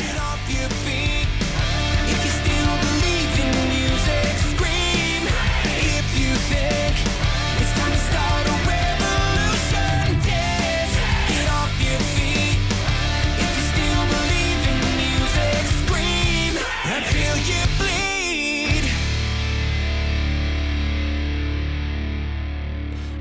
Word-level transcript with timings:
Get 0.00 0.16
off 0.18 0.50
your 0.50 0.70
feet. 0.70 1.09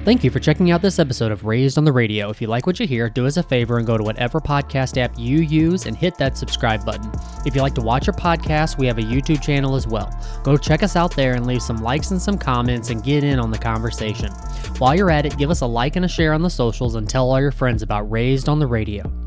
Thank 0.09 0.23
you 0.23 0.31
for 0.31 0.39
checking 0.39 0.71
out 0.71 0.81
this 0.81 0.97
episode 0.97 1.31
of 1.31 1.45
Raised 1.45 1.77
on 1.77 1.83
the 1.83 1.93
Radio. 1.93 2.31
If 2.31 2.41
you 2.41 2.47
like 2.47 2.65
what 2.65 2.79
you 2.79 2.87
hear, 2.87 3.11
do 3.11 3.27
us 3.27 3.37
a 3.37 3.43
favor 3.43 3.77
and 3.77 3.85
go 3.85 3.95
to 3.95 4.03
whatever 4.03 4.39
podcast 4.39 4.97
app 4.97 5.13
you 5.19 5.41
use 5.41 5.85
and 5.85 5.95
hit 5.95 6.17
that 6.17 6.35
subscribe 6.35 6.83
button. 6.83 7.11
If 7.45 7.53
you 7.53 7.61
like 7.61 7.75
to 7.75 7.81
watch 7.81 8.07
our 8.07 8.15
podcast, 8.15 8.79
we 8.79 8.87
have 8.87 8.97
a 8.97 9.03
YouTube 9.03 9.39
channel 9.39 9.75
as 9.75 9.85
well. 9.85 10.11
Go 10.43 10.57
check 10.57 10.81
us 10.81 10.95
out 10.95 11.15
there 11.15 11.35
and 11.35 11.45
leave 11.45 11.61
some 11.61 11.77
likes 11.77 12.09
and 12.09 12.19
some 12.19 12.39
comments 12.39 12.89
and 12.89 13.03
get 13.03 13.23
in 13.23 13.37
on 13.37 13.51
the 13.51 13.59
conversation. 13.59 14.31
While 14.79 14.95
you're 14.95 15.11
at 15.11 15.27
it, 15.27 15.37
give 15.37 15.51
us 15.51 15.61
a 15.61 15.67
like 15.67 15.95
and 15.95 16.05
a 16.05 16.07
share 16.07 16.33
on 16.33 16.41
the 16.41 16.49
socials 16.49 16.95
and 16.95 17.07
tell 17.07 17.29
all 17.29 17.39
your 17.39 17.51
friends 17.51 17.83
about 17.83 18.09
Raised 18.09 18.49
on 18.49 18.57
the 18.57 18.65
Radio. 18.65 19.18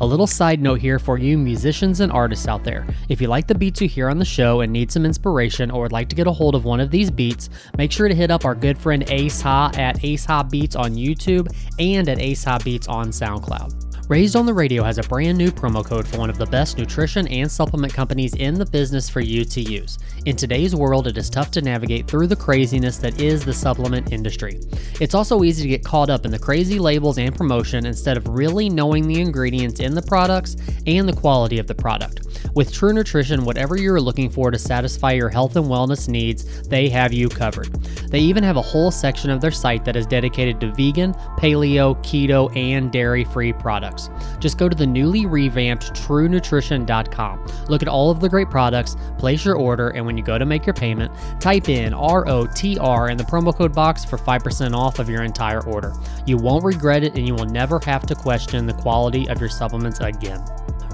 A 0.00 0.06
little 0.06 0.26
side 0.26 0.60
note 0.60 0.80
here 0.80 0.98
for 0.98 1.18
you 1.18 1.36
musicians 1.36 2.00
and 2.00 2.10
artists 2.12 2.48
out 2.48 2.64
there. 2.64 2.86
If 3.08 3.20
you 3.20 3.28
like 3.28 3.46
the 3.46 3.54
beats 3.54 3.80
you 3.80 3.88
hear 3.88 4.08
on 4.08 4.18
the 4.18 4.24
show 4.24 4.60
and 4.60 4.72
need 4.72 4.90
some 4.90 5.04
inspiration 5.04 5.70
or 5.70 5.82
would 5.82 5.92
like 5.92 6.08
to 6.08 6.16
get 6.16 6.26
a 6.26 6.32
hold 6.32 6.54
of 6.54 6.64
one 6.64 6.80
of 6.80 6.90
these 6.90 7.10
beats, 7.10 7.50
make 7.76 7.92
sure 7.92 8.08
to 8.08 8.14
hit 8.14 8.30
up 8.30 8.44
our 8.44 8.54
good 8.54 8.78
friend 8.78 9.04
Ace 9.10 9.40
Ha 9.42 9.72
at 9.76 10.02
Ace 10.04 10.24
Ha 10.24 10.42
Beats 10.42 10.76
on 10.76 10.94
YouTube 10.94 11.48
and 11.78 12.08
at 12.08 12.20
Ace 12.20 12.44
Ha 12.44 12.58
Beats 12.64 12.88
on 12.88 13.08
SoundCloud. 13.08 13.89
Raised 14.10 14.34
on 14.34 14.44
the 14.44 14.52
Radio 14.52 14.82
has 14.82 14.98
a 14.98 15.04
brand 15.04 15.38
new 15.38 15.52
promo 15.52 15.84
code 15.84 16.04
for 16.04 16.18
one 16.18 16.30
of 16.30 16.36
the 16.36 16.46
best 16.46 16.76
nutrition 16.76 17.28
and 17.28 17.48
supplement 17.48 17.94
companies 17.94 18.34
in 18.34 18.54
the 18.54 18.66
business 18.66 19.08
for 19.08 19.20
you 19.20 19.44
to 19.44 19.60
use. 19.60 20.00
In 20.26 20.34
today's 20.34 20.74
world, 20.74 21.06
it 21.06 21.16
is 21.16 21.30
tough 21.30 21.52
to 21.52 21.62
navigate 21.62 22.08
through 22.08 22.26
the 22.26 22.34
craziness 22.34 22.96
that 22.98 23.20
is 23.20 23.44
the 23.44 23.52
supplement 23.52 24.10
industry. 24.10 24.58
It's 25.00 25.14
also 25.14 25.44
easy 25.44 25.62
to 25.62 25.68
get 25.68 25.84
caught 25.84 26.10
up 26.10 26.24
in 26.24 26.32
the 26.32 26.40
crazy 26.40 26.80
labels 26.80 27.18
and 27.18 27.32
promotion 27.32 27.86
instead 27.86 28.16
of 28.16 28.26
really 28.26 28.68
knowing 28.68 29.06
the 29.06 29.20
ingredients 29.20 29.78
in 29.78 29.94
the 29.94 30.02
products 30.02 30.56
and 30.88 31.08
the 31.08 31.12
quality 31.12 31.60
of 31.60 31.68
the 31.68 31.74
product. 31.76 32.26
With 32.56 32.72
True 32.72 32.92
Nutrition, 32.92 33.44
whatever 33.44 33.76
you're 33.76 34.00
looking 34.00 34.28
for 34.28 34.50
to 34.50 34.58
satisfy 34.58 35.12
your 35.12 35.28
health 35.28 35.54
and 35.54 35.66
wellness 35.66 36.08
needs, 36.08 36.66
they 36.66 36.88
have 36.88 37.12
you 37.12 37.28
covered. 37.28 37.72
They 38.10 38.18
even 38.18 38.42
have 38.42 38.56
a 38.56 38.62
whole 38.62 38.90
section 38.90 39.30
of 39.30 39.40
their 39.40 39.52
site 39.52 39.84
that 39.84 39.94
is 39.94 40.04
dedicated 40.04 40.60
to 40.60 40.72
vegan, 40.72 41.14
paleo, 41.38 41.96
keto, 42.02 42.54
and 42.56 42.90
dairy 42.90 43.22
free 43.22 43.52
products. 43.52 43.99
Just 44.38 44.56
go 44.56 44.68
to 44.68 44.76
the 44.76 44.86
newly 44.86 45.26
revamped 45.26 45.92
truenutrition.com. 45.92 47.46
Look 47.68 47.82
at 47.82 47.88
all 47.88 48.10
of 48.10 48.20
the 48.20 48.28
great 48.28 48.48
products, 48.48 48.96
place 49.18 49.44
your 49.44 49.56
order, 49.56 49.90
and 49.90 50.06
when 50.06 50.16
you 50.16 50.22
go 50.22 50.38
to 50.38 50.46
make 50.46 50.64
your 50.64 50.74
payment, 50.74 51.12
type 51.40 51.68
in 51.68 51.92
ROTR 51.92 53.10
in 53.10 53.16
the 53.16 53.24
promo 53.24 53.54
code 53.54 53.74
box 53.74 54.04
for 54.04 54.16
5% 54.16 54.74
off 54.74 54.98
of 54.98 55.08
your 55.08 55.22
entire 55.22 55.64
order. 55.66 55.92
You 56.26 56.36
won't 56.38 56.64
regret 56.64 57.02
it 57.02 57.16
and 57.16 57.26
you 57.26 57.34
will 57.34 57.46
never 57.46 57.80
have 57.84 58.06
to 58.06 58.14
question 58.14 58.66
the 58.66 58.74
quality 58.74 59.28
of 59.28 59.40
your 59.40 59.50
supplements 59.50 60.00
again. 60.00 60.44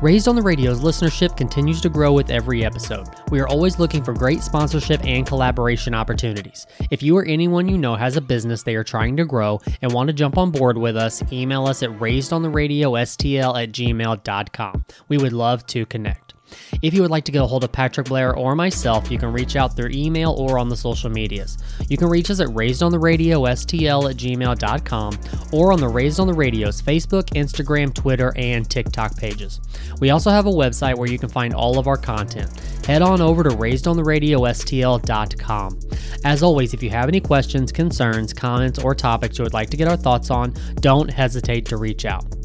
Raised 0.02 0.28
on 0.28 0.36
the 0.36 0.42
Radio's 0.42 0.80
listenership 0.80 1.38
continues 1.38 1.80
to 1.80 1.88
grow 1.88 2.12
with 2.12 2.30
every 2.30 2.66
episode. 2.66 3.08
We 3.30 3.40
are 3.40 3.48
always 3.48 3.78
looking 3.78 4.04
for 4.04 4.12
great 4.12 4.42
sponsorship 4.42 5.02
and 5.06 5.26
collaboration 5.26 5.94
opportunities. 5.94 6.66
If 6.90 7.02
you 7.02 7.16
or 7.16 7.24
anyone 7.24 7.66
you 7.66 7.78
know 7.78 7.96
has 7.96 8.18
a 8.18 8.20
business 8.20 8.62
they 8.62 8.74
are 8.74 8.84
trying 8.84 9.16
to 9.16 9.24
grow 9.24 9.58
and 9.80 9.92
want 9.92 10.08
to 10.08 10.12
jump 10.12 10.36
on 10.36 10.50
board 10.50 10.76
with 10.76 10.98
us, 10.98 11.22
email 11.32 11.66
us 11.66 11.82
at 11.82 11.90
raisedontheRadioSTL 11.90 13.62
at 13.62 13.72
gmail.com. 13.72 14.84
We 15.08 15.16
would 15.16 15.32
love 15.32 15.66
to 15.68 15.86
connect. 15.86 16.25
If 16.82 16.92
you 16.94 17.02
would 17.02 17.10
like 17.10 17.24
to 17.24 17.32
get 17.32 17.42
a 17.42 17.46
hold 17.46 17.64
of 17.64 17.72
Patrick 17.72 18.06
Blair 18.08 18.34
or 18.34 18.54
myself, 18.54 19.10
you 19.10 19.18
can 19.18 19.32
reach 19.32 19.56
out 19.56 19.76
through 19.76 19.90
email 19.90 20.32
or 20.32 20.58
on 20.58 20.68
the 20.68 20.76
social 20.76 21.10
medias. 21.10 21.58
You 21.88 21.96
can 21.96 22.08
reach 22.08 22.30
us 22.30 22.40
at 22.40 22.48
raisedontheradio.stl 22.48 24.10
at 24.10 24.16
gmail.com 24.16 25.18
or 25.52 25.72
on 25.72 25.80
the 25.80 25.88
Raised 25.88 26.20
on 26.20 26.26
the 26.26 26.34
Radio's 26.34 26.82
Facebook, 26.82 27.30
Instagram, 27.30 27.94
Twitter, 27.94 28.32
and 28.36 28.68
TikTok 28.68 29.16
pages. 29.16 29.60
We 30.00 30.10
also 30.10 30.30
have 30.30 30.46
a 30.46 30.50
website 30.50 30.96
where 30.96 31.10
you 31.10 31.18
can 31.18 31.28
find 31.28 31.54
all 31.54 31.78
of 31.78 31.86
our 31.86 31.96
content. 31.96 32.50
Head 32.86 33.02
on 33.02 33.20
over 33.20 33.42
to 33.42 33.50
raisedontheradio.stl.com. 33.50 35.80
As 36.24 36.42
always, 36.42 36.74
if 36.74 36.82
you 36.82 36.90
have 36.90 37.08
any 37.08 37.20
questions, 37.20 37.72
concerns, 37.72 38.32
comments, 38.32 38.78
or 38.78 38.94
topics 38.94 39.38
you 39.38 39.44
would 39.44 39.54
like 39.54 39.70
to 39.70 39.76
get 39.76 39.88
our 39.88 39.96
thoughts 39.96 40.30
on, 40.30 40.54
don't 40.76 41.10
hesitate 41.10 41.66
to 41.66 41.76
reach 41.76 42.04
out. 42.04 42.35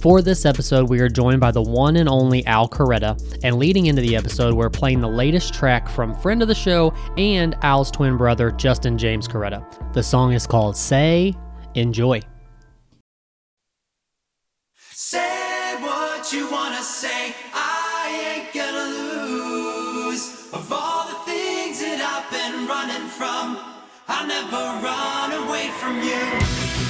For 0.00 0.22
this 0.22 0.46
episode, 0.46 0.88
we 0.88 1.00
are 1.00 1.08
joined 1.08 1.40
by 1.40 1.50
the 1.50 1.62
one 1.62 1.96
and 1.96 2.08
only 2.08 2.46
Al 2.46 2.68
Carretta, 2.68 3.20
and 3.42 3.56
leading 3.58 3.86
into 3.86 4.00
the 4.00 4.14
episode, 4.14 4.54
we're 4.54 4.70
playing 4.70 5.00
the 5.00 5.08
latest 5.08 5.52
track 5.52 5.88
from 5.88 6.14
friend 6.14 6.40
of 6.40 6.46
the 6.46 6.54
show 6.54 6.94
and 7.16 7.56
Al's 7.62 7.90
twin 7.90 8.16
brother, 8.16 8.52
Justin 8.52 8.96
James 8.96 9.26
Carretta. 9.26 9.92
The 9.94 10.02
song 10.02 10.32
is 10.32 10.46
called 10.46 10.76
Say, 10.76 11.34
Enjoy. 11.74 12.20
Say 14.92 15.74
what 15.80 16.32
you 16.32 16.48
wanna 16.48 16.82
say. 16.82 17.34
I 17.52 18.36
ain't 18.36 18.54
gonna 18.54 18.90
lose. 20.04 20.48
Of 20.52 20.72
all 20.72 21.08
the 21.08 21.18
things 21.30 21.80
that 21.80 21.98
I've 22.00 22.30
been 22.30 22.68
running 22.68 23.08
from, 23.08 23.58
I'll 24.06 24.26
never 24.28 24.86
run 24.86 25.32
away 25.44 25.70
from 25.80 26.02
you. 26.02 26.87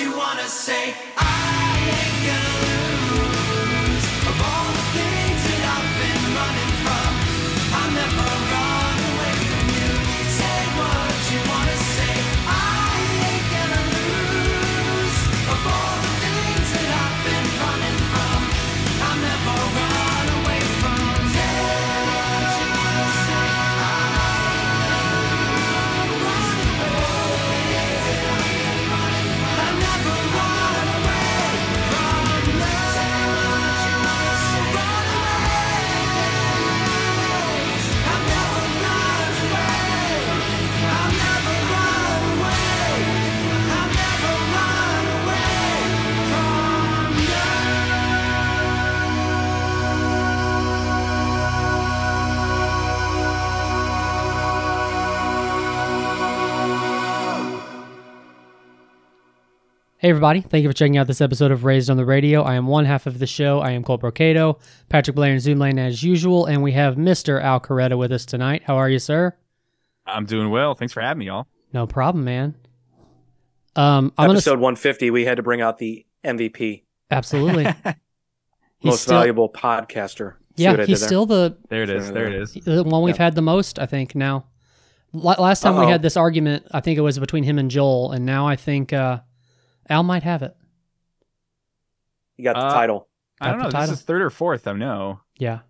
You 0.00 0.16
wanna 0.16 0.48
say. 0.48 0.94
I 1.18 1.29
Hey, 60.10 60.12
everybody. 60.12 60.40
Thank 60.40 60.64
you 60.64 60.68
for 60.68 60.72
checking 60.72 60.96
out 60.96 61.06
this 61.06 61.20
episode 61.20 61.52
of 61.52 61.62
Raised 61.62 61.88
on 61.88 61.96
the 61.96 62.04
Radio. 62.04 62.42
I 62.42 62.54
am 62.56 62.66
one 62.66 62.84
half 62.84 63.06
of 63.06 63.20
the 63.20 63.28
show. 63.28 63.60
I 63.60 63.70
am 63.70 63.84
Colt 63.84 64.02
Brocato, 64.02 64.58
Patrick 64.88 65.14
Blair 65.14 65.30
and 65.30 65.40
Zoom 65.40 65.60
Lane 65.60 65.78
as 65.78 66.02
usual, 66.02 66.46
and 66.46 66.64
we 66.64 66.72
have 66.72 66.96
Mr. 66.96 67.40
Al 67.40 67.60
Carretta 67.60 67.96
with 67.96 68.10
us 68.10 68.26
tonight. 68.26 68.64
How 68.64 68.74
are 68.74 68.88
you, 68.90 68.98
sir? 68.98 69.36
I'm 70.06 70.26
doing 70.26 70.50
well. 70.50 70.74
Thanks 70.74 70.92
for 70.92 71.00
having 71.00 71.20
me, 71.20 71.26
y'all. 71.26 71.46
No 71.72 71.86
problem, 71.86 72.24
man. 72.24 72.56
Um, 73.76 74.12
I'm 74.18 74.26
gonna 74.26 74.38
Episode 74.38 74.58
150, 74.58 75.12
we 75.12 75.24
had 75.24 75.36
to 75.36 75.44
bring 75.44 75.60
out 75.60 75.78
the 75.78 76.04
MVP, 76.24 76.82
absolutely. 77.12 77.68
Most 78.82 79.02
still, 79.02 79.16
valuable 79.16 79.48
podcaster. 79.48 80.34
See 80.56 80.64
yeah, 80.64 80.70
he's 80.78 80.86
did 80.86 80.88
there? 80.88 81.06
still 81.06 81.24
the 81.26 81.56
There 81.68 81.84
it 81.84 81.90
is. 81.90 82.10
There 82.10 82.26
it 82.26 82.34
is. 82.34 82.54
the 82.54 82.82
one 82.82 83.02
we've 83.04 83.14
Yeah. 83.16 83.22
had 83.26 83.36
the 83.36 83.42
most, 83.42 83.78
I 83.78 83.86
think. 83.86 84.16
Now, 84.16 84.46
La- 85.12 85.36
last 85.40 85.60
time 85.60 85.76
we 85.76 85.82
Uh-oh. 85.84 85.88
had 85.90 86.02
this 86.02 86.16
argument, 86.16 86.66
I 86.72 86.80
think 86.80 86.98
it 86.98 87.02
was 87.02 87.16
between 87.20 87.44
him 87.44 87.60
and 87.60 87.70
Joel, 87.70 88.10
and 88.10 88.26
now 88.26 88.48
I 88.48 88.56
think 88.56 88.92
uh, 88.92 89.20
Al 89.90 90.02
might 90.02 90.22
have 90.22 90.42
it. 90.42 90.56
You 92.36 92.44
got 92.44 92.54
the 92.54 92.60
Uh, 92.66 92.72
title. 92.74 93.08
I 93.40 93.50
don't 93.50 93.58
know. 93.58 93.70
the 93.70 93.78
This 93.80 93.90
is 93.90 94.02
third 94.02 94.22
or 94.22 94.30
fourth. 94.30 94.66
I 94.66 94.72
know. 94.72 95.20
Yeah, 95.38 95.60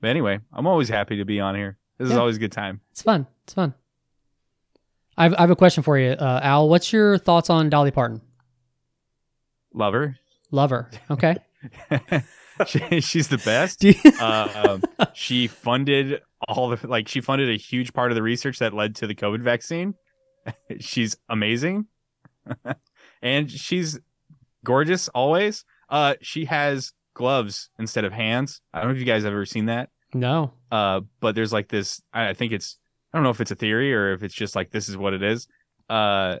But 0.00 0.08
anyway, 0.10 0.40
I'm 0.52 0.66
always 0.66 0.88
happy 0.88 1.16
to 1.18 1.24
be 1.24 1.40
on 1.40 1.54
here. 1.54 1.78
This 1.98 2.10
is 2.10 2.16
always 2.16 2.36
a 2.36 2.40
good 2.40 2.52
time. 2.52 2.80
it's 2.90 3.02
fun. 3.02 3.26
It's 3.44 3.54
fun. 3.54 3.74
I 5.16 5.24
have, 5.24 5.34
I 5.34 5.40
have 5.42 5.50
a 5.50 5.56
question 5.56 5.82
for 5.82 5.98
you, 5.98 6.10
uh, 6.10 6.40
Al. 6.42 6.68
What's 6.68 6.92
your 6.92 7.18
thoughts 7.18 7.50
on 7.50 7.68
Dolly 7.70 7.90
Parton? 7.90 8.20
Lover. 9.74 10.16
Lover. 10.50 10.90
Okay. 11.10 11.36
she, 12.66 13.00
she's 13.00 13.28
the 13.28 13.38
best. 13.38 13.80
Do 13.80 13.90
you- 13.92 14.18
um, 14.20 14.82
she 15.14 15.46
funded 15.46 16.20
all 16.48 16.70
the 16.70 16.86
like. 16.88 17.08
She 17.08 17.20
funded 17.20 17.48
a 17.50 17.56
huge 17.56 17.92
part 17.92 18.10
of 18.10 18.16
the 18.16 18.22
research 18.22 18.58
that 18.58 18.72
led 18.74 18.96
to 18.96 19.06
the 19.06 19.14
COVID 19.14 19.42
vaccine. 19.42 19.94
she's 20.80 21.16
amazing, 21.28 21.86
and 23.22 23.50
she's 23.50 23.98
gorgeous 24.64 25.08
always. 25.08 25.64
Uh, 25.88 26.14
she 26.22 26.46
has 26.46 26.92
gloves 27.14 27.70
instead 27.78 28.04
of 28.04 28.12
hands. 28.12 28.60
I 28.72 28.80
don't 28.80 28.88
know 28.88 28.94
if 28.94 29.00
you 29.00 29.06
guys 29.06 29.24
have 29.24 29.32
ever 29.32 29.46
seen 29.46 29.66
that. 29.66 29.90
no. 30.14 30.52
uh 30.70 31.00
but 31.20 31.34
there's 31.34 31.52
like 31.52 31.68
this 31.68 32.02
I 32.12 32.32
think 32.34 32.52
it's 32.52 32.78
I 33.12 33.18
don't 33.18 33.24
know 33.24 33.30
if 33.30 33.40
it's 33.40 33.50
a 33.50 33.56
theory 33.56 33.94
or 33.94 34.12
if 34.12 34.22
it's 34.22 34.34
just 34.34 34.56
like 34.56 34.70
this 34.70 34.88
is 34.88 34.96
what 34.96 35.12
it 35.14 35.22
is. 35.22 35.46
Uh 35.88 36.38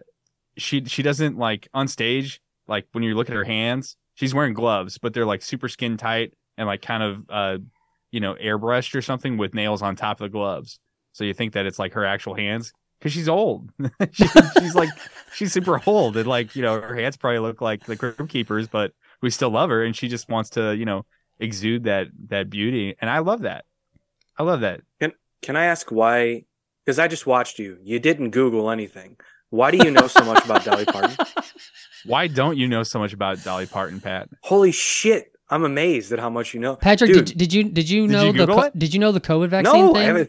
she 0.56 0.84
she 0.84 1.02
doesn't 1.02 1.38
like 1.38 1.68
on 1.74 1.88
stage 1.88 2.40
like 2.66 2.86
when 2.92 3.04
you 3.04 3.14
look 3.14 3.28
at 3.28 3.36
her 3.36 3.44
hands, 3.44 3.96
she's 4.14 4.34
wearing 4.34 4.54
gloves, 4.54 4.98
but 4.98 5.12
they're 5.12 5.26
like 5.26 5.42
super 5.42 5.68
skin 5.68 5.96
tight 5.96 6.32
and 6.56 6.66
like 6.66 6.82
kind 6.82 7.02
of 7.02 7.24
uh 7.28 7.58
you 8.10 8.20
know 8.20 8.34
airbrushed 8.34 8.94
or 8.94 9.02
something 9.02 9.36
with 9.36 9.54
nails 9.54 9.82
on 9.82 9.96
top 9.96 10.20
of 10.20 10.24
the 10.24 10.32
gloves. 10.32 10.78
So 11.12 11.24
you 11.24 11.34
think 11.34 11.52
that 11.52 11.66
it's 11.66 11.78
like 11.78 11.92
her 11.92 12.06
actual 12.06 12.34
hands 12.34 12.72
cuz 13.02 13.12
she's 13.12 13.28
old. 13.28 13.70
she, 14.12 14.26
she's 14.58 14.74
like 14.74 14.88
she's 15.34 15.52
super 15.52 15.80
old 15.86 16.16
and 16.16 16.26
like, 16.26 16.56
you 16.56 16.62
know, 16.62 16.80
her 16.80 16.94
hands 16.94 17.16
probably 17.16 17.40
look 17.40 17.60
like 17.60 17.84
the 17.84 17.96
Crypt 17.96 18.26
Keepers, 18.28 18.68
but 18.68 18.92
we 19.20 19.30
still 19.30 19.50
love 19.50 19.68
her 19.68 19.84
and 19.84 19.94
she 19.94 20.08
just 20.08 20.28
wants 20.28 20.50
to, 20.50 20.74
you 20.74 20.84
know, 20.84 21.04
exude 21.38 21.84
that 21.84 22.08
that 22.28 22.48
beauty 22.48 22.96
and 23.00 23.10
I 23.10 23.18
love 23.18 23.42
that. 23.42 23.64
I 24.38 24.44
love 24.44 24.60
that. 24.60 24.80
Can 25.00 25.12
Can 25.42 25.56
I 25.56 25.66
ask 25.66 25.90
why? 25.90 26.44
Because 26.84 26.98
I 26.98 27.08
just 27.08 27.26
watched 27.26 27.58
you. 27.58 27.78
You 27.82 27.98
didn't 28.00 28.30
Google 28.30 28.70
anything. 28.70 29.16
Why 29.50 29.70
do 29.70 29.76
you 29.76 29.90
know 29.90 30.06
so 30.06 30.24
much 30.24 30.42
about 30.46 30.64
Dolly 30.64 30.86
Parton? 30.86 31.14
Why 32.06 32.26
don't 32.26 32.56
you 32.56 32.66
know 32.66 32.82
so 32.82 32.98
much 32.98 33.12
about 33.12 33.44
Dolly 33.44 33.66
Parton, 33.66 34.00
Pat? 34.00 34.30
Holy 34.40 34.72
shit! 34.72 35.32
I'm 35.50 35.62
amazed 35.62 36.10
at 36.10 36.18
how 36.18 36.30
much 36.30 36.54
you 36.54 36.60
know. 36.60 36.76
Patrick, 36.76 37.12
Dude. 37.12 37.26
did, 37.26 37.38
did 37.38 37.52
you 37.52 37.64
did 37.64 37.90
you 37.90 38.06
Did 38.06 38.12
know 38.12 38.24
you 38.24 38.32
the 38.32 38.46
co- 38.46 38.70
did 38.74 38.94
you 38.94 38.98
know 38.98 39.12
the 39.12 39.20
COVID 39.20 39.48
vaccine 39.48 39.86
no, 39.86 39.92
thing? 39.92 40.28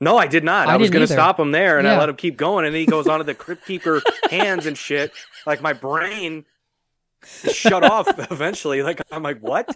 I 0.00 0.04
haven't. 0.04 0.14
No, 0.14 0.18
I 0.18 0.26
did 0.26 0.44
not. 0.44 0.68
I 0.68 0.74
I, 0.74 0.76
was 0.76 0.90
going 0.90 1.06
to 1.06 1.12
stop 1.12 1.38
him 1.38 1.52
there, 1.52 1.78
and 1.78 1.86
Yeah. 1.86 1.94
I 1.94 1.98
let 1.98 2.08
him 2.08 2.16
keep 2.16 2.36
going, 2.36 2.64
and 2.64 2.74
then 2.74 2.80
he 2.80 2.86
goes 2.86 3.06
on 3.06 3.18
to 3.18 3.24
the 3.24 3.34
Crypt 3.34 3.66
Keeper 3.66 4.02
hands 4.30 4.66
and 4.66 4.76
shit. 4.76 5.12
Like 5.46 5.60
my 5.62 5.72
brain 5.72 6.44
shut 7.24 7.84
off 7.84 8.08
eventually. 8.30 8.82
Like 8.82 9.02
I'm 9.10 9.22
like, 9.22 9.40
what? 9.40 9.74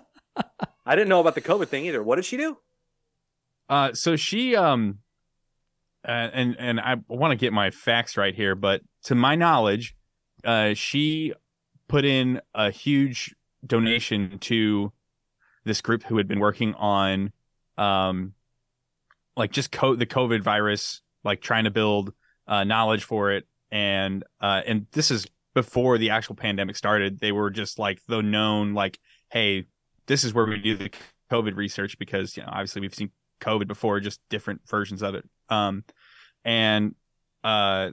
I 0.87 0.97
didn't 0.97 1.09
know 1.09 1.21
about 1.21 1.35
the 1.35 1.41
COVID 1.41 1.69
thing 1.69 1.87
either. 1.87 2.03
What 2.03 2.17
did 2.17 2.25
she 2.25 2.37
do? 2.37 2.59
Uh, 3.69 3.93
so 3.95 4.17
she 4.17 4.57
um, 4.57 4.99
uh, 6.07 6.11
and 6.33 6.57
and 6.59 6.81
I 6.81 6.97
want 7.09 7.33
to 7.33 7.37
get 7.37 7.53
my 7.53 7.71
facts 7.71 8.17
right 8.17 8.35
here, 8.35 8.55
but 8.55 8.83
to 9.05 9.15
my 9.15 9.35
knowledge, 9.35 9.95
uh, 10.45 10.75
she 10.75 11.33
put 11.89 12.05
in 12.05 12.41
a 12.55 12.71
huge 12.71 13.35
donation 13.67 14.39
to 14.41 14.93
this 15.65 15.81
group 15.81 16.03
who 16.03 16.19
had 16.19 16.29
been 16.29 16.41
working 16.41 16.75
on, 16.75 17.33
um, 17.79 18.35
like 19.37 19.53
just 19.53 19.73
co- 19.73 19.97
the 19.97 20.07
COVID 20.07 20.43
virus, 20.43 21.03
like 21.23 21.41
trying 21.41 21.65
to 21.65 21.71
build 21.71 22.13
uh, 22.47 22.65
knowledge 22.65 23.05
for 23.05 23.33
it, 23.33 23.47
and 23.71 24.25
uh, 24.41 24.63
and 24.67 24.87
this 24.93 25.11
is 25.11 25.27
before 25.55 25.99
the 25.99 26.11
actual 26.11 26.35
pandemic 26.35 26.77
started. 26.77 27.21
They 27.21 27.33
were 27.33 27.51
just 27.51 27.79
like 27.79 28.01
the 28.07 28.23
known, 28.23 28.75
like, 28.75 28.99
hey, 29.31 29.67
this 30.07 30.25
is 30.25 30.35
where 30.35 30.47
we 30.47 30.59
do 30.59 30.77
the 30.77 30.91
COVID 31.31 31.57
research 31.57 31.99
because 31.99 32.37
you 32.37 32.43
know 32.43 32.51
obviously 32.51 32.81
we've 32.81 32.95
seen 32.95 33.11
COVID 33.41 33.67
before, 33.67 34.01
just 34.01 34.21
different 34.31 34.61
versions 34.69 35.03
of 35.03 35.15
it. 35.15 35.29
Um, 35.49 35.85
and 36.45 36.95
uh, 37.43 37.91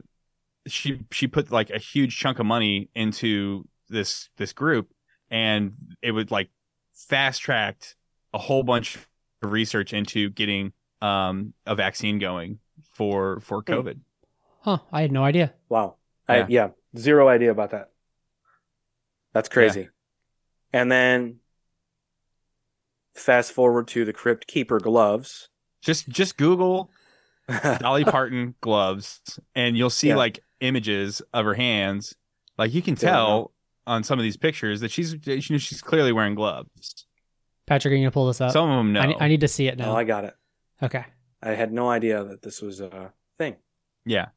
she 0.68 1.02
she 1.12 1.28
put 1.28 1.52
like 1.52 1.70
a 1.70 1.80
huge 1.80 2.18
chunk 2.18 2.40
of 2.40 2.46
money 2.46 2.90
into 2.96 3.68
this 3.90 4.30
this 4.38 4.54
group, 4.54 4.92
and 5.30 5.74
it 6.02 6.12
would 6.12 6.32
like 6.32 6.50
fast 6.94 7.42
tracked 7.42 7.96
a 8.34 8.38
whole 8.38 8.64
bunch 8.64 8.96
of 8.96 9.52
research 9.52 9.94
into 9.94 10.30
getting 10.30 10.72
um 11.02 11.54
a 11.66 11.76
vaccine 11.76 12.20
going 12.20 12.60
for 12.94 13.40
for 13.42 13.62
Hmm. 13.62 13.74
COVID. 13.74 14.00
huh? 14.62 14.78
I 14.92 15.02
had 15.02 15.12
no 15.12 15.24
idea. 15.24 15.54
Wow. 15.70 15.96
Yeah. 16.30 16.36
I, 16.36 16.46
yeah, 16.48 16.70
zero 16.98 17.28
idea 17.28 17.52
about 17.52 17.72
that. 17.72 17.92
That's 19.34 19.50
crazy. 19.50 19.90
And 20.74 20.92
then 20.92 21.38
fast 23.16 23.52
forward 23.54 23.88
to 23.90 24.06
the 24.06 24.14
Crypt 24.14 24.48
Keeper 24.48 24.80
gloves. 24.80 25.50
Just 25.82 26.08
just 26.10 26.38
Google 26.38 26.90
Dolly 27.80 28.06
Parton 28.06 28.56
gloves, 28.62 29.40
and 29.56 29.76
you'll 29.78 29.90
see 29.90 30.10
Yeah. 30.10 30.16
like 30.16 30.40
images 30.60 31.22
of 31.34 31.46
her 31.46 31.54
hands. 31.56 32.14
Like 32.58 32.74
you 32.74 32.82
can 32.82 32.94
Yeah, 32.94 33.10
tell 33.12 33.52
on 33.88 34.04
some 34.04 34.20
of 34.20 34.24
these 34.24 34.38
pictures 34.38 34.82
that 34.82 34.92
she's 34.92 35.14
you 35.26 35.36
know, 35.50 35.58
she's 35.58 35.82
clearly 35.82 36.12
wearing 36.12 36.36
gloves. 36.36 37.08
Patrick, 37.66 37.94
are 37.94 37.96
you 37.96 38.04
gonna 38.04 38.12
pull 38.12 38.28
this 38.28 38.40
up? 38.42 38.52
Some 38.52 38.70
of 38.70 38.78
them 38.78 38.94
no. 38.94 39.02
I, 39.02 39.26
I 39.26 39.28
need 39.28 39.42
to 39.42 39.48
see 39.48 39.68
it 39.68 39.80
Oh, 39.82 39.86
now. 39.86 39.96
I 39.96 40.04
got 40.04 40.24
it. 40.26 40.36
Okay. 40.84 41.06
I 41.44 41.52
had 41.52 41.72
no 41.74 41.90
idea 41.90 42.24
that 42.24 42.42
this 42.44 42.62
was 42.62 42.80
a 42.82 43.14
thing. 43.38 43.56
yeah, 44.06 44.28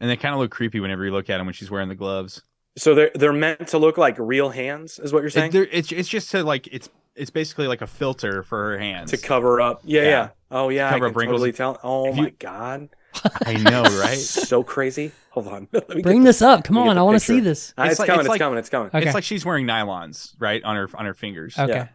and 0.00 0.10
they 0.10 0.16
kind 0.16 0.34
of 0.34 0.40
look 0.40 0.50
creepy 0.50 0.80
whenever 0.80 1.04
you 1.04 1.10
look 1.12 1.30
at 1.30 1.38
them 1.38 1.46
when 1.46 1.54
she's 1.54 1.70
wearing 1.70 1.88
the 1.88 1.94
gloves. 1.94 2.42
So 2.76 2.94
they're 2.94 3.10
they're 3.14 3.32
meant 3.32 3.68
to 3.68 3.78
look 3.78 3.98
like 3.98 4.16
real 4.18 4.50
hands, 4.50 4.98
is 4.98 5.12
what 5.12 5.20
you're 5.22 5.30
saying? 5.30 5.50
they're- 5.52 5.68
it's 5.72 5.90
it's 5.92 6.08
just 6.08 6.30
to 6.32 6.44
like 6.44 6.66
it's 6.68 6.88
it's 7.16 7.30
basically 7.30 7.66
like 7.66 7.82
a 7.82 7.86
filter 7.86 8.42
for 8.42 8.70
her 8.70 8.78
hands. 8.78 9.10
to 9.10 9.16
cover 9.18 9.60
up. 9.60 9.80
Yeah, 9.84 10.02
Yeah. 10.02 10.08
yeah. 10.08 10.28
Oh 10.50 10.68
yeah, 10.68 10.90
Cover 10.90 11.06
I 11.06 11.08
up 11.08 11.12
can 11.14 11.18
wrinkles. 11.18 11.34
totally 11.40 11.52
tell. 11.52 11.78
Oh 11.82 12.06
If 12.08 12.16
my 12.16 12.30
god, 12.38 12.88
I 13.46 13.54
know, 13.54 13.82
right? 14.00 14.16
so 14.16 14.62
crazy. 14.62 15.12
Hold 15.30 15.48
on, 15.48 15.64
Bring 16.02 16.02
get 16.18 16.24
this 16.24 16.42
up. 16.42 16.64
Come 16.64 16.76
let 16.76 16.82
me 16.82 16.86
get 16.88 16.90
on, 16.92 16.98
I 16.98 17.02
want 17.02 17.16
to 17.16 17.24
see 17.24 17.40
this. 17.40 17.72
the- 17.72 17.82
Ah, 17.82 17.84
It's 17.84 17.92
it's, 17.92 17.98
like- 18.00 18.06
coming. 18.08 18.20
it's 18.20 18.26
It's, 18.26 18.30
like- 18.30 18.40
coming. 18.40 18.58
It's 18.58 18.68
coming. 18.68 18.88
Okay. 18.88 19.04
It's 19.06 19.14
like 19.14 19.24
she's 19.24 19.44
wearing 19.44 19.66
nylons, 19.66 20.34
right, 20.38 20.62
on 20.64 20.76
her 20.76 20.88
on 20.94 21.04
her 21.06 21.14
fingers. 21.14 21.58
Okay. 21.58 21.88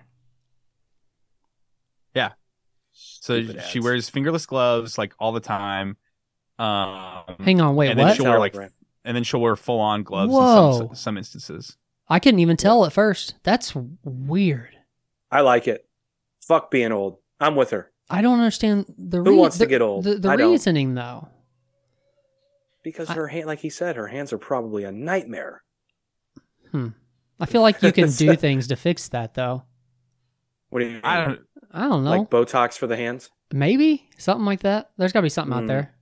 Yeah. 2.14 2.32
So 2.98 3.42
Stupid 3.44 3.62
she 3.70 3.80
ads. 3.80 3.84
wears 3.86 4.10
fingerless 4.10 4.46
gloves 4.46 4.98
like 4.98 5.14
all 5.20 5.32
the 5.34 5.40
time. 5.42 5.98
Um, 6.58 7.36
Hang 7.44 7.60
on. 7.60 7.76
Wait. 7.76 7.90
and 7.92 8.00
then 8.00 8.16
she'll 8.16 8.26
wear 8.26 8.40
like 8.40 8.54
Telegram. 8.54 8.72
and 9.04 9.16
then 9.16 9.24
she'll 9.24 9.42
wear 9.42 9.56
full 9.58 9.80
on 9.82 10.04
gloves 10.04 10.30
in 10.32 10.36
Whoa. 10.38 10.78
some, 10.88 10.96
some 10.96 11.18
instances. 11.18 11.76
I 12.08 12.20
couldn't 12.20 12.40
even 12.40 12.56
tell 12.56 12.86
at 12.86 12.94
first. 12.94 13.36
That's 13.44 13.74
weird. 14.04 14.78
I 15.32 15.42
like 15.42 15.68
it. 15.68 15.88
Fuck 16.40 16.72
being 16.72 16.92
old. 16.92 17.18
I'm 17.40 17.56
with 17.56 17.72
her 17.72 17.92
I 18.10 18.22
don't 18.22 18.38
understand 18.40 18.86
the 18.98 19.18
Who 19.18 19.32
rea- 19.32 19.36
wants 19.38 19.58
to 19.58 19.66
the- 19.66 19.70
get 19.70 19.82
old? 19.82 20.04
The, 20.06 20.16
the 20.16 20.30
I 20.30 20.36
don't. 20.38 20.52
reasoning 20.52 20.94
though. 20.94 21.28
because 22.84 23.10
I- 23.10 23.16
her 23.16 23.28
hand, 23.28 23.48
like 23.48 23.60
he 23.60 23.70
said, 23.70 23.96
her 23.98 24.08
hands 24.08 24.32
are 24.32 24.38
probably 24.38 24.84
a 24.86 24.92
nightmare. 24.92 25.64
I 27.40 27.46
feel 27.48 27.62
like 27.62 27.82
you 27.82 27.92
can 27.94 28.12
do 28.12 28.36
things 28.36 28.68
to 28.68 28.76
fix 28.76 29.08
that 29.10 29.34
though. 29.34 29.64
What 30.70 30.80
do 30.80 30.86
you 30.86 30.92
mean? 30.94 31.02
I 31.04 31.26
don't. 31.26 31.40
I 31.76 31.88
don't 31.88 32.04
know. 32.04 32.10
like 32.12 32.30
Botox 32.30 32.78
for 32.78 32.88
the 32.88 32.96
hands. 32.98 33.30
Maybe 33.54 34.08
something 34.18 34.46
like 34.46 34.62
that. 34.62 34.92
There's 34.98 35.12
got 35.12 35.20
to 35.20 35.24
be 35.24 35.30
something 35.30 35.56
out 35.56 35.64
Mm. 35.64 35.68
there. 35.68 35.94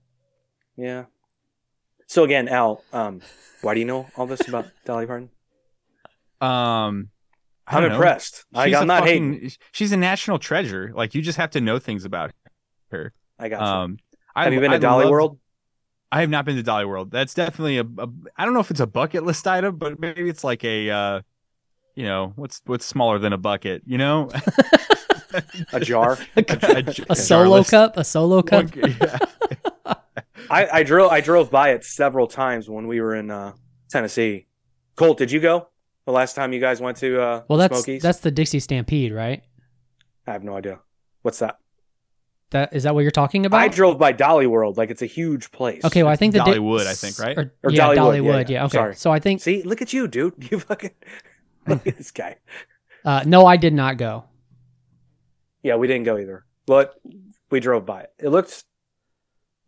Yeah. 0.76 1.04
So 2.06 2.24
again, 2.24 2.48
Al, 2.48 2.82
um, 2.92 3.20
why 3.62 3.74
do 3.74 3.80
you 3.80 3.86
know 3.86 4.06
all 4.16 4.26
this 4.26 4.46
about 4.48 4.66
Dolly 4.84 5.06
Parton? 5.06 5.30
Um, 6.40 7.08
I 7.66 7.76
I'm 7.78 7.82
know. 7.88 7.94
impressed. 7.94 8.44
Like, 8.52 8.68
She's 8.68 8.76
I'm 8.76 8.82
a 8.82 8.86
not 8.86 9.02
fucking- 9.04 9.32
hating. 9.34 9.50
She's 9.72 9.92
a 9.92 9.96
national 9.96 10.38
treasure. 10.38 10.92
Like 10.94 11.14
you 11.14 11.22
just 11.22 11.38
have 11.38 11.50
to 11.50 11.60
know 11.60 11.78
things 11.78 12.04
about 12.04 12.32
her. 12.90 13.12
I 13.38 13.48
got 13.48 13.60
you. 13.60 13.66
Um, 13.66 13.98
I, 14.36 14.44
Have 14.44 14.52
you 14.52 14.60
been 14.60 14.70
I 14.72 14.74
to 14.74 14.80
Dolly 14.80 15.04
loved- 15.04 15.10
World? 15.12 15.38
I 16.12 16.20
have 16.20 16.30
not 16.30 16.44
been 16.44 16.56
to 16.56 16.62
Dolly 16.62 16.84
World. 16.84 17.10
That's 17.10 17.34
definitely 17.34 17.78
a, 17.78 17.82
a. 17.82 18.08
I 18.36 18.44
don't 18.44 18.54
know 18.54 18.60
if 18.60 18.70
it's 18.70 18.80
a 18.80 18.86
bucket 18.86 19.24
list 19.24 19.48
item, 19.48 19.76
but 19.76 19.98
maybe 19.98 20.28
it's 20.28 20.44
like 20.44 20.62
a. 20.64 20.90
uh 20.90 21.20
you 21.96 22.04
know 22.04 22.32
what's 22.36 22.60
what's 22.66 22.84
smaller 22.84 23.18
than 23.18 23.32
a 23.32 23.38
bucket? 23.38 23.82
You 23.86 23.98
know, 23.98 24.28
A 25.72 25.80
jar? 25.90 26.18
a 26.36 27.16
solo 27.16 27.60
jarless- 27.62 27.70
cup, 27.70 27.96
a 27.96 28.04
solo 28.04 28.42
cup. 28.42 28.74
One- 28.76 28.96
yeah. 29.00 29.18
I, 30.50 30.68
I 30.72 30.82
drove 30.82 31.10
I 31.10 31.20
drove 31.20 31.50
by 31.50 31.70
it 31.70 31.84
several 31.84 32.26
times 32.26 32.68
when 32.68 32.86
we 32.86 33.00
were 33.00 33.14
in 33.14 33.30
uh, 33.30 33.52
Tennessee. 33.90 34.46
Colt, 34.96 35.18
did 35.18 35.30
you 35.32 35.40
go 35.40 35.68
the 36.04 36.12
last 36.12 36.34
time 36.34 36.52
you 36.52 36.60
guys 36.60 36.80
went 36.80 36.98
to 36.98 37.20
uh, 37.20 37.42
Well, 37.48 37.58
that's 37.58 37.74
Smokies? 37.82 38.02
that's 38.02 38.18
the 38.20 38.30
Dixie 38.30 38.60
Stampede, 38.60 39.12
right? 39.12 39.42
I 40.26 40.32
have 40.32 40.44
no 40.44 40.56
idea. 40.56 40.80
What's 41.22 41.38
that? 41.38 41.58
That 42.50 42.74
is 42.74 42.82
that 42.84 42.94
what 42.94 43.00
you're 43.00 43.10
talking 43.10 43.46
about? 43.46 43.58
I 43.60 43.68
drove 43.68 43.98
by 43.98 44.12
Dolly 44.12 44.46
World, 44.46 44.76
like 44.76 44.90
it's 44.90 45.02
a 45.02 45.06
huge 45.06 45.50
place. 45.50 45.84
Okay, 45.84 46.02
well, 46.02 46.12
I 46.12 46.16
think 46.16 46.34
the 46.34 46.40
Di- 46.40 46.54
Dollywood, 46.54 46.86
I 46.86 46.92
think, 46.94 47.18
right? 47.18 47.36
Or, 47.36 47.52
Or 47.64 47.70
yeah, 47.70 47.88
Dollywood, 47.88 47.96
Dollywood. 47.96 48.24
yeah, 48.24 48.38
Yeah, 48.38 48.44
yeah. 48.48 48.64
Okay, 48.66 48.76
Sorry. 48.78 48.94
so 48.96 49.10
I 49.10 49.18
think 49.18 49.40
See, 49.40 49.62
look 49.62 49.82
at 49.82 49.92
you, 49.92 50.06
dude. 50.06 50.34
You 50.50 50.60
fucking 50.60 50.90
look 51.66 51.86
at 51.86 51.96
this 51.96 52.10
guy. 52.10 52.36
uh, 53.04 53.24
no, 53.26 53.46
I 53.46 53.56
did 53.56 53.72
not 53.72 53.96
go. 53.96 54.24
Yeah, 55.64 55.74
we 55.76 55.88
didn't 55.88 56.04
go 56.04 56.16
either, 56.18 56.44
but 56.66 56.94
we 57.50 57.58
drove 57.58 57.84
by 57.86 58.02
it. 58.02 58.12
It 58.20 58.28
looked 58.28 58.62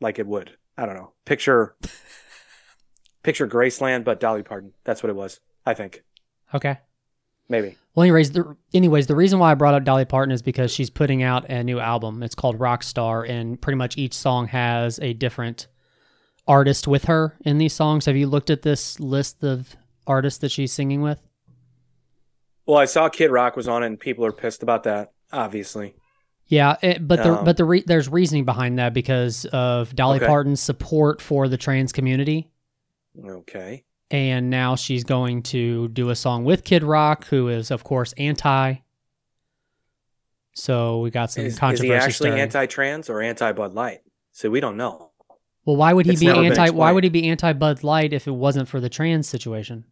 like 0.00 0.18
it 0.20 0.26
would. 0.28 0.52
I 0.76 0.86
don't 0.86 0.94
know. 0.94 1.12
Picture, 1.24 1.74
picture 3.22 3.48
Graceland, 3.48 4.04
but 4.04 4.20
Dolly 4.20 4.42
Parton. 4.42 4.72
That's 4.84 5.02
what 5.02 5.10
it 5.10 5.16
was. 5.16 5.40
I 5.64 5.74
think 5.74 6.04
Okay. 6.54 6.78
maybe. 7.48 7.76
Well, 7.94 8.04
anyways, 8.04 8.30
the, 8.32 8.56
anyways, 8.74 9.06
the 9.06 9.16
reason 9.16 9.38
why 9.38 9.50
I 9.50 9.54
brought 9.54 9.74
up 9.74 9.84
Dolly 9.84 10.04
Parton 10.04 10.32
is 10.32 10.42
because 10.42 10.70
she's 10.70 10.90
putting 10.90 11.22
out 11.22 11.48
a 11.50 11.64
new 11.64 11.80
album. 11.80 12.22
It's 12.22 12.34
called 12.34 12.58
Rockstar, 12.58 13.28
and 13.28 13.60
pretty 13.60 13.78
much 13.78 13.96
each 13.96 14.14
song 14.14 14.48
has 14.48 15.00
a 15.00 15.12
different 15.14 15.66
artist 16.46 16.86
with 16.86 17.06
her 17.06 17.36
in 17.40 17.58
these 17.58 17.72
songs. 17.72 18.04
Have 18.04 18.16
you 18.16 18.26
looked 18.26 18.50
at 18.50 18.62
this 18.62 19.00
list 19.00 19.42
of 19.42 19.74
artists 20.06 20.38
that 20.40 20.50
she's 20.52 20.72
singing 20.72 21.00
with? 21.00 21.20
Well, 22.66 22.76
I 22.78 22.84
saw 22.84 23.08
Kid 23.08 23.30
Rock 23.30 23.56
was 23.56 23.66
on 23.66 23.82
it, 23.82 23.86
and 23.86 23.98
people 23.98 24.24
are 24.26 24.32
pissed 24.32 24.62
about 24.62 24.82
that. 24.84 25.12
Obviously, 25.32 25.94
Yeah, 26.46 26.76
it, 26.82 27.06
but 27.06 27.22
the 27.22 27.38
Um, 27.38 27.44
but 27.44 27.56
the 27.56 27.64
re, 27.64 27.82
there's 27.86 28.08
reasoning 28.08 28.44
behind 28.44 28.78
that 28.78 28.94
because 28.94 29.44
of 29.46 29.94
Dolly 29.96 30.18
Okay. 30.18 30.26
Parton's 30.26 30.60
support 30.60 31.20
for 31.20 31.48
the 31.48 31.56
trans 31.56 31.92
community, 31.92 32.50
okay. 33.28 33.84
and 34.10 34.48
now 34.50 34.76
she's 34.76 35.02
going 35.04 35.42
to 35.44 35.88
do 35.88 36.10
a 36.10 36.14
song 36.16 36.44
with 36.44 36.62
Kid 36.64 36.82
Rock, 36.84 37.26
who 37.26 37.48
is 37.48 37.70
of 37.70 37.82
course 37.84 38.12
anti. 38.18 38.76
So 40.54 41.00
we 41.00 41.10
got 41.10 41.30
some 41.30 41.44
Is, 41.44 41.54
is 41.60 41.80
he 41.80 41.92
actually 41.92 42.12
stirring. 42.12 42.40
anti-trans 42.40 43.10
or 43.10 43.20
anti-Bud 43.20 43.74
Light? 43.74 44.00
So 44.32 44.48
we 44.48 44.60
don't 44.60 44.76
know. 44.78 45.10
Well, 45.66 45.76
why 45.76 45.92
would 45.92 46.06
he 46.06 46.12
It's 46.12 46.20
be 46.20 46.28
anti? 46.28 46.70
Why 46.70 46.92
would 46.92 47.04
he 47.04 47.10
be 47.10 47.28
anti-Bud 47.28 47.82
Light 47.82 48.12
if 48.12 48.26
it 48.26 48.30
wasn't 48.32 48.68
for 48.68 48.80
the 48.80 48.88
trans 48.88 49.28
situation? 49.28 49.84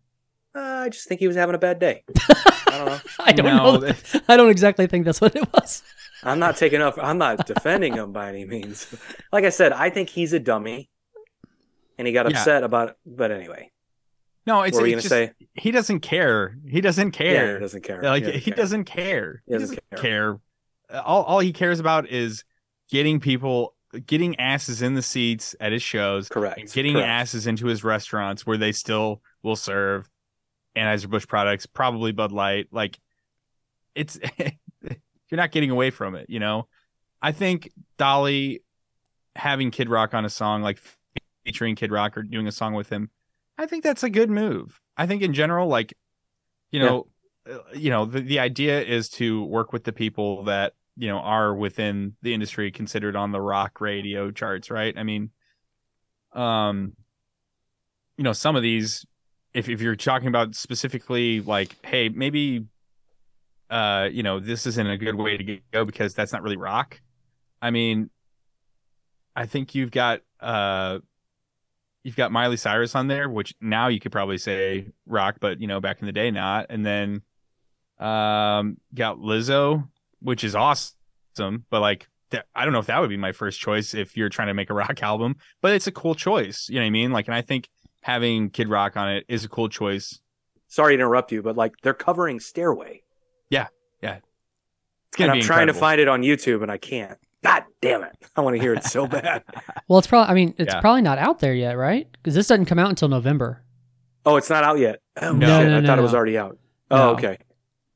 Uh, 0.54 0.60
I 0.60 0.88
just 0.88 1.08
think 1.08 1.20
he 1.20 1.26
was 1.26 1.36
having 1.36 1.54
a 1.54 1.58
bad 1.58 1.78
day. 1.80 2.04
I 2.74 2.78
don't 2.78 2.86
know. 2.86 3.00
I 3.20 3.32
don't 3.32 3.46
No, 3.46 3.76
know. 3.78 3.94
I 4.28 4.36
don't 4.36 4.50
exactly 4.50 4.86
think 4.86 5.04
that's 5.04 5.20
what 5.20 5.34
it 5.36 5.52
was. 5.52 5.82
I'm 6.22 6.38
not 6.38 6.56
taking 6.56 6.80
up. 6.80 6.98
I'm 7.00 7.18
not 7.18 7.46
defending 7.54 7.94
him 7.94 8.12
by 8.12 8.28
any 8.28 8.44
means. 8.44 8.86
Like 9.32 9.44
I 9.44 9.50
said, 9.50 9.72
I 9.72 9.90
think 9.90 10.08
he's 10.08 10.32
a 10.32 10.40
dummy, 10.40 10.88
and 11.98 12.06
he 12.06 12.12
got 12.12 12.30
Yeah. 12.30 12.38
upset 12.38 12.62
about 12.62 12.90
it. 12.90 12.96
But 13.04 13.30
anyway, 13.30 13.70
No, 14.46 14.56
what 14.56 14.68
it's, 14.68 14.78
were 14.78 14.86
you 14.86 14.96
it's 14.96 15.08
gonna 15.08 15.26
just 15.26 15.38
say? 15.40 15.46
he 15.54 15.70
doesn't 15.70 16.00
care. 16.00 16.56
He 16.68 16.80
doesn't 16.80 17.14
Yeah, 17.18 17.32
care. 17.32 17.54
he 17.54 17.60
doesn't 17.60 17.82
care. 17.82 18.02
like 18.02 18.24
He 18.24 18.38
he 18.38 18.50
doesn't 18.50 18.84
care. 18.84 19.42
He 19.46 19.52
doesn't 19.58 19.78
care. 19.96 20.38
Uh, 20.92 21.02
All 21.04 21.22
all 21.24 21.38
he 21.40 21.52
cares 21.52 21.80
about 21.80 22.08
is 22.08 22.44
getting 22.90 23.20
people, 23.20 23.74
getting 24.06 24.38
asses 24.40 24.82
in 24.82 24.94
the 24.94 25.02
seats 25.02 25.54
at 25.60 25.72
his 25.72 25.82
shows, 25.82 26.28
Correct. 26.28 26.58
and 26.58 26.72
getting 26.72 26.94
correct. 26.94 27.08
asses 27.08 27.46
into 27.46 27.66
his 27.66 27.82
restaurants 27.84 28.46
where 28.46 28.56
they 28.58 28.72
still 28.72 29.20
will 29.42 29.56
serve 29.56 30.08
Anheuser 30.76 31.08
Busch 31.08 31.26
products, 31.26 31.66
probably 31.66 32.12
Bud 32.12 32.32
Light. 32.32 32.68
Like 32.70 32.98
it's 33.94 34.18
you're 34.38 35.36
not 35.36 35.52
getting 35.52 35.70
away 35.70 35.90
from 35.90 36.14
it. 36.14 36.26
You 36.28 36.40
know, 36.40 36.68
I 37.22 37.32
think 37.32 37.70
Dolly 37.98 38.62
having 39.36 39.70
Kid 39.70 39.88
Rock 39.88 40.14
on 40.14 40.24
a 40.24 40.30
song 40.30 40.62
like 40.62 40.80
featuring 41.44 41.76
Kid 41.76 41.92
Rock 41.92 42.16
or 42.16 42.22
doing 42.22 42.46
a 42.46 42.52
song 42.52 42.74
with 42.74 42.88
him, 42.88 43.10
I 43.58 43.66
think 43.66 43.84
that's 43.84 44.02
a 44.02 44.10
good 44.10 44.30
move. 44.30 44.80
I 44.96 45.06
think 45.06 45.22
in 45.22 45.32
general, 45.32 45.68
like 45.68 45.94
you 46.70 46.80
know, 46.80 47.06
uh, 47.50 47.58
you 47.74 47.90
know, 47.90 48.04
the 48.04 48.20
the 48.20 48.38
idea 48.40 48.82
is 48.82 49.08
to 49.10 49.44
work 49.44 49.72
with 49.72 49.84
the 49.84 49.92
people 49.92 50.44
that 50.44 50.74
you 50.96 51.08
know 51.08 51.18
are 51.18 51.54
within 51.54 52.16
the 52.22 52.34
industry 52.34 52.70
considered 52.70 53.16
on 53.16 53.32
the 53.32 53.40
rock 53.40 53.80
radio 53.80 54.30
charts, 54.30 54.70
right? 54.70 54.96
I 54.96 55.02
mean, 55.02 55.30
um, 56.32 56.94
you 58.16 58.24
know, 58.24 58.32
some 58.32 58.56
of 58.56 58.62
these, 58.62 59.06
if 59.54 59.68
if 59.68 59.80
you're 59.80 59.96
talking 59.96 60.28
about 60.28 60.54
specifically 60.56 61.40
like, 61.40 61.76
hey, 61.86 62.08
maybe, 62.08 62.66
uh, 63.70 64.08
you 64.10 64.22
know, 64.22 64.40
this 64.40 64.66
isn't 64.66 64.86
a 64.86 64.98
good 64.98 65.14
way 65.14 65.36
to 65.36 65.58
go 65.72 65.84
because 65.84 66.12
that's 66.12 66.32
not 66.32 66.42
really 66.42 66.56
rock. 66.56 67.00
I 67.62 67.70
mean, 67.70 68.10
I 69.34 69.46
think 69.46 69.74
you've 69.74 69.92
got 69.92 70.20
uh 70.40 70.98
you've 72.02 72.16
got 72.16 72.32
Miley 72.32 72.56
Cyrus 72.56 72.94
on 72.94 73.06
there, 73.06 73.28
which 73.30 73.54
now 73.60 73.88
you 73.88 74.00
could 74.00 74.12
probably 74.12 74.38
say 74.38 74.88
rock, 75.06 75.36
but 75.40 75.60
you 75.60 75.68
know, 75.68 75.80
back 75.80 76.00
in 76.00 76.06
the 76.06 76.12
day 76.12 76.30
not. 76.30 76.66
And 76.68 76.84
then 76.84 77.22
um 77.98 78.76
got 78.92 79.18
Lizzo, 79.18 79.88
which 80.20 80.42
is 80.42 80.56
awesome, 80.56 81.64
but 81.70 81.80
like 81.80 82.08
I 82.54 82.64
don't 82.64 82.72
know 82.72 82.80
if 82.80 82.86
that 82.86 83.00
would 83.00 83.10
be 83.10 83.16
my 83.16 83.30
first 83.30 83.60
choice 83.60 83.94
if 83.94 84.16
you're 84.16 84.28
trying 84.28 84.48
to 84.48 84.54
make 84.54 84.70
a 84.70 84.74
rock 84.74 85.00
album, 85.02 85.36
but 85.62 85.72
it's 85.72 85.86
a 85.86 85.92
cool 85.92 86.16
choice. 86.16 86.68
You 86.68 86.76
know 86.76 86.82
what 86.82 86.86
I 86.88 86.90
mean? 86.90 87.12
Like 87.12 87.28
and 87.28 87.34
I 87.34 87.42
think 87.42 87.68
having 88.04 88.50
Kid 88.50 88.68
Rock 88.68 88.96
on 88.98 89.10
it 89.10 89.24
is 89.28 89.44
a 89.44 89.48
cool 89.48 89.70
choice. 89.70 90.20
Sorry 90.68 90.94
to 90.96 91.00
interrupt 91.02 91.32
you, 91.32 91.42
but 91.42 91.56
like 91.56 91.72
they're 91.82 91.94
covering 91.94 92.38
Stairway, 92.38 93.02
Yeah, 93.48 93.68
yeah. 94.02 94.18
and 95.18 95.30
I'm 95.30 95.38
be 95.38 95.42
trying 95.42 95.68
to 95.68 95.74
find 95.74 96.00
it 96.00 96.06
on 96.08 96.20
YouTube, 96.22 96.62
and 96.62 96.70
I 96.70 96.76
can't. 96.78 97.18
God 97.42 97.64
damn 97.80 98.02
it! 98.02 98.12
I 98.36 98.40
want 98.42 98.56
to 98.56 98.62
hear 98.62 98.74
it 98.74 98.84
so 98.84 99.06
bad. 99.08 99.42
Well, 99.88 99.98
it's 99.98 100.06
probably. 100.08 100.30
I 100.30 100.34
mean, 100.34 100.54
it's 100.58 100.74
Yeah. 100.74 100.80
probably 100.80 101.02
not 101.02 101.18
out 101.18 101.38
there 101.38 101.54
yet, 101.54 101.78
right? 101.78 102.06
Because 102.12 102.34
this 102.34 102.46
doesn't 102.48 102.66
come 102.66 102.78
out 102.78 102.90
until 102.90 103.08
November. 103.08 103.62
Oh, 104.26 104.36
it's 104.36 104.50
not 104.50 104.64
out 104.64 104.78
yet. 104.78 105.00
Oh, 105.20 105.32
No. 105.32 105.46
shit. 105.60 105.68
No, 105.68 105.76
I 105.76 105.80
no, 105.80 105.86
thought 105.86 105.96
no. 105.96 106.02
it 106.02 106.02
was 106.02 106.14
already 106.14 106.36
out. 106.38 106.58
Oh, 106.90 107.10
okay. 107.10 107.38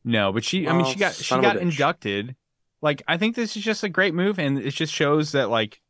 No, 0.05 0.33
but 0.33 0.45
she 0.45 0.67
I 0.69 0.73
mean 0.73 0.83
Well, 0.83 0.93
she 0.93 0.99
got 0.99 1.15
she 1.15 1.25
son 1.25 1.39
of 1.41 1.45
a 1.45 1.55
got 1.55 1.57
inducted. 1.63 2.37
Like 2.81 3.03
I 3.09 3.17
think 3.19 3.35
this 3.37 3.57
is 3.57 3.63
just 3.65 3.83
a 3.85 3.89
great 3.89 4.15
move 4.15 4.39
and 4.39 4.59
it 4.59 4.71
just 4.71 4.93
shows 4.93 5.33
that 5.33 5.51
like 5.51 5.81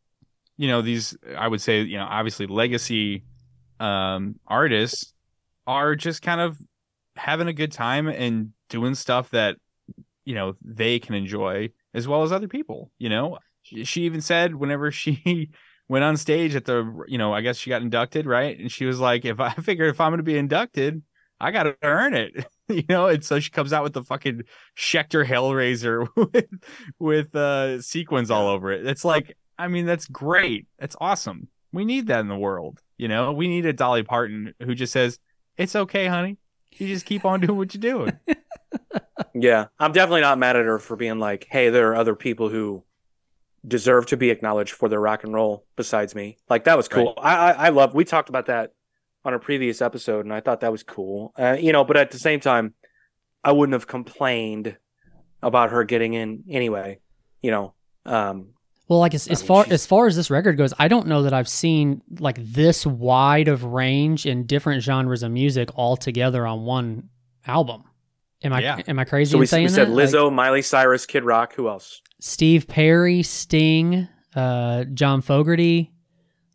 you 0.56 0.66
know 0.68 0.80
these 0.82 1.16
I 1.36 1.46
would 1.48 1.60
say, 1.60 1.82
you 1.82 1.98
know, 1.98 2.06
obviously 2.08 2.46
legacy 2.46 3.24
um 3.80 4.36
artists 4.46 5.14
are 5.66 5.94
just 5.94 6.22
kind 6.22 6.40
of 6.40 6.58
having 7.16 7.48
a 7.48 7.52
good 7.52 7.72
time 7.72 8.08
and 8.08 8.52
doing 8.68 8.94
stuff 8.94 9.30
that 9.30 9.56
you 10.24 10.34
know 10.34 10.56
they 10.62 10.98
can 10.98 11.14
enjoy 11.14 11.70
as 11.94 12.06
well 12.06 12.22
as 12.22 12.32
other 12.32 12.48
people, 12.48 12.90
you 12.98 13.08
know. 13.08 13.38
She, 13.62 14.02
even 14.02 14.22
said 14.22 14.54
whenever 14.54 14.90
she 14.92 15.50
went 15.88 16.04
on 16.04 16.16
stage 16.16 16.54
at 16.54 16.64
the 16.64 17.04
you 17.06 17.18
know, 17.18 17.32
I 17.32 17.40
guess 17.40 17.56
she 17.58 17.70
got 17.70 17.82
inducted, 17.82 18.26
right? 18.26 18.58
And 18.58 18.70
she 18.70 18.84
was 18.84 19.00
like 19.00 19.24
if 19.24 19.40
I 19.40 19.50
figured 19.62 19.90
if 19.90 20.00
I'm 20.00 20.10
going 20.10 20.18
to 20.18 20.22
be 20.24 20.38
inducted, 20.38 21.02
I 21.40 21.50
got 21.50 21.64
to 21.64 21.76
earn 21.82 22.14
it. 22.14 22.46
you 22.68 22.84
know, 22.88 23.06
and 23.06 23.24
so 23.24 23.40
she 23.40 23.50
comes 23.50 23.72
out 23.72 23.82
with 23.82 23.92
the 23.92 24.04
fucking 24.04 24.42
Schecter 24.76 25.26
Hellraiser 25.26 26.06
with 26.16 26.46
with 26.98 27.34
uh 27.34 27.82
sequins 27.82 28.30
all 28.30 28.48
over 28.48 28.72
it. 28.72 28.86
It's 28.86 29.04
like, 29.04 29.36
I 29.58 29.68
mean, 29.68 29.86
that's 29.86 30.06
great. 30.06 30.66
That's 30.78 30.96
awesome. 31.00 31.48
We 31.72 31.84
need 31.84 32.06
that 32.08 32.20
in 32.20 32.28
the 32.28 32.36
world. 32.36 32.80
You 32.96 33.08
know, 33.08 33.32
we 33.32 33.48
need 33.48 33.66
a 33.66 33.72
Dolly 33.72 34.02
Parton 34.02 34.54
who 34.60 34.74
just 34.74 34.92
says, 34.92 35.18
"It's 35.56 35.76
okay, 35.76 36.06
honey. 36.06 36.38
You 36.72 36.86
just 36.86 37.06
keep 37.06 37.24
on 37.24 37.40
doing 37.40 37.56
what 37.58 37.74
you're 37.74 37.80
doing." 37.80 38.18
Yeah, 39.34 39.66
I'm 39.78 39.92
definitely 39.92 40.22
not 40.22 40.38
mad 40.38 40.56
at 40.56 40.64
her 40.64 40.78
for 40.78 40.96
being 40.96 41.18
like, 41.18 41.46
"Hey, 41.50 41.70
there 41.70 41.90
are 41.90 41.96
other 41.96 42.14
people 42.14 42.48
who 42.48 42.84
deserve 43.66 44.06
to 44.06 44.16
be 44.16 44.30
acknowledged 44.30 44.72
for 44.72 44.88
their 44.88 45.00
rock 45.00 45.24
and 45.24 45.32
roll 45.32 45.64
besides 45.76 46.14
me." 46.14 46.38
Like 46.48 46.64
that 46.64 46.76
was 46.76 46.88
cool. 46.88 47.14
I, 47.18 47.36
I 47.36 47.50
I 47.50 47.68
love. 47.68 47.94
We 47.94 48.04
talked 48.04 48.28
about 48.28 48.46
that 48.46 48.72
on 49.24 49.34
a 49.34 49.38
previous 49.38 49.80
episode, 49.80 50.24
and 50.24 50.32
I 50.32 50.40
thought 50.40 50.60
that 50.60 50.72
was 50.72 50.82
cool. 50.82 51.32
Uh, 51.38 51.56
you 51.58 51.72
know, 51.72 51.84
but 51.84 51.96
at 51.96 52.10
the 52.10 52.18
same 52.18 52.40
time, 52.40 52.74
I 53.44 53.52
wouldn't 53.52 53.74
have 53.74 53.86
complained 53.86 54.76
about 55.42 55.70
her 55.70 55.84
getting 55.84 56.14
in 56.14 56.44
anyway. 56.50 56.98
You 57.42 57.50
know, 57.50 57.74
um, 58.06 58.54
Well, 58.88 59.00
like 59.00 59.14
as, 59.14 59.28
as 59.28 59.42
far 59.42 59.64
she's- 59.64 59.74
as 59.74 59.86
far 59.86 60.06
as 60.06 60.16
this 60.16 60.30
record 60.30 60.56
goes, 60.56 60.72
I 60.78 60.88
don't 60.88 61.06
know 61.08 61.22
that 61.24 61.34
I've 61.34 61.48
seen 61.48 62.00
like 62.18 62.38
this 62.40 62.86
wide 62.86 63.48
of 63.48 63.62
range 63.64 64.24
in 64.24 64.46
different 64.46 64.82
genres 64.82 65.22
of 65.22 65.30
music 65.30 65.68
all 65.76 65.96
together 65.96 66.46
on 66.46 66.64
one 66.64 67.10
album. 67.46 67.84
Am 68.42 68.52
I 68.52 68.60
Yeah. 68.62 68.80
am 68.86 68.98
I 68.98 69.04
crazy 69.04 69.32
so 69.32 69.36
in 69.36 69.40
we, 69.40 69.46
saying 69.46 69.64
we 69.64 69.68
said 69.68 69.88
that? 69.88 69.92
Like, 69.94 70.08
Lizzo, 70.08 70.32
Miley 70.32 70.62
Cyrus, 70.62 71.04
Kid 71.06 71.24
Rock. 71.24 71.54
Who 71.54 71.68
else? 71.68 72.00
Steve 72.20 72.66
Perry, 72.66 73.22
Sting, 73.22 74.08
uh, 74.34 74.84
John 74.94 75.20
Fogerty, 75.20 75.92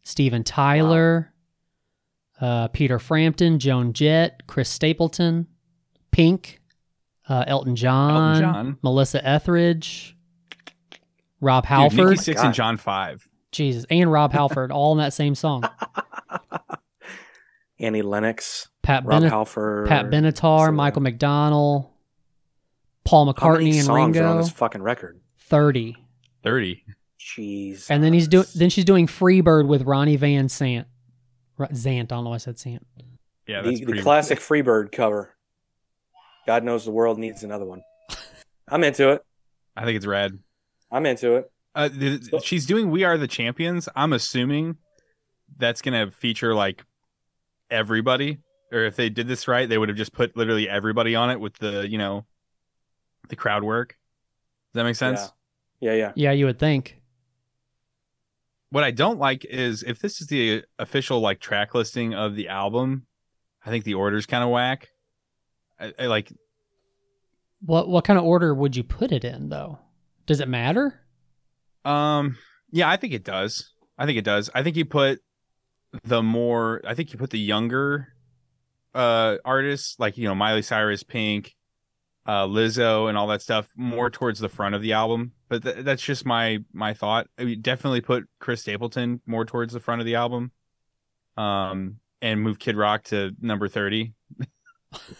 Steven 0.03 0.43
Tyler, 0.43 1.33
uh, 2.41 2.67
Peter 2.69 2.99
Frampton, 2.99 3.59
Joan 3.59 3.93
Jett, 3.93 4.47
Chris 4.47 4.69
Stapleton, 4.69 5.47
Pink, 6.11 6.61
uh, 7.29 7.43
Elton 7.47 7.75
John, 7.75 8.39
John. 8.41 8.77
Melissa 8.81 9.25
Etheridge, 9.25 10.12
Rob 11.43 11.63
Dude, 11.63 11.69
Halford. 11.69 11.97
Nikki 12.09 12.15
Sixx 12.15 12.31
oh 12.31 12.35
God. 12.35 12.45
and 12.45 12.53
John 12.55 12.77
Five. 12.77 13.27
Jesus, 13.51 13.85
and 13.91 14.11
Rob 14.11 14.31
Halford, 14.31 14.71
all 14.71 14.93
in 14.93 14.97
that 14.97 15.13
same 15.13 15.35
song. 15.35 15.63
Annie 17.79 18.01
Lennox, 18.01 18.69
Pat 18.81 19.03
Rob 19.05 19.19
Bennett, 19.21 19.31
Halford, 19.31 19.87
Pat 19.87 20.09
Benatar, 20.09 20.67
So, 20.67 20.71
Michael 20.71 21.01
McDonald, 21.01 21.89
Paul 23.03 23.33
How 23.37 23.53
many 23.53 23.71
McCartney, 23.71 23.75
and 23.75 23.85
songs 23.85 24.17
are 24.17 24.23
on 24.23 24.27
Ringo. 24.29 24.43
this 24.43 24.51
fucking 24.51 24.81
record? 24.81 25.19
Thirty. 25.37 25.97
Thirty. 26.43 26.83
Jeez. 27.19 27.87
and 27.89 28.03
then 28.03 28.11
he's 28.13 28.27
doing. 28.27 28.45
Then 28.55 28.69
she's 28.69 28.85
doing 28.85 29.07
Freebird 29.07 29.67
with 29.67 29.83
Ronnie 29.83 30.17
Van 30.17 30.49
Sant. 30.49 30.87
Ro- 31.57 31.67
Zant. 31.67 32.01
I 32.01 32.03
don't 32.03 32.23
know 32.25 32.31
why 32.31 32.35
I 32.35 32.39
said 32.39 32.59
Sant. 32.59 32.85
Yeah, 33.47 33.61
that's 33.61 33.79
the, 33.79 33.85
pretty. 33.85 33.99
the 33.99 34.03
classic 34.03 34.39
Freebird 34.39 34.91
cover. 34.91 35.35
God 36.45 36.63
knows 36.63 36.85
the 36.85 36.91
world 36.91 37.17
needs 37.17 37.43
another 37.43 37.65
one. 37.65 37.81
I'm 38.67 38.83
into 38.83 39.11
it. 39.11 39.21
I 39.75 39.85
think 39.85 39.97
it's 39.97 40.05
rad. 40.05 40.37
I'm 40.93 41.05
into 41.05 41.35
it. 41.35 41.51
Uh, 41.75 41.89
th- 41.89 42.21
she's 42.43 42.65
doing 42.65 42.91
"We 42.91 43.03
Are 43.03 43.17
the 43.17 43.27
Champions." 43.27 43.89
I'm 43.95 44.13
assuming 44.13 44.77
that's 45.57 45.81
gonna 45.81 46.11
feature 46.11 46.53
like 46.53 46.85
everybody, 47.71 48.37
or 48.71 48.83
if 48.83 48.95
they 48.95 49.09
did 49.09 49.27
this 49.27 49.47
right, 49.47 49.67
they 49.67 49.77
would 49.77 49.89
have 49.89 49.97
just 49.97 50.13
put 50.13 50.37
literally 50.37 50.69
everybody 50.69 51.15
on 51.15 51.31
it 51.31 51.39
with 51.39 51.55
the 51.57 51.89
you 51.89 51.97
know 51.97 52.25
the 53.29 53.35
crowd 53.35 53.63
work. 53.63 53.97
Does 54.71 54.79
that 54.79 54.83
make 54.83 54.95
sense? 54.95 55.31
Yeah, 55.79 55.93
yeah. 55.93 56.11
Yeah, 56.15 56.31
you 56.31 56.45
would 56.45 56.59
think. 56.59 57.01
What 58.69 58.83
I 58.83 58.91
don't 58.91 59.19
like 59.19 59.45
is 59.45 59.83
if 59.83 59.99
this 59.99 60.21
is 60.21 60.27
the 60.27 60.63
official 60.79 61.19
like 61.19 61.39
track 61.39 61.75
listing 61.75 62.13
of 62.13 62.35
the 62.35 62.49
album, 62.49 63.05
I 63.65 63.69
think 63.69 63.83
the 63.83 63.93
order's 63.95 64.25
kind 64.25 64.43
of 64.43 64.49
whack. 64.49 64.89
I, 65.79 65.93
I 65.99 66.05
like 66.07 66.31
What 67.61 67.89
what 67.89 68.03
kind 68.05 68.19
of 68.19 68.25
order 68.25 68.53
would 68.53 68.75
you 68.75 68.83
put 68.83 69.11
it 69.11 69.23
in 69.25 69.49
though? 69.49 69.79
Does 70.25 70.39
it 70.39 70.47
matter? 70.47 71.01
Um, 71.85 72.37
yeah, 72.71 72.89
I 72.89 72.97
think 72.97 73.13
it 73.13 73.23
does. 73.23 73.71
I 73.97 74.05
think 74.05 74.17
it 74.17 74.25
does. 74.25 74.49
I 74.53 74.63
think 74.63 74.75
you 74.77 74.85
put 74.85 75.21
the 76.03 76.23
more. 76.23 76.81
I 76.87 76.93
think 76.95 77.11
you 77.13 77.19
put 77.19 77.29
the 77.29 77.39
younger 77.39 78.09
uh 78.95 79.37
artists 79.43 79.99
like 79.99 80.17
you 80.17 80.27
know 80.27 80.35
Miley 80.35 80.61
Cyrus, 80.61 81.03
Pink, 81.03 81.55
uh 82.25 82.45
Lizzo, 82.45 83.09
and 83.09 83.17
all 83.17 83.27
that 83.27 83.41
stuff 83.41 83.67
more 83.75 84.09
towards 84.09 84.39
the 84.39 84.49
front 84.49 84.75
of 84.75 84.81
the 84.81 84.93
album. 84.93 85.33
But 85.49 85.63
th- 85.63 85.85
that's 85.85 86.03
just 86.03 86.25
my 86.25 86.59
my 86.73 86.93
thought. 86.93 87.27
I 87.37 87.43
mean, 87.43 87.61
definitely 87.61 88.01
put 88.01 88.25
Chris 88.39 88.61
Stapleton 88.61 89.21
more 89.25 89.45
towards 89.45 89.73
the 89.73 89.79
front 89.79 90.01
of 90.01 90.05
the 90.05 90.15
album. 90.15 90.51
Um, 91.35 91.97
and 92.21 92.41
move 92.41 92.59
Kid 92.59 92.77
Rock 92.77 93.03
to 93.05 93.31
number 93.41 93.67
thirty. 93.67 94.13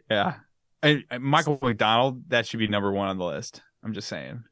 yeah. 0.09 0.35
And, 0.81 1.03
and 1.09 1.23
Michael 1.23 1.59
McDonald, 1.61 2.29
that 2.29 2.47
should 2.47 2.59
be 2.59 2.67
number 2.67 2.91
one 2.91 3.07
on 3.07 3.17
the 3.17 3.25
list. 3.25 3.61
I'm 3.83 3.93
just 3.93 4.07
saying. 4.07 4.43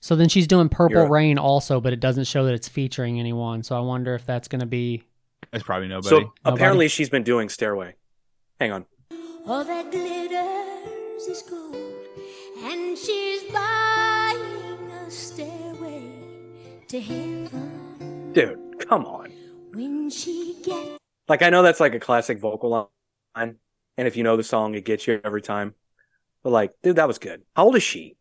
So 0.00 0.16
then 0.16 0.28
she's 0.28 0.48
doing 0.48 0.68
Purple 0.68 0.96
You're- 0.98 1.10
Rain 1.10 1.38
also, 1.38 1.80
but 1.80 1.92
it 1.92 2.00
doesn't 2.00 2.24
show 2.24 2.44
that 2.46 2.54
it's 2.54 2.68
featuring 2.68 3.20
anyone. 3.20 3.62
So 3.62 3.76
I 3.76 3.80
wonder 3.80 4.14
if 4.14 4.26
that's 4.26 4.48
going 4.48 4.60
to 4.60 4.66
be. 4.66 5.04
It's 5.52 5.62
probably 5.62 5.88
nobody. 5.88 6.08
so 6.24 6.32
apparently 6.44 6.88
she's 6.88 7.08
been 7.10 7.22
doing 7.22 7.48
Stairway. 7.48 7.94
Hang 8.60 8.72
on. 8.72 8.86
All 9.46 9.64
that 9.64 9.90
glitters 9.90 11.22
is 11.28 11.42
gold, 11.42 11.76
and 12.64 12.96
she's 12.96 13.42
buying 13.52 14.90
a 15.06 15.10
stairway 15.10 16.04
to 16.88 17.00
heaven. 17.00 18.32
Dude, 18.32 18.58
come 18.88 19.04
on. 19.04 19.32
When 19.72 20.10
she 20.10 20.56
gets 20.64 20.98
Like 21.28 21.42
I 21.42 21.50
know 21.50 21.62
that's 21.62 21.80
like 21.80 21.94
a 21.94 22.00
classic 22.00 22.38
vocal 22.38 22.90
line, 23.34 23.56
and 23.96 24.08
if 24.08 24.16
you 24.16 24.22
know 24.22 24.36
the 24.36 24.42
song, 24.42 24.74
it 24.74 24.84
gets 24.84 25.06
you 25.06 25.20
every 25.24 25.42
time. 25.42 25.74
But 26.42 26.50
like, 26.50 26.72
dude, 26.82 26.96
that 26.96 27.08
was 27.08 27.18
good. 27.18 27.42
How 27.54 27.64
old 27.64 27.76
is 27.76 27.82
she? 27.82 28.16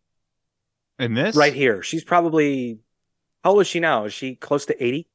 In 1.00 1.14
this, 1.16 1.36
Right 1.36 1.54
here. 1.54 1.82
She's 1.82 2.04
probably 2.04 2.80
how 3.44 3.52
old 3.52 3.62
is 3.62 3.68
she 3.68 3.80
now? 3.80 4.06
Is 4.06 4.14
she 4.14 4.36
close 4.36 4.66
to 4.68 4.84
80? 4.84 5.08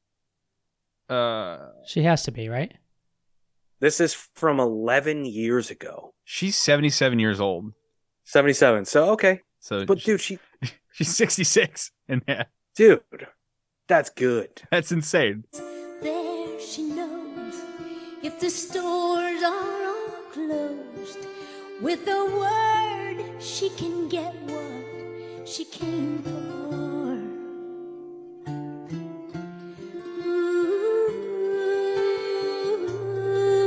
Uh, 1.08 1.58
She 1.86 2.02
has 2.02 2.24
to 2.24 2.32
be 2.32 2.48
right. 2.48 2.72
This 3.78 4.00
is 4.00 4.14
from 4.34 4.58
11 4.58 5.24
years 5.26 5.70
ago. 5.70 6.14
she's 6.24 6.56
77 6.56 7.18
years 7.20 7.40
old. 7.40 7.72
77. 8.24 8.84
So 8.86 9.10
okay. 9.10 9.42
So, 9.60 9.84
But 9.86 9.98
dude, 10.00 10.20
she 10.20 10.38
she's 10.92 11.14
66, 11.14 11.92
and 12.08 12.22
yeah, 12.26 12.44
dude, 12.74 13.02
that's 13.86 14.10
good. 14.10 14.62
that's 14.70 14.90
insane. 14.92 15.44
there, 16.02 16.60
she 16.60 16.82
knows 16.82 17.54
if 18.22 18.38
the 18.40 18.50
stores 18.50 19.42
are 19.42 19.48
all 19.48 19.52
closed. 19.52 19.85
With 21.82 22.08
a 22.08 22.24
word, 22.24 23.42
she 23.42 23.68
can 23.68 24.08
get 24.08 24.34
what 24.44 25.46
she 25.46 25.66
came 25.66 26.22
for. 26.22 26.30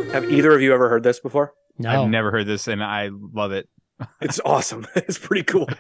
Mm-hmm. 0.04 0.10
Have 0.12 0.32
either 0.32 0.56
of 0.56 0.62
you 0.62 0.74
ever 0.74 0.90
heard 0.90 1.04
this 1.04 1.20
before? 1.20 1.54
No. 1.78 2.06
I've 2.06 2.10
never 2.10 2.32
heard 2.32 2.48
this, 2.48 2.68
and 2.68 2.84
I 2.84 3.12
love 3.12 3.52
it. 3.52 3.70
It's 4.22 4.40
awesome. 4.46 4.88
it's 4.96 5.20
pretty 5.20 5.44
cool. 5.44 5.70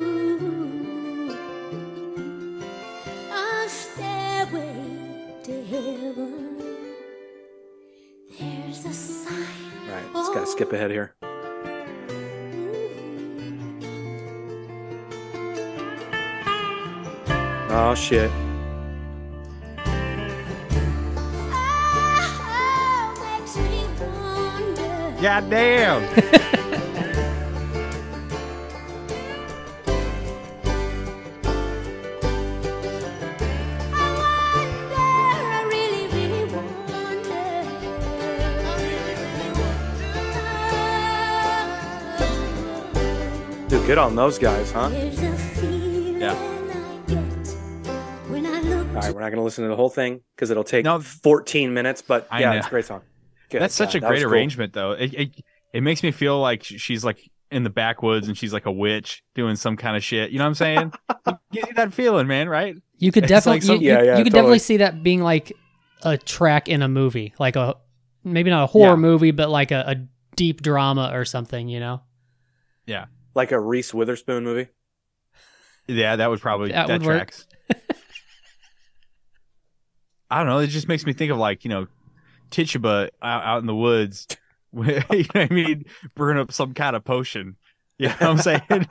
Mm-hmm. 0.00 1.30
A 3.32 3.68
stairway 3.68 5.34
to 5.44 5.64
heaven. 5.66 6.58
There's 8.38 8.84
a 8.84 8.92
sign. 8.92 9.34
All 9.88 9.94
right, 9.94 10.14
let's 10.14 10.28
gotta 10.30 10.46
skip 10.46 10.68
oh. 10.72 10.76
ahead 10.76 10.90
here. 10.90 11.14
Oh 17.80 17.94
shit. 17.94 18.28
Makes 23.20 23.56
me 23.56 23.86
wonder. 24.00 25.22
God 25.22 25.48
damn. 25.48 26.02
I 34.90 35.64
really, 35.70 36.08
really 36.08 36.44
wonder. 36.52 37.46
Dude, 43.68 43.86
good 43.86 43.98
on 43.98 44.16
those 44.16 44.36
guys, 44.36 44.72
huh? 44.72 44.88
There's 44.88 45.22
a 45.22 45.32
feeling 45.36 46.20
Yeah. 46.20 46.57
All 48.98 49.06
right, 49.08 49.14
we're 49.14 49.20
not 49.20 49.30
gonna 49.30 49.42
listen 49.44 49.64
to 49.64 49.68
the 49.68 49.76
whole 49.76 49.90
thing 49.90 50.20
because 50.34 50.50
it'll 50.50 50.64
take 50.64 50.84
No. 50.84 51.00
14 51.00 51.72
minutes. 51.74 52.02
But 52.02 52.26
I 52.30 52.40
yeah, 52.40 52.50
know. 52.52 52.56
it's 52.58 52.66
a 52.66 52.70
great 52.70 52.84
song. 52.84 53.02
Good 53.50 53.62
That's 53.62 53.74
such 53.74 53.92
God, 53.92 53.98
a 53.98 54.00
that 54.00 54.10
was 54.10 54.18
great 54.20 54.24
cool. 54.24 54.32
arrangement, 54.34 54.72
though. 54.72 54.92
It, 54.92 55.14
it 55.14 55.30
it 55.72 55.80
makes 55.82 56.02
me 56.02 56.10
feel 56.10 56.40
like 56.40 56.64
she's 56.64 57.04
like 57.04 57.18
in 57.50 57.62
the 57.64 57.70
backwoods 57.70 58.28
and 58.28 58.36
she's 58.36 58.52
like 58.52 58.66
a 58.66 58.72
witch 58.72 59.22
doing 59.34 59.56
some 59.56 59.76
kind 59.76 59.96
of 59.96 60.04
shit. 60.04 60.30
You 60.30 60.38
know 60.38 60.44
what 60.44 60.48
I'm 60.48 60.54
saying? 60.54 60.92
It 61.26 61.36
gives 61.52 61.66
you 61.68 61.74
that 61.74 61.92
feeling, 61.94 62.26
man. 62.26 62.48
Right? 62.48 62.76
You 62.98 63.10
could 63.12 63.24
It's 63.24 63.30
definitely 63.30 63.56
like 63.56 63.62
some- 63.62 63.76
you, 63.76 63.82
you- 63.82 63.88
Yeah, 63.94 64.02
yeah, 64.02 64.18
you 64.18 64.24
could 64.24 64.32
totally. 64.32 64.32
definitely 64.32 64.58
see 64.58 64.76
that 64.78 65.02
being 65.02 65.22
like 65.22 65.52
a 66.02 66.18
track 66.18 66.68
in 66.68 66.82
a 66.82 66.88
movie, 66.88 67.32
like 67.38 67.56
a 67.56 67.76
maybe 68.24 68.50
not 68.50 68.64
a 68.64 68.66
horror 68.66 68.90
Yeah. 68.90 68.96
movie, 68.96 69.30
but 69.30 69.48
like 69.48 69.70
a, 69.70 69.84
a 69.86 69.96
deep 70.36 70.60
drama 70.62 71.10
or 71.14 71.24
something. 71.24 71.68
You 71.68 71.80
know, 71.80 72.02
Yeah. 72.86 73.06
Like 73.34 73.52
a 73.52 73.58
Reese 73.60 73.94
Witherspoon 73.94 74.44
movie. 74.44 74.68
Yeah, 75.86 76.16
that 76.16 76.28
would 76.28 76.40
probably 76.40 76.72
That 76.72 76.88
that, 76.88 77.00
would 77.00 77.06
work. 77.06 77.32
I 80.30 80.38
don't 80.38 80.46
know. 80.46 80.58
It 80.58 80.68
just 80.68 80.88
makes 80.88 81.06
me 81.06 81.12
think 81.12 81.32
of 81.32 81.38
like 81.38 81.64
you 81.64 81.70
know, 81.70 81.86
Tituba 82.50 83.10
out, 83.22 83.44
out 83.44 83.58
in 83.58 83.66
the 83.66 83.74
woods. 83.74 84.26
you 84.72 84.82
know 84.82 85.02
what 85.08 85.36
I 85.36 85.48
mean? 85.50 85.86
Brewing 86.14 86.38
up 86.38 86.52
some 86.52 86.74
kind 86.74 86.94
of 86.94 87.02
potion. 87.02 87.56
You 87.96 88.08
know 88.08 88.14
what 88.18 88.22
I'm 88.22 88.38
saying? 88.38 88.62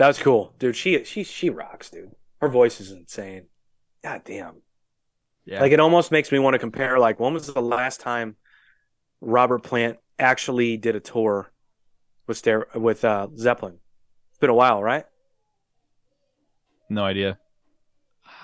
That 0.00 0.06
was 0.06 0.18
cool, 0.18 0.54
dude. 0.58 0.76
She 0.76 1.04
she 1.04 1.24
she 1.24 1.50
rocks, 1.50 1.90
dude. 1.90 2.12
her 2.40 2.48
voice 2.48 2.80
is 2.80 2.90
insane. 2.90 3.48
God 4.02 4.22
damn. 4.24 4.62
Yeah. 5.44 5.60
Like 5.60 5.72
it 5.72 5.80
almost 5.80 6.10
makes 6.10 6.32
me 6.32 6.38
want 6.38 6.54
to 6.54 6.58
compare. 6.58 6.98
Like 6.98 7.20
when 7.20 7.34
was 7.34 7.48
the 7.48 7.60
last 7.60 8.00
time 8.00 8.36
Robert 9.20 9.62
Plant 9.62 9.98
actually 10.18 10.78
did 10.78 10.96
a 10.96 11.00
tour 11.00 11.52
with 12.26 12.38
Stair 12.38 12.66
with 12.74 13.04
uh, 13.04 13.28
Zeppelin? 13.36 13.76
It's 14.30 14.38
been 14.38 14.48
a 14.48 14.54
while, 14.54 14.82
right? 14.82 15.04
no 16.88 17.04
idea. 17.04 17.38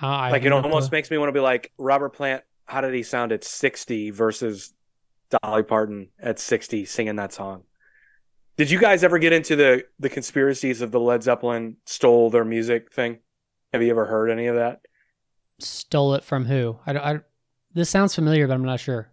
I 0.01 0.31
like 0.31 0.45
it 0.45 0.53
almost 0.53 0.91
clue. 0.91 0.97
makes 0.99 1.11
me 1.11 1.19
want 1.19 1.29
to 1.29 1.33
be 1.33 1.41
like 1.41 1.73
Robert 1.79 2.11
Plant. 2.11 2.43
How 2.67 2.81
did 2.81 2.93
he 2.95 3.03
sound 3.03 3.33
at 3.33 3.45
sixty 3.45 4.11
versus 4.11 4.75
Dolly 5.43 5.63
Parton 5.63 6.09
at 6.21 6.39
sixty 6.39 6.85
singing 6.85 7.17
that 7.17 7.33
song? 7.33 7.63
Did 8.57 8.71
you 8.71 8.79
guys 8.79 9.05
ever 9.05 9.19
get 9.19 9.33
into 9.33 9.55
the 9.57 9.85
the 9.99 10.09
conspiracies 10.09 10.81
of 10.81 10.91
the 10.91 11.01
Led 11.01 11.23
Zeppelin 11.23 11.77
stole 11.85 12.31
their 12.31 12.45
music 12.45 12.93
thing? 12.93 13.19
Have 13.73 13.83
you 13.83 13.91
ever 13.91 14.07
heard 14.07 14.31
any 14.31 14.47
of 14.47 14.57
that? 14.57 14.81
stole 15.59 16.15
it 16.15 16.23
from 16.23 16.45
who? 16.45 16.79
I, 16.87 16.93
don't- 16.93 17.03
I, 17.05 17.21
this 17.73 17.89
sounds 17.89 18.15
familiar, 18.15 18.47
but 18.47 18.53
I'm 18.55 18.65
not 18.65 18.79
sure. 18.79 19.11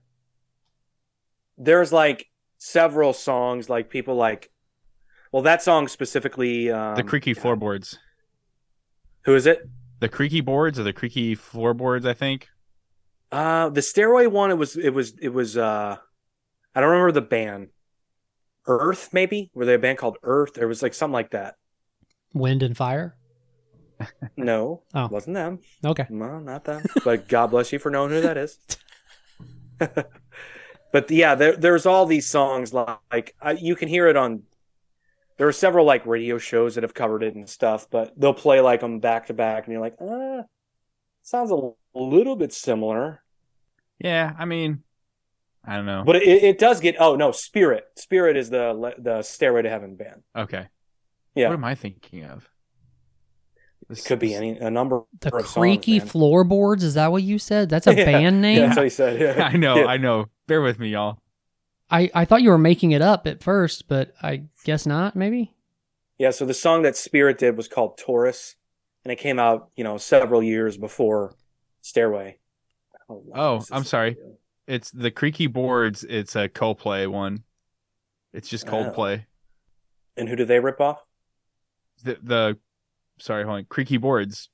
There's 1.57 1.93
like 1.93 2.27
several 2.57 3.13
songs, 3.13 3.69
like 3.69 3.89
people 3.89 4.15
like, 4.15 4.51
well, 5.31 5.43
that 5.43 5.61
song 5.61 5.87
specifically. 5.87 6.69
Um, 6.71 6.95
the 6.95 7.03
creaky 7.03 7.33
floorboards. 7.33 7.97
Who 9.25 9.35
is 9.35 9.45
it? 9.45 9.69
The 10.03 10.09
creaky 10.09 10.41
boards 10.41 10.77
or 10.77 10.83
the 10.83 10.91
creaky 10.91 11.33
floorboards, 11.33 12.05
I 12.05 12.11
think. 12.13 12.49
Uh, 13.31 13.69
the 13.69 13.81
Stairway 13.81 14.27
one. 14.27 14.51
It 14.51 14.57
was. 14.57 14.75
It 14.75 14.89
was. 14.89 15.13
It 15.21 15.29
was. 15.29 15.55
Uh, 15.55 15.95
I 16.75 16.81
don't 16.81 16.89
remember 16.89 17.13
the 17.13 17.21
band. 17.21 17.69
Earth, 18.67 19.13
maybe. 19.13 19.49
Were 19.53 19.63
they 19.63 19.75
a 19.75 19.79
band 19.79 19.99
called 19.99 20.17
Earth? 20.21 20.55
There 20.55 20.67
was 20.67 20.83
like 20.83 20.93
something 20.93 21.13
like 21.13 21.31
that. 21.31 21.55
Wind 22.33 22.63
and 22.63 22.75
fire. 22.75 23.15
No, 24.35 24.83
Oh. 24.93 25.07
wasn't 25.07 25.35
them. 25.35 25.59
Okay. 25.85 26.05
No, 26.09 26.39
not 26.39 26.65
them. 26.65 26.83
But 27.05 27.29
God 27.29 27.47
bless 27.51 27.71
you 27.71 27.79
for 27.79 27.89
knowing 27.89 28.09
who 28.11 28.19
that 28.19 28.35
is. 28.37 28.57
but 30.91 31.09
yeah, 31.09 31.35
there, 31.35 31.55
there's 31.55 31.85
all 31.85 32.05
these 32.05 32.27
songs 32.27 32.73
like 32.73 33.33
I, 33.41 33.51
you 33.53 33.77
can 33.77 33.87
hear 33.87 34.07
it 34.09 34.17
on. 34.17 34.43
There 35.37 35.47
are 35.47 35.51
several 35.53 35.85
like 35.85 36.05
radio 36.05 36.37
shows 36.37 36.75
that 36.75 36.83
have 36.83 36.93
covered 36.93 37.23
it 37.23 37.35
and 37.35 37.49
stuff, 37.49 37.87
but 37.89 38.13
they'll 38.17 38.33
play 38.33 38.61
like 38.61 38.81
them 38.81 38.99
back 38.99 39.27
to 39.27 39.33
back, 39.33 39.65
and 39.65 39.71
you're 39.73 39.81
like, 39.81 39.95
ah, 40.01 40.43
sounds 41.23 41.51
a 41.51 41.71
little 41.97 42.35
bit 42.35 42.53
similar. 42.53 43.23
Yeah, 43.99 44.33
I 44.37 44.45
mean, 44.45 44.83
I 45.65 45.75
don't 45.75 45.85
know. 45.85 46.03
But 46.05 46.17
it, 46.17 46.43
it 46.43 46.57
does 46.59 46.79
get. 46.81 46.95
Oh 46.99 47.15
no, 47.15 47.31
Spirit. 47.31 47.85
Spirit 47.95 48.37
is 48.37 48.49
the 48.49 48.93
the 48.99 49.21
Stairway 49.23 49.63
to 49.63 49.69
Heaven 49.69 49.95
band. 49.95 50.21
okay. 50.35 50.67
Yeah. 51.35 51.47
What 51.47 51.55
am 51.55 51.65
I 51.65 51.73
thinking 51.73 52.25
of? 52.25 52.47
It 53.89 54.05
could 54.05 54.19
be 54.19 54.33
any 54.35 54.51
a 54.57 54.69
number. 54.69 55.01
The 55.19 55.35
of 55.35 55.41
songs, 55.47 55.53
creaky 55.53 55.97
man. 55.97 56.07
floorboards. 56.07 56.83
Is 56.83 56.93
that 56.93 57.11
what 57.11 57.23
you 57.23 57.39
said? 57.39 57.69
That's 57.69 57.87
a 57.87 57.93
Yeah. 57.97 58.05
band 58.05 58.41
name. 58.41 58.57
Yeah, 58.59 58.65
that's 58.67 58.77
what 58.77 58.83
he 58.83 58.89
said. 58.89 59.19
Yeah. 59.19 59.43
I 59.51 59.57
know, 59.57 59.75
Yeah. 59.77 59.85
I 59.87 59.97
know. 59.97 60.27
Bear 60.47 60.61
with 60.61 60.77
me, 60.79 60.89
y'all. 60.89 61.17
I, 61.93 62.10
I 62.13 62.25
thought 62.25 62.41
you 62.41 62.49
were 62.49 62.58
making 62.58 62.91
it 62.91 63.01
up 63.01 63.27
at 63.27 63.43
first, 63.43 63.88
but 63.88 64.13
I 64.21 64.43
guess 64.65 64.86
not. 64.88 65.15
Maybe. 65.15 65.53
Yeah, 66.17 66.32
so 66.32 66.45
the 66.45 66.53
song 66.53 66.82
that 66.82 66.97
Spirit 66.97 67.38
did 67.38 67.56
was 67.56 67.67
called 67.67 67.97
Taurus, 67.97 68.56
and 69.06 69.12
it 69.12 69.17
came 69.17 69.39
out, 69.39 69.69
you 69.75 69.84
know, 69.84 69.97
several 69.97 70.41
years 70.43 70.75
before 70.77 71.36
Stairway. 71.82 72.38
Oh, 73.10 73.21
wow, 73.25 73.60
Oh, 73.60 73.65
I'm 73.71 73.84
sorry. 73.84 74.15
good. 74.15 74.38
It's 74.65 74.91
the 74.91 75.12
creaky 75.12 75.47
boards. 75.47 76.03
It's 76.03 76.36
a 76.36 76.47
Coldplay 76.49 77.08
one. 77.08 77.43
It's 78.34 78.47
just 78.49 78.67
Oh. 78.67 78.71
Coldplay. 78.71 79.25
And 80.17 80.29
who 80.29 80.36
do 80.36 80.45
they 80.45 80.60
rip 80.60 80.79
off? 80.82 80.99
The 82.03 82.17
the 82.23 82.58
sorry, 83.19 83.43
hold 83.43 83.58
on. 83.58 83.65
Creaky 83.65 83.97
boards. 83.97 84.49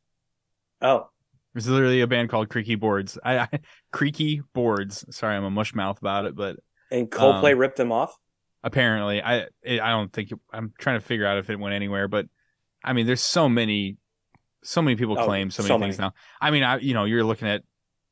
Oh, 0.81 1.09
There's 1.53 1.67
literally 1.67 2.01
a 2.01 2.07
band 2.07 2.29
called 2.29 2.49
Creaky 2.49 2.75
Boards. 2.75 3.17
I, 3.23 3.39
I 3.39 3.47
Creaky 3.91 4.41
Boards. 4.53 5.03
Sorry, 5.09 5.35
I'm 5.35 5.43
a 5.43 5.49
mush 5.49 5.73
mouth 5.75 5.99
about 5.99 6.25
it, 6.25 6.35
but 6.35 6.57
and 6.91 7.09
Coldplay 7.09 7.53
Um, 7.53 7.59
ripped 7.59 7.77
them 7.77 7.91
off. 7.91 8.15
apparently, 8.63 9.21
I 9.21 9.47
it, 9.61 9.79
I 9.81 9.89
don't 9.91 10.11
think 10.11 10.31
it, 10.31 10.39
I'm 10.53 10.73
trying 10.79 10.99
to 10.99 11.05
figure 11.05 11.25
out 11.25 11.37
if 11.37 11.49
it 11.49 11.59
went 11.59 11.75
anywhere. 11.75 12.07
But 12.07 12.27
I 12.83 12.93
mean, 12.93 13.05
there's 13.05 13.21
so 13.21 13.47
many, 13.49 13.97
so 14.63 14.81
many 14.81 14.95
people 14.95 15.17
Oh, 15.19 15.25
claim 15.25 15.51
so 15.51 15.63
many 15.63 15.67
so 15.69 15.79
things 15.79 15.97
many. 15.97 16.07
now. 16.07 16.13
I 16.41 16.51
mean, 16.51 16.63
I 16.63 16.77
you 16.77 16.93
know, 16.93 17.05
you're 17.05 17.23
looking 17.23 17.47
at 17.47 17.63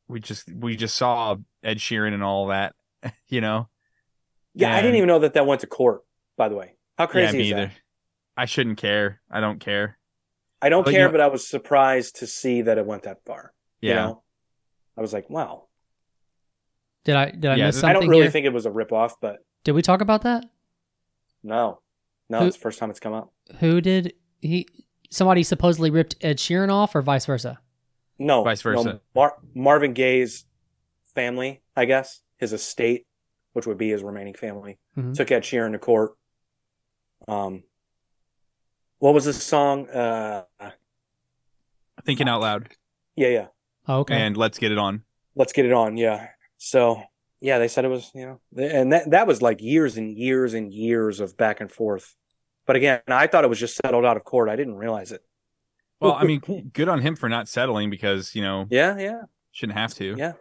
we 0.08 0.20
just 0.20 0.52
we 0.54 0.76
just 0.76 0.96
saw 0.96 1.36
Ed 1.64 1.78
Sheeran 1.78 2.14
and 2.14 2.24
all 2.24 2.48
that. 2.48 2.74
You 3.30 3.42
know, 3.42 3.70
Yeah, 4.54 4.76
I 4.76 4.82
didn't 4.82 4.96
even 4.98 5.08
know 5.08 5.20
that 5.20 5.34
that 5.36 5.46
went 5.46 5.62
to 5.62 5.68
court. 5.68 6.02
By 6.36 6.50
the 6.50 6.56
way, 6.56 6.76
how 6.98 7.04
yeah, 7.06 7.08
crazy 7.08 7.38
me 7.38 7.44
is 7.46 7.52
either. 7.52 7.66
that? 7.68 7.74
I 8.36 8.46
shouldn't 8.46 8.78
care. 8.78 9.22
I 9.32 9.40
don't 9.40 9.60
care. 9.60 9.98
I 10.62 10.70
don't 10.70 10.84
But, 10.84 10.92
you 10.94 10.98
care, 11.00 11.06
know- 11.08 11.12
but 11.12 11.22
I 11.22 11.28
was 11.28 11.48
surprised 11.48 12.18
to 12.18 12.28
see 12.28 12.64
that 12.64 12.78
it 12.78 12.86
went 12.86 13.04
that 13.04 13.24
far. 13.26 13.54
Yeah. 13.82 13.90
You 13.90 13.96
know, 13.96 14.24
I 14.98 15.02
was 15.02 15.14
like, 15.14 15.30
wow. 15.30 15.67
Did 17.08 17.16
I 17.16 17.32
did 17.32 17.46
I 17.46 17.56
Yeah, 17.56 17.66
miss 17.68 17.76
something 17.80 17.90
I 17.90 17.94
don't 17.94 18.10
really 18.10 18.24
here? 18.24 18.32
think 18.32 18.46
it 18.46 18.52
was 18.52 18.66
a 18.66 18.72
rip 18.72 18.92
off, 18.92 19.16
but 19.22 19.38
Did 19.64 19.72
we 19.72 19.82
talk 19.82 20.02
about 20.02 20.24
that? 20.24 20.44
no, 21.42 21.80
no, 22.30 22.40
Who- 22.42 22.48
it's 22.48 22.58
the 22.58 22.62
first 22.62 22.80
time 22.80 22.90
it's 22.90 23.00
come 23.00 23.14
up. 23.14 23.32
Who 23.62 23.80
did 23.80 24.14
he? 24.42 24.68
Somebody 25.10 25.44
supposedly 25.44 25.90
ripped 25.90 26.18
Ed 26.20 26.38
Sheeran 26.38 26.70
off, 26.70 26.94
or 26.94 27.02
vice 27.02 27.26
versa. 27.26 27.62
No, 28.20 28.44
Vice 28.44 28.66
no, 28.66 28.72
versa. 28.76 29.02
Mar- 29.16 29.38
Marvin 29.56 29.94
Gaye's 29.94 30.46
family, 31.16 31.62
I 31.78 31.86
guess, 31.86 32.24
his 32.36 32.52
estate, 32.52 33.08
which 33.54 33.66
would 33.66 33.78
be 33.78 33.90
his 33.92 34.04
remaining 34.04 34.34
family, 34.34 34.78
Mhm. 34.98 35.16
took 35.16 35.32
Ed 35.32 35.44
Sheeran 35.44 35.72
to 35.72 35.80
court. 35.80 36.12
Um, 37.30 37.64
what 39.00 39.14
was 39.14 39.24
the 39.24 39.32
song? 39.34 39.88
Uh, 39.90 40.44
Thinking 42.04 42.28
out 42.28 42.42
loud 42.42 42.68
yeah, 43.16 43.28
yeah. 43.30 43.48
Oh, 43.88 44.00
okay. 44.00 44.16
and 44.16 44.36
let's 44.36 44.60
get 44.60 44.74
it 44.74 44.78
on. 44.78 45.04
Let's 45.36 45.54
get 45.54 45.66
it 45.66 45.72
on. 45.72 45.96
Yeah. 45.96 46.28
So 46.58 47.02
yeah, 47.40 47.60
they 47.60 47.68
said 47.68 47.86
it 47.86 47.90
was 47.90 48.10
you 48.16 48.26
know, 48.26 48.40
and 48.64 48.92
that 48.94 49.12
that 49.12 49.28
was 49.28 49.42
like 49.42 49.62
years 49.62 49.98
and 49.98 50.18
years 50.18 50.54
and 50.54 50.74
years 50.74 51.20
of 51.20 51.38
back 51.38 51.62
and 51.62 51.72
forth. 51.72 52.16
But 52.66 52.76
again, 52.76 53.02
I 53.08 53.28
thought 53.28 53.44
it 53.44 53.50
was 53.50 53.60
just 53.60 53.76
settled 53.78 54.06
out 54.06 54.18
of 54.18 54.24
court. 54.24 54.50
I 54.50 54.56
didn't 54.56 54.76
realize 54.76 55.12
it. 55.12 55.22
Well, 56.02 56.14
I 56.14 56.26
mean, 56.26 56.42
good 56.74 56.90
on 56.90 57.02
him 57.02 57.16
for 57.16 57.30
not 57.30 57.48
settling 57.48 57.90
because 57.90 58.36
you 58.36 58.42
know 58.42 58.68
Yeah, 58.70 58.98
yeah, 58.98 59.22
shouldn't 59.52 59.78
have 59.78 59.94
to. 59.96 60.16
yeah. 60.18 60.34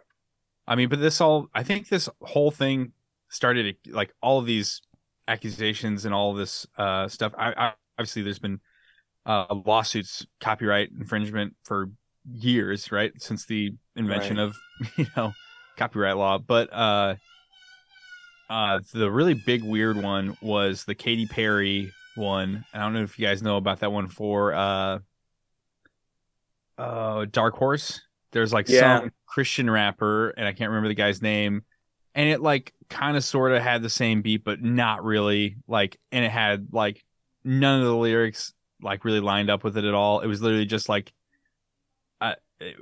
I 0.67 0.75
mean, 0.75 0.89
but 0.89 0.99
this 0.99 1.21
all, 1.21 1.47
I 1.53 1.63
think 1.63 1.87
this 1.87 2.09
whole 2.21 2.51
thing 2.51 2.91
started 3.29 3.77
like 3.89 4.13
all 4.21 4.37
of 4.39 4.45
these 4.45 4.81
accusations 5.27 6.03
and 6.05 6.13
all 6.13 6.33
this 6.33 6.67
uh, 6.77 7.07
stuff. 7.07 7.33
I, 7.37 7.53
I 7.57 7.73
obviously 7.97 8.21
there's 8.23 8.39
been 8.39 8.59
uh, 9.25 9.45
lawsuits, 9.65 10.25
copyright 10.41 10.89
infringement 10.99 11.55
for 11.63 11.89
years, 12.29 12.91
right? 12.91 13.13
Since 13.17 13.45
the 13.45 13.75
invention 13.95 14.37
Right. 14.37 14.43
of, 14.43 14.57
you 14.97 15.07
know, 15.15 15.31
copyright 15.77 16.17
law. 16.17 16.37
But 16.37 16.73
uh, 16.73 17.15
uh, 18.49 18.79
the 18.93 19.09
really 19.11 19.33
big 19.33 19.63
weird 19.63 19.97
one 19.97 20.37
was 20.41 20.83
the 20.85 20.95
Katy 20.95 21.27
Perry 21.27 21.91
one. 22.15 22.65
I 22.73 22.79
don't 22.79 22.93
know 22.93 23.03
if 23.03 23.17
you 23.19 23.25
guys 23.25 23.41
know 23.41 23.57
about 23.57 23.79
that 23.81 23.91
one 23.91 24.09
for 24.09 24.53
uh, 24.53 24.99
uh, 26.77 27.25
Dark 27.31 27.55
Horse. 27.55 28.01
There's 28.31 28.53
like 28.53 28.67
Yeah. 28.69 28.99
some 29.01 29.11
Christian 29.25 29.69
rapper, 29.69 30.29
and 30.29 30.45
I 30.47 30.53
can't 30.53 30.69
remember 30.69 30.89
the 30.89 30.95
guy's 30.95 31.21
name. 31.21 31.63
And 32.15 32.29
it 32.29 32.41
like 32.41 32.73
kind 32.89 33.15
of 33.15 33.23
sort 33.23 33.51
of 33.51 33.61
had 33.61 33.81
the 33.83 33.89
same 33.89 34.21
beat, 34.21 34.43
but 34.43 34.61
not 34.61 35.03
really. 35.03 35.57
Like, 35.67 35.99
and 36.11 36.25
it 36.25 36.31
had 36.31 36.67
like 36.71 37.03
none 37.43 37.79
of 37.79 37.85
the 37.85 37.95
lyrics 37.95 38.53
like 38.81 39.05
really 39.05 39.19
lined 39.19 39.49
up 39.49 39.63
with 39.63 39.77
it 39.77 39.85
at 39.85 39.93
all. 39.93 40.21
It 40.21 40.27
was 40.27 40.41
literally 40.41 40.65
just 40.65 40.89
like, 40.89 41.13
uh, 42.21 42.33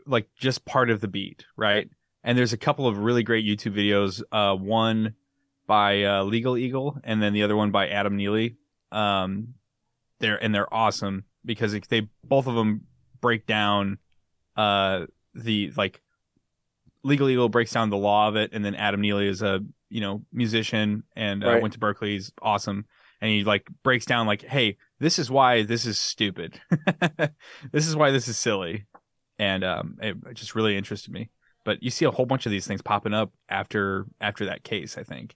like 0.06 0.28
just 0.38 0.66
part 0.66 0.90
of 0.90 1.02
the 1.02 1.08
beat, 1.08 1.46
right? 1.58 1.90
And 2.26 2.38
there's 2.38 2.52
a 2.54 2.58
couple 2.58 2.88
of 2.88 2.98
really 2.98 3.24
great 3.24 3.46
YouTube 3.46 3.76
videos. 3.78 4.22
Uh, 4.32 4.56
one 4.58 5.14
by 5.68 6.04
uh, 6.04 6.24
Legal 6.24 6.58
Eagle, 6.58 7.00
and 7.04 7.22
then 7.22 7.32
the 7.34 7.44
other 7.44 7.56
one 7.56 7.72
by 7.72 7.88
Adam 7.88 8.18
Neely. 8.18 8.58
Um, 8.92 9.54
they're 10.20 10.42
and 10.44 10.54
they're 10.54 10.72
awesome 10.74 11.26
because 11.44 11.74
it, 11.74 11.88
they 11.90 12.08
both 12.24 12.48
of 12.48 12.56
them 12.56 12.88
break 13.22 13.46
down 13.46 13.98
uh 14.56 15.06
the 15.34 15.72
like 15.76 16.02
legal 17.04 17.30
eagle 17.30 17.50
breaks 17.50 17.72
down 17.72 17.90
the 17.90 17.98
law 17.98 18.28
of 18.28 18.36
it 18.36 18.52
and 18.54 18.64
then 18.64 18.74
adam 18.76 19.02
neely 19.02 19.28
is 19.28 19.42
a 19.42 19.60
you 19.90 20.00
know 20.02 20.22
musician 20.32 21.04
and 21.16 21.44
uh, 21.44 21.48
Right. 21.48 21.62
went 21.62 21.74
to 21.74 21.80
Berklee 21.80 22.14
he's 22.14 22.32
awesome 22.42 22.86
and 23.22 23.30
he 23.30 23.44
like 23.44 23.68
breaks 23.84 24.06
down 24.06 24.26
like 24.28 24.42
hey 24.44 24.78
this 25.00 25.20
is 25.20 25.30
why 25.30 25.64
this 25.64 25.86
is 25.86 26.00
stupid 26.00 26.60
this 27.72 27.88
is 27.88 27.96
why 27.96 28.12
this 28.12 28.28
is 28.28 28.38
silly 28.38 28.86
and 29.38 29.64
um 29.64 29.98
it, 30.02 30.16
it 30.30 30.34
just 30.36 30.56
really 30.56 30.78
interested 30.78 31.12
me 31.12 31.30
but 31.66 31.84
you 31.84 31.90
see 31.90 32.06
a 32.06 32.12
whole 32.12 32.26
bunch 32.26 32.46
of 32.46 32.52
these 32.52 32.66
things 32.66 32.82
popping 32.82 33.14
up 33.14 33.34
after 33.50 34.06
after 34.22 34.46
that 34.46 34.64
case 34.64 34.98
i 34.98 35.04
think 35.04 35.36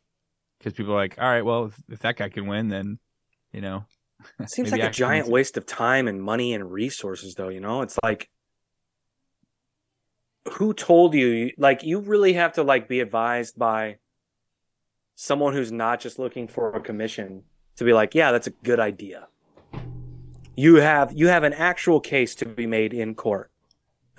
because 0.58 0.72
people 0.74 0.94
are 0.94 0.98
like 0.98 1.16
all 1.20 1.28
right 1.28 1.44
well 1.44 1.66
if, 1.66 1.84
if 1.90 2.00
that 2.00 2.16
guy 2.16 2.30
can 2.30 2.48
win 2.48 2.70
then 2.70 3.00
you 3.52 3.60
know 3.60 3.84
It 4.40 4.50
seems 4.56 4.72
like 4.72 4.84
a 4.84 4.90
giant 4.90 5.28
waste 5.28 5.58
of 5.58 5.66
time 5.66 6.08
and 6.08 6.22
money 6.22 6.54
and 6.54 6.72
resources, 6.72 7.36
though. 7.36 7.50
You 7.50 7.62
know, 7.62 7.82
it's 7.82 7.98
like, 8.04 8.30
who 10.54 10.74
told 10.74 11.14
you? 11.14 11.52
Like, 11.58 11.84
you 11.84 12.00
really 12.00 12.34
have 12.34 12.54
to 12.54 12.64
like 12.64 12.88
be 12.88 13.00
advised 13.00 13.58
by 13.58 13.98
someone 15.16 15.54
who's 15.54 15.72
not 15.72 16.00
just 16.00 16.20
looking 16.20 16.48
for 16.48 16.74
a 16.74 16.82
commission 16.82 17.44
to 17.78 17.84
be 17.86 17.94
like, 17.94 18.14
yeah, 18.16 18.32
that's 18.32 18.48
a 18.48 18.52
good 18.52 18.80
idea. 18.80 19.28
you 20.56 20.76
have 20.76 21.14
you 21.14 21.28
have 21.28 21.44
an 21.44 21.54
actual 21.54 22.00
case 22.02 22.36
to 22.36 22.46
be 22.46 22.68
made 22.68 22.94
in 22.94 23.16
court. 23.16 23.52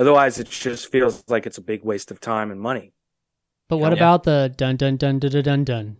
Otherwise, 0.00 0.38
it 0.40 0.48
just 0.48 0.90
feels 0.90 1.22
like 1.28 1.46
it's 1.46 1.58
a 1.58 1.62
big 1.62 1.84
waste 1.84 2.10
of 2.10 2.18
time 2.20 2.50
and 2.50 2.58
money. 2.58 2.92
But 3.68 3.76
what 3.76 3.92
Yeah. 3.92 3.98
about 3.98 4.24
the 4.24 4.52
dun 4.56 4.76
dun 4.76 4.96
dun 4.96 5.18
dun 5.18 5.30
dun 5.30 5.42
dun 5.44 5.64
dun? 5.64 5.96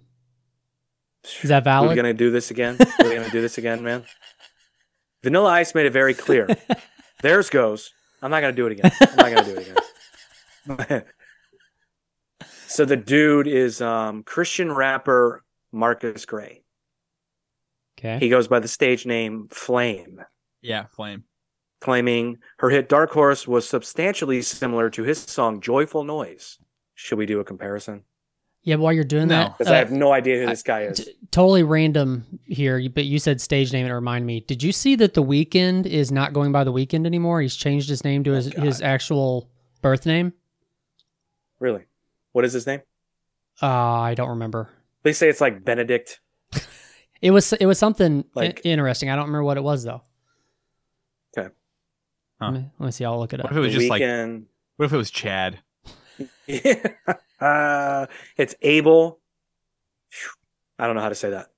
Is 1.42 1.50
that 1.50 1.64
valid? 1.64 1.90
We're 1.90 1.94
gonna 1.96 2.14
do 2.14 2.30
this 2.30 2.50
again? 2.50 2.78
We're 2.98 3.14
gonna 3.14 3.30
do 3.30 3.42
this 3.42 3.58
again, 3.58 3.82
man? 3.82 4.04
Vanilla 5.22 5.50
Ice 5.50 5.74
made 5.74 5.84
it 5.84 5.92
very 5.92 6.14
clear. 6.14 6.48
Theirs 7.22 7.50
goes. 7.50 7.92
I'm 8.22 8.30
not 8.30 8.40
gonna 8.40 8.54
do 8.54 8.66
it 8.66 8.72
again. 8.72 8.90
I'm 9.02 9.16
not 9.16 9.32
gonna 9.32 9.44
do 9.44 9.60
it 9.60 9.76
again. 10.88 11.04
so 12.66 12.86
the 12.86 12.96
dude 12.96 13.46
is 13.46 13.82
um, 13.82 14.22
Christian 14.22 14.72
rapper 14.72 15.44
Marcus 15.72 16.24
Gray. 16.24 16.62
Okay. 17.98 18.18
He 18.18 18.30
goes 18.30 18.48
by 18.48 18.60
the 18.60 18.68
stage 18.68 19.04
name 19.04 19.48
Flame, 19.50 20.22
Yeah, 20.62 20.86
Flame. 20.86 21.24
Claiming 21.80 22.38
her 22.58 22.68
hit 22.70 22.88
Dark 22.88 23.10
Horse 23.10 23.48
was 23.48 23.66
substantially 23.68 24.42
similar 24.42 24.90
to 24.90 25.02
his 25.02 25.18
song 25.20 25.60
Joyful 25.60 26.04
Noise. 26.04 26.58
Should 26.94 27.16
we 27.18 27.24
do 27.26 27.40
a 27.40 27.44
comparison? 27.44 28.02
Yeah, 28.62 28.74
while 28.76 28.92
you're 28.92 29.04
doing 29.04 29.28
No. 29.28 29.36
that, 29.36 29.58
Because 29.58 29.70
uh, 29.70 29.74
I 29.74 29.78
have 29.78 29.90
no 29.90 30.12
idea 30.12 30.38
who 30.38 30.46
this 30.46 30.62
guy 30.62 30.82
is. 30.82 30.98
t- 31.02 31.14
totally 31.30 31.62
random 31.62 32.26
here, 32.44 32.78
but 32.90 33.06
you 33.06 33.18
said 33.18 33.40
stage 33.40 33.72
name 33.72 33.86
and 33.86 33.92
it 33.92 33.94
reminded 33.94 34.26
me. 34.26 34.40
Did 34.40 34.62
you 34.62 34.70
see 34.72 34.96
that 34.96 35.14
the 35.14 35.22
Weeknd 35.24 35.86
is 35.86 36.12
not 36.12 36.34
going 36.34 36.52
by 36.52 36.64
the 36.64 36.72
Weeknd 36.72 37.06
anymore? 37.06 37.40
He's 37.40 37.56
changed 37.56 37.88
his 37.88 38.04
name 38.04 38.22
to 38.24 38.32
his, 38.32 38.52
Oh, 38.54 38.60
his 38.60 38.82
actual 38.82 39.48
birth 39.80 40.04
name. 40.04 40.34
Really? 41.58 41.84
What 42.32 42.44
is 42.44 42.52
his 42.52 42.66
name? 42.66 42.80
Uh, 43.62 43.66
I 43.66 44.14
don't 44.14 44.28
remember. 44.28 44.68
They 45.02 45.14
say 45.14 45.30
it's 45.30 45.40
like 45.40 45.64
Benedict. 45.64 46.20
It 47.22 47.32
was 47.32 47.52
it 47.52 47.66
was 47.66 47.78
something 47.78 48.24
Like- 48.34 48.60
i- 48.64 48.68
interesting. 48.68 49.10
I 49.10 49.14
don't 49.16 49.26
remember 49.26 49.44
what 49.44 49.58
it 49.58 49.62
was 49.62 49.84
though. 49.84 50.00
Okay. 52.42 52.46
Huh. 52.46 52.52
Let, 52.52 52.60
me, 52.62 52.70
let 52.78 52.86
me 52.86 52.92
see. 52.92 53.04
I'll 53.04 53.18
look 53.18 53.32
it 53.32 53.40
up. 53.40 53.44
What 53.44 53.52
up. 53.52 53.56
if 53.58 53.58
it 53.58 53.60
was 53.60 53.72
The 53.74 53.78
just 53.80 53.90
like? 53.90 54.02
What 54.76 54.86
if 54.86 54.92
it 54.92 54.96
was 54.96 55.10
Chad? 55.10 55.58
uh, 57.40 58.06
it's 58.36 58.54
Abel. 58.62 59.18
I 60.78 60.86
don't 60.86 60.96
know 60.96 61.02
how 61.02 61.08
to 61.10 61.14
say 61.14 61.30
that. 61.30 61.48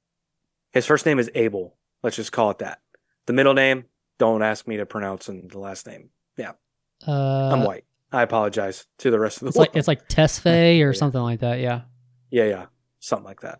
His 0.72 0.86
first 0.86 1.06
name 1.06 1.18
is 1.18 1.30
Abel. 1.34 1.76
Let's 2.02 2.16
just 2.16 2.32
call 2.32 2.50
it 2.50 2.58
that. 2.58 2.80
The 3.26 3.32
middle 3.32 3.54
name, 3.54 3.84
don't 4.18 4.42
ask 4.42 4.66
me 4.66 4.76
to 4.78 4.86
pronounce, 4.86 5.28
and 5.28 5.50
the 5.50 5.58
last 5.58 5.86
name. 5.86 6.10
Uh, 7.04 7.48
I'm 7.52 7.64
white. 7.64 7.84
I 8.12 8.22
apologize 8.22 8.86
to 8.98 9.10
the 9.10 9.18
rest 9.18 9.38
of 9.38 9.40
the 9.40 9.48
It's 9.48 9.56
world. 9.56 9.68
like 9.70 9.76
it's 9.76 9.88
like 9.88 10.08
Tesfaye 10.08 10.80
or 10.82 10.92
Yeah. 10.92 10.92
something 10.92 11.20
like 11.20 11.40
that. 11.40 11.58
Yeah. 11.58 11.80
yeah, 12.30 12.44
yeah, 12.44 12.66
something 13.00 13.24
like 13.24 13.40
that. 13.40 13.58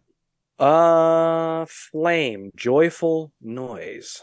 Uh, 0.64 1.66
Flame, 1.68 2.52
Joyful 2.54 3.32
Noise, 3.40 4.22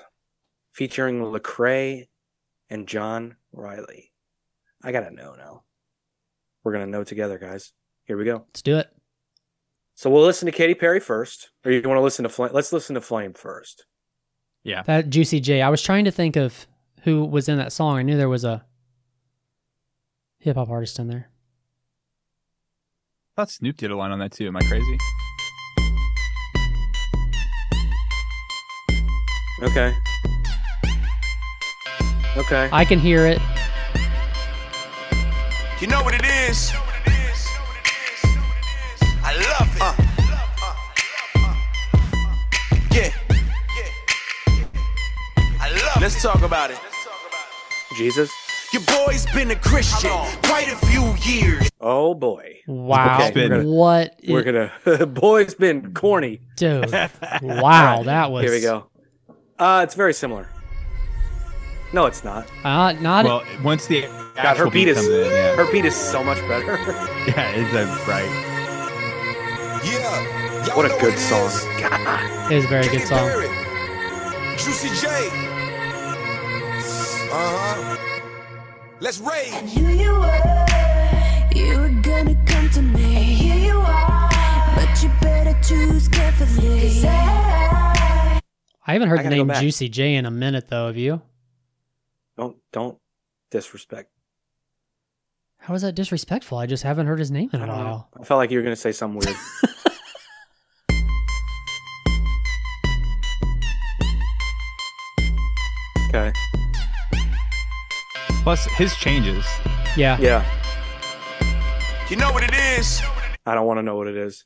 featuring 0.72 1.20
Lecrae 1.22 2.08
and 2.70 2.88
John 2.88 3.36
Riley. 3.52 4.12
I 4.84 4.92
gotta 4.92 5.12
know 5.12 5.36
now. 5.38 5.64
We're 6.64 6.74
gonna 6.74 6.88
know 6.88 7.04
together, 7.04 7.38
guys. 7.38 7.74
Here 8.06 8.18
we 8.18 8.26
go. 8.26 8.46
Let's 8.48 8.62
do 8.62 8.78
it. 8.78 8.90
So 9.96 10.10
we'll 10.10 10.24
listen 10.26 10.46
to 10.46 10.52
Katy 10.52 10.76
Perry 10.76 11.00
first, 11.00 11.52
or 11.66 11.72
you 11.72 11.82
want 11.88 11.98
to 11.98 12.02
listen 12.04 12.24
to 12.24 12.30
Flame? 12.30 12.52
Let's 12.54 12.72
listen 12.72 12.96
to 12.96 13.02
Flame 13.02 13.34
first. 13.34 13.86
Yeah, 14.64 14.84
That 14.84 15.10
Juicy 15.10 15.40
J. 15.40 15.62
I 15.62 15.70
was 15.70 15.82
trying 15.82 16.06
to 16.06 16.12
think 16.12 16.36
of 16.36 16.68
who 17.04 17.26
was 17.26 17.50
in 17.50 17.58
that 17.58 17.72
song. 17.74 17.98
I 17.98 18.04
knew 18.04 18.18
there 18.18 18.30
was 18.30 18.44
a 18.46 18.66
hip 20.38 20.56
hop 20.56 20.70
artist 20.70 21.00
in 21.00 21.08
there. 21.08 21.30
I 23.38 23.42
thought 23.42 23.50
Snoop 23.52 23.78
did 23.78 23.92
a 23.92 23.96
line 23.96 24.12
on 24.12 24.20
that 24.20 24.32
too. 24.32 24.48
Am 24.48 24.56
I 24.58 24.62
crazy? 24.62 24.98
Okay. 29.62 29.94
Okay. 32.38 32.70
I 32.72 32.86
can 32.86 33.00
hear 33.00 33.26
it. 33.26 33.40
You 35.82 35.88
know 35.88 36.04
what 36.04 36.14
it 36.14 36.26
is? 36.26 36.72
I 39.24 39.34
love 39.36 39.76
it. 39.76 39.82
Yeah. 42.96 43.12
I 45.62 45.70
love 45.72 45.98
it. 45.98 46.02
Let's 46.02 46.22
talk 46.22 46.42
about 46.42 46.72
it. 46.72 46.80
Jesus. 47.96 48.32
Your 48.72 48.84
boy's 48.84 49.26
been 49.34 49.50
a 49.52 49.56
Christian 49.56 50.12
quite 50.44 50.68
a 50.72 50.76
few 50.88 51.16
years. 51.24 51.70
Oh 51.82 52.14
boy. 52.14 52.58
Wow. 52.68 53.16
Okay, 53.30 53.32
we're 53.36 53.50
gonna- 53.50 53.70
what? 53.70 54.20
We're 54.28 54.44
gonna. 54.44 55.06
Boy's 55.08 55.56
been 55.56 55.94
corny. 55.94 56.42
dude. 56.56 56.92
wow. 57.42 58.04
That 58.04 58.32
was. 58.32 58.44
Here 58.44 58.52
we 58.52 58.62
go. 58.62 58.88
Uh, 59.58 59.82
it's 59.84 59.96
very 59.96 60.14
similar. 60.14 60.50
No, 61.92 62.06
it's 62.06 62.24
not. 62.24 62.48
Uh, 62.64 62.94
not. 62.94 63.26
well, 63.26 63.44
once 63.64 63.88
the 63.88 64.02
God, 64.02 64.12
her 64.36 64.48
actual 64.48 64.70
beat 64.72 64.88
is 64.88 65.08
in, 65.08 65.12
yeah, 65.32 65.56
her 65.56 65.72
beat 65.72 65.86
is 65.86 65.96
so 65.96 66.24
much 66.24 66.38
better. 66.48 66.76
yeah, 67.28 67.50
it's 67.56 67.74
a, 67.74 67.86
right. 68.10 68.30
Yeah. 69.84 70.76
What 70.76 70.86
a 70.86 70.90
good 71.02 71.14
it 71.16 71.18
song. 71.20 71.48
is. 71.48 71.64
it 72.52 72.56
was 72.56 72.66
a 72.66 72.68
very 72.68 72.88
good 72.90 73.08
song. 73.08 73.18
Perry, 73.28 73.48
Juicy 74.58 74.90
J. 75.02 75.08
Uh 77.32 77.58
huh. 77.58 77.98
Let's 79.00 79.20
rage. 79.20 79.52
Knew 79.76 79.88
you 79.88 80.12
were, 80.14 81.56
you 81.56 81.78
were 81.80 82.02
gonna 82.02 82.36
come 82.46 82.70
to 82.72 82.82
me. 82.82 83.16
And 83.16 83.26
here 83.26 83.56
you 83.58 83.80
are, 83.80 84.30
but 84.76 85.02
you 85.02 85.10
better 85.22 85.58
choose 85.64 86.08
carefully. 86.08 86.82
'Cause 86.82 87.06
I, 87.06 88.42
I 88.86 88.94
haven't 88.94 89.10
heard 89.10 89.20
I 89.22 89.24
the 89.24 89.30
name. 89.30 89.52
Juicy 89.60 89.90
J 89.90 90.16
in 90.16 90.26
a 90.26 90.32
minute 90.32 90.68
though. 90.68 90.88
Have 90.88 90.98
you? 90.98 91.22
Don't 92.40 92.56
don't 92.72 92.98
disrespect. 93.52 94.10
How 95.58 95.74
is 95.74 95.82
that 95.82 95.94
disrespectful? 95.94 96.58
I 96.58 96.68
just 96.68 96.84
haven't 96.84 97.08
heard 97.08 97.20
his 97.20 97.32
name 97.32 97.50
in 97.52 97.62
a 97.62 97.66
don't 97.68 97.76
know. 97.76 97.84
while. 97.84 98.10
I 98.18 98.24
felt 98.24 98.38
like 98.38 98.50
you 98.50 98.60
were 98.60 98.64
gonna 98.64 98.78
say 98.78 98.94
something 98.94 99.20
weird. 99.20 99.36
okay. 106.10 106.32
Plus 108.44 108.66
his 108.66 108.96
changes. 108.96 109.46
Yeah. 109.96 110.18
Yeah. 110.20 110.46
You 112.10 112.16
know 112.16 112.32
what 112.32 112.44
it 112.44 112.54
is? 112.80 113.02
I 113.46 113.54
don't 113.54 113.68
want 113.68 113.78
to 113.80 113.84
know 113.84 113.96
what 113.96 114.08
it 114.08 114.18
is. 114.18 114.46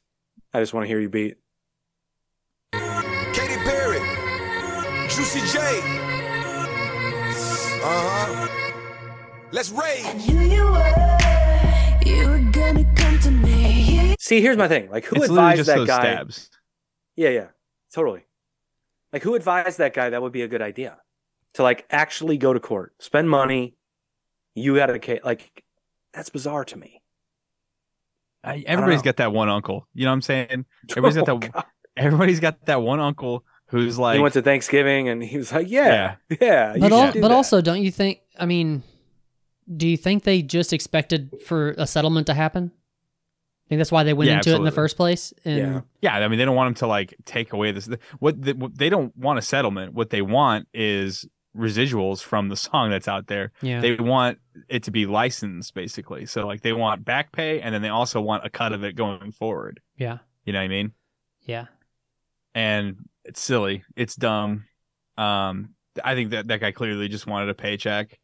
I 0.54 0.60
just 0.60 0.74
want 0.74 0.84
to 0.86 0.88
hear 0.88 1.00
you 1.00 1.10
beat. 1.10 1.36
Katy 2.74 3.56
Perry, 3.64 4.00
Juicy 5.10 5.40
J. 5.52 6.03
Uh 7.86 8.28
huh. 8.28 8.72
Let's 9.52 9.70
rage. 9.72 10.06
knew 10.28 10.40
you 10.40 10.64
were, 10.64 11.18
you 12.06 12.28
were 12.30 12.40
gonna 12.52 12.86
come 12.96 13.20
to 13.20 13.30
me. 13.32 13.54
And 13.66 13.74
here 13.74 14.04
you 14.06 14.16
See, 14.20 14.42
here's 14.42 14.56
my 14.58 14.68
thing. 14.70 14.90
Like, 14.90 15.06
who 15.06 15.18
it's 15.18 15.26
advised 15.26 15.58
just 15.58 15.68
that 15.68 15.76
those 15.78 15.88
guy? 15.88 16.00
stabs. 16.02 16.50
Yeah, 17.16 17.30
yeah, 17.30 17.48
totally. 17.94 18.26
Like, 19.12 19.22
who 19.24 19.36
advised 19.36 19.78
that 19.80 19.94
guy 19.94 20.10
that 20.12 20.22
would 20.22 20.32
be 20.32 20.42
a 20.44 20.48
good 20.48 20.62
idea 20.62 20.98
to 21.56 21.64
like 21.64 21.86
actually 21.90 22.38
go 22.38 22.54
to 22.54 22.60
court, 22.60 22.94
spend 23.00 23.30
money? 23.30 23.76
You 24.56 24.76
got 24.76 24.86
to 24.88 25.20
like, 25.24 25.64
that's 26.14 26.30
bizarre 26.30 26.64
to 26.66 26.78
me. 26.78 27.02
I, 28.44 28.64
everybody's 28.66 29.00
know. 29.00 29.04
got 29.06 29.18
that 29.18 29.34
one 29.34 29.50
uncle. 29.50 29.88
You 29.94 30.06
know 30.06 30.12
what 30.12 30.16
I'm 30.16 30.22
saying? 30.22 30.66
Everybody's 30.90 31.16
got 31.18 31.30
Oh, 31.30 31.40
that. 31.40 31.52
God. 31.52 31.66
Everybody's 31.98 32.40
got 32.40 32.66
that 32.66 32.82
one 32.82 33.00
uncle 33.00 33.44
who's 33.74 33.98
like, 34.00 34.16
he 34.16 34.22
went 34.22 34.36
to 34.36 34.42
Thanksgiving 34.42 35.10
and 35.10 35.22
he 35.24 35.38
was 35.38 35.52
like, 35.52 35.68
"Yeah, 35.70 36.16
yeah." 36.40 36.76
you 36.76 36.80
But 36.82 36.92
al- 36.94 37.12
do 37.12 37.22
but 37.22 37.30
that. 37.30 37.34
also, 37.36 37.60
don't 37.60 37.82
you 37.82 37.92
think? 37.92 38.20
I 38.40 38.46
mean, 38.46 38.84
do 39.76 39.88
you 39.88 39.98
think 39.98 40.24
they 40.24 40.42
just 40.44 40.72
expected 40.74 41.32
for 41.46 41.72
a 41.72 41.88
settlement 41.88 42.28
to 42.28 42.34
happen? 42.34 42.72
I 43.66 43.70
think 43.70 43.80
that's 43.80 43.92
why 43.92 44.04
they 44.04 44.14
went 44.14 44.30
Yeah, 44.30 44.36
into 44.38 44.52
it 44.54 44.58
in 44.58 44.64
the 44.64 44.72
first 44.72 44.96
place. 44.98 45.34
And 45.44 45.58
Yeah. 45.58 45.82
yeah. 46.02 46.18
I 46.26 46.28
mean, 46.28 46.38
they 46.38 46.46
don't 46.46 46.56
want 46.56 46.68
him 46.68 46.74
to 46.76 46.88
like 46.88 47.16
take 47.26 47.54
away 47.54 47.72
this. 47.72 47.90
What, 48.20 48.42
the, 48.42 48.54
what 48.54 48.78
they 48.78 48.90
don't 48.90 49.16
want 49.18 49.40
a 49.40 49.42
settlement. 49.42 49.94
What 49.94 50.10
they 50.12 50.22
want 50.22 50.68
is 50.74 51.26
residuals 51.58 52.22
from 52.22 52.50
the 52.50 52.58
song 52.58 52.90
that's 52.92 53.08
out 53.08 53.28
there. 53.28 53.52
yeah, 53.62 53.80
They 53.80 53.96
want 53.96 54.40
it 54.68 54.84
to 54.84 54.92
be 54.92 55.06
licensed, 55.06 55.74
basically. 55.74 56.26
So 56.26 56.46
like 56.46 56.62
they 56.62 56.74
want 56.74 57.06
back 57.06 57.32
pay, 57.32 57.62
and 57.62 57.74
then 57.74 57.82
they 57.82 57.90
also 57.90 58.20
want 58.22 58.46
a 58.46 58.50
cut 58.50 58.74
of 58.74 58.84
it 58.84 58.96
going 58.96 59.32
forward. 59.32 59.80
yeah, 59.98 60.18
You 60.46 60.52
know 60.54 60.60
what 60.60 60.66
I 60.66 60.68
mean? 60.68 60.92
yeah. 61.46 61.66
and 62.54 62.98
it's 63.26 63.42
silly. 63.42 63.84
It's 63.96 64.16
dumb. 64.16 64.66
Um, 65.18 65.76
I 66.04 66.16
think 66.16 66.32
that 66.32 66.48
that 66.48 66.60
guy 66.60 66.72
clearly 66.72 67.08
just 67.08 67.28
wanted 67.28 67.50
a 67.50 67.54
paycheck. 67.54 68.20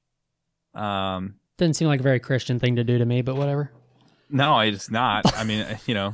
Um, 0.73 1.35
Didn't 1.57 1.75
seem 1.75 1.87
like 1.87 1.99
a 1.99 2.03
very 2.03 2.19
Christian 2.19 2.59
thing 2.59 2.75
to 2.77 2.83
do 2.83 2.97
to 2.97 3.05
me, 3.05 3.21
but 3.21 3.35
whatever. 3.35 3.71
no, 4.29 4.59
it's 4.59 4.89
not. 4.89 5.25
I 5.37 5.43
mean, 5.43 5.65
you 5.85 5.93
know, 5.93 6.13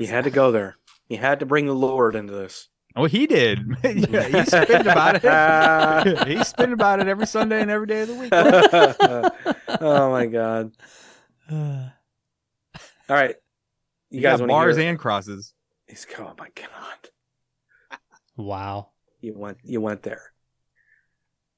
you 0.00 0.06
had 0.06 0.24
to 0.24 0.30
go 0.30 0.50
there. 0.52 0.76
You 1.08 1.18
had 1.18 1.40
to 1.40 1.46
bring 1.46 1.66
the 1.66 1.74
Lord 1.74 2.14
into 2.16 2.32
this. 2.32 2.68
oh, 2.96 3.04
he 3.04 3.26
did. 3.26 3.58
yeah, 3.84 4.28
he's 4.28 4.46
spitting 4.48 4.80
about 4.80 5.20
it. 5.22 6.26
he's 6.28 6.48
spitting 6.48 6.72
about 6.72 7.00
it 7.00 7.08
every 7.08 7.26
Sunday 7.26 7.60
and 7.60 7.70
every 7.70 7.86
day 7.86 8.02
of 8.02 8.08
the 8.08 8.14
week. 8.14 8.30
oh 9.80 10.10
my 10.10 10.26
god! 10.26 10.72
All 11.50 13.16
right, 13.16 13.34
you, 14.10 14.16
You 14.18 14.22
guys 14.22 14.38
got 14.38 14.48
want 14.48 14.50
bars 14.50 14.76
hear? 14.76 14.88
and 14.88 14.98
crosses. 14.98 15.52
He's 15.92 16.06
oh 16.18 16.32
my 16.38 16.48
god! 16.54 17.98
wow. 18.38 18.88
you 19.20 19.34
went 19.36 19.58
you 19.62 19.78
went 19.82 20.02
there. 20.04 20.32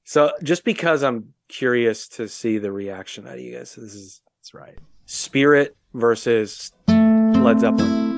So 0.03 0.33
just 0.43 0.65
because 0.65 1.03
I'm 1.03 1.33
curious 1.47 2.09
to 2.09 2.27
see 2.27 2.57
the 2.57 2.69
reaction 2.69 3.25
out 3.27 3.35
of 3.35 3.39
you 3.39 3.57
guys, 3.57 3.75
this 3.75 3.93
is 3.95 4.21
That's 4.41 4.53
right. 4.53 4.77
Spirit 5.05 5.77
versus 5.93 6.73
Led 6.89 7.61
Zeppelin. 7.61 8.11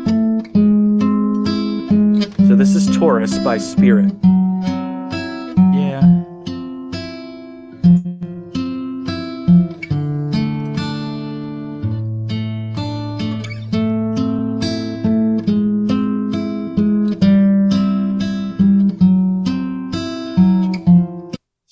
So 2.48 2.56
this 2.56 2.74
is 2.74 2.98
Taurus 2.98 3.38
by 3.38 3.60
Spirit. 3.60 4.12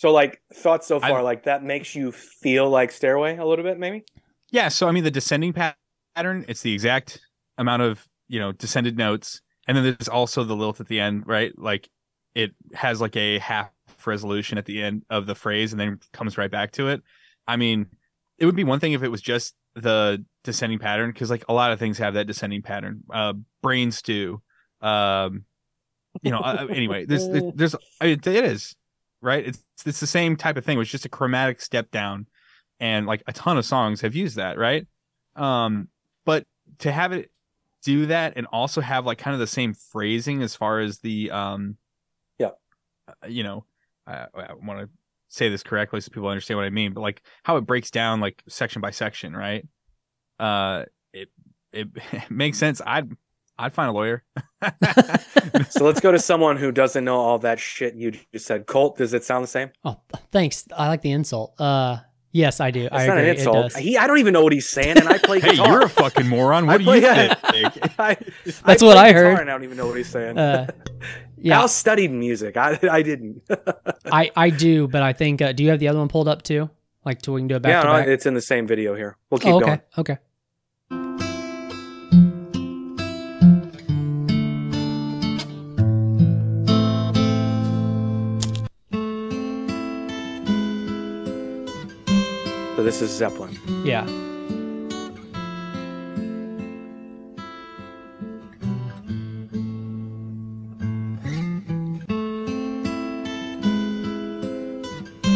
So 0.06 0.12
like 0.12 0.40
thoughts 0.54 0.86
so 0.86 1.00
I- 1.02 1.10
far, 1.10 1.24
like 1.24 1.46
that 1.46 1.64
makes 1.64 1.96
you 1.96 2.12
feel 2.12 2.70
like 2.70 2.92
Stairway 2.92 3.38
a 3.38 3.44
little 3.44 3.66
bit, 3.66 3.80
maybe. 3.80 4.04
Yeah, 4.52 4.68
so 4.68 4.88
I 4.88 4.92
mean 4.92 5.04
the 5.04 5.10
descending 5.10 5.52
pattern, 5.52 6.46
it's 6.48 6.62
the 6.62 6.72
exact 6.72 7.20
amount 7.58 7.82
of, 7.82 8.08
you 8.28 8.40
know, 8.40 8.52
descended 8.52 9.00
notes. 9.00 9.42
And 9.68 9.76
then 9.76 9.84
there's 9.84 10.08
also 10.08 10.44
the 10.44 10.56
lilt 10.56 10.80
at 10.80 10.88
the 10.88 11.00
end, 11.00 11.24
right? 11.26 11.58
Like 11.58 11.90
it 12.36 12.52
has 12.76 13.02
like 13.02 13.16
a 13.16 13.40
half 13.40 13.72
resolution 14.06 14.60
at 14.60 14.66
the 14.66 14.84
end 14.84 15.06
of 15.10 15.26
the 15.26 15.34
phrase 15.34 15.74
and 15.74 15.80
then 15.80 16.00
comes 16.14 16.38
right 16.38 16.52
back 16.52 16.74
to 16.74 16.90
it. 16.90 17.02
I 17.48 17.56
mean, 17.56 17.88
it 18.38 18.46
would 18.46 18.56
be 18.56 18.64
one 18.64 18.80
thing 18.80 18.94
if 18.94 19.02
it 19.02 19.10
was 19.10 19.24
just 19.24 19.56
the 19.74 20.24
descending 20.44 20.78
pattern 20.78 21.10
because 21.10 21.32
like 21.32 21.46
a 21.50 21.54
lot 21.54 21.72
of 21.72 21.80
things 21.80 21.98
have 21.98 22.14
that 22.14 22.28
descending 22.28 22.62
pattern. 22.62 23.02
Uh 23.12 23.34
brain 23.64 23.92
stew. 23.92 24.40
Um 24.82 25.46
you 26.22 26.30
know, 26.30 26.42
uh, 26.42 26.68
anyway, 26.70 27.06
there's 27.06 27.28
there's 27.56 27.76
I 28.00 28.06
mean, 28.06 28.20
it 28.24 28.28
is, 28.28 28.76
right? 29.22 29.46
It's 29.46 29.60
it's 29.86 30.00
the 30.00 30.08
same 30.08 30.36
type 30.36 30.58
of 30.58 30.66
thing. 30.66 30.80
It's 30.80 30.90
just 30.90 31.06
a 31.06 31.10
chromatic 31.10 31.62
step 31.62 31.92
down 31.92 32.28
and 32.80 33.06
like 33.06 33.24
a 33.28 33.34
ton 33.34 33.58
of 33.58 33.66
songs 33.66 34.02
have 34.02 34.16
used 34.16 34.36
that, 34.38 34.58
right? 34.58 34.86
Um, 35.36 35.90
but 36.26 36.46
to 36.80 36.92
have 36.92 37.12
it 37.12 37.32
do 37.84 38.08
that 38.08 38.34
and 38.36 38.48
also 38.48 38.82
have 38.82 39.06
like 39.06 39.18
kind 39.18 39.34
of 39.34 39.40
the 39.40 39.48
same 39.48 39.74
phrasing 39.74 40.42
as 40.42 40.56
far 40.56 40.80
as 40.80 41.00
the 41.00 41.32
um, 41.32 41.78
Yeah. 42.40 42.52
uh, 43.08 43.28
you 43.28 43.44
know, 43.44 43.66
I, 44.08 44.28
I 44.36 44.54
want 44.54 44.80
to 44.82 44.90
say 45.30 45.50
this 45.50 45.64
correctly 45.64 46.02
so 46.02 46.10
people 46.12 46.30
understand 46.30 46.58
what 46.58 46.66
I 46.66 46.70
mean, 46.70 46.94
but 46.94 47.02
like 47.02 47.22
how 47.44 47.58
it 47.58 47.62
breaks 47.62 47.92
down 47.92 48.20
like 48.22 48.42
section 48.48 48.82
by 48.82 48.92
section, 48.92 49.36
right? 49.36 49.66
Uh, 50.40 50.86
it 51.14 51.30
it, 51.72 51.90
makes 52.30 52.58
sense. 52.58 52.82
I'd 52.86 53.10
I'd 53.58 53.74
find 53.74 53.90
a 53.90 53.94
lawyer. 53.94 54.24
So 55.70 55.86
let's 55.86 56.00
go 56.00 56.12
to 56.12 56.20
someone 56.20 56.58
who 56.58 56.72
doesn't 56.72 57.04
know 57.04 57.18
all 57.18 57.40
that 57.40 57.60
shit 57.60 57.96
you 57.96 58.12
just 58.34 58.46
said. 58.46 58.66
Colt, 58.66 58.98
does 58.98 59.14
it 59.14 59.24
sound 59.24 59.44
the 59.44 59.48
same? 59.48 59.70
Oh, 59.84 60.00
thanks. 60.32 60.66
I 60.76 60.88
like 60.88 61.02
the 61.02 61.12
insult. 61.12 61.60
Uh, 61.60 61.98
yes, 62.32 62.60
I 62.60 62.72
do. 62.72 62.86
It's 62.86 62.94
I 62.94 63.08
not 63.08 63.18
agree. 63.18 63.30
an 63.30 63.36
insult. 63.38 63.78
He, 63.78 63.98
I 63.98 64.08
don't 64.08 64.18
even 64.20 64.34
know 64.34 64.44
what 64.44 64.54
he's 64.54 64.68
saying, 64.68 64.98
and 64.98 65.08
I 65.08 65.18
play 65.18 65.40
hey, 65.42 65.52
guitar. 65.52 65.68
you're 65.68 65.84
a 65.84 65.90
fucking 65.90 66.28
moron. 66.28 66.66
What 66.66 66.80
do 66.80 66.86
you 66.86 66.96
yeah. 66.96 67.34
think? 67.36 68.00
I, 68.00 68.18
That's 68.66 68.82
I 68.82 68.86
what 68.86 68.98
I 68.98 69.14
heard. 69.14 69.40
And 69.40 69.50
I 69.50 69.54
don't 69.54 69.64
even 69.64 69.78
know 69.78 69.88
what 69.88 69.98
he's 69.98 70.10
saying. 70.10 70.38
Uh, 70.38 70.68
yeah, 71.38 71.60
Al 71.60 71.68
studied 71.68 72.12
music. 72.12 72.58
I, 72.58 72.80
I 72.90 73.02
didn't. 73.02 73.44
I, 74.12 74.32
I 74.36 74.50
do, 74.50 74.88
but 74.88 75.04
I 75.04 75.14
think. 75.14 75.42
Uh, 75.42 75.52
do 75.52 75.64
you 75.64 75.70
have 75.70 75.80
the 75.80 75.88
other 75.88 76.00
one 76.00 76.08
pulled 76.08 76.28
up 76.28 76.42
too? 76.42 76.70
Like, 77.06 77.22
to 77.24 77.32
we 77.34 77.42
can 77.42 77.48
do 77.48 77.56
it 77.56 77.62
back 77.62 77.84
yeah, 77.84 77.92
no, 77.92 77.98
it's 77.98 78.26
in 78.26 78.34
the 78.34 78.42
same 78.42 78.66
video 78.66 78.96
here. 78.96 79.16
We'll 79.30 79.40
keep 79.40 79.54
oh, 79.54 79.58
okay, 79.58 79.66
going. 79.66 79.82
okay. 80.00 80.18
This 92.86 93.02
is 93.02 93.10
Zeppelin. 93.10 93.58
Yeah. 93.84 94.06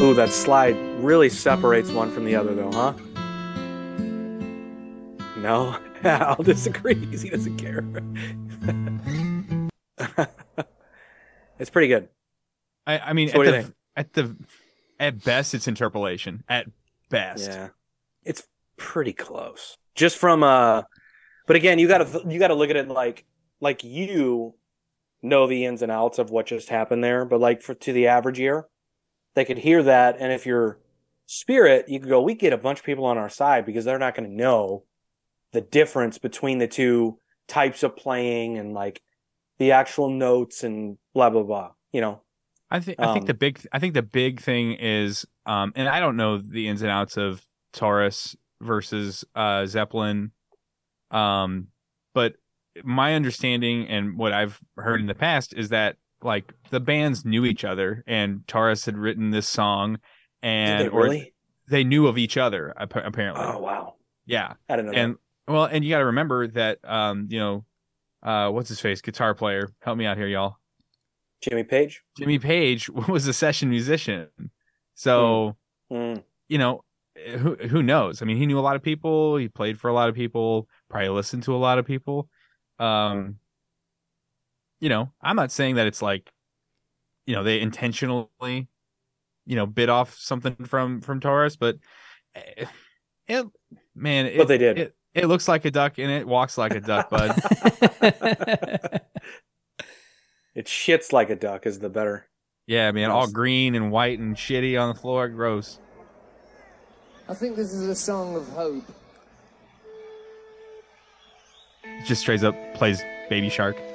Ooh, 0.02 0.14
that 0.14 0.30
slide 0.30 0.78
really 1.04 1.28
separates 1.30 1.90
one 1.90 2.12
from 2.12 2.26
the 2.26 2.36
other, 2.36 2.54
though, 2.54 2.72
huh? 2.72 2.94
No, 5.38 5.76
I'll 6.04 6.44
disagree 6.44 6.94
he 7.18 7.30
doesn't 7.30 7.58
care. 7.58 7.84
it's 11.58 11.72
pretty 11.72 11.88
good. 11.88 12.10
I, 12.86 13.00
I 13.00 13.14
mean, 13.14 13.30
So 13.30 13.42
at 13.42 13.46
the 13.46 13.74
at 13.96 14.14
the 14.14 14.38
at 15.00 15.24
best, 15.24 15.56
it's 15.56 15.68
interpolation. 15.68 16.44
At 16.48 16.68
best, 17.10 17.50
Yeah, 17.50 17.70
it's 18.24 18.44
pretty 18.78 19.14
close. 19.14 19.78
Just 19.96 20.18
from 20.18 20.44
uh, 20.44 20.84
but 21.48 21.56
again, 21.56 21.80
you 21.80 21.88
gotta 21.88 22.24
you 22.28 22.40
gotta 22.40 22.56
look 22.56 22.70
at 22.70 22.76
it 22.76 22.88
like 22.88 23.26
like 23.60 23.84
you 23.84 24.54
know 25.22 25.48
the 25.48 25.66
ins 25.66 25.82
and 25.82 25.92
outs 25.92 26.20
of 26.20 26.30
what 26.30 26.46
just 26.46 26.70
happened 26.70 27.04
there, 27.04 27.26
but 27.26 27.40
like 27.40 27.62
for 27.62 27.74
to 27.74 27.94
the 27.94 28.08
average 28.08 28.40
ear, 28.40 28.68
they 29.36 29.46
could 29.46 29.58
hear 29.58 29.84
that, 29.84 30.18
and 30.20 30.32
if 30.32 30.46
you're 30.46 30.80
spirit, 31.26 31.88
you 31.88 32.00
could 32.00 32.10
go, 32.10 32.22
we 32.22 32.34
get 32.34 32.54
a 32.54 32.58
bunch 32.58 32.80
of 32.80 32.86
people 32.86 33.06
on 33.06 33.18
our 33.18 33.30
side 33.30 33.64
because 33.66 33.86
they're 33.86 34.00
not 34.00 34.16
going 34.16 34.28
to 34.28 34.36
know 34.36 34.84
the 35.52 35.62
difference 35.62 36.18
between 36.18 36.58
the 36.58 36.68
two 36.68 37.20
types 37.48 37.84
of 37.84 37.96
playing 37.96 38.58
and 38.58 38.74
like 38.74 39.02
the 39.60 39.72
actual 39.72 40.10
notes 40.10 40.64
and 40.64 40.98
blah 41.14 41.30
blah 41.30 41.44
blah. 41.44 41.72
You 41.92 42.02
know, 42.02 42.22
I 42.72 42.80
think 42.80 43.00
I 43.00 43.14
think 43.14 43.24
Um, 43.24 43.28
the 43.28 43.34
big 43.34 43.66
I 43.72 43.80
think 43.80 43.94
the 43.94 44.02
big 44.04 44.42
thing 44.42 44.74
is 44.74 45.26
um 45.46 45.74
and 45.76 45.88
I 45.90 46.00
don't 46.00 46.18
know 46.18 46.38
the 46.38 46.68
ins 46.68 46.82
and 46.82 46.92
outs 46.92 47.18
of 47.18 47.44
Taurus 47.74 48.36
versus 48.62 49.26
uh 49.36 49.66
Zeppelin. 49.66 50.32
Um 51.12 51.68
but 52.14 52.36
my 52.84 53.16
understanding 53.16 53.88
and 53.88 54.18
what 54.18 54.34
I've 54.34 54.60
heard 54.78 55.02
in 55.02 55.08
the 55.08 55.16
past 55.16 55.54
is 55.54 55.70
that 55.70 55.98
like 56.22 56.54
the 56.70 56.80
bands 56.80 57.26
knew 57.26 57.46
each 57.46 57.64
other 57.64 58.04
and 58.08 58.48
Taurus 58.48 58.86
had 58.86 58.98
written 58.98 59.32
this 59.32 59.48
song 59.48 60.00
and 60.44 60.86
they 60.86 60.90
or 60.90 61.16
they 61.68 61.84
knew 61.84 62.08
of 62.08 62.18
each 62.18 62.38
other 62.38 62.74
appa- 62.80 63.04
apparently. 63.06 63.44
Oh 63.46 63.60
wow, 63.60 63.96
yeah. 64.26 64.54
I 64.70 64.76
didn't 64.76 64.92
know. 64.92 64.98
and 64.98 65.16
well 65.48 65.66
and 65.66 65.84
you 65.84 65.90
got 65.90 66.00
to 66.00 66.06
remember 66.06 66.48
that 66.50 66.80
um 66.84 67.28
you 67.30 67.40
know 67.40 67.66
uh 68.24 68.50
what's 68.50 68.70
his 68.70 68.80
face 68.80 69.02
guitar 69.02 69.34
player 69.34 69.72
help 69.82 69.98
me 69.98 70.06
out 70.06 70.18
here 70.18 70.28
y'all. 70.28 70.50
that. 70.50 70.56
Jimmy 71.42 71.64
Page. 71.64 72.02
Jimmy 72.18 72.40
Page 72.40 72.90
was 73.08 73.28
a 73.28 73.34
session 73.34 73.70
musician. 73.70 74.28
So, 74.96 75.56
Mm. 75.92 76.24
you 76.48 76.58
know, 76.60 76.84
who 77.38 77.56
who 77.56 77.82
knows? 77.82 78.22
I 78.22 78.26
mean, 78.26 78.38
he 78.38 78.46
knew 78.46 78.60
a 78.60 78.62
lot 78.62 78.76
of 78.76 78.84
people, 78.84 79.38
he 79.38 79.48
played 79.48 79.80
for 79.80 79.88
a 79.90 79.94
lot 79.94 80.08
of 80.10 80.16
people, 80.16 80.68
probably 80.90 81.10
listened 81.10 81.44
to 81.44 81.56
a 81.56 81.58
lot 81.58 81.80
of 81.80 81.86
people. 81.86 82.30
Um 82.78 83.40
you 84.80 84.88
know, 84.90 85.12
I'm 85.22 85.36
not 85.36 85.52
saying 85.52 85.76
that 85.76 85.88
it's 85.88 86.02
like 86.02 86.32
you 87.26 87.36
know, 87.36 87.44
they 87.44 87.60
intentionally 87.60 88.28
you 89.46 89.56
know, 89.56 89.66
bit 89.66 89.90
off 89.90 90.16
something 90.16 90.56
from 90.66 91.02
from 91.02 91.20
Taurus, 91.20 91.56
but 91.56 91.78
eh, 92.36 92.66
it 93.28 93.46
man, 93.96 94.28
it, 94.28 94.38
But 94.38 94.48
they 94.48 94.58
did. 94.60 94.78
It, 94.78 94.96
it 95.16 95.26
looks 95.26 95.48
like 95.48 95.66
a 95.66 95.72
duck 95.72 95.98
and 95.98 96.12
it 96.12 96.28
walks 96.28 96.58
like 96.58 96.76
a 96.76 96.80
duck, 96.82 97.10
bud. 97.10 97.32
It 100.56 100.66
shits 100.66 101.14
like 101.14 101.30
a 101.30 101.36
duck 101.36 101.66
is 101.66 101.80
the 101.80 101.90
better. 101.90 102.26
yeah, 102.68 102.92
man, 102.92 103.10
all 103.12 103.28
green 103.28 103.76
and 103.76 103.92
white 103.92 104.20
and 104.20 104.36
shitty 104.36 104.80
on 104.80 104.94
the 104.94 105.00
floor, 105.00 105.30
gross. 105.30 105.80
I 107.28 107.34
think 107.34 107.56
this 107.56 107.74
is 107.74 107.88
a 107.88 107.96
song 107.96 108.36
of 108.36 108.48
hope. 108.50 108.84
just 112.06 112.22
straight 112.22 112.44
up 112.44 112.56
plays 112.74 113.02
Baby 113.30 113.50
Shark. 113.50 113.78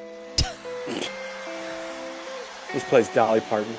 This 2.73 2.83
plays 2.83 3.09
Dolly 3.11 3.41
Parton. 3.41 3.73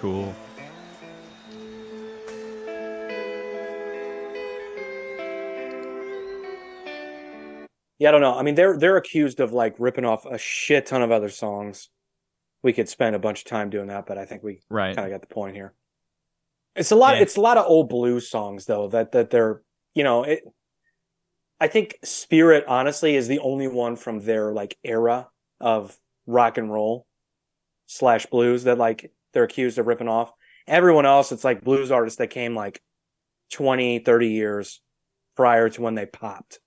Cool. 0.00 0.34
Yeah, 7.98 8.08
I 8.10 8.12
don't 8.12 8.20
know. 8.20 8.34
I 8.36 8.42
mean, 8.42 8.54
they're 8.54 8.76
they're 8.78 8.96
accused 8.96 9.40
of 9.40 9.52
like 9.52 9.74
ripping 9.78 10.04
off 10.04 10.26
a 10.26 10.38
shit 10.38 10.86
ton 10.86 11.02
of 11.02 11.10
other 11.10 11.28
songs. 11.30 11.88
We 12.62 12.72
could 12.72 12.88
spend 12.88 13.16
a 13.16 13.18
bunch 13.18 13.40
of 13.40 13.44
time 13.46 13.70
doing 13.70 13.86
that, 13.88 14.06
but 14.06 14.18
I 14.18 14.24
think 14.24 14.42
we 14.42 14.60
Right. 14.68 14.94
kind 14.96 15.06
of 15.10 15.12
got 15.20 15.26
the 15.26 15.32
point 15.34 15.54
here. 15.56 15.72
It's 16.74 16.90
a 16.90 16.96
lot. 16.96 17.16
Yeah. 17.16 17.22
It's 17.22 17.36
a 17.36 17.40
lot 17.40 17.56
of 17.56 17.66
old 17.66 17.88
blues 17.88 18.28
songs 18.28 18.66
though 18.66 18.88
that 18.88 19.12
that 19.12 19.30
they're 19.30 19.62
you 19.94 20.04
know 20.04 20.24
it. 20.24 20.42
I 21.58 21.68
think 21.68 21.96
Spirit 22.04 22.64
honestly 22.68 23.16
is 23.16 23.28
the 23.28 23.38
only 23.38 23.66
one 23.68 23.96
from 23.96 24.20
their 24.20 24.52
like 24.52 24.76
era 24.84 25.28
of 25.58 25.96
rock 26.26 26.58
and 26.58 26.70
roll 26.70 27.06
slash 27.86 28.26
blues 28.26 28.64
that 28.64 28.76
like 28.76 29.10
they're 29.32 29.44
accused 29.44 29.78
of 29.78 29.86
ripping 29.86 30.08
off. 30.08 30.32
Everyone 30.66 31.06
else, 31.06 31.32
it's 31.32 31.44
like 31.44 31.62
blues 31.64 31.90
artists 31.90 32.18
that 32.18 32.28
came 32.28 32.54
like 32.54 32.82
20, 33.52 34.00
30 34.00 34.28
years 34.28 34.82
prior 35.34 35.68
to 35.70 35.80
when 35.80 35.94
they 35.94 36.04
popped. 36.04 36.58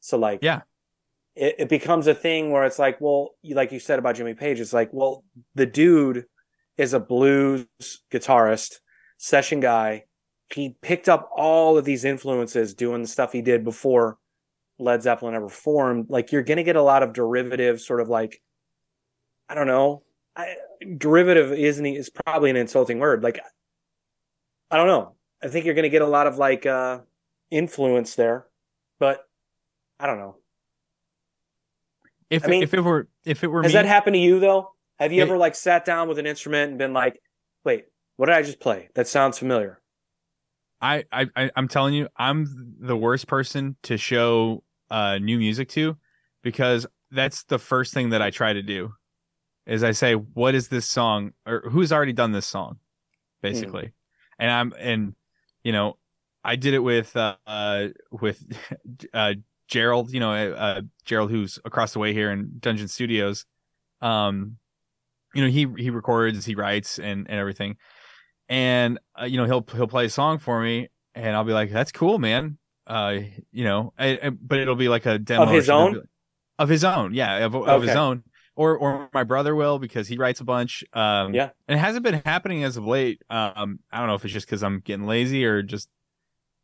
So 0.00 0.16
like 0.16 0.38
Yeah. 0.42 0.62
It, 1.38 1.54
it 1.58 1.68
becomes 1.68 2.08
a 2.08 2.14
thing 2.14 2.50
where 2.50 2.64
it's 2.64 2.78
like, 2.78 3.00
well, 3.00 3.36
like 3.44 3.70
you 3.70 3.78
said 3.78 4.00
about 4.00 4.16
Jimmy 4.16 4.34
Page, 4.34 4.58
it's 4.58 4.72
like, 4.72 4.90
well, 4.92 5.24
the 5.54 5.66
dude 5.66 6.24
is 6.76 6.94
a 6.94 7.00
blues 7.00 7.66
guitarist, 8.10 8.76
session 9.18 9.60
guy. 9.60 10.04
He 10.52 10.76
picked 10.82 11.08
up 11.08 11.30
all 11.36 11.78
of 11.78 11.84
these 11.84 12.04
influences 12.04 12.74
doing 12.74 13.02
the 13.02 13.08
stuff 13.08 13.32
he 13.32 13.42
did 13.42 13.62
before 13.64 14.18
Led 14.80 15.02
Zeppelin 15.02 15.34
ever 15.34 15.48
formed. 15.48 16.06
Like 16.08 16.32
you're 16.32 16.42
gonna 16.42 16.64
get 16.64 16.76
a 16.76 16.82
lot 16.82 17.02
of 17.02 17.12
derivative, 17.12 17.80
sort 17.80 18.00
of 18.00 18.08
like, 18.08 18.42
I 19.48 19.54
don't 19.54 19.66
know, 19.66 20.02
I, 20.34 20.56
derivative 20.96 21.52
isn't 21.52 21.86
is 21.86 22.10
probably 22.10 22.50
an 22.50 22.56
insulting 22.56 22.98
word. 22.98 23.22
Like, 23.22 23.40
I 24.70 24.76
don't 24.76 24.86
know. 24.88 25.14
I 25.42 25.48
think 25.48 25.66
you're 25.66 25.74
gonna 25.74 25.88
get 25.88 26.02
a 26.02 26.06
lot 26.06 26.26
of 26.26 26.36
like 26.36 26.66
uh 26.66 27.00
influence 27.50 28.16
there, 28.16 28.46
but 28.98 29.20
I 30.00 30.06
don't 30.06 30.18
know. 30.18 30.36
If 32.30 32.44
I 32.44 32.48
mean, 32.48 32.62
if 32.62 32.74
it 32.74 32.80
were 32.80 33.08
if 33.24 33.42
it 33.42 33.48
were 33.48 33.62
Has 33.62 33.72
me, 33.72 33.78
that 33.78 33.86
happened 33.86 34.14
to 34.14 34.20
you 34.20 34.38
though? 34.40 34.72
Have 34.98 35.12
you 35.12 35.22
It- 35.22 35.26
ever 35.26 35.36
like 35.38 35.54
sat 35.54 35.84
down 35.84 36.08
with 36.08 36.18
an 36.18 36.26
instrument 36.26 36.70
and 36.70 36.78
been 36.78 36.92
like, 36.92 37.20
"Wait, 37.64 37.86
what 38.16 38.26
did 38.26 38.34
I 38.34 38.42
just 38.42 38.60
play? 38.60 38.88
That 38.94 39.08
sounds 39.08 39.38
familiar." 39.38 39.80
I, 40.80 41.04
I 41.10 41.26
I- 41.34 41.50
I'm 41.56 41.68
telling 41.68 41.94
you, 41.94 42.08
I'm 42.16 42.76
the 42.80 42.96
worst 42.96 43.26
person 43.26 43.76
to 43.84 43.96
show 43.96 44.62
uh 44.90 45.18
new 45.18 45.38
music 45.38 45.68
to 45.70 45.96
because 46.42 46.86
that's 47.10 47.44
the 47.44 47.58
first 47.58 47.94
thing 47.94 48.10
that 48.10 48.22
I 48.22 48.30
try 48.30 48.52
to 48.52 48.62
do 48.62 48.92
is 49.66 49.82
I 49.82 49.92
say, 49.92 50.14
what 50.14 50.54
is 50.54 50.68
this 50.68 50.86
song 50.86 51.32
or 51.46 51.62
who's 51.70 51.92
already 51.92 52.12
done 52.12 52.32
this 52.32 52.46
song, 52.46 52.78
basically, 53.42 53.92
and 54.38 54.50
I'm 54.50 54.72
and 54.78 55.14
you 55.64 55.72
know 55.72 55.96
I 56.44 56.56
did 56.56 56.74
it 56.74 56.78
with 56.80 57.16
uh, 57.16 57.36
uh 57.46 57.88
with 58.10 58.42
uh 59.12 59.34
Gerald, 59.68 60.12
you 60.12 60.18
know 60.20 60.32
uh 60.32 60.80
Gerald 61.04 61.30
who's 61.30 61.58
across 61.64 61.92
the 61.92 61.98
way 61.98 62.12
here 62.12 62.30
in 62.32 62.52
Dungeon 62.58 62.88
Studios, 62.88 63.46
um, 64.00 64.56
you 65.34 65.42
know 65.42 65.48
he 65.48 65.66
he 65.82 65.90
records, 65.90 66.44
he 66.46 66.54
writes 66.54 66.98
and 66.98 67.28
and 67.30 67.38
everything. 67.38 67.76
And 68.48 68.98
uh, 69.20 69.24
you 69.26 69.36
know 69.36 69.44
he'll 69.44 69.64
he'll 69.76 69.86
play 69.88 70.06
a 70.06 70.10
song 70.10 70.38
for 70.38 70.60
me 70.62 70.88
and 71.14 71.34
i'll 71.36 71.44
be 71.44 71.52
like 71.52 71.70
that's 71.70 71.92
cool 71.92 72.18
man. 72.18 72.58
Uh 72.86 73.18
you 73.52 73.64
know 73.64 73.92
I, 73.98 74.18
I- 74.22 74.30
but 74.30 74.58
it'll 74.58 74.74
be 74.76 74.88
like 74.88 75.04
a 75.06 75.18
demo 75.18 75.44
Of 75.44 75.50
his 75.50 75.68
own? 75.70 75.90
It'll 75.92 76.02
of 76.58 76.68
his 76.68 76.82
own 76.84 77.14
yeah 77.14 77.44
of, 77.44 77.54
of 77.54 77.82
his 77.82 77.94
own. 77.94 78.24
Or 78.56 78.76
or 78.76 79.08
my 79.12 79.22
brother 79.24 79.54
will 79.54 79.78
because 79.78 80.08
he 80.08 80.16
writes 80.16 80.40
a 80.40 80.44
bunch 80.44 80.82
um 80.94 81.34
Yeah. 81.34 81.50
and 81.68 81.78
it 81.78 81.80
hasn't 81.80 82.02
been 82.04 82.22
happening 82.24 82.64
as 82.64 82.76
of 82.78 82.86
late. 82.86 83.20
Um 83.28 83.80
i 83.92 83.98
don't 83.98 84.06
know 84.08 84.14
if 84.14 84.24
it's 84.24 84.32
just 84.32 84.46
because 84.46 84.62
i'm 84.62 84.80
getting 84.80 85.06
lazy 85.06 85.44
or 85.44 85.62
just 85.62 85.88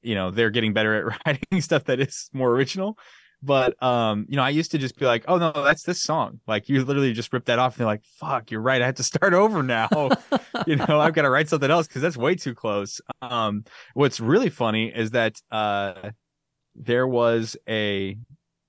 you 0.04 0.14
know 0.14 0.30
they're 0.30 0.50
getting 0.50 0.72
better 0.72 1.10
at 1.10 1.18
writing 1.26 1.60
stuff 1.60 1.84
that 1.84 2.00
is 2.00 2.28
more 2.32 2.50
original. 2.50 2.98
But 3.42 3.80
um 3.82 4.24
you 4.28 4.36
know 4.36 4.42
i 4.42 4.48
used 4.48 4.70
to 4.70 4.78
just 4.78 4.98
be 4.98 5.04
like 5.04 5.24
oh 5.28 5.36
no 5.36 5.52
that's 5.52 5.82
this 5.82 6.02
song. 6.02 6.40
Like 6.46 6.68
you 6.68 6.82
literally 6.84 7.12
just 7.12 7.32
rip 7.32 7.44
that 7.46 7.58
off 7.58 7.74
and 7.74 7.80
they're 7.80 7.86
like 7.86 8.04
fuck 8.18 8.50
you're 8.50 8.62
right 8.62 8.80
i 8.80 8.86
have 8.86 8.94
to 8.96 9.02
start 9.02 9.34
over 9.44 9.62
now. 9.62 9.88
You 10.66 10.76
know 10.76 11.00
i've 11.00 11.14
got 11.14 11.22
to 11.22 11.30
write 11.30 11.48
something 11.48 11.70
else 11.70 11.88
because 11.88 12.00
that's 12.00 12.16
way 12.16 12.36
too 12.36 12.54
close. 12.54 13.00
Um 13.20 13.64
what's 13.92 14.18
really 14.20 14.50
funny 14.50 14.86
is 14.88 15.10
that 15.10 15.40
uh 15.50 16.10
there 16.74 17.06
was 17.06 17.56
a 17.68 18.16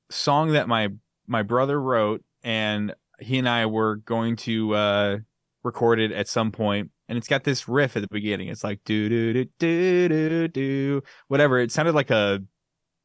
song 0.09 0.53
that 0.53 0.67
my 0.67 0.89
my 1.27 1.41
brother 1.43 1.79
wrote 1.79 2.23
and 2.43 2.93
he 3.19 3.37
and 3.37 3.47
i 3.47 3.65
were 3.65 3.97
going 3.97 4.35
to 4.35 4.73
uh 4.73 5.17
record 5.63 5.99
it 5.99 6.11
at 6.11 6.27
some 6.27 6.51
point 6.51 6.91
and 7.07 7.17
it's 7.17 7.27
got 7.27 7.43
this 7.43 7.67
riff 7.67 7.95
at 7.95 8.01
the 8.01 8.07
beginning 8.09 8.47
it's 8.47 8.63
like 8.63 8.79
do 8.85 9.09
do 9.09 9.33
do 9.33 9.45
do 9.59 10.07
do 10.09 10.47
do 10.47 11.03
whatever 11.27 11.59
it 11.59 11.71
sounded 11.71 11.95
like 11.95 12.09
a 12.09 12.41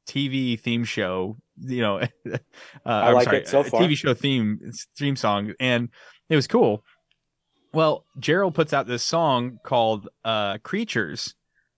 tv 0.08 0.58
theme 0.58 0.84
show 0.84 1.36
you 1.62 1.80
know 1.82 1.98
uh, 2.32 2.38
I 2.86 3.12
like 3.12 3.28
it 3.28 3.48
so 3.48 3.62
far. 3.62 3.82
tv 3.82 3.96
show 3.96 4.14
theme 4.14 4.58
theme 4.98 5.16
song 5.16 5.52
and 5.60 5.88
it 6.28 6.36
was 6.36 6.46
cool 6.46 6.82
well, 7.72 8.04
Gerald 8.18 8.54
puts 8.56 8.72
out 8.72 8.86
this 8.88 9.04
song 9.04 9.60
called 9.64 10.08
uh 10.24 10.58
Creatures 10.58 11.34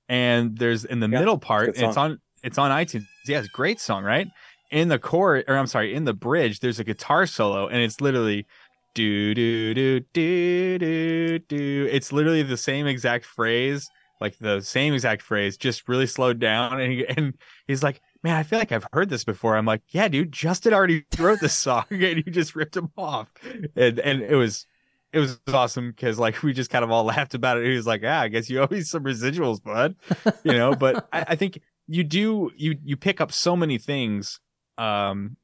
and 0.09 0.57
there's 0.57 0.85
in 0.87 1.01
the 1.01 1.09
Yeah, 1.09 1.19
middle 1.21 1.39
part 1.39 1.69
it's 1.69 1.97
on 1.99 2.19
it's 2.43 2.59
on 2.59 2.71
iTunes. 2.71 3.05
Yeah, 3.27 3.39
it's 3.39 3.49
a 3.49 3.51
great 3.51 3.79
song, 3.79 4.03
right? 4.03 4.27
In 4.71 4.89
the 4.89 4.99
chorus 4.99 5.45
or 5.49 5.57
I'm 5.57 5.67
sorry, 5.67 5.95
in 5.95 6.05
the 6.05 6.15
bridge 6.15 6.61
there's 6.61 6.81
a 6.81 6.85
guitar 6.85 7.27
solo 7.27 7.69
and 7.69 7.83
it's 7.83 8.01
literally 8.01 8.47
do 8.95 9.35
do 9.35 9.75
do 9.75 10.01
do 10.13 10.79
do 10.79 11.39
do. 11.39 11.89
It's 11.91 12.13
literally 12.13 12.43
the 12.43 12.57
same 12.57 12.87
exact 12.87 13.25
phrase, 13.25 13.89
like 14.21 14.39
the 14.39 14.61
same 14.61 14.95
exact 14.95 15.23
phrase 15.23 15.57
just 15.57 15.89
really 15.89 16.07
slowed 16.07 16.39
down 16.39 16.81
and 16.81 16.93
he, 16.93 17.07
and 17.07 17.35
he's 17.67 17.83
like 17.83 18.01
Man, 18.25 18.37
I 18.37 18.45
feel 18.45 18.59
like 18.61 18.71
I've 18.71 18.87
heard 18.93 19.09
this 19.09 19.25
before. 19.25 19.57
I'm 19.57 19.67
like, 19.67 19.83
yeah, 19.89 20.07
dude, 20.07 20.31
Justin 20.31 20.73
already 20.73 21.05
wrote 21.19 21.41
this 21.41 21.55
song 21.55 21.85
and 21.91 22.01
you 22.01 22.23
just 22.23 22.55
ripped 22.55 22.77
him 22.77 22.91
off. 22.97 23.29
And 23.75 23.99
and 23.99 24.23
it 24.23 24.37
was 24.37 24.67
it 25.13 25.19
was 25.19 25.41
awesome 25.49 25.91
because 25.91 26.19
like 26.19 26.43
we 26.43 26.53
just 26.53 26.71
kind 26.71 26.85
of 26.85 26.91
all 26.91 27.05
laughed 27.05 27.35
about 27.35 27.59
it. 27.59 27.67
He 27.67 27.75
was 27.75 27.87
like, 27.87 28.03
"Ah, 28.05 28.21
I 28.21 28.29
guess 28.29 28.49
you 28.49 28.61
owe 28.61 28.69
me 28.71 28.83
some 28.83 29.03
residuals, 29.03 29.63
bud," 29.63 29.97
you 30.45 30.53
know. 30.53 30.75
But 30.75 31.09
I, 31.13 31.25
I 31.29 31.37
think 31.37 31.61
you 31.89 32.05
do 32.05 32.51
you 32.57 32.77
you 32.85 32.97
pick 32.97 33.21
up 33.21 33.33
so 33.33 33.57
many 33.57 33.79
things, 33.79 34.39
um, 34.79 35.37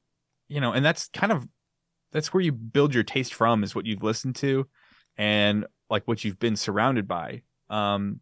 you 0.48 0.60
know, 0.60 0.72
and 0.72 0.84
that's 0.84 1.08
kind 1.08 1.32
of 1.32 1.48
that's 2.12 2.32
where 2.32 2.42
you 2.42 2.52
build 2.52 2.94
your 2.94 3.04
taste 3.04 3.34
from 3.34 3.62
is 3.62 3.74
what 3.74 3.86
you've 3.86 4.02
listened 4.02 4.36
to, 4.36 4.66
and 5.16 5.66
like 5.90 6.06
what 6.06 6.24
you've 6.24 6.38
been 6.38 6.56
surrounded 6.56 7.06
by. 7.08 7.42
Um, 7.70 8.20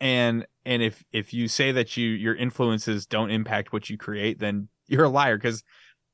and 0.00 0.46
and 0.64 0.82
if 0.82 1.04
if 1.12 1.32
you 1.34 1.48
say 1.48 1.72
that 1.72 1.96
you 1.96 2.08
your 2.08 2.34
influences 2.34 3.06
don't 3.06 3.30
impact 3.30 3.72
what 3.72 3.90
you 3.90 3.98
create, 3.98 4.38
then 4.38 4.68
you're 4.88 5.04
a 5.04 5.08
liar 5.08 5.36
because 5.36 5.62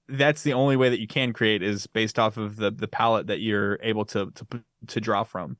that's 0.08 0.42
the 0.42 0.52
only 0.52 0.76
way 0.76 0.88
that 0.88 1.00
you 1.00 1.08
can 1.08 1.32
create 1.32 1.62
is 1.62 1.86
based 1.86 2.18
off 2.18 2.36
of 2.36 2.56
the 2.56 2.70
the 2.70 2.88
palette 2.88 3.28
that 3.28 3.40
you're 3.40 3.78
able 3.82 4.04
to 4.06 4.30
to 4.32 4.46
to 4.88 5.00
draw 5.00 5.24
from. 5.24 5.56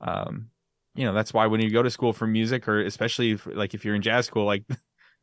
Um, 0.00 0.48
you 0.94 1.04
know, 1.04 1.12
that's 1.12 1.34
why 1.34 1.46
when 1.46 1.60
you 1.60 1.70
go 1.70 1.82
to 1.82 1.90
school 1.90 2.12
for 2.12 2.26
music, 2.26 2.66
or 2.68 2.80
especially 2.80 3.32
if, 3.32 3.46
like 3.46 3.74
if 3.74 3.84
you're 3.84 3.94
in 3.94 4.02
jazz 4.02 4.26
school, 4.26 4.46
like 4.46 4.64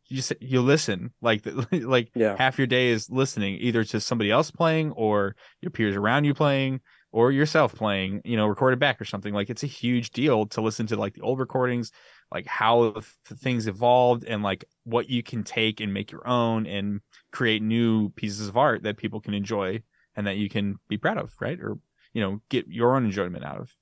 you 0.08 0.22
you 0.39 0.62
listen, 0.62 1.14
like 1.22 1.45
like 1.72 2.12
Yeah. 2.16 2.36
half 2.38 2.58
your 2.58 2.68
day 2.68 2.89
is 2.89 3.10
listening 3.10 3.58
either 3.60 3.84
to 3.86 3.99
somebody 3.99 4.32
else 4.32 4.51
playing 4.51 4.91
or 4.91 5.36
your 5.62 5.72
peers 5.72 5.95
around 5.95 6.26
you 6.26 6.34
playing 6.34 6.82
or 7.12 7.32
yourself 7.32 7.76
playing, 7.76 8.22
you 8.26 8.36
know, 8.36 8.47
recorded 8.47 8.80
back 8.80 8.99
or 8.99 9.06
something. 9.06 9.34
Like 9.34 9.49
it's 9.49 9.64
a 9.64 9.68
huge 9.68 10.10
deal 10.12 10.47
to 10.47 10.62
listen 10.62 10.88
to 10.88 10.95
like 10.95 11.14
the 11.14 11.22
old 11.22 11.39
recordings, 11.39 11.91
like 12.32 12.47
how 12.47 12.95
things 13.26 13.68
evolved 13.68 14.26
and 14.26 14.41
like 14.43 14.66
what 14.84 15.10
you 15.10 15.22
can 15.24 15.43
take 15.43 15.80
and 15.80 15.93
make 15.93 16.12
your 16.12 16.28
own 16.28 16.66
and 16.66 17.01
create 17.32 17.62
new 17.62 18.10
pieces 18.10 18.47
of 18.47 18.58
art 18.58 18.84
that 18.84 18.97
people 18.97 19.22
can 19.22 19.34
enjoy 19.34 19.82
and 20.16 20.28
that 20.28 20.38
you 20.38 20.49
can 20.49 20.78
be 20.89 20.97
proud 20.97 21.18
of, 21.18 21.34
right? 21.39 21.60
Or 21.60 21.78
you 22.14 22.22
know, 22.22 22.41
get 22.49 22.68
your 22.68 22.95
own 22.95 23.06
enjoyment 23.06 23.43
out 23.45 23.60
of. 23.62 23.76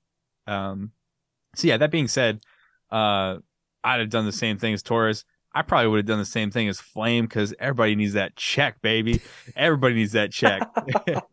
Um 0.46 0.92
so 1.54 1.68
yeah, 1.68 1.78
that 1.78 1.90
being 1.90 2.08
said, 2.08 2.40
uh 2.90 3.38
I'd 3.84 4.00
have 4.00 4.10
done 4.10 4.26
the 4.26 4.32
same 4.32 4.58
thing 4.58 4.74
as 4.74 4.82
Taurus. 4.82 5.24
I 5.54 5.62
probably 5.62 5.88
would 5.88 5.98
have 5.98 6.06
done 6.06 6.18
the 6.18 6.24
same 6.24 6.50
thing 6.50 6.68
as 6.68 6.80
Flame 6.80 7.26
because 7.26 7.54
everybody 7.58 7.94
needs 7.94 8.14
that 8.14 8.36
check, 8.36 8.80
baby. 8.80 9.20
Everybody 9.54 9.94
needs 9.94 10.12
that 10.12 10.32
check. 10.32 10.62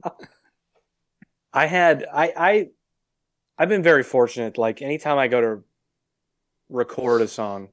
I 1.54 1.66
had 1.66 2.06
I 2.12 2.34
I 2.36 2.68
I've 3.58 3.70
been 3.70 3.84
very 3.84 4.04
fortunate. 4.04 4.58
Like 4.58 4.82
anytime 4.82 5.18
I 5.18 5.28
go 5.28 5.42
to 5.42 5.64
record 6.70 7.22
a 7.22 7.28
song, 7.28 7.70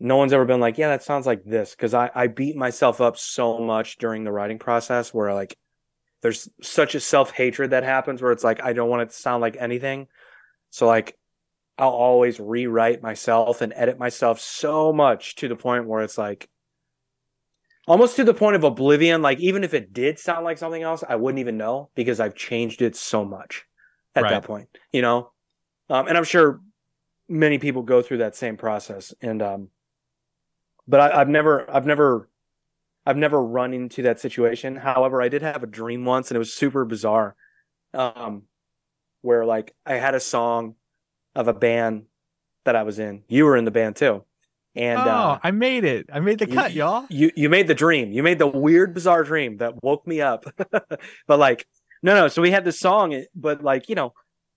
no 0.00 0.16
one's 0.16 0.32
ever 0.32 0.44
been 0.44 0.60
like, 0.60 0.78
"Yeah, 0.78 0.88
that 0.88 1.02
sounds 1.02 1.26
like 1.26 1.44
this." 1.44 1.72
Because 1.72 1.92
I 1.92 2.10
I 2.14 2.28
beat 2.28 2.56
myself 2.56 3.00
up 3.00 3.16
so 3.16 3.58
much 3.58 3.98
during 3.98 4.24
the 4.24 4.32
writing 4.32 4.58
process 4.58 5.12
where 5.12 5.34
like 5.34 5.58
there's 6.22 6.48
such 6.62 6.94
a 6.94 7.00
self 7.00 7.32
hatred 7.32 7.70
that 7.70 7.84
happens 7.84 8.22
where 8.22 8.32
it's 8.32 8.44
like 8.44 8.62
I 8.62 8.72
don't 8.72 8.88
want 8.88 9.02
it 9.02 9.10
to 9.10 9.16
sound 9.16 9.42
like 9.42 9.56
anything. 9.58 10.06
So 10.70 10.86
like 10.86 11.18
I'll 11.78 11.90
always 11.90 12.38
rewrite 12.38 13.02
myself 13.02 13.60
and 13.60 13.72
edit 13.74 13.98
myself 13.98 14.40
so 14.40 14.92
much 14.92 15.36
to 15.36 15.48
the 15.48 15.56
point 15.56 15.86
where 15.86 16.02
it's 16.02 16.18
like 16.18 16.48
almost 17.86 18.16
to 18.16 18.24
the 18.24 18.34
point 18.34 18.56
of 18.56 18.64
oblivion. 18.64 19.22
Like 19.22 19.40
even 19.40 19.64
if 19.64 19.74
it 19.74 19.92
did 19.92 20.18
sound 20.18 20.44
like 20.44 20.58
something 20.58 20.82
else, 20.82 21.02
I 21.08 21.16
wouldn't 21.16 21.40
even 21.40 21.56
know 21.56 21.90
because 21.94 22.20
I've 22.20 22.34
changed 22.34 22.82
it 22.82 22.94
so 22.94 23.24
much 23.24 23.64
at 24.14 24.22
Right. 24.22 24.30
that 24.30 24.44
point, 24.44 24.68
you 24.92 25.02
know? 25.02 25.32
Um, 25.88 26.08
and 26.08 26.16
I'm 26.16 26.24
sure 26.24 26.60
many 27.28 27.58
people 27.58 27.82
go 27.82 28.02
through 28.02 28.18
that 28.18 28.36
same 28.36 28.56
process. 28.56 29.14
And, 29.22 29.42
um, 29.42 29.68
but 30.86 31.00
I, 31.00 31.20
I've 31.20 31.28
never, 31.28 31.70
I've 31.70 31.86
never, 31.86 32.28
I've 33.06 33.16
never 33.16 33.42
run 33.42 33.72
into 33.72 34.02
that 34.02 34.20
situation. 34.20 34.76
However, 34.76 35.20
I 35.22 35.28
did 35.28 35.42
have 35.42 35.62
a 35.62 35.66
dream 35.66 36.04
once 36.04 36.30
and 36.30 36.36
it 36.36 36.38
was 36.38 36.52
super 36.52 36.84
bizarre. 36.84 37.34
Um, 37.94 38.44
where 39.22 39.44
like 39.44 39.74
I 39.86 39.94
had 39.94 40.14
a 40.14 40.20
song 40.20 40.74
of 41.34 41.48
a 41.48 41.54
band 41.54 42.04
that 42.64 42.76
I 42.76 42.82
was 42.82 42.98
in. 42.98 43.22
You 43.28 43.44
were 43.44 43.56
in 43.56 43.64
the 43.64 43.70
band 43.70 43.96
too. 43.96 44.24
And, 44.74 44.98
oh, 44.98 45.02
uh, 45.02 45.38
I 45.42 45.50
made 45.50 45.84
it. 45.84 46.08
I 46.12 46.20
made 46.20 46.38
the 46.38 46.48
you- 46.48 46.54
cut, 46.54 46.72
y'all. 46.72 47.04
you 47.10 47.30
you 47.36 47.50
made 47.50 47.66
the 47.66 47.74
dream. 47.74 48.10
You 48.12 48.22
made 48.22 48.38
the 48.38 48.46
weird, 48.46 48.94
bizarre 48.94 49.22
dream 49.22 49.58
that 49.58 49.82
woke 49.82 50.06
me 50.06 50.20
up. 50.20 50.46
but 50.70 51.38
like, 51.38 51.66
no, 52.02 52.14
no. 52.14 52.28
So 52.28 52.40
we 52.40 52.50
had 52.50 52.64
this 52.64 52.80
song, 52.80 53.22
but 53.34 53.62
like, 53.62 53.88
you 53.88 53.94
know, 53.94 54.14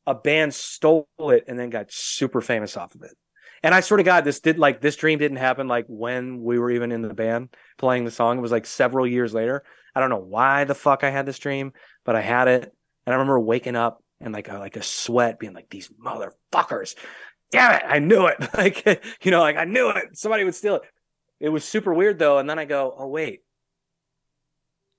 a 0.07 0.15
band 0.15 0.53
stole 0.53 1.07
it 1.19 1.45
and 1.47 1.59
then 1.59 1.69
got 1.69 1.91
super 1.91 2.39
famous 2.39 2.77
off 2.77 2.95
of 2.95 3.01
it. 3.01 3.15
And 3.63 3.73
I 3.73 3.81
swear 3.81 3.97
to 3.97 4.03
God, 4.03 4.23
this 4.23 4.39
did 4.39 4.59
like 4.59 4.79
this 4.79 4.95
dream 4.95 5.19
didn't 5.19 5.37
happen 5.37 5.67
like 5.67 5.85
when 5.87 6.43
we 6.43 6.59
were 6.59 6.69
even 6.71 6.91
in 6.91 7.01
the 7.01 7.13
band 7.13 7.49
playing 7.77 8.05
the 8.05 8.11
song. 8.11 8.37
It 8.37 8.41
was 8.41 8.51
like 8.51 8.65
several 8.65 9.07
years 9.07 9.33
later. 9.33 9.63
I 9.95 9.99
don't 9.99 10.09
know 10.09 10.17
why 10.17 10.65
the 10.65 10.75
fuck 10.75 11.03
I 11.03 11.09
had 11.09 11.25
this 11.25 11.39
dream, 11.39 11.73
but 12.05 12.15
I 12.15 12.21
had 12.21 12.47
it. 12.47 12.71
And 13.05 13.13
I 13.13 13.17
remember 13.17 13.39
waking 13.39 13.75
up 13.75 14.03
and 14.21 14.33
like 14.33 14.49
a, 14.49 14.57
like 14.57 14.75
a 14.75 14.83
sweat 14.83 15.39
being 15.39 15.53
like, 15.53 15.69
these 15.69 15.89
motherfuckers. 15.89 16.95
Damn 17.51 17.73
it. 17.73 17.83
I 17.85 17.99
knew 17.99 18.27
it. 18.27 18.37
Like, 18.55 18.85
you 19.21 19.31
know, 19.31 19.41
like 19.41 19.57
I 19.57 19.65
knew 19.65 19.89
it. 19.89 20.17
Somebody 20.17 20.43
would 20.43 20.55
steal 20.55 20.75
it. 20.75 20.81
It 21.39 21.49
was 21.49 21.63
super 21.65 21.93
weird 21.93 22.19
though. 22.19 22.37
And 22.37 22.49
then 22.49 22.59
I 22.59 22.65
go, 22.65 22.93
oh 22.97 23.07
wait. 23.07 23.41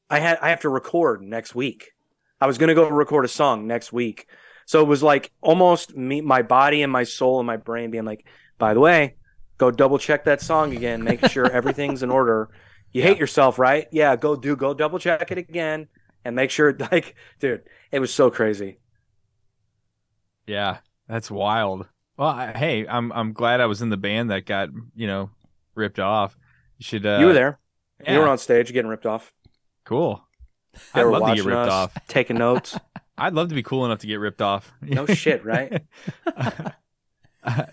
I 0.09 0.21
had 0.21 0.39
I 0.41 0.51
have 0.51 0.61
to 0.61 0.69
record 0.69 1.23
next 1.23 1.55
week. 1.55 1.93
I 2.41 2.47
was 2.47 2.59
gonna 2.59 2.75
go 2.75 2.89
record 2.89 3.25
a 3.25 3.29
song 3.29 3.67
next 3.67 3.93
week. 3.93 4.27
So 4.67 4.81
it 4.81 4.89
was 4.89 5.03
like 5.03 5.33
almost 5.41 5.97
me 5.97 6.21
my 6.21 6.43
body 6.43 6.83
and 6.83 6.93
my 6.93 7.05
soul 7.05 7.41
and 7.41 7.47
my 7.47 7.57
brain 7.57 7.91
being 7.91 8.05
like, 8.05 8.27
by 8.59 8.75
the 8.75 8.81
way, 8.81 9.17
go 9.59 9.71
double 9.71 9.99
check 9.99 10.25
that 10.25 10.41
song 10.41 10.77
again, 10.77 11.03
make 11.03 11.27
sure 11.29 11.51
everything's 11.51 12.03
in 12.03 12.11
order. 12.11 12.51
You 12.93 13.03
hate 13.03 13.19
yourself, 13.19 13.59
right? 13.59 13.89
Yeah, 13.91 14.17
go 14.17 14.37
do 14.37 14.55
go 14.57 14.75
double 14.75 14.99
check 14.99 15.31
it 15.31 15.39
again 15.39 15.89
and 16.25 16.37
make 16.37 16.51
sure 16.51 16.77
like 16.93 17.17
dude, 17.41 17.63
it 17.91 17.99
was 17.99 18.13
so 18.13 18.31
crazy. 18.31 18.79
Yeah, 20.47 20.79
that's 21.09 21.31
wild. 21.31 21.89
Well, 22.17 22.29
I, 22.29 22.53
hey, 22.57 22.87
I'm 22.87 23.13
I'm 23.13 23.33
glad 23.33 23.61
I 23.61 23.67
was 23.67 23.83
in 23.83 23.91
the 23.91 23.97
band 23.97 24.31
that 24.31 24.47
got 24.47 24.71
you 24.95 25.07
know 25.07 25.31
ripped 25.75 25.99
off. 25.99 26.37
You 26.79 26.85
should. 26.85 27.05
Uh, 27.07 27.19
you 27.21 27.27
were 27.27 27.33
there. 27.33 27.59
Yeah, 28.05 28.15
You 28.15 28.19
were 28.21 28.29
on 28.29 28.39
stage 28.39 28.73
getting 28.73 28.89
ripped 28.91 29.07
off. 29.07 29.33
cool. 29.85 30.23
They 30.95 31.01
I'd 31.01 31.05
were 31.05 31.13
love 31.13 31.29
to 31.31 31.35
get 31.37 31.45
ripped 31.47 31.59
us, 31.59 31.71
off. 31.73 31.97
taking 32.09 32.37
notes. 32.37 32.79
I'd 33.19 33.33
love 33.33 33.49
to 33.49 33.55
be 33.55 33.63
cool 33.63 33.87
enough 33.87 34.01
to 34.01 34.07
get 34.07 34.17
ripped 34.17 34.43
off. 34.43 34.71
No 34.83 35.07
shit, 35.07 35.43
right? 35.45 35.83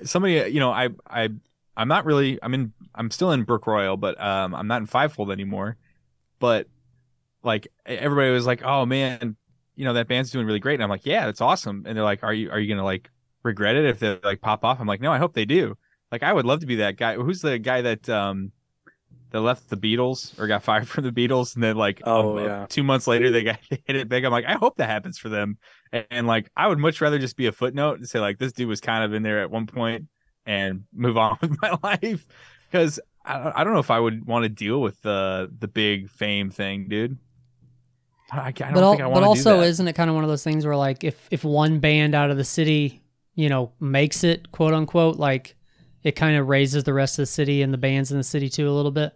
Somebody, 0.03 0.51
you 0.51 0.59
know, 0.59 0.71
I 0.71 0.89
I 1.09 1.29
I'm 1.75 1.87
not 1.87 2.05
really. 2.05 2.39
I'm 2.43 2.53
in. 2.53 2.73
I'm 2.93 3.09
still 3.11 3.31
in 3.31 3.43
Brook 3.43 3.65
Royal, 3.65 3.97
but 3.97 4.19
um, 4.21 4.53
I'm 4.53 4.67
not 4.67 4.81
in 4.81 4.85
Fivefold 4.87 5.31
anymore. 5.31 5.77
But 6.39 6.67
like 7.43 7.67
everybody 7.85 8.31
was 8.31 8.45
like, 8.45 8.61
"Oh 8.63 8.85
man, 8.85 9.35
you 9.75 9.85
know 9.85 9.93
that 9.93 10.07
band's 10.07 10.31
doing 10.31 10.45
really 10.45 10.59
great," 10.59 10.75
and 10.75 10.83
I'm 10.83 10.89
like, 10.89 11.05
"Yeah, 11.05 11.25
that's 11.25 11.41
awesome." 11.41 11.83
And 11.85 11.97
they're 11.97 12.03
like, 12.03 12.23
"Are 12.23 12.33
you 12.33 12.51
are 12.51 12.59
you 12.59 12.67
gonna 12.73 12.85
like 12.85 13.09
regret 13.43 13.75
it 13.75 13.85
if 13.85 13.99
they 13.99 14.19
like 14.23 14.41
pop 14.41 14.63
off?" 14.63 14.79
I'm 14.79 14.87
like, 14.87 15.01
"No, 15.01 15.11
I 15.11 15.17
hope 15.17 15.33
they 15.33 15.45
do." 15.45 15.75
Like 16.11 16.23
I 16.23 16.31
would 16.33 16.45
love 16.45 16.59
to 16.61 16.65
be 16.65 16.75
that 16.77 16.97
guy. 16.97 17.15
Who's 17.15 17.41
the 17.41 17.57
guy 17.59 17.81
that 17.81 18.07
um 18.09 18.51
that 19.31 19.41
left 19.41 19.69
the 19.69 19.77
Beatles 19.77 20.37
or 20.39 20.47
got 20.47 20.63
fired 20.69 20.87
from 20.87 21.03
the 21.03 21.11
Beatles, 21.11 21.55
and 21.55 21.63
then 21.63 21.75
like 21.75 22.01
Oh, 22.05 22.37
um, 22.37 22.45
yeah. 22.45 22.65
two 22.69 22.83
months 22.83 23.07
later 23.07 23.31
they 23.31 23.43
got 23.43 23.59
they 23.69 23.81
hit 23.85 23.95
it 23.95 24.09
big. 24.09 24.23
I'm 24.23 24.31
like, 24.31 24.45
I 24.45 24.53
hope 24.53 24.77
that 24.77 24.89
happens 24.89 25.17
for 25.17 25.29
them. 25.29 25.57
And, 25.91 26.05
and 26.11 26.27
like 26.27 26.49
I 26.55 26.67
would 26.67 26.79
much 26.79 27.01
rather 27.01 27.19
just 27.19 27.35
be 27.35 27.47
a 27.47 27.51
footnote 27.51 27.97
and 27.97 28.07
say 28.07 28.19
like 28.19 28.37
this 28.37 28.53
dude 28.53 28.67
was 28.67 28.79
kind 28.81 29.03
of 29.03 29.13
in 29.13 29.23
there 29.23 29.41
at 29.41 29.51
one 29.51 29.65
point 29.67 30.05
and 30.45 30.83
move 30.93 31.17
on 31.17 31.37
with 31.41 31.59
my 31.61 31.77
life 31.83 32.25
because 32.71 32.99
I, 33.25 33.51
I 33.55 33.63
don't 33.63 33.73
know 33.73 33.79
if 33.79 33.91
I 33.91 33.99
would 33.99 34.25
want 34.25 34.43
to 34.43 34.49
deal 34.49 34.81
with 34.81 35.01
the 35.01 35.51
the 35.57 35.67
big 35.67 36.09
fame 36.09 36.49
thing, 36.51 36.87
dude. 36.87 37.17
I, 38.33 38.47
I 38.47 38.51
don't 38.51 38.73
but 38.73 38.83
al- 38.83 38.91
think 38.91 39.01
I 39.01 39.07
want 39.07 39.21
but 39.21 39.27
also 39.27 39.55
do 39.55 39.61
that. 39.61 39.67
isn't 39.67 39.87
it 39.87 39.93
kind 39.93 40.09
of 40.09 40.15
one 40.15 40.23
of 40.23 40.29
those 40.29 40.43
things 40.43 40.65
where 40.65 40.75
like 40.75 41.03
if 41.03 41.27
if 41.31 41.43
one 41.43 41.79
band 41.79 42.15
out 42.15 42.29
of 42.31 42.37
the 42.37 42.43
city 42.43 43.03
you 43.35 43.49
know 43.49 43.71
makes 43.79 44.23
it 44.23 44.51
quote 44.51 44.73
unquote 44.73 45.17
like 45.17 45.55
it 46.03 46.13
kind 46.17 46.37
of 46.37 46.47
raises 46.47 46.83
the 46.83 46.93
rest 46.93 47.17
of 47.19 47.23
the 47.23 47.27
city 47.27 47.61
and 47.61 47.73
the 47.73 47.77
bands 47.77 48.11
in 48.11 48.17
the 48.17 48.23
city 48.23 48.49
too 48.49 48.67
a 48.69 48.71
little 48.71 48.91
bit 48.91 49.13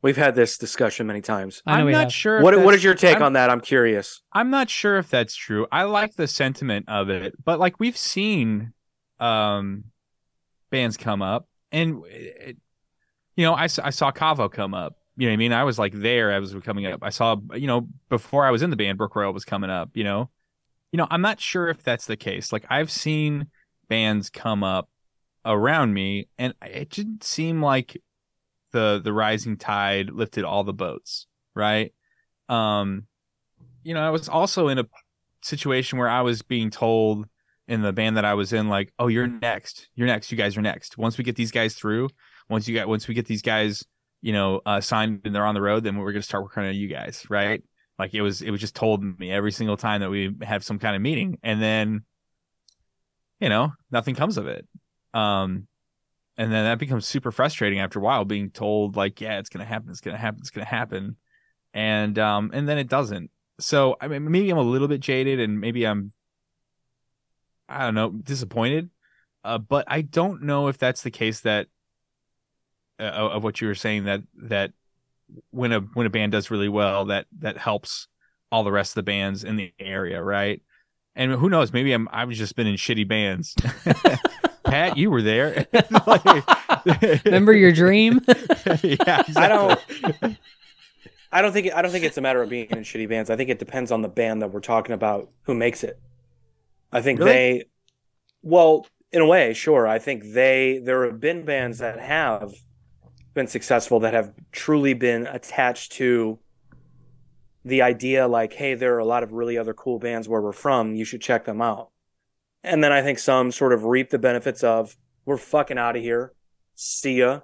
We've 0.00 0.16
had 0.16 0.36
this 0.36 0.56
discussion 0.58 1.08
many 1.08 1.20
times. 1.20 1.60
i 1.66 1.78
know 1.78 1.86
I'm 1.86 1.92
not 1.92 2.00
have. 2.04 2.12
sure. 2.12 2.36
if 2.38 2.44
What 2.44 2.54
what 2.54 2.60
that's- 2.60 2.76
is 2.78 2.84
your 2.84 2.94
take 2.94 3.14
I'm- 3.14 3.22
on 3.24 3.32
that? 3.32 3.50
I'm 3.50 3.60
curious. 3.60 4.22
I'm 4.32 4.48
not 4.48 4.70
sure 4.70 4.96
if 4.98 5.10
that's 5.10 5.34
true. 5.34 5.66
I 5.72 5.82
like 5.84 6.14
the 6.14 6.28
sentiment 6.28 6.88
of 6.88 7.10
it, 7.10 7.34
but 7.44 7.58
like 7.58 7.80
we've 7.80 7.96
seen 7.96 8.72
um 9.18 9.84
bands 10.70 10.96
come 10.96 11.20
up 11.20 11.48
and 11.72 12.04
it, 12.06 12.56
you 13.34 13.44
know, 13.44 13.54
I 13.54 13.66
saw 13.66 14.10
Cavo 14.12 14.48
come 14.48 14.72
up. 14.74 14.94
You 15.18 15.26
know 15.26 15.32
what 15.32 15.34
I 15.34 15.36
mean? 15.36 15.52
I 15.52 15.64
was 15.64 15.78
like 15.78 15.92
there 15.92 16.30
as 16.30 16.54
was 16.54 16.62
coming 16.62 16.86
up. 16.86 17.00
I 17.02 17.10
saw, 17.10 17.36
you 17.54 17.66
know, 17.66 17.88
before 18.08 18.46
I 18.46 18.52
was 18.52 18.62
in 18.62 18.70
the 18.70 18.76
band, 18.76 18.98
Brook 18.98 19.16
Royal 19.16 19.32
was 19.32 19.44
coming 19.44 19.68
up, 19.68 19.90
you 19.94 20.04
know. 20.04 20.30
You 20.92 20.96
know, 20.96 21.08
I'm 21.10 21.20
not 21.20 21.40
sure 21.40 21.68
if 21.68 21.82
that's 21.82 22.06
the 22.06 22.16
case. 22.16 22.52
Like 22.52 22.64
I've 22.70 22.90
seen 22.90 23.48
bands 23.88 24.30
come 24.30 24.62
up 24.62 24.88
around 25.44 25.92
me 25.92 26.28
and 26.38 26.54
it 26.62 26.90
didn't 26.90 27.24
seem 27.24 27.60
like 27.60 28.00
the 28.70 29.00
the 29.02 29.12
rising 29.12 29.56
tide 29.56 30.10
lifted 30.10 30.44
all 30.44 30.62
the 30.62 30.72
boats, 30.72 31.26
right? 31.54 31.92
Um 32.48 33.08
you 33.82 33.94
know, 33.94 34.00
I 34.00 34.10
was 34.10 34.28
also 34.28 34.68
in 34.68 34.78
a 34.78 34.86
situation 35.42 35.98
where 35.98 36.08
I 36.08 36.20
was 36.20 36.42
being 36.42 36.70
told 36.70 37.26
in 37.66 37.82
the 37.82 37.92
band 37.92 38.16
that 38.16 38.24
I 38.24 38.34
was 38.34 38.52
in, 38.52 38.68
like, 38.68 38.92
"Oh, 38.98 39.08
you're 39.08 39.26
next. 39.26 39.88
You're 39.94 40.06
next. 40.06 40.30
You 40.30 40.38
guys 40.38 40.56
are 40.56 40.62
next. 40.62 40.96
Once 40.96 41.18
we 41.18 41.24
get 41.24 41.36
these 41.36 41.50
guys 41.50 41.74
through, 41.74 42.08
once 42.48 42.66
you 42.66 42.74
got, 42.74 42.88
once 42.88 43.08
we 43.08 43.14
get 43.14 43.26
these 43.26 43.42
guys, 43.42 43.84
you 44.20 44.32
know, 44.32 44.60
uh, 44.66 44.80
signed 44.80 45.22
and 45.24 45.34
they're 45.34 45.46
on 45.46 45.54
the 45.54 45.62
road, 45.62 45.84
then 45.84 45.96
we're 45.96 46.12
gonna 46.12 46.22
start 46.22 46.44
working 46.44 46.64
on 46.64 46.74
you 46.74 46.88
guys, 46.88 47.24
right?" 47.28 47.62
Like 47.98 48.14
it 48.14 48.22
was, 48.22 48.42
it 48.42 48.50
was 48.50 48.60
just 48.60 48.76
told 48.76 49.02
me 49.18 49.30
every 49.32 49.50
single 49.52 49.76
time 49.76 50.00
that 50.02 50.10
we 50.10 50.34
have 50.42 50.64
some 50.64 50.78
kind 50.78 50.94
of 50.94 51.02
meeting, 51.02 51.38
and 51.42 51.60
then, 51.60 52.04
you 53.40 53.48
know, 53.48 53.72
nothing 53.90 54.14
comes 54.14 54.36
of 54.36 54.46
it. 54.46 54.66
Um, 55.14 55.66
and 56.36 56.52
then 56.52 56.64
that 56.64 56.78
becomes 56.78 57.06
super 57.06 57.32
frustrating 57.32 57.80
after 57.80 57.98
a 57.98 58.02
while, 58.02 58.24
being 58.24 58.50
told 58.50 58.96
like, 58.96 59.20
"Yeah, 59.20 59.38
it's 59.38 59.48
gonna 59.48 59.64
happen. 59.64 59.90
It's 59.90 60.00
gonna 60.00 60.16
happen. 60.16 60.40
It's 60.40 60.50
gonna 60.50 60.66
happen," 60.66 61.16
and 61.74 62.18
um, 62.18 62.50
and 62.54 62.68
then 62.68 62.78
it 62.78 62.88
doesn't 62.88 63.30
so 63.60 63.96
I 64.00 64.08
mean, 64.08 64.30
maybe 64.30 64.50
I'm 64.50 64.58
a 64.58 64.62
little 64.62 64.88
bit 64.88 65.00
jaded, 65.00 65.40
and 65.40 65.60
maybe 65.60 65.86
I'm, 65.86 66.12
I 67.68 67.84
don't 67.84 67.94
know, 67.94 68.10
disappointed. 68.10 68.90
Uh, 69.44 69.58
but 69.58 69.84
I 69.88 70.02
don't 70.02 70.42
know 70.42 70.68
if 70.68 70.78
that's 70.78 71.02
the 71.02 71.10
case 71.10 71.40
that 71.40 71.68
uh, 73.00 73.02
of 73.04 73.44
what 73.44 73.60
you 73.60 73.66
were 73.68 73.74
saying 73.74 74.04
that 74.04 74.22
that 74.36 74.72
when 75.50 75.72
a 75.72 75.80
when 75.80 76.06
a 76.06 76.10
band 76.10 76.32
does 76.32 76.50
really 76.50 76.68
well, 76.68 77.06
that 77.06 77.26
that 77.40 77.58
helps 77.58 78.08
all 78.50 78.64
the 78.64 78.72
rest 78.72 78.92
of 78.92 78.94
the 78.96 79.02
bands 79.02 79.44
in 79.44 79.56
the 79.56 79.72
area, 79.78 80.22
right? 80.22 80.62
And 81.14 81.32
who 81.32 81.48
knows? 81.50 81.72
Maybe 81.72 81.92
I'm 81.92 82.08
I've 82.12 82.30
just 82.30 82.56
been 82.56 82.66
in 82.66 82.76
shitty 82.76 83.06
bands. 83.06 83.54
Pat, 84.64 84.96
you 84.96 85.10
were 85.10 85.22
there. 85.22 85.66
Like- 86.06 86.44
remember 87.24 87.52
your 87.52 87.72
dream 87.72 88.20
yeah, 88.82 89.22
I 89.36 89.48
don't- 89.48 90.36
I 91.32 91.42
don't 91.42 91.52
think 91.52 91.72
I 91.74 91.82
don't 91.82 91.90
think 91.90 92.04
it's 92.04 92.16
a 92.16 92.20
matter 92.20 92.40
of 92.42 92.48
being 92.48 92.66
in 92.70 92.78
shitty 92.78 93.08
bands. 93.08 93.28
I 93.30 93.36
think 93.36 93.50
it 93.50 93.58
depends 93.58 93.90
on 93.92 94.00
the 94.02 94.08
band 94.08 94.40
that 94.42 94.52
we're 94.52 94.60
talking 94.60 94.94
about 94.94 95.28
who 95.42 95.54
makes 95.54 95.84
it. 95.84 95.98
I 96.92 97.02
think 97.02 97.18
Really? 97.18 97.32
they 97.32 97.64
well, 98.42 98.86
in 99.12 99.20
a 99.20 99.26
way, 99.26 99.52
sure. 99.52 99.86
I 99.86 99.98
think 99.98 100.32
they 100.32 100.78
there 100.82 101.04
have 101.04 101.20
been 101.20 101.44
bands 101.44 101.78
that 101.78 101.98
have 101.98 102.54
been 103.38 103.46
successful 103.46 104.00
that 104.00 104.12
have 104.12 104.34
truly 104.52 104.94
been 104.94 105.26
attached 105.26 105.92
to 105.92 106.38
the 107.64 107.82
idea 107.82 108.28
like, 108.28 108.52
hey, 108.52 108.74
there 108.74 108.94
are 108.94 108.98
a 108.98 109.04
lot 109.04 109.22
of 109.22 109.32
really 109.32 109.56
other 109.56 109.74
cool 109.74 109.98
bands 109.98 110.28
where 110.28 110.42
we're 110.42 110.52
from, 110.52 110.94
you 110.94 111.04
should 111.04 111.22
check 111.22 111.44
them 111.44 111.62
out. 111.62 111.90
And 112.62 112.82
then 112.82 112.92
I 112.92 113.02
think 113.02 113.18
some 113.18 113.52
sort 113.52 113.72
of 113.72 113.84
reap 113.84 114.10
the 114.10 114.18
benefits 114.18 114.62
of 114.62 114.96
we're 115.24 115.36
fucking 115.36 115.78
out 115.78 115.96
of 115.96 116.02
here. 116.02 116.32
See 116.74 117.18
ya. 117.20 117.40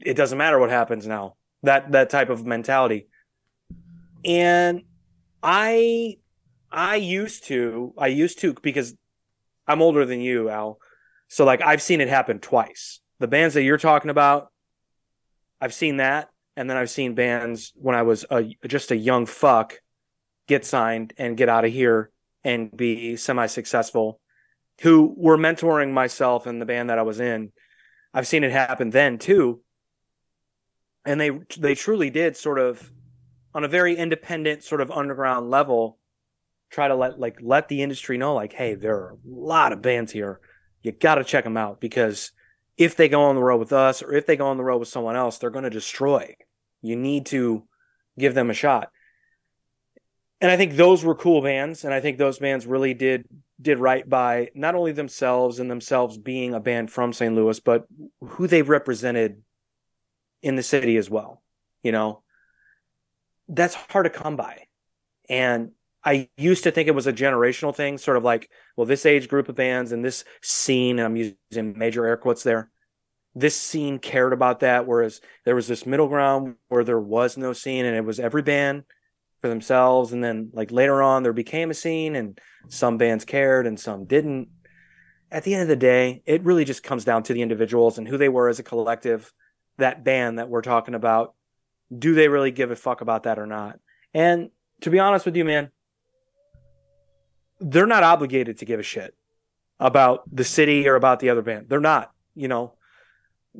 It 0.00 0.14
doesn't 0.14 0.38
matter 0.38 0.58
what 0.58 0.70
happens 0.70 1.06
now 1.06 1.36
that 1.64 1.92
that 1.92 2.10
type 2.10 2.28
of 2.28 2.46
mentality 2.46 3.08
and 4.24 4.82
i 5.42 6.16
i 6.70 6.96
used 6.96 7.44
to 7.44 7.92
i 7.98 8.06
used 8.06 8.38
to 8.38 8.54
because 8.62 8.94
i'm 9.66 9.82
older 9.82 10.04
than 10.04 10.20
you 10.20 10.48
al 10.48 10.78
so 11.28 11.44
like 11.44 11.62
i've 11.62 11.82
seen 11.82 12.00
it 12.00 12.08
happen 12.08 12.38
twice 12.38 13.00
the 13.18 13.28
bands 13.28 13.54
that 13.54 13.62
you're 13.62 13.78
talking 13.78 14.10
about 14.10 14.50
i've 15.60 15.74
seen 15.74 15.98
that. 15.98 16.28
And 16.56 16.70
then 16.70 16.76
i've 16.76 16.90
seen 16.90 17.14
bands 17.14 17.72
when 17.74 17.94
i 17.94 18.02
was 18.02 18.24
a, 18.30 18.44
just 18.66 18.90
a 18.90 18.96
young 18.96 19.26
fuck 19.26 19.80
get 20.46 20.64
signed 20.64 21.12
and 21.16 21.36
get 21.36 21.48
out 21.48 21.64
of 21.64 21.72
here 21.72 22.10
and 22.44 22.74
be 22.76 23.16
semi-successful 23.16 24.20
who 24.80 25.14
were 25.16 25.38
mentoring 25.38 25.92
myself 25.92 26.46
and 26.46 26.60
the 26.60 26.66
band 26.66 26.90
that 26.90 26.98
i 26.98 27.02
was 27.02 27.20
in. 27.20 27.52
I've 28.12 28.26
seen 28.26 28.44
it 28.44 28.52
happen 28.52 28.90
then 28.90 29.18
too. 29.18 29.60
And 31.04 31.20
they 31.20 31.30
they 31.58 31.74
truly 31.74 32.10
did 32.10 32.36
sort 32.36 32.58
of 32.58 32.90
on 33.54 33.64
a 33.64 33.68
very 33.68 33.96
independent 33.96 34.62
sort 34.62 34.80
of 34.80 34.90
underground 34.90 35.50
level 35.50 35.98
try 36.70 36.88
to 36.88 36.94
let 36.94 37.20
like 37.20 37.38
let 37.40 37.68
the 37.68 37.82
industry 37.82 38.18
know 38.18 38.34
like 38.34 38.52
hey 38.52 38.74
there 38.74 38.96
are 38.96 39.10
a 39.12 39.16
lot 39.26 39.72
of 39.72 39.82
bands 39.82 40.12
here. 40.12 40.40
You 40.82 40.92
got 40.92 41.16
to 41.16 41.24
check 41.24 41.44
them 41.44 41.56
out 41.56 41.80
because 41.80 42.32
if 42.76 42.96
they 42.96 43.08
go 43.08 43.22
on 43.22 43.36
the 43.36 43.42
road 43.42 43.58
with 43.58 43.72
us 43.72 44.02
or 44.02 44.12
if 44.12 44.26
they 44.26 44.36
go 44.36 44.46
on 44.46 44.56
the 44.56 44.64
road 44.64 44.78
with 44.78 44.88
someone 44.88 45.16
else 45.16 45.38
they're 45.38 45.50
going 45.50 45.64
to 45.64 45.70
destroy 45.70 46.34
you 46.82 46.96
need 46.96 47.26
to 47.26 47.62
give 48.18 48.34
them 48.34 48.50
a 48.50 48.54
shot 48.54 48.90
and 50.40 50.50
i 50.50 50.56
think 50.56 50.74
those 50.74 51.04
were 51.04 51.14
cool 51.14 51.42
bands 51.42 51.84
and 51.84 51.94
i 51.94 52.00
think 52.00 52.18
those 52.18 52.38
bands 52.38 52.66
really 52.66 52.94
did 52.94 53.26
did 53.60 53.78
right 53.78 54.08
by 54.08 54.50
not 54.54 54.74
only 54.74 54.92
themselves 54.92 55.60
and 55.60 55.70
themselves 55.70 56.18
being 56.18 56.54
a 56.54 56.60
band 56.60 56.90
from 56.90 57.12
st 57.12 57.34
louis 57.34 57.60
but 57.60 57.86
who 58.20 58.46
they 58.46 58.62
represented 58.62 59.40
in 60.44 60.56
the 60.56 60.62
city 60.62 60.96
as 60.96 61.10
well. 61.10 61.42
You 61.82 61.90
know, 61.90 62.22
that's 63.48 63.74
hard 63.74 64.04
to 64.04 64.10
come 64.10 64.36
by. 64.36 64.66
And 65.28 65.70
I 66.04 66.28
used 66.36 66.64
to 66.64 66.70
think 66.70 66.86
it 66.86 66.94
was 66.94 67.06
a 67.06 67.12
generational 67.12 67.74
thing, 67.74 67.96
sort 67.96 68.16
of 68.16 68.24
like, 68.24 68.50
well, 68.76 68.86
this 68.86 69.06
age 69.06 69.28
group 69.28 69.48
of 69.48 69.54
bands 69.54 69.92
and 69.92 70.04
this 70.04 70.24
scene, 70.42 70.98
and 70.98 71.06
I'm 71.06 71.16
using 71.16 71.78
major 71.78 72.04
air 72.04 72.16
quotes 72.16 72.42
there. 72.42 72.70
This 73.34 73.58
scene 73.58 73.98
cared 73.98 74.32
about 74.32 74.60
that, 74.60 74.86
whereas 74.86 75.20
there 75.44 75.54
was 75.54 75.66
this 75.66 75.86
middle 75.86 76.08
ground 76.08 76.56
where 76.68 76.84
there 76.84 77.00
was 77.00 77.36
no 77.36 77.52
scene, 77.52 77.84
and 77.84 77.96
it 77.96 78.04
was 78.04 78.20
every 78.20 78.42
band 78.42 78.84
for 79.40 79.48
themselves. 79.48 80.12
And 80.12 80.22
then, 80.22 80.50
like 80.52 80.70
later 80.70 81.02
on, 81.02 81.22
there 81.22 81.32
became 81.32 81.70
a 81.70 81.74
scene, 81.74 82.14
and 82.16 82.38
some 82.68 82.98
bands 82.98 83.24
cared 83.24 83.66
and 83.66 83.80
some 83.80 84.04
didn't. 84.04 84.48
At 85.32 85.42
the 85.42 85.54
end 85.54 85.62
of 85.62 85.68
the 85.68 85.76
day, 85.76 86.22
it 86.26 86.44
really 86.44 86.64
just 86.64 86.82
comes 86.84 87.04
down 87.04 87.24
to 87.24 87.32
the 87.32 87.42
individuals 87.42 87.98
and 87.98 88.06
who 88.06 88.18
they 88.18 88.28
were 88.28 88.48
as 88.48 88.58
a 88.58 88.62
collective. 88.62 89.32
That 89.78 90.04
band 90.04 90.38
that 90.38 90.48
we're 90.48 90.62
talking 90.62 90.94
about, 90.94 91.34
do 91.96 92.14
they 92.14 92.28
really 92.28 92.52
give 92.52 92.70
a 92.70 92.76
fuck 92.76 93.00
about 93.00 93.24
that 93.24 93.40
or 93.40 93.46
not? 93.46 93.80
And 94.12 94.50
to 94.82 94.90
be 94.90 95.00
honest 95.00 95.26
with 95.26 95.34
you, 95.34 95.44
man, 95.44 95.70
they're 97.64 97.86
not 97.86 98.02
obligated 98.02 98.58
to 98.58 98.64
give 98.64 98.78
a 98.78 98.82
shit 98.84 99.14
about 99.80 100.22
the 100.30 100.44
city 100.44 100.86
or 100.86 100.94
about 100.96 101.18
the 101.20 101.30
other 101.30 101.42
band. 101.42 101.66
They're 101.68 101.80
not, 101.80 102.12
you 102.34 102.46
know. 102.48 102.74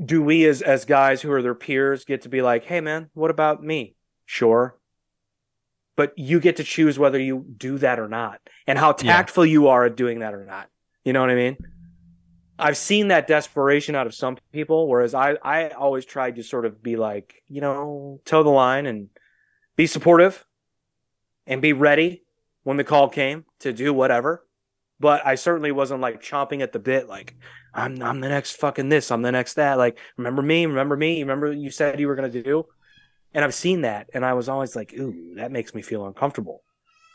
Do 0.04 0.22
we 0.22 0.44
as 0.46 0.60
as 0.60 0.84
guys 0.84 1.22
who 1.22 1.30
are 1.30 1.40
their 1.40 1.54
peers 1.54 2.04
get 2.04 2.22
to 2.22 2.28
be 2.28 2.42
like, 2.42 2.64
"Hey 2.64 2.80
man, 2.80 3.10
what 3.14 3.30
about 3.30 3.62
me?" 3.62 3.94
Sure. 4.26 4.76
But 5.96 6.12
you 6.18 6.40
get 6.40 6.56
to 6.56 6.64
choose 6.64 6.98
whether 6.98 7.20
you 7.20 7.46
do 7.56 7.78
that 7.78 8.00
or 8.00 8.08
not 8.08 8.40
and 8.66 8.76
how 8.76 8.88
Yeah. 8.88 9.12
tactful 9.12 9.46
you 9.46 9.68
are 9.68 9.84
at 9.84 9.96
doing 9.96 10.18
that 10.18 10.34
or 10.34 10.44
not. 10.44 10.68
You 11.04 11.12
know 11.12 11.20
what 11.20 11.30
I 11.30 11.36
mean? 11.36 11.56
I've 12.58 12.76
seen 12.76 13.08
that 13.08 13.28
desperation 13.28 13.94
out 13.94 14.06
of 14.08 14.14
some 14.14 14.36
people 14.52 14.88
whereas 14.88 15.14
I 15.14 15.36
I 15.42 15.68
always 15.68 16.04
tried 16.04 16.36
to 16.36 16.42
sort 16.42 16.66
of 16.66 16.82
be 16.82 16.96
like, 16.96 17.42
you 17.46 17.60
know, 17.60 18.20
toe 18.24 18.42
the 18.42 18.50
line 18.50 18.86
and 18.86 19.10
be 19.76 19.86
supportive 19.86 20.44
and 21.46 21.62
be 21.62 21.72
ready 21.72 22.23
when 22.64 22.76
the 22.76 22.84
call 22.84 23.08
came 23.08 23.44
to 23.60 23.72
do 23.72 23.94
whatever. 23.94 24.44
But 25.00 25.26
I 25.26 25.34
certainly 25.36 25.72
wasn't 25.72 26.00
like 26.00 26.22
chomping 26.22 26.62
at 26.62 26.72
the 26.72 26.78
bit, 26.78 27.08
like 27.08 27.34
I'm 27.72 28.00
I'm 28.02 28.20
the 28.20 28.28
next 28.28 28.52
fucking 28.56 28.88
this, 28.88 29.10
I'm 29.10 29.22
the 29.22 29.32
next 29.32 29.54
that. 29.54 29.78
Like, 29.78 29.98
remember 30.16 30.42
me, 30.42 30.66
remember 30.66 30.96
me, 30.96 31.20
remember 31.22 31.52
you 31.52 31.70
said 31.70 31.98
you 32.00 32.06
were 32.08 32.14
gonna 32.14 32.28
do. 32.28 32.64
And 33.32 33.44
I've 33.44 33.54
seen 33.54 33.80
that, 33.80 34.08
and 34.14 34.24
I 34.24 34.34
was 34.34 34.48
always 34.48 34.76
like, 34.76 34.94
ooh, 34.94 35.34
that 35.36 35.50
makes 35.50 35.74
me 35.74 35.82
feel 35.82 36.06
uncomfortable. 36.06 36.62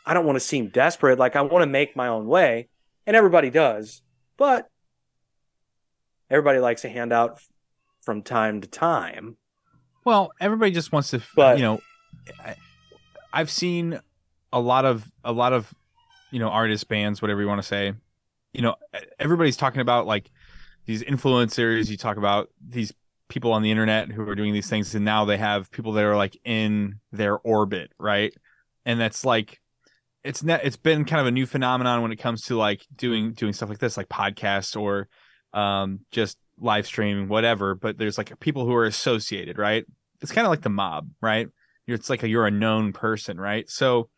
I 0.04 0.12
don't 0.12 0.26
want 0.26 0.36
to 0.36 0.40
seem 0.40 0.68
desperate. 0.68 1.18
Like 1.18 1.36
I 1.36 1.40
want 1.42 1.62
to 1.62 1.66
make 1.66 1.96
my 1.96 2.08
own 2.08 2.26
way, 2.26 2.68
and 3.06 3.16
everybody 3.16 3.48
does, 3.48 4.02
but 4.36 4.68
everybody 6.28 6.58
likes 6.58 6.84
a 6.84 6.88
handout 6.90 7.40
from 8.02 8.22
time 8.22 8.60
to 8.60 8.68
time. 8.68 9.36
Well, 10.04 10.32
everybody 10.40 10.72
just 10.72 10.92
wants 10.92 11.10
to, 11.10 11.22
But- 11.34 11.56
you 11.58 11.64
know, 11.64 11.80
I, 12.44 12.56
I've 13.32 13.50
seen 13.50 14.00
a 14.52 14.60
lot 14.60 14.84
of 14.84 15.10
a 15.24 15.32
lot 15.32 15.52
of, 15.52 15.72
you 16.30 16.38
know, 16.38 16.48
artist 16.48 16.88
bands, 16.88 17.22
whatever 17.22 17.40
you 17.40 17.48
want 17.48 17.62
to 17.62 17.66
say. 17.66 17.92
You 18.52 18.62
know, 18.62 18.74
everybody's 19.18 19.56
talking 19.56 19.80
about 19.80 20.06
like 20.06 20.30
these 20.86 21.02
influencers. 21.02 21.88
You 21.88 21.96
talk 21.96 22.16
about 22.16 22.50
these 22.66 22.92
people 23.28 23.52
on 23.52 23.62
the 23.62 23.70
internet 23.70 24.10
who 24.10 24.28
are 24.28 24.34
doing 24.34 24.52
these 24.52 24.68
things, 24.68 24.94
and 24.94 25.04
now 25.04 25.24
they 25.24 25.36
have 25.36 25.70
people 25.70 25.92
that 25.92 26.04
are 26.04 26.16
like 26.16 26.36
in 26.44 26.96
their 27.12 27.38
orbit, 27.38 27.92
right? 27.98 28.34
And 28.84 29.00
that's 29.00 29.24
like, 29.24 29.60
it's 30.24 30.42
net. 30.42 30.62
It's 30.64 30.76
been 30.76 31.04
kind 31.04 31.20
of 31.20 31.26
a 31.26 31.30
new 31.30 31.46
phenomenon 31.46 32.02
when 32.02 32.12
it 32.12 32.16
comes 32.16 32.42
to 32.46 32.56
like 32.56 32.84
doing 32.94 33.32
doing 33.32 33.52
stuff 33.52 33.68
like 33.68 33.78
this, 33.78 33.96
like 33.96 34.08
podcasts 34.08 34.78
or 34.78 35.08
um 35.52 36.00
just 36.10 36.38
live 36.58 36.86
streaming, 36.86 37.28
whatever. 37.28 37.74
But 37.74 37.98
there's 37.98 38.18
like 38.18 38.38
people 38.40 38.66
who 38.66 38.74
are 38.74 38.84
associated, 38.84 39.58
right? 39.58 39.84
It's 40.20 40.32
kind 40.32 40.46
of 40.46 40.50
like 40.50 40.62
the 40.62 40.68
mob, 40.68 41.08
right? 41.22 41.48
It's 41.86 42.10
like 42.10 42.22
a, 42.22 42.28
you're 42.28 42.46
a 42.46 42.50
known 42.50 42.92
person, 42.92 43.40
right? 43.40 43.68
So 43.68 44.10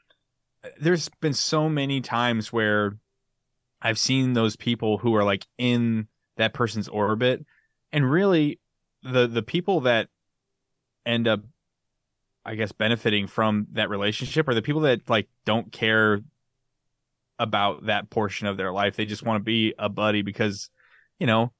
there's 0.80 1.08
been 1.20 1.34
so 1.34 1.68
many 1.68 2.00
times 2.00 2.52
where 2.52 2.96
I've 3.80 3.98
seen 3.98 4.32
those 4.32 4.56
people 4.56 4.98
who 4.98 5.14
are 5.16 5.24
like 5.24 5.46
in 5.58 6.08
that 6.36 6.54
person's 6.54 6.88
orbit, 6.88 7.44
and 7.92 8.08
really 8.10 8.60
the 9.02 9.26
the 9.26 9.42
people 9.42 9.80
that 9.82 10.08
end 11.04 11.26
up, 11.26 11.40
I 12.44 12.54
guess, 12.54 12.72
benefiting 12.72 13.26
from 13.26 13.66
that 13.72 13.90
relationship 13.90 14.48
are 14.48 14.54
the 14.54 14.62
people 14.62 14.82
that 14.82 15.08
like 15.08 15.28
don't 15.44 15.72
care 15.72 16.20
about 17.38 17.86
that 17.86 18.08
portion 18.08 18.46
of 18.46 18.56
their 18.56 18.72
life. 18.72 18.96
They 18.96 19.04
just 19.04 19.24
want 19.24 19.40
to 19.40 19.44
be 19.44 19.74
a 19.78 19.88
buddy 19.88 20.22
because, 20.22 20.70
you 21.18 21.26
know, 21.26 21.52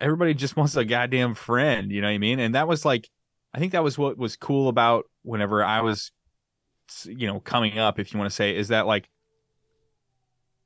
everybody 0.00 0.34
just 0.34 0.56
wants 0.58 0.76
a 0.76 0.84
goddamn 0.84 1.34
friend. 1.34 1.90
You 1.90 2.02
know 2.02 2.08
what 2.08 2.14
I 2.14 2.18
mean? 2.18 2.38
And 2.38 2.54
that 2.54 2.68
was 2.68 2.84
like, 2.84 3.08
I 3.54 3.58
think 3.58 3.72
that 3.72 3.84
was 3.84 3.98
what 3.98 4.18
was 4.18 4.36
cool 4.36 4.68
about 4.68 5.06
whenever 5.22 5.64
I 5.64 5.80
was, 5.80 6.12
you 7.04 7.26
know, 7.26 7.40
coming 7.40 7.78
up, 7.78 7.98
if 7.98 8.12
you 8.12 8.18
want 8.18 8.30
to 8.30 8.34
say, 8.34 8.56
is 8.56 8.68
that 8.68 8.86
like 8.86 9.08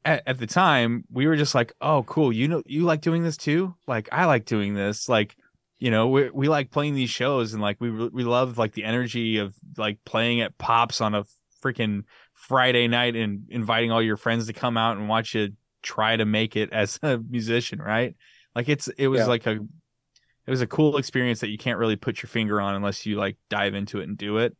at, 0.04 0.22
at 0.26 0.38
the 0.38 0.46
time 0.46 1.04
we 1.10 1.26
were 1.26 1.36
just 1.36 1.54
like, 1.54 1.72
oh, 1.80 2.02
cool. 2.04 2.32
You 2.32 2.48
know, 2.48 2.62
you 2.66 2.82
like 2.82 3.00
doing 3.00 3.22
this 3.22 3.36
too? 3.36 3.74
Like, 3.86 4.08
I 4.12 4.26
like 4.26 4.44
doing 4.44 4.74
this. 4.74 5.08
Like, 5.08 5.36
you 5.78 5.90
know, 5.90 6.08
we 6.08 6.30
we 6.30 6.48
like 6.48 6.70
playing 6.70 6.94
these 6.94 7.10
shows 7.10 7.52
and 7.52 7.60
like 7.62 7.80
we 7.80 7.90
we 7.90 8.24
love 8.24 8.56
like 8.58 8.72
the 8.72 8.84
energy 8.84 9.38
of 9.38 9.54
like 9.76 9.98
playing 10.04 10.40
at 10.40 10.56
Pops 10.58 11.00
on 11.00 11.14
a 11.14 11.24
freaking 11.62 12.04
Friday 12.32 12.88
night 12.88 13.16
and 13.16 13.44
inviting 13.50 13.90
all 13.90 14.02
your 14.02 14.16
friends 14.16 14.46
to 14.46 14.52
come 14.52 14.76
out 14.76 14.96
and 14.96 15.08
watch 15.08 15.34
you 15.34 15.50
try 15.82 16.16
to 16.16 16.24
make 16.24 16.56
it 16.56 16.72
as 16.72 16.98
a 17.02 17.18
musician, 17.18 17.78
right? 17.80 18.14
Like 18.54 18.68
it's 18.68 18.88
it 18.88 19.08
was 19.08 19.20
Yeah. 19.20 19.26
like 19.26 19.46
a 19.46 19.58
it 20.46 20.50
was 20.50 20.62
a 20.62 20.66
cool 20.66 20.96
experience 20.96 21.40
that 21.40 21.50
you 21.50 21.58
can't 21.58 21.78
really 21.78 21.96
put 21.96 22.22
your 22.22 22.28
finger 22.28 22.60
on 22.60 22.74
unless 22.74 23.04
you 23.04 23.16
like 23.16 23.36
dive 23.50 23.74
into 23.74 24.00
it 24.00 24.08
and 24.08 24.16
do 24.16 24.38
it. 24.38 24.56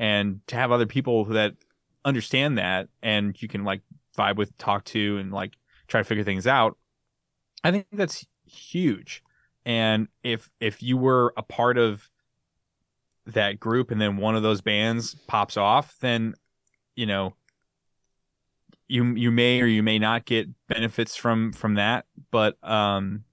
And 0.00 0.40
to 0.46 0.56
have 0.56 0.72
other 0.72 0.86
people 0.86 1.26
that 1.26 1.52
understand 2.06 2.56
that 2.56 2.88
and 3.02 3.40
you 3.40 3.48
can 3.48 3.64
like 3.64 3.82
vibe 4.16 4.36
with, 4.36 4.56
talk 4.56 4.84
to, 4.86 5.18
and 5.18 5.30
like 5.30 5.52
try 5.88 6.00
to 6.00 6.04
figure 6.04 6.24
things 6.24 6.46
out, 6.46 6.78
I 7.62 7.70
think 7.70 7.86
that's 7.92 8.26
huge. 8.46 9.22
And 9.66 10.08
if 10.22 10.50
if 10.58 10.82
you 10.82 10.96
were 10.96 11.34
a 11.36 11.42
part 11.42 11.76
of 11.76 12.08
that 13.26 13.60
group 13.60 13.90
and 13.90 14.00
then 14.00 14.16
one 14.16 14.34
of 14.34 14.42
those 14.42 14.62
bands 14.62 15.14
pops 15.26 15.58
off, 15.58 15.94
then 16.00 16.34
you 16.96 17.04
know 17.04 17.34
you 18.88 19.04
you 19.14 19.30
may 19.30 19.60
or 19.60 19.66
you 19.66 19.82
may 19.82 19.98
not 19.98 20.24
get 20.24 20.48
benefits 20.66 21.14
from 21.14 21.52
from 21.52 21.74
that, 21.74 22.06
but 22.30 22.56
um 22.64 23.24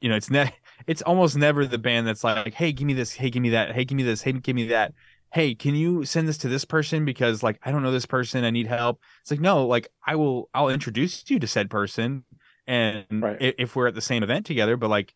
you 0.00 0.08
know 0.08 0.16
it's 0.16 0.30
ne- 0.30 0.54
it's 0.86 1.02
almost 1.02 1.36
never 1.36 1.66
the 1.66 1.78
band 1.78 2.06
that's 2.06 2.24
like, 2.24 2.54
hey, 2.54 2.72
give 2.72 2.86
me 2.86 2.94
this, 2.94 3.12
hey, 3.12 3.28
give 3.30 3.42
me 3.42 3.50
that, 3.50 3.72
hey, 3.74 3.84
give 3.84 3.96
me 3.96 4.02
this, 4.02 4.22
hey, 4.22 4.32
give 4.32 4.56
me 4.56 4.68
that. 4.68 4.94
Hey, 5.34 5.56
can 5.56 5.74
you 5.74 6.04
send 6.04 6.28
this 6.28 6.38
to 6.38 6.48
this 6.48 6.64
person 6.64 7.04
because 7.04 7.42
like 7.42 7.58
I 7.64 7.72
don't 7.72 7.82
know 7.82 7.90
this 7.90 8.06
person, 8.06 8.44
I 8.44 8.50
need 8.50 8.68
help. 8.68 9.00
It's 9.20 9.32
like 9.32 9.40
no, 9.40 9.66
like 9.66 9.88
I 10.06 10.14
will, 10.14 10.48
I'll 10.54 10.68
introduce 10.68 11.28
you 11.28 11.40
to 11.40 11.48
said 11.48 11.70
person, 11.70 12.24
and 12.68 13.04
Right. 13.10 13.42
i- 13.42 13.54
if 13.58 13.74
we're 13.74 13.88
at 13.88 13.96
the 13.96 14.00
same 14.00 14.22
event 14.22 14.46
together, 14.46 14.76
but 14.76 14.90
like, 14.90 15.12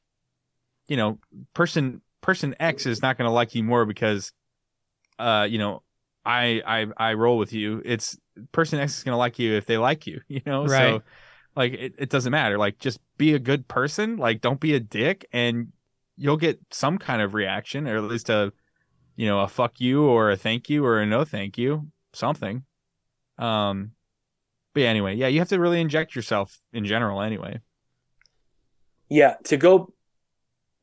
you 0.88 0.96
know, 0.96 1.18
person 1.54 2.02
person 2.22 2.54
X 2.60 2.86
is 2.86 3.02
not 3.02 3.18
going 3.18 3.28
to 3.28 3.32
like 3.32 3.54
you 3.54 3.64
more 3.64 3.86
because, 3.86 4.32
uh, 5.18 5.46
you 5.48 5.58
know, 5.58 5.82
I 6.24 6.62
I 6.66 6.86
I 7.10 7.14
roll 7.14 7.38
with 7.38 7.52
you. 7.52 7.82
It's 7.84 8.18
person 8.52 8.80
X 8.80 8.98
is 8.98 9.04
going 9.04 9.14
to 9.14 9.18
like 9.18 9.38
you 9.38 9.54
if 9.54 9.66
they 9.66 9.78
like 9.78 10.06
you, 10.06 10.20
you 10.28 10.42
know. 10.46 10.66
Right. 10.66 11.00
So 11.00 11.02
like 11.56 11.72
it, 11.74 11.94
it 11.98 12.10
doesn't 12.10 12.32
matter. 12.32 12.58
Like 12.58 12.78
just 12.78 13.00
be 13.18 13.34
a 13.34 13.38
good 13.38 13.68
person. 13.68 14.16
Like 14.16 14.40
don't 14.40 14.60
be 14.60 14.74
a 14.74 14.80
dick, 14.80 15.26
and 15.32 15.68
you'll 16.16 16.36
get 16.36 16.60
some 16.70 16.98
kind 16.98 17.22
of 17.22 17.34
reaction, 17.34 17.88
or 17.88 17.96
at 17.96 18.04
least 18.04 18.30
a, 18.30 18.52
you 19.18 19.26
know, 19.26 19.40
a 19.40 19.48
fuck 19.48 19.80
you 19.80 20.04
or 20.04 20.30
a 20.30 20.36
thank 20.36 20.70
you 20.70 20.84
or 20.84 21.00
a 21.00 21.06
no 21.06 21.24
thank 21.24 21.58
you, 21.58 21.88
something. 22.12 22.62
Um, 23.36 23.90
but 24.72 24.82
yeah, 24.84 24.90
anyway, 24.90 25.16
yeah, 25.16 25.26
you 25.26 25.40
have 25.40 25.48
to 25.48 25.58
really 25.58 25.80
inject 25.80 26.14
yourself 26.14 26.60
in 26.72 26.84
general, 26.84 27.20
anyway. 27.20 27.60
Yeah, 29.08 29.34
to 29.46 29.56
go 29.56 29.92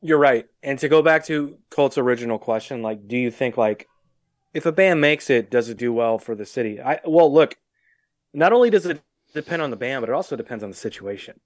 you're 0.02 0.18
right. 0.18 0.46
And 0.62 0.78
to 0.80 0.88
go 0.90 1.00
back 1.00 1.24
to 1.26 1.56
Colt's 1.70 1.96
original 1.96 2.38
question, 2.38 2.82
like 2.82 3.08
do 3.08 3.16
you 3.16 3.30
think 3.30 3.56
like 3.56 3.88
if 4.52 4.66
a 4.66 4.72
band 4.72 5.00
makes 5.00 5.30
it, 5.30 5.50
does 5.50 5.70
it 5.70 5.78
do 5.78 5.90
well 5.90 6.18
for 6.18 6.34
the 6.34 6.44
city? 6.44 6.78
I 6.78 7.00
well, 7.06 7.32
look, 7.32 7.56
not 8.34 8.52
only 8.52 8.68
does 8.68 8.84
it 8.84 9.00
depend 9.32 9.62
on 9.62 9.70
the 9.70 9.76
band, 9.76 10.02
but 10.02 10.10
it 10.10 10.14
also 10.14 10.36
depends 10.36 10.62
on 10.62 10.68
the 10.68 10.76
situation. 10.76 11.40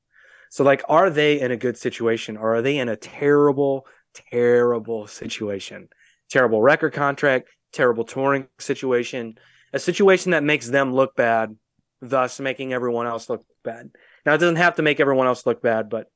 So 0.50 0.64
like 0.64 0.82
are 0.88 1.08
they 1.08 1.40
in 1.40 1.52
a 1.52 1.56
good 1.56 1.76
situation 1.76 2.36
or 2.36 2.56
are 2.56 2.62
they 2.62 2.78
in 2.78 2.88
a 2.88 2.96
terrible 2.96 3.86
terrible 4.32 5.06
situation? 5.06 5.88
Terrible 6.30 6.62
record 6.62 6.92
contract, 6.92 7.48
terrible 7.72 8.04
touring 8.04 8.46
situation, 8.58 9.36
a 9.72 9.78
situation 9.78 10.32
that 10.32 10.44
makes 10.44 10.68
them 10.68 10.92
look 10.92 11.16
bad, 11.16 11.56
thus 12.00 12.40
making 12.40 12.72
everyone 12.72 13.06
else 13.06 13.28
look 13.28 13.44
bad. 13.62 13.90
Now 14.24 14.34
it 14.34 14.38
doesn't 14.38 14.56
have 14.56 14.76
to 14.76 14.82
make 14.82 15.00
everyone 15.00 15.26
else 15.26 15.44
look 15.44 15.60
bad, 15.62 15.88
but 15.88 16.10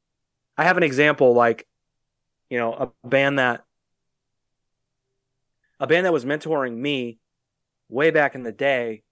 I 0.57 0.65
have 0.65 0.77
an 0.77 0.83
example 0.83 1.35
like, 1.35 1.67
you 2.49 2.59
know, 2.59 2.73
a 2.73 3.09
band 3.09 3.39
that 3.39 3.65
a 5.81 5.87
band 5.87 6.07
that 6.07 6.13
was 6.13 6.25
mentoring 6.25 6.77
me 6.77 7.19
way 7.89 8.11
back 8.11 8.35
in 8.35 8.43
the 8.43 8.53
day, 8.53 9.03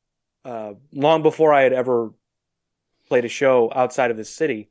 uh, 0.44 0.74
long 0.92 1.22
before 1.22 1.53
I 1.53 1.62
had 1.62 1.72
ever 1.72 2.12
played 3.09 3.24
a 3.24 3.28
show 3.28 3.70
outside 3.74 4.11
of 4.11 4.16
the 4.16 4.24
city. 4.24 4.70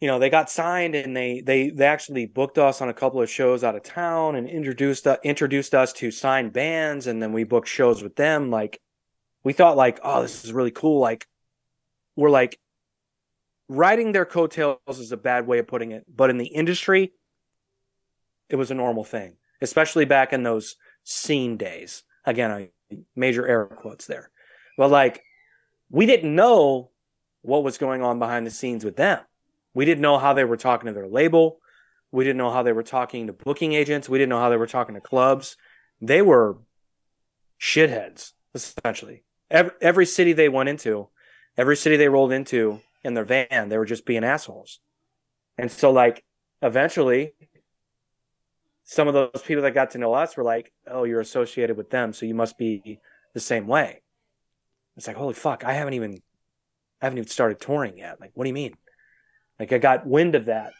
You 0.00 0.06
know, 0.06 0.18
they 0.18 0.30
got 0.30 0.48
signed 0.48 0.94
and 0.94 1.16
they 1.16 1.40
they 1.40 1.70
they 1.70 1.86
actually 1.86 2.26
booked 2.26 2.58
us 2.58 2.80
on 2.80 2.88
a 2.88 2.94
couple 2.94 3.20
of 3.20 3.28
shows 3.28 3.64
out 3.64 3.74
of 3.74 3.82
town 3.82 4.36
and 4.36 4.48
introduced 4.48 5.06
uh, 5.06 5.16
introduced 5.24 5.74
us 5.74 5.92
to 5.94 6.10
signed 6.10 6.52
bands 6.52 7.08
and 7.08 7.20
then 7.20 7.32
we 7.32 7.42
booked 7.42 7.66
shows 7.66 8.02
with 8.02 8.14
them 8.14 8.50
like 8.50 8.80
we 9.44 9.52
thought 9.52 9.76
like, 9.76 10.00
oh, 10.02 10.22
this 10.22 10.44
is 10.44 10.52
really 10.52 10.70
cool. 10.70 11.00
Like, 11.00 11.26
we're 12.16 12.30
like 12.30 12.58
riding 13.68 14.12
their 14.12 14.24
coattails 14.24 14.78
is 14.88 15.12
a 15.12 15.16
bad 15.16 15.46
way 15.46 15.58
of 15.58 15.66
putting 15.66 15.92
it, 15.92 16.04
but 16.14 16.30
in 16.30 16.38
the 16.38 16.46
industry, 16.46 17.12
it 18.48 18.56
was 18.56 18.70
a 18.70 18.74
normal 18.74 19.04
thing, 19.04 19.36
especially 19.60 20.04
back 20.04 20.32
in 20.32 20.42
those 20.42 20.76
scene 21.04 21.56
days. 21.56 22.02
Again, 22.24 22.50
I 22.50 22.70
major 23.14 23.46
air 23.46 23.66
quotes 23.66 24.06
there, 24.06 24.30
but 24.76 24.90
like 24.90 25.22
we 25.90 26.06
didn't 26.06 26.34
know 26.34 26.90
what 27.42 27.64
was 27.64 27.78
going 27.78 28.02
on 28.02 28.18
behind 28.18 28.46
the 28.46 28.50
scenes 28.50 28.84
with 28.84 28.96
them. 28.96 29.20
We 29.78 29.84
didn't 29.84 30.02
know 30.02 30.18
how 30.18 30.32
they 30.32 30.42
were 30.42 30.56
talking 30.56 30.88
to 30.88 30.92
their 30.92 31.06
label. 31.06 31.60
We 32.10 32.24
didn't 32.24 32.38
know 32.38 32.50
how 32.50 32.64
they 32.64 32.72
were 32.72 32.82
talking 32.82 33.28
to 33.28 33.32
booking 33.32 33.74
agents. 33.74 34.08
We 34.08 34.18
didn't 34.18 34.30
know 34.30 34.40
how 34.40 34.50
they 34.50 34.56
were 34.56 34.66
talking 34.66 34.96
to 34.96 35.00
clubs. 35.00 35.56
They 36.00 36.20
were 36.20 36.58
shitheads, 37.60 38.32
essentially. 38.56 39.22
Every, 39.48 39.70
every 39.80 40.04
city 40.04 40.32
they 40.32 40.48
went 40.48 40.68
into, 40.68 41.10
every 41.56 41.76
city 41.76 41.96
they 41.96 42.08
rolled 42.08 42.32
into 42.32 42.80
in 43.04 43.14
their 43.14 43.24
van, 43.24 43.68
they 43.68 43.78
were 43.78 43.84
just 43.84 44.04
being 44.04 44.24
assholes. 44.24 44.80
And 45.56 45.70
so, 45.70 45.92
like, 45.92 46.24
eventually, 46.60 47.34
some 48.82 49.06
of 49.06 49.14
those 49.14 49.44
people 49.46 49.62
that 49.62 49.74
got 49.74 49.92
to 49.92 49.98
know 49.98 50.12
us 50.12 50.36
were 50.36 50.42
like, 50.42 50.72
oh, 50.88 51.04
you're 51.04 51.20
associated 51.20 51.76
with 51.76 51.90
them, 51.90 52.12
so 52.12 52.26
you 52.26 52.34
must 52.34 52.58
be 52.58 52.98
the 53.32 53.38
same 53.38 53.68
way. 53.68 54.02
It's 54.96 55.06
like, 55.06 55.14
holy 55.14 55.34
fuck, 55.34 55.62
I 55.62 55.74
haven't 55.74 55.94
even, 55.94 56.20
I 57.00 57.06
haven't 57.06 57.18
even 57.18 57.30
started 57.30 57.60
touring 57.60 57.98
yet. 57.98 58.20
Like, 58.20 58.32
what 58.34 58.42
do 58.42 58.48
you 58.48 58.54
mean? 58.54 58.74
Like, 59.58 59.72
I 59.72 59.78
got 59.78 60.06
wind 60.06 60.34
of 60.34 60.46
that 60.46 60.72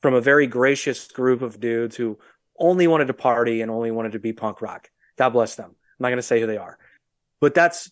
from 0.00 0.14
a 0.14 0.20
very 0.20 0.46
gracious 0.46 1.06
group 1.08 1.42
of 1.42 1.60
dudes 1.60 1.96
who 1.96 2.18
only 2.58 2.86
wanted 2.86 3.06
to 3.06 3.14
party 3.14 3.60
and 3.60 3.70
only 3.70 3.90
wanted 3.90 4.12
to 4.12 4.18
be 4.18 4.32
punk 4.32 4.60
rock. 4.60 4.90
God 5.16 5.30
bless 5.30 5.54
them. 5.54 5.70
I'm 5.70 5.76
not 6.00 6.08
going 6.08 6.18
to 6.18 6.22
say 6.22 6.40
who 6.40 6.46
they 6.46 6.56
are, 6.56 6.78
but 7.40 7.54
that's 7.54 7.90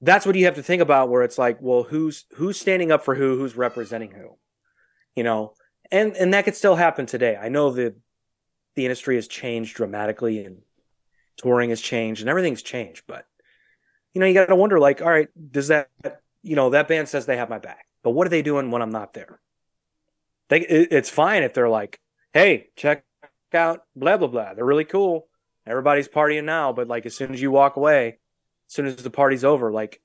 that's 0.00 0.26
what 0.26 0.36
you 0.36 0.44
have 0.44 0.56
to 0.56 0.62
think 0.62 0.82
about. 0.82 1.08
Where 1.08 1.22
it's 1.22 1.38
like, 1.38 1.58
well, 1.60 1.82
who's 1.82 2.24
who's 2.34 2.58
standing 2.58 2.92
up 2.92 3.04
for 3.04 3.14
who? 3.14 3.36
Who's 3.36 3.56
representing 3.56 4.10
who? 4.10 4.36
You 5.14 5.24
know, 5.24 5.54
and 5.90 6.16
and 6.16 6.34
that 6.34 6.44
could 6.44 6.56
still 6.56 6.76
happen 6.76 7.06
today. 7.06 7.36
I 7.36 7.48
know 7.48 7.70
the 7.70 7.94
the 8.76 8.84
industry 8.84 9.16
has 9.16 9.28
changed 9.28 9.76
dramatically 9.76 10.44
and 10.44 10.58
touring 11.36 11.70
has 11.70 11.80
changed 11.80 12.20
and 12.20 12.30
everything's 12.30 12.62
changed, 12.62 13.04
but 13.06 13.26
you 14.12 14.20
know, 14.20 14.26
you 14.26 14.34
got 14.34 14.46
to 14.46 14.56
wonder, 14.56 14.78
like, 14.78 15.02
all 15.02 15.10
right, 15.10 15.28
does 15.50 15.68
that 15.68 15.88
you 16.42 16.56
know 16.56 16.70
that 16.70 16.88
band 16.88 17.08
says 17.08 17.26
they 17.26 17.36
have 17.36 17.50
my 17.50 17.58
back, 17.58 17.86
but 18.04 18.10
what 18.10 18.26
are 18.26 18.30
they 18.30 18.42
doing 18.42 18.70
when 18.70 18.82
I'm 18.82 18.92
not 18.92 19.14
there? 19.14 19.40
They, 20.48 20.60
it, 20.60 20.92
it's 20.92 21.10
fine 21.10 21.42
if 21.42 21.54
they're 21.54 21.68
like, 21.68 21.98
hey, 22.32 22.68
check 22.76 23.04
out 23.52 23.82
blah 23.96 24.16
blah 24.16 24.28
blah. 24.28 24.54
They're 24.54 24.64
really 24.64 24.84
cool. 24.84 25.26
Everybody's 25.66 26.08
partying 26.08 26.44
now, 26.44 26.72
but 26.72 26.86
like 26.86 27.06
as 27.06 27.16
soon 27.16 27.32
as 27.32 27.40
you 27.40 27.50
walk 27.50 27.76
away, 27.76 28.18
as 28.68 28.74
soon 28.74 28.86
as 28.86 28.96
the 28.96 29.10
party's 29.10 29.44
over, 29.44 29.72
like 29.72 30.00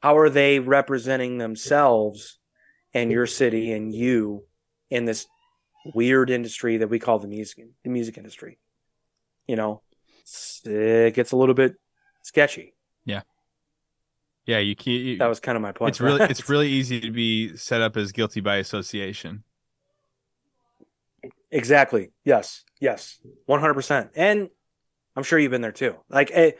how 0.00 0.16
are 0.16 0.30
they 0.30 0.60
representing 0.60 1.38
themselves 1.38 2.38
and 2.94 3.10
your 3.10 3.26
city 3.26 3.72
and 3.72 3.92
you 3.92 4.44
in 4.88 5.04
this 5.04 5.26
weird 5.94 6.30
industry 6.30 6.78
that 6.78 6.88
we 6.88 6.98
call 6.98 7.18
the 7.18 7.28
music 7.28 7.66
the 7.82 7.90
music 7.90 8.16
industry? 8.16 8.58
You 9.48 9.56
know, 9.56 9.82
it 10.64 11.14
gets 11.14 11.32
a 11.32 11.36
little 11.36 11.54
bit 11.54 11.74
sketchy. 12.22 12.74
Yeah, 13.04 13.22
you 14.56 14.74
can't. 14.74 15.02
You, 15.02 15.18
That 15.18 15.26
was 15.26 15.40
kind 15.40 15.56
of 15.56 15.60
my 15.62 15.72
point. 15.72 15.90
it's 15.90 16.00
really 16.00 16.22
it's 16.24 16.48
really 16.48 16.68
easy 16.70 17.00
to 17.00 17.10
be 17.10 17.54
set 17.58 17.82
up 17.82 17.98
as 17.98 18.12
guilty 18.12 18.40
by 18.40 18.56
association. 18.56 19.44
exactly 21.50 22.10
yes, 22.24 22.64
yes, 22.80 23.18
one 23.46 23.60
hundred 23.60 23.74
percent. 23.74 24.10
And 24.16 24.48
I'm 25.16 25.22
sure 25.22 25.38
you've 25.38 25.50
been 25.50 25.60
there 25.62 25.72
too. 25.72 25.96
Like, 26.08 26.30
eh, 26.32 26.52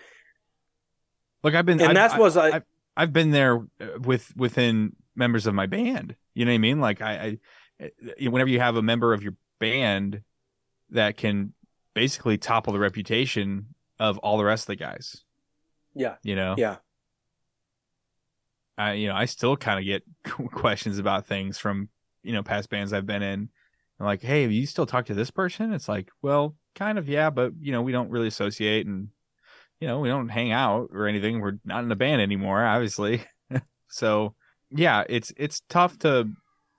Look, 1.43 1.55
I've 1.55 1.65
been 1.67 1.81
and 1.81 1.97
I've, 1.97 2.13
I- 2.13 2.19
was 2.19 2.37
I, 2.37 2.57
I've, 2.57 2.63
I've 2.97 3.13
been 3.13 3.31
there 3.31 3.59
uh, 3.81 3.99
with 4.01 4.37
within 4.37 4.95
members 5.17 5.47
of 5.47 5.55
my 5.55 5.67
band. 5.67 6.15
You 6.35 6.45
know 6.45 6.51
what 6.51 6.57
I 6.57 6.59
mean? 6.59 6.81
Like 6.81 7.01
I, 7.01 7.39
I 7.81 7.85
uh, 7.87 8.31
whenever 8.31 8.51
you 8.51 8.61
have 8.61 8.77
a 8.77 8.83
member 8.83 9.13
of 9.15 9.23
your 9.23 9.35
band 9.61 10.23
that 10.91 11.17
can 11.17 11.53
basically 11.95 12.39
topple 12.39 12.73
the 12.73 12.79
reputation 12.79 13.75
of 13.99 14.19
all 14.19 14.37
the 14.39 14.45
rest 14.45 14.65
of 14.65 14.67
the 14.69 14.77
guys. 14.77 15.25
yeah, 15.95 16.15
You 16.23 16.37
know, 16.37 16.55
yeah. 16.57 16.77
I 18.79 18.93
you 18.95 19.09
know 19.09 19.15
I 19.15 19.27
still 19.27 19.57
kind 19.57 19.79
of 19.79 19.85
get 19.85 20.03
questions 20.53 20.99
about 20.99 21.27
things 21.27 21.59
from 21.59 21.89
you 22.23 22.33
know 22.33 22.43
past 22.43 22.71
bands 22.71 22.93
I've 22.93 23.07
been 23.07 23.23
in. 23.23 23.51
Like, 24.01 24.23
hey, 24.23 24.43
have 24.43 24.53
you 24.53 24.65
still 24.67 24.87
talk 24.87 25.07
to 25.07 25.15
this 25.15 25.31
person? 25.31 25.73
It's 25.73 25.89
like, 25.89 26.09
well, 26.23 26.55
kind 26.77 26.99
of, 26.99 27.09
yeah, 27.09 27.31
but 27.31 27.53
you 27.61 27.73
know, 27.73 27.83
we 27.83 27.91
don't 27.91 28.11
really 28.11 28.29
associate, 28.29 28.87
and 28.87 29.09
you 29.81 29.89
know, 29.89 29.99
we 29.99 30.09
don't 30.09 30.29
hang 30.29 30.53
out 30.53 30.91
or 30.93 31.09
anything. 31.09 31.41
We're 31.41 31.59
not 31.65 31.83
in 31.83 31.91
a 31.91 31.97
band 31.97 32.23
anymore, 32.23 32.65
obviously. 32.65 33.25
so 33.89 34.35
yeah, 34.71 35.05
it's 35.09 35.33
it's 35.37 35.63
tough 35.69 35.99
to 36.01 36.29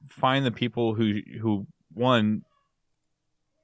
find 0.08 0.46
the 0.46 0.52
people 0.52 0.96
who 0.96 1.20
who 1.42 1.68
one 1.94 2.44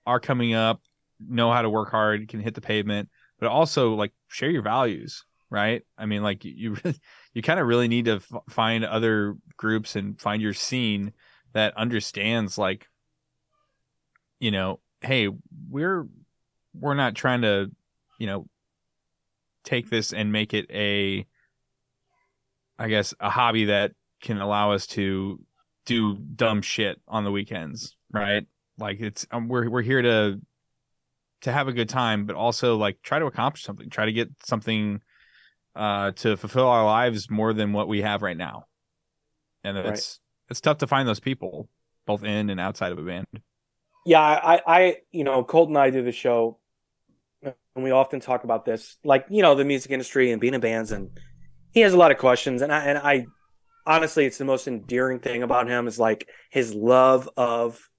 are 0.05 0.19
coming 0.19 0.53
up, 0.53 0.81
know 1.19 1.51
how 1.51 1.61
to 1.61 1.69
work 1.69 1.91
hard, 1.91 2.27
can 2.27 2.41
hit 2.41 2.55
the 2.55 2.61
pavement, 2.61 3.09
but 3.39 3.47
also 3.47 3.93
like 3.93 4.11
share 4.27 4.49
your 4.49 4.61
values, 4.61 5.23
right? 5.49 5.83
I 5.97 6.05
mean, 6.05 6.23
like 6.23 6.43
you 6.43 6.75
really 6.83 6.99
you 7.35 7.43
kind 7.43 7.59
of 7.59 7.67
really 7.67 7.87
need 7.87 8.05
to 8.05 8.15
f- 8.15 8.41
find 8.49 8.83
other 8.83 9.35
groups 9.57 9.95
and 9.95 10.19
find 10.19 10.41
your 10.41 10.53
scene 10.53 11.13
that 11.53 11.77
understands 11.77 12.57
like 12.57 12.87
you 14.39 14.49
know 14.49 14.79
hey 15.01 15.29
we're 15.69 16.07
we're 16.73 16.95
not 16.95 17.13
trying 17.13 17.43
to 17.43 17.69
you 18.17 18.25
know 18.25 18.47
take 19.63 19.89
this 19.91 20.13
and 20.13 20.31
make 20.31 20.55
it 20.55 20.65
a 20.71 21.27
i 22.79 22.87
guess 22.87 23.13
a 23.19 23.29
hobby 23.29 23.65
that 23.65 23.91
can 24.21 24.39
allow 24.39 24.71
us 24.71 24.87
to 24.87 25.39
do 25.85 26.15
dumb 26.15 26.63
shit 26.63 26.99
on 27.07 27.23
the 27.23 27.31
weekends 27.31 27.95
right? 28.15 28.45
Like 28.77 28.99
it's 28.99 29.27
um, 29.31 29.47
we're 29.47 29.69
we're 29.69 29.81
here 29.81 30.01
to 30.01 30.41
to 31.41 31.51
have 31.51 31.67
a 31.67 31.73
good 31.73 31.89
time 31.89 32.25
but 32.25 32.35
also 32.35 32.75
like 32.75 32.97
try 33.03 33.19
to 33.19 33.25
accomplish 33.25 33.63
something 33.63 33.89
try 33.89 34.05
to 34.05 34.11
get 34.11 34.29
something 34.43 35.01
uh, 35.75 36.11
to 36.11 36.37
fulfill 36.37 36.67
our 36.67 36.85
lives 36.85 37.29
more 37.29 37.53
than 37.53 37.73
what 37.73 37.87
we 37.87 38.01
have 38.01 38.21
right 38.21 38.37
now. 38.37 38.65
And 39.63 39.77
Right. 39.77 39.93
it's 39.93 40.19
it's 40.49 40.61
tough 40.61 40.77
to 40.79 40.87
find 40.87 41.07
those 41.07 41.19
people, 41.19 41.69
both 42.05 42.23
in 42.23 42.49
and 42.49 42.59
outside 42.59 42.91
of 42.91 42.99
a 42.99 43.03
band. 43.03 43.25
yeah 44.05 44.21
I, 44.21 44.61
I 44.67 44.97
you 45.11 45.23
know 45.23 45.43
colt 45.43 45.69
and 45.69 45.77
i 45.77 45.89
do 45.89 46.03
the 46.03 46.11
show 46.11 46.59
and 47.43 47.83
we 47.83 47.91
often 47.91 48.19
talk 48.19 48.43
about 48.43 48.65
this 48.65 48.97
like 49.03 49.25
you 49.29 49.41
know 49.41 49.55
the 49.55 49.65
music 49.65 49.91
industry 49.91 50.31
and 50.31 50.39
being 50.39 50.53
in 50.53 50.61
bands 50.61 50.91
and 50.91 51.09
he 51.73 51.81
has 51.81 51.93
a 51.93 51.97
lot 51.97 52.11
of 52.11 52.17
questions 52.17 52.61
and 52.61 52.71
i 52.71 52.79
and 52.85 52.97
i 52.99 53.25
honestly 53.85 54.25
it's 54.25 54.37
the 54.37 54.45
most 54.45 54.67
endearing 54.67 55.19
thing 55.19 55.43
about 55.43 55.67
him 55.67 55.87
is 55.87 55.99
like 55.99 56.27
his 56.51 56.73
love 56.73 57.29
of 57.37 57.89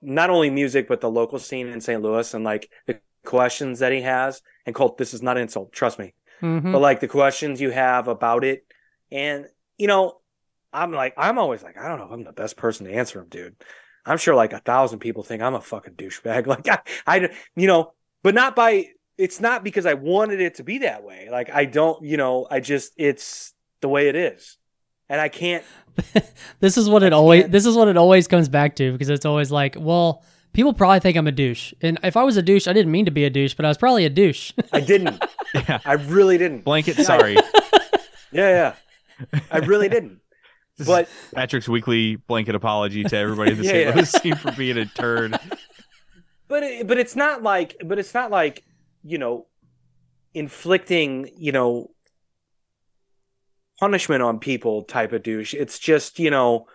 not 0.00 0.30
only 0.30 0.50
music 0.50 0.86
but 0.88 1.00
the 1.00 1.10
local 1.10 1.38
scene 1.38 1.66
in 1.68 1.80
st 1.80 2.02
louis 2.02 2.34
and 2.34 2.44
like 2.44 2.70
the 2.86 3.00
questions 3.24 3.78
that 3.78 3.92
he 3.92 4.02
has 4.02 4.42
and 4.66 4.74
colt 4.74 4.98
this 4.98 5.14
is 5.14 5.22
not 5.22 5.36
an 5.36 5.42
insult 5.44 5.72
trust 5.72 5.98
me 5.98 6.14
Mhm. 6.42 6.72
but 6.72 6.80
like 6.80 7.00
the 7.00 7.08
questions 7.08 7.60
you 7.60 7.70
have 7.70 8.08
about 8.08 8.44
it 8.44 8.64
and 9.10 9.46
you 9.78 9.86
know 9.86 10.18
i'm 10.72 10.92
like 10.92 11.14
i'm 11.16 11.38
always 11.38 11.62
like 11.62 11.76
i 11.78 11.88
don't 11.88 11.98
know 11.98 12.06
if 12.06 12.10
i'm 12.12 12.24
the 12.24 12.32
best 12.32 12.56
person 12.56 12.86
to 12.86 12.92
answer 12.92 13.18
them 13.18 13.28
dude. 13.28 13.56
I'm 14.06 14.18
sure 14.18 14.34
like 14.34 14.52
a 14.52 14.58
thousand 14.58 14.98
people 14.98 15.22
think 15.22 15.42
i'm 15.42 15.54
a 15.54 15.60
fucking 15.60 15.94
douchebag. 15.94 16.46
Like 16.54 16.68
I, 16.68 16.78
I 17.06 17.30
you 17.56 17.66
know 17.66 17.92
but 18.22 18.34
not 18.34 18.54
by 18.54 18.88
it's 19.16 19.40
not 19.40 19.62
because 19.64 19.86
i 19.86 19.94
wanted 19.94 20.40
it 20.40 20.56
to 20.56 20.64
be 20.64 20.78
that 20.78 21.04
way. 21.04 21.28
Like 21.30 21.50
i 21.50 21.64
don't 21.64 22.04
you 22.04 22.16
know 22.16 22.46
i 22.50 22.60
just 22.60 22.92
it's 22.96 23.54
the 23.80 23.88
way 23.88 24.08
it 24.08 24.16
is. 24.16 24.58
And 25.08 25.20
i 25.20 25.28
can't 25.28 25.64
this 26.60 26.76
is 26.76 26.88
what 26.88 27.02
it 27.02 27.12
always 27.12 27.48
this 27.48 27.66
is 27.66 27.76
what 27.76 27.88
it 27.88 27.96
always 27.96 28.26
comes 28.26 28.48
back 28.48 28.74
to 28.76 28.90
because 28.92 29.08
it's 29.08 29.24
always 29.26 29.50
like, 29.52 29.76
well, 29.78 30.24
people 30.54 30.72
probably 30.72 31.00
think 31.00 31.16
I'm 31.18 31.26
a 31.26 31.32
douche. 31.32 31.74
And 31.82 31.98
if 32.02 32.16
I 32.16 32.22
was 32.22 32.36
a 32.38 32.42
douche, 32.42 32.66
I 32.66 32.72
didn't 32.72 32.90
mean 32.92 33.04
to 33.04 33.10
be 33.10 33.24
a 33.24 33.30
douche, 33.30 33.52
but 33.54 33.66
I 33.66 33.68
was 33.68 33.76
probably 33.76 34.04
a 34.06 34.10
douche. 34.10 34.52
i 34.72 34.80
didn't 34.80 35.22
Yeah. 35.54 35.78
i 35.84 35.92
really 35.92 36.38
didn't 36.38 36.64
Blanket 36.64 36.96
sorry. 36.96 37.34
yeah 38.32 38.72
yeah 39.30 39.40
i 39.50 39.58
really 39.58 39.88
didn't 39.88 40.20
This 40.76 40.88
but 40.88 41.08
Patrick's 41.32 41.68
weekly 41.68 42.16
blanket 42.16 42.56
apology 42.56 43.04
to 43.04 43.16
everybody 43.16 43.52
in 43.52 43.58
the 43.58 43.64
Yeah, 43.64 43.70
St. 43.70 43.94
Louis 43.96 44.10
scene 44.10 44.34
for 44.34 44.50
being 44.52 44.76
a 44.78 44.86
turd. 44.86 45.38
but 46.48 46.64
it, 46.64 46.88
but 46.88 46.98
it's 46.98 47.14
not 47.14 47.44
like 47.44 47.76
but 47.84 48.00
it's 48.00 48.12
not 48.14 48.32
like 48.32 48.64
you 49.04 49.18
know 49.18 49.46
inflicting 50.34 51.30
you 51.36 51.52
know 51.52 51.92
punishment 53.78 54.22
on 54.22 54.40
people 54.40 54.82
type 54.82 55.12
of 55.12 55.22
douche 55.22 55.54
it's 55.54 55.78
just 55.78 56.18
you 56.18 56.30
know 56.30 56.66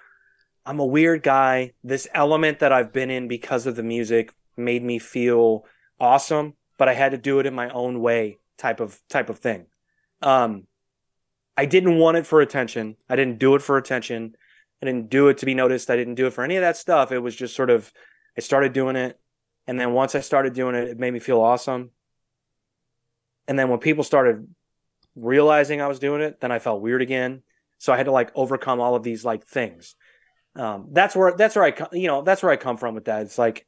i'm 0.70 0.80
a 0.80 0.86
weird 0.86 1.24
guy. 1.24 1.74
This 1.84 2.08
element 2.14 2.60
that 2.60 2.72
i've 2.72 2.94
been 2.94 3.10
in 3.10 3.28
because 3.28 3.66
of 3.66 3.76
the 3.76 3.84
music 3.84 4.34
made 4.56 4.84
me 4.84 5.00
feel 5.00 5.66
awesome 6.00 6.54
but 6.78 6.88
i 6.88 6.94
had 6.94 7.12
to 7.12 7.18
do 7.18 7.40
it 7.40 7.46
in 7.46 7.54
my 7.56 7.70
own 7.70 8.00
way 8.00 8.38
type 8.58 8.80
of 8.80 9.02
type 9.10 9.30
of 9.30 9.40
thing. 9.40 9.66
Um 10.22 10.68
i 11.58 11.66
didn't 11.66 11.98
want 11.98 12.18
it 12.18 12.28
for 12.28 12.40
attention. 12.40 12.96
I 13.10 13.16
didn't 13.16 13.40
do 13.40 13.56
it 13.56 13.62
for 13.62 13.78
attention. 13.78 14.36
I 14.82 14.86
didn't 14.86 15.10
do 15.10 15.28
it 15.28 15.40
to 15.40 15.46
be 15.46 15.56
noticed. 15.56 15.90
I 15.90 15.96
didn't 15.96 16.16
do 16.16 16.28
it 16.28 16.34
for 16.34 16.44
any 16.44 16.56
of 16.56 16.62
that 16.62 16.78
stuff. 16.78 17.12
It 17.12 17.20
was 17.20 17.36
just 17.36 17.56
sort 17.56 17.72
of 17.72 17.92
i 18.38 18.42
started 18.42 18.72
doing 18.72 18.96
it. 18.96 19.20
And 19.68 19.80
then 19.80 19.94
once 19.94 20.16
I 20.16 20.22
started 20.22 20.54
doing 20.54 20.76
it, 20.76 20.88
it 20.88 21.00
made 21.00 21.12
me 21.12 21.20
feel 21.20 21.42
awesome. 21.42 21.92
And 23.48 23.58
then 23.58 23.70
when 23.70 23.80
people 23.80 24.04
started 24.04 24.48
realizing 25.16 25.82
I 25.82 25.88
was 25.88 26.00
doing 26.00 26.22
it, 26.22 26.40
then 26.40 26.52
I 26.52 26.60
felt 26.60 26.82
weird 26.82 27.02
again. 27.02 27.42
So 27.80 27.92
I 27.92 27.98
had 27.98 28.06
to 28.06 28.12
like 28.12 28.32
overcome 28.36 28.80
all 28.80 28.96
of 28.96 29.04
these 29.04 29.26
like 29.26 29.46
things. 29.46 29.96
Um, 30.56 30.88
that's 30.92 31.16
where 31.16 31.34
that's 31.36 31.56
where 31.56 31.66
I 31.66 31.88
you 31.94 32.08
know 32.08 32.22
that's 32.22 32.44
where 32.44 32.52
I 32.52 32.58
come 32.58 32.78
from 32.78 32.96
with 32.96 33.06
that. 33.06 33.22
It's 33.22 33.38
like 33.38 33.66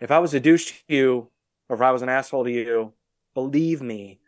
if 0.00 0.10
I 0.10 0.18
was 0.18 0.34
a 0.34 0.40
douche 0.40 0.72
to 0.72 0.94
you, 0.94 1.30
or 1.68 1.76
if 1.76 1.82
I 1.82 1.92
was 1.92 2.02
an 2.02 2.08
asshole 2.08 2.44
to 2.44 2.50
you, 2.50 2.92
believe 3.34 3.80
me, 3.80 4.20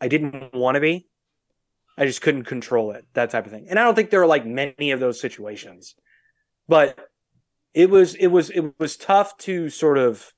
I 0.00 0.08
didn't 0.08 0.54
want 0.54 0.76
to 0.76 0.80
be. 0.80 1.08
I 1.98 2.04
just 2.04 2.20
couldn't 2.20 2.44
control 2.44 2.92
it, 2.92 3.06
that 3.14 3.30
type 3.30 3.46
of 3.46 3.52
thing. 3.52 3.68
And 3.70 3.78
I 3.78 3.84
don't 3.84 3.94
think 3.94 4.10
there 4.10 4.20
are 4.20 4.26
like 4.26 4.44
many 4.44 4.90
of 4.90 5.00
those 5.00 5.18
situations, 5.18 5.94
but 6.68 6.98
it 7.76 7.90
was 7.90 8.14
it 8.14 8.28
was 8.28 8.50
it 8.50 8.78
was 8.78 8.96
tough 8.96 9.36
to 9.36 9.68
sort 9.68 9.98
of 9.98 10.32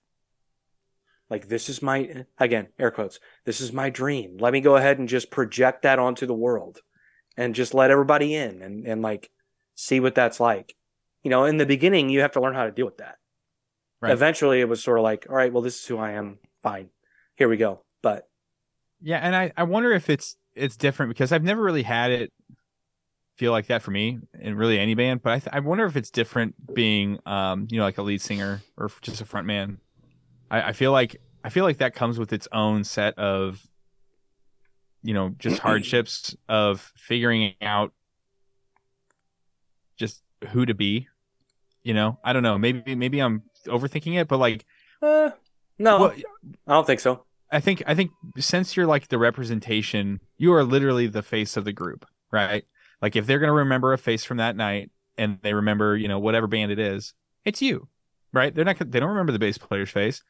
like 1.31 1.49
this 1.49 1.69
is 1.69 1.81
my 1.81 2.25
again 2.39 2.67
air 2.79 2.91
quotes 2.91 3.21
this 3.45 3.61
is 3.61 3.73
my 3.73 3.91
dream 3.91 4.37
let 4.39 4.53
me 4.53 4.61
go 4.61 4.75
ahead 4.75 4.99
and 4.99 5.09
just 5.09 5.31
project 5.31 5.83
that 5.83 6.01
onto 6.01 6.27
the 6.27 6.35
world 6.35 6.81
and 7.37 7.55
just 7.55 7.75
let 7.75 7.93
everybody 7.93 8.35
in 8.35 8.61
and 8.61 8.87
and 8.87 9.03
like 9.03 9.31
see 9.81 10.01
what 10.01 10.15
that's 10.15 10.41
like 10.41 10.75
you 11.23 11.31
know 11.31 11.45
in 11.45 11.57
the 11.57 11.65
beginning 11.67 12.09
you 12.09 12.21
have 12.21 12.33
to 12.33 12.41
learn 12.41 12.55
how 12.55 12.65
to 12.65 12.73
deal 12.73 12.87
with 12.87 12.99
that 12.99 13.17
Right. 14.01 14.13
eventually 14.13 14.61
it 14.61 14.69
was 14.69 14.83
sort 14.83 14.99
of 14.99 15.05
like 15.05 15.27
all 15.31 15.37
right 15.37 15.53
well 15.53 15.63
this 15.63 15.81
is 15.81 15.87
who 15.87 15.99
i 15.99 16.13
am 16.13 16.39
fine 16.63 16.91
here 17.37 17.49
we 17.49 17.57
go 17.57 17.85
but 18.03 18.29
Yeah, 19.01 19.19
and 19.19 19.35
I, 19.37 19.53
I 19.57 19.63
wonder 19.63 19.93
if 19.93 20.11
it's 20.11 20.37
it's 20.55 20.77
different 20.77 21.11
because 21.11 21.31
I've 21.31 21.45
never 21.45 21.63
really 21.63 21.85
had 21.85 22.11
it 22.11 22.33
feel 23.37 23.53
like 23.53 23.69
that 23.69 23.83
for 23.83 23.93
me 23.93 24.19
in 24.41 24.57
really 24.57 24.79
any 24.79 24.95
band. 24.95 25.23
But 25.23 25.33
I 25.33 25.39
th- 25.39 25.55
I 25.55 25.61
wonder 25.61 25.85
if 25.87 25.97
it's 25.97 26.11
different 26.11 26.55
being 26.75 27.19
um 27.27 27.69
you 27.71 27.79
know 27.79 27.85
like 27.85 27.99
a 27.99 28.03
lead 28.03 28.21
singer 28.21 28.61
or 28.77 28.91
just 29.03 29.21
a 29.21 29.25
front 29.25 29.47
man. 29.47 29.79
I, 30.51 30.63
I 30.63 30.73
feel 30.73 30.91
like 30.93 31.21
I 31.45 31.51
feel 31.51 31.65
like 31.65 31.79
that 31.79 31.95
comes 31.95 32.19
with 32.19 32.33
its 32.33 32.49
own 32.53 32.83
set 32.85 33.17
of 33.19 33.61
you 35.03 35.15
know 35.15 35.31
just 35.39 35.59
hardships 35.67 36.37
of 36.49 36.93
figuring 36.97 37.55
out 37.63 37.93
just 39.99 40.23
who 40.51 40.65
to 40.67 40.75
be. 40.75 41.09
You 41.83 41.95
know, 41.95 42.19
I 42.25 42.33
don't 42.33 42.43
know. 42.43 42.59
Maybe 42.59 42.95
maybe 42.95 43.21
I'm 43.21 43.43
overthinking 43.67 44.19
it, 44.21 44.29
but 44.29 44.39
like 44.39 44.65
uh, 45.01 45.31
no 45.79 46.01
well, 46.01 46.15
i 46.67 46.73
don't 46.73 46.87
think 46.87 47.01
so 47.01 47.25
I 47.51 47.61
think 47.61 47.83
I 47.87 47.95
think 47.95 48.11
since 48.39 48.77
you're 48.77 48.87
like 48.87 49.09
the 49.09 49.19
representation, 49.19 50.21
you 50.37 50.53
are 50.53 50.65
literally 50.65 51.07
the 51.07 51.23
face 51.23 51.57
of 51.57 51.65
the 51.65 51.73
group, 51.73 52.05
right? 52.31 52.65
Like 53.01 53.17
if 53.17 53.27
they're 53.27 53.39
gonna 53.39 53.53
remember 53.53 53.93
a 53.93 53.99
face 53.99 54.25
from 54.25 54.37
that 54.37 54.57
night 54.57 54.91
and 55.17 55.39
they 55.43 55.55
remember, 55.55 55.97
you 55.97 56.09
know, 56.09 56.19
whatever 56.19 56.47
band 56.47 56.73
it 56.73 56.79
is, 56.79 57.15
it's 57.45 57.63
you, 57.63 57.89
right? 58.33 58.55
They're 58.55 58.65
not 58.65 58.79
they 58.79 59.01
don't 59.01 59.09
remember 59.11 59.33
the 59.33 59.39
bass 59.39 59.57
player's 59.57 59.91
face. 59.91 60.23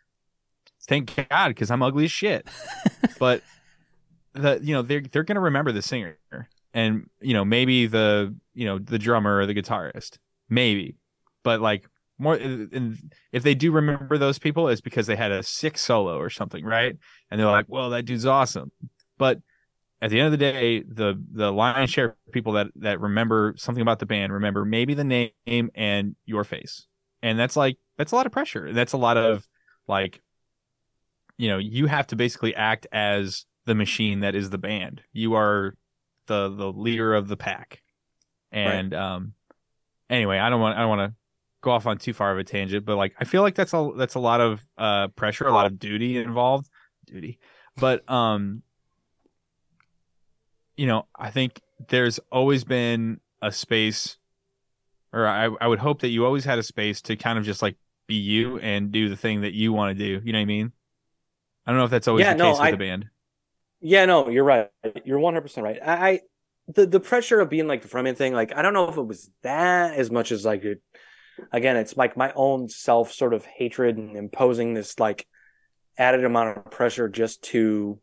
Thank 0.86 1.28
God, 1.28 1.48
because 1.48 1.70
I'm 1.70 1.82
ugly 1.82 2.04
as 2.04 2.12
shit. 2.12 2.46
but 3.18 3.42
the 4.32 4.60
you 4.62 4.74
know 4.74 4.82
they're 4.82 5.00
they're 5.00 5.24
gonna 5.24 5.40
remember 5.40 5.72
the 5.72 5.82
singer 5.82 6.18
and 6.78 7.10
you 7.20 7.34
know 7.34 7.44
maybe 7.44 7.86
the 7.86 8.34
you 8.54 8.64
know 8.64 8.78
the 8.78 8.98
drummer 8.98 9.38
or 9.38 9.46
the 9.46 9.54
guitarist, 9.54 10.18
maybe, 10.48 10.96
but 11.42 11.60
like 11.60 11.88
more 12.18 12.34
uh, 12.34 12.66
and 12.72 13.12
if 13.32 13.42
they 13.42 13.54
do 13.54 13.72
remember 13.72 14.16
those 14.16 14.38
people 14.38 14.68
it's 14.68 14.80
because 14.80 15.06
they 15.08 15.16
had 15.16 15.32
a 15.32 15.42
sick 15.42 15.76
solo 15.76 16.16
or 16.18 16.30
something 16.30 16.64
right? 16.64 16.96
And 17.30 17.40
they're 17.40 17.50
like 17.50 17.66
well 17.68 17.90
that 17.90 18.04
dude's 18.04 18.26
awesome. 18.26 18.70
But 19.18 19.40
at 20.00 20.10
the 20.10 20.20
end 20.20 20.26
of 20.26 20.32
the 20.32 20.38
day 20.38 20.82
the 20.82 21.20
the 21.32 21.50
lion's 21.50 21.90
share 21.90 22.16
people 22.30 22.52
that 22.52 22.68
that 22.76 23.00
remember 23.00 23.54
something 23.56 23.82
about 23.82 23.98
the 23.98 24.06
band 24.06 24.32
remember 24.32 24.64
maybe 24.64 24.94
the 24.94 25.04
name 25.04 25.70
and 25.74 26.14
your 26.26 26.44
face. 26.44 26.86
And 27.22 27.36
that's 27.38 27.56
like 27.56 27.76
that's 27.96 28.12
a 28.12 28.14
lot 28.14 28.26
of 28.26 28.32
pressure. 28.32 28.72
That's 28.72 28.92
a 28.92 28.98
lot 28.98 29.16
of 29.16 29.48
like 29.88 30.22
you 31.38 31.48
know 31.48 31.58
you 31.58 31.86
have 31.86 32.06
to 32.08 32.16
basically 32.16 32.54
act 32.54 32.86
as 32.92 33.46
the 33.66 33.74
machine 33.74 34.20
that 34.20 34.36
is 34.36 34.50
the 34.50 34.58
band. 34.58 35.02
You 35.12 35.34
are 35.34 35.74
the 36.28 36.48
the 36.50 36.70
leader 36.72 37.14
of 37.14 37.26
the 37.28 37.36
pack 37.36 37.82
and 38.52 38.94
um 38.94 39.32
anyway 40.08 40.38
i 40.38 40.48
don't 40.48 40.60
want 40.60 40.76
i 40.78 40.80
don't 40.80 40.88
want 40.88 41.10
to 41.10 41.16
go 41.60 41.72
off 41.72 41.86
on 41.86 41.98
too 41.98 42.12
far 42.12 42.30
of 42.30 42.38
a 42.38 42.44
tangent, 42.44 42.84
but 42.86 42.94
like 42.96 43.16
I 43.18 43.24
feel 43.24 43.42
like 43.42 43.56
that's 43.56 43.74
a 43.74 43.90
that's 43.96 44.14
a 44.14 44.20
lot 44.20 44.40
of 44.40 44.64
uh 44.78 45.08
pressure, 45.08 45.44
a 45.48 45.52
lot 45.52 45.66
of 45.66 45.76
duty 45.80 46.16
involved. 46.16 46.68
Duty. 47.04 47.40
But 47.76 48.08
um 48.08 48.62
you 50.76 50.86
know, 50.86 51.06
I 51.18 51.30
think 51.30 51.60
there's 51.88 52.20
always 52.30 52.62
been 52.62 53.18
a 53.42 53.50
space 53.50 54.18
or 55.12 55.26
I 55.26 55.46
I 55.60 55.66
would 55.66 55.80
hope 55.80 56.02
that 56.02 56.10
you 56.10 56.24
always 56.24 56.44
had 56.44 56.60
a 56.60 56.62
space 56.62 57.02
to 57.02 57.16
kind 57.16 57.40
of 57.40 57.44
just 57.44 57.60
like 57.60 57.74
be 58.06 58.14
you 58.14 58.58
and 58.60 58.92
do 58.92 59.08
the 59.08 59.16
thing 59.16 59.40
that 59.40 59.52
you 59.52 59.72
want 59.72 59.98
to 59.98 60.04
do. 60.04 60.24
You 60.24 60.32
know 60.32 60.38
what 60.38 60.42
I 60.42 60.46
mean? 60.46 60.70
I 61.66 61.72
don't 61.72 61.78
know 61.78 61.84
if 61.86 61.90
that's 61.90 62.06
always 62.06 62.24
Yeah, 62.24 62.34
the 62.34 62.38
no, 62.38 62.50
case 62.52 62.58
with 62.60 62.66
I- 62.68 62.70
the 62.70 62.76
band. 62.76 63.06
Yeah, 63.80 64.06
no, 64.06 64.28
you're 64.28 64.44
right. 64.44 64.70
You're 65.04 65.20
100% 65.20 65.62
right. 65.62 65.78
I, 65.84 66.10
I 66.10 66.20
the 66.68 66.86
the 66.86 67.00
pressure 67.00 67.40
of 67.40 67.48
being 67.48 67.66
like 67.66 67.82
the 67.82 67.88
frontman 67.88 68.16
thing, 68.16 68.34
like 68.34 68.54
I 68.54 68.62
don't 68.62 68.74
know 68.74 68.88
if 68.88 68.96
it 68.96 69.02
was 69.02 69.30
that 69.42 69.94
as 69.94 70.10
much 70.10 70.32
as 70.32 70.44
like 70.44 70.64
it, 70.64 70.82
again, 71.52 71.76
it's 71.76 71.96
like 71.96 72.16
my 72.16 72.32
own 72.34 72.68
self 72.68 73.12
sort 73.12 73.32
of 73.34 73.44
hatred 73.44 73.96
and 73.96 74.16
imposing 74.16 74.74
this 74.74 74.98
like 74.98 75.26
added 75.96 76.24
amount 76.24 76.58
of 76.58 76.70
pressure 76.70 77.08
just 77.08 77.42
to 77.42 77.98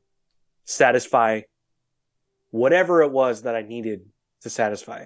satisfy 0.65 1.41
whatever 2.49 3.03
it 3.03 3.11
was 3.11 3.43
that 3.43 3.55
I 3.55 3.61
needed 3.61 4.01
to 4.41 4.49
satisfy. 4.49 5.05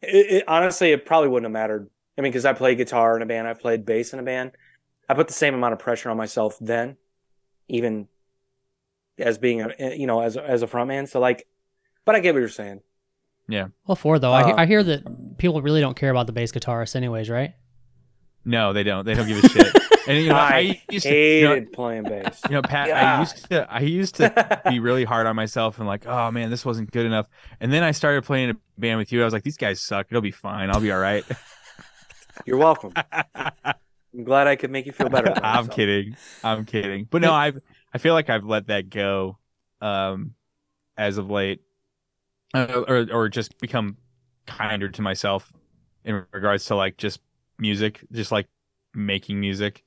It, 0.00 0.26
it, 0.32 0.44
honestly, 0.46 0.92
it 0.92 1.06
probably 1.06 1.28
wouldn't 1.28 1.46
have 1.46 1.52
mattered. 1.52 1.88
I 2.16 2.20
mean, 2.20 2.30
because 2.30 2.44
I 2.44 2.52
played 2.52 2.78
guitar 2.78 3.16
in 3.16 3.22
a 3.22 3.26
band, 3.26 3.48
I 3.48 3.54
played 3.54 3.84
bass 3.86 4.12
in 4.12 4.18
a 4.18 4.22
band. 4.22 4.52
I 5.08 5.14
put 5.14 5.28
the 5.28 5.34
same 5.34 5.54
amount 5.54 5.72
of 5.72 5.78
pressure 5.78 6.10
on 6.10 6.16
myself 6.16 6.56
then, 6.60 6.96
even 7.68 8.06
as 9.18 9.38
being 9.38 9.60
a 9.60 9.94
you 9.94 10.06
know 10.06 10.20
as 10.20 10.36
as 10.36 10.62
a 10.62 10.66
frontman. 10.66 11.08
So 11.08 11.20
like, 11.20 11.46
but 12.04 12.14
I 12.14 12.20
get 12.20 12.34
what 12.34 12.40
you're 12.40 12.48
saying. 12.48 12.80
Yeah. 13.48 13.68
Well, 13.86 13.96
four 13.96 14.18
though. 14.18 14.32
I, 14.32 14.52
Uh, 14.52 14.54
I 14.58 14.66
hear 14.66 14.82
that 14.82 15.38
people 15.38 15.60
really 15.62 15.80
don't 15.80 15.96
care 15.96 16.10
about 16.10 16.26
the 16.26 16.32
bass 16.32 16.52
guitarist, 16.52 16.96
anyways, 16.96 17.28
right? 17.28 17.54
No, 18.44 18.72
they 18.72 18.82
don't. 18.82 19.04
They 19.04 19.14
don't 19.14 19.26
give 19.26 19.42
a 19.42 19.48
shit. 19.48 19.76
And 20.08 20.18
you 20.18 20.30
know, 20.30 20.34
I, 20.34 20.48
I 20.56 20.82
used 20.90 21.06
to 21.06 21.14
you 21.14 21.44
know, 21.44 21.54
hated 21.54 21.72
playing 21.72 22.02
bass. 22.02 22.40
You 22.48 22.54
know, 22.56 22.62
Pat, 22.62 22.90
I 22.90 23.20
used 23.20 23.48
to 23.50 23.72
I 23.72 23.80
used 23.80 24.16
to 24.16 24.60
be 24.68 24.80
really 24.80 25.04
hard 25.04 25.28
on 25.28 25.36
myself 25.36 25.78
and 25.78 25.86
like, 25.86 26.06
oh 26.08 26.28
man, 26.32 26.50
this 26.50 26.64
wasn't 26.64 26.90
good 26.90 27.06
enough. 27.06 27.28
And 27.60 27.72
then 27.72 27.84
I 27.84 27.92
started 27.92 28.24
playing 28.24 28.50
a 28.50 28.56
band 28.76 28.98
with 28.98 29.12
you. 29.12 29.22
I 29.22 29.24
was 29.24 29.32
like, 29.32 29.44
these 29.44 29.56
guys 29.56 29.80
suck. 29.80 30.08
It'll 30.10 30.20
be 30.20 30.32
fine. 30.32 30.70
I'll 30.70 30.80
be 30.80 30.90
all 30.90 30.98
right. 30.98 31.24
You're 32.46 32.56
welcome. 32.58 32.92
I'm 33.14 34.24
glad 34.24 34.48
I 34.48 34.56
could 34.56 34.72
make 34.72 34.86
you 34.86 34.92
feel 34.92 35.08
better. 35.08 35.32
I'm 35.40 35.68
kidding. 35.68 36.16
I'm 36.42 36.64
kidding. 36.64 37.06
But 37.08 37.22
no, 37.22 37.32
I've 37.32 37.60
I 37.92 37.98
feel 37.98 38.14
like 38.14 38.30
I've 38.30 38.44
let 38.44 38.68
that 38.68 38.90
go 38.90 39.38
um 39.80 40.34
as 40.96 41.18
of 41.18 41.30
late. 41.30 41.60
Uh, 42.54 42.84
or 42.86 43.06
or 43.10 43.28
just 43.28 43.58
become 43.58 43.96
kinder 44.46 44.88
to 44.90 45.02
myself 45.02 45.50
in 46.04 46.24
regards 46.32 46.66
to 46.66 46.74
like 46.74 46.96
just 46.98 47.20
music, 47.58 48.04
just 48.12 48.30
like 48.30 48.48
making 48.94 49.40
music. 49.40 49.82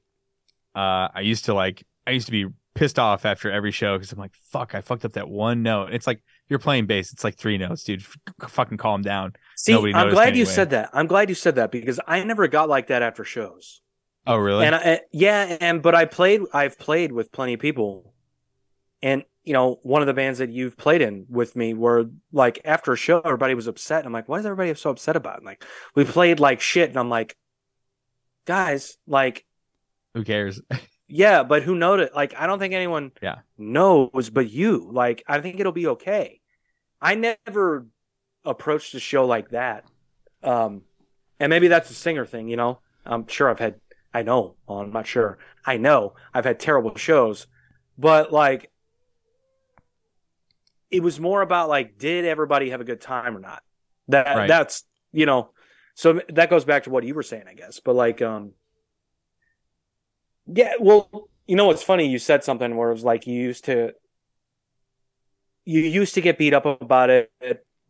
Uh 0.76 1.10
I 1.14 1.22
used 1.22 1.46
to 1.46 1.54
like 1.54 1.86
I 2.08 2.12
used 2.12 2.26
to 2.26 2.32
be 2.32 2.48
pissed 2.76 3.00
off 3.00 3.26
after 3.26 3.50
every 3.52 3.72
show 3.72 3.98
because 3.98 4.12
I'm 4.12 4.20
like, 4.20 4.34
fuck, 4.52 4.76
I 4.76 4.82
fucked 4.82 5.06
up 5.06 5.14
that 5.14 5.30
one 5.30 5.64
note. 5.64 5.94
It's 5.94 6.06
like 6.06 6.22
you're 6.50 6.60
playing 6.60 6.86
bass. 6.86 7.12
It's 7.12 7.24
like 7.24 7.38
three 7.38 7.58
notes, 7.58 7.84
dude. 7.84 8.02
F- 8.02 8.52
fucking 8.52 8.78
calm 8.78 9.02
down. 9.02 9.34
See, 9.56 9.72
Nobody 9.72 9.94
I'm 9.94 10.12
glad 10.12 10.36
you 10.36 10.46
said 10.46 10.70
that. 10.72 10.90
I'm 10.94 11.08
glad 11.08 11.30
you 11.30 11.36
said 11.36 11.56
that 11.56 11.72
because 11.72 12.00
I 12.08 12.24
never 12.24 12.48
got 12.48 12.70
like 12.70 12.88
that 12.88 13.02
after 13.02 13.24
shows. 13.24 13.82
Oh, 14.28 14.38
really? 14.38 14.66
And 14.66 14.76
I, 14.76 15.02
yeah, 15.12 15.58
and 15.62 15.82
but 15.82 15.94
I 15.96 16.06
played. 16.06 16.42
I've 16.54 16.80
played 16.80 17.12
with 17.12 17.32
plenty 17.32 17.54
of 17.54 17.60
people, 17.60 18.14
and 19.02 19.24
you 19.44 19.54
know, 19.54 19.80
one 19.84 20.02
of 20.02 20.08
the 20.08 20.14
bands 20.14 20.40
that 20.40 20.50
you've 20.50 20.76
played 20.78 21.02
in 21.02 21.26
with 21.30 21.56
me 21.56 21.74
were 21.76 22.06
like 22.32 22.60
after 22.66 22.92
a 22.94 22.98
show, 22.98 23.20
everybody 23.20 23.54
was 23.54 23.68
upset. 23.68 24.06
I'm 24.06 24.14
like, 24.14 24.28
what 24.28 24.40
is 24.40 24.46
everybody 24.46 24.74
so 24.74 24.90
upset 24.90 25.16
about? 25.16 25.38
And 25.38 25.46
like, 25.46 25.64
we 25.94 26.04
played 26.06 26.40
like 26.40 26.62
shit, 26.62 26.90
and 26.90 26.98
I'm 26.98 27.10
like, 27.10 27.38
guys, 28.46 28.98
like, 29.08 29.46
Who 30.16 30.24
cares? 30.24 30.60
yeah, 31.08 31.44
but 31.44 31.62
who 31.64 31.76
noticed? 31.76 32.16
Like, 32.16 32.34
I 32.36 32.48
don't 32.48 32.58
think 32.60 32.74
anyone 32.74 33.12
Yeah. 33.22 33.40
knows, 33.58 34.30
but 34.32 34.50
you. 34.50 34.90
Like, 34.92 35.24
I 35.28 35.40
think 35.42 35.60
it'll 35.60 35.72
be 35.72 35.88
okay. 35.88 36.42
I 37.02 37.14
never 37.16 37.86
approached 38.44 38.96
a 38.96 39.00
show 39.00 39.26
like 39.26 39.50
that. 39.50 39.84
Um, 40.42 40.82
and 41.40 41.50
maybe 41.50 41.68
that's 41.68 41.92
a 41.92 41.94
singer 41.94 42.26
thing, 42.26 42.48
you 42.48 42.56
know. 42.56 42.80
I'm 43.06 43.28
sure 43.28 43.50
I've 43.50 43.60
had. 43.60 43.76
I 44.16 44.22
know. 44.22 44.56
Well, 44.66 44.80
I'm 44.80 44.94
not 44.94 45.06
sure. 45.06 45.38
I 45.66 45.76
know 45.76 46.14
I've 46.34 46.46
had 46.46 46.58
terrible 46.58 46.96
shows, 46.96 47.48
but 47.98 48.32
like, 48.32 48.72
it 50.90 51.04
was 51.04 51.20
more 51.20 51.42
about 51.42 51.68
like, 51.68 51.98
did 51.98 52.24
everybody 52.24 52.70
have 52.70 52.80
a 52.80 52.86
good 52.86 53.02
time 53.02 53.36
or 53.36 53.42
not? 53.42 53.62
That 54.08 54.38
Right. 54.38 54.48
that's 54.48 54.86
you 55.12 55.26
know. 55.26 55.50
So 55.96 56.22
that 56.30 56.50
goes 56.50 56.64
back 56.64 56.84
to 56.84 56.92
what 56.92 57.04
you 57.04 57.14
were 57.14 57.24
saying, 57.24 57.44
I 57.50 57.56
guess. 57.56 57.82
But 57.82 57.96
like, 57.96 58.22
um, 58.22 58.54
yeah. 60.48 60.76
Well, 60.80 61.10
you 61.46 61.58
know 61.58 61.66
what's 61.66 61.84
funny? 61.84 62.08
You 62.08 62.18
said 62.18 62.42
something 62.46 62.78
where 62.78 62.92
it 62.92 62.94
was 62.94 63.04
like 63.04 63.28
you 63.28 63.34
used 63.34 63.66
to, 63.66 63.96
you 65.66 65.82
used 65.82 66.14
to 66.14 66.22
get 66.22 66.38
beat 66.38 66.54
up 66.54 66.66
about 66.66 67.10
it, 67.10 67.30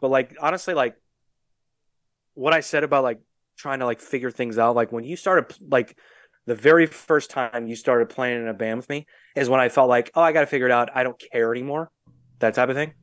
but 0.01 0.09
like 0.09 0.35
honestly, 0.41 0.73
like 0.73 0.95
what 2.33 2.51
I 2.51 2.61
said 2.61 2.83
about 2.83 3.03
like 3.03 3.19
trying 3.57 3.77
to 3.77 3.85
like 3.85 3.99
figure 3.99 4.31
things 4.31 4.57
out, 4.57 4.75
like 4.75 4.91
when 4.91 5.03
you 5.03 5.15
started 5.15 5.55
like 5.69 5.95
the 6.45 6.55
very 6.55 6.85
first 6.85 7.31
time 7.31 7.67
you 7.67 7.75
started 7.75 8.09
playing 8.09 8.41
in 8.41 8.47
a 8.47 8.53
band 8.53 8.77
with 8.77 8.89
me 8.89 9.07
is 9.35 9.49
when 9.49 9.59
I 9.59 9.69
felt 9.69 9.89
like, 9.89 10.11
oh, 10.15 10.21
I 10.21 10.31
got 10.31 10.41
to 10.41 10.47
figure 10.47 10.67
it 10.67 10.71
out. 10.71 10.89
I 10.95 11.03
don't 11.03 11.21
care 11.31 11.51
anymore, 11.51 11.91
that 12.39 12.53
type 12.53 12.69
of 12.69 12.75
thing. 12.75 12.93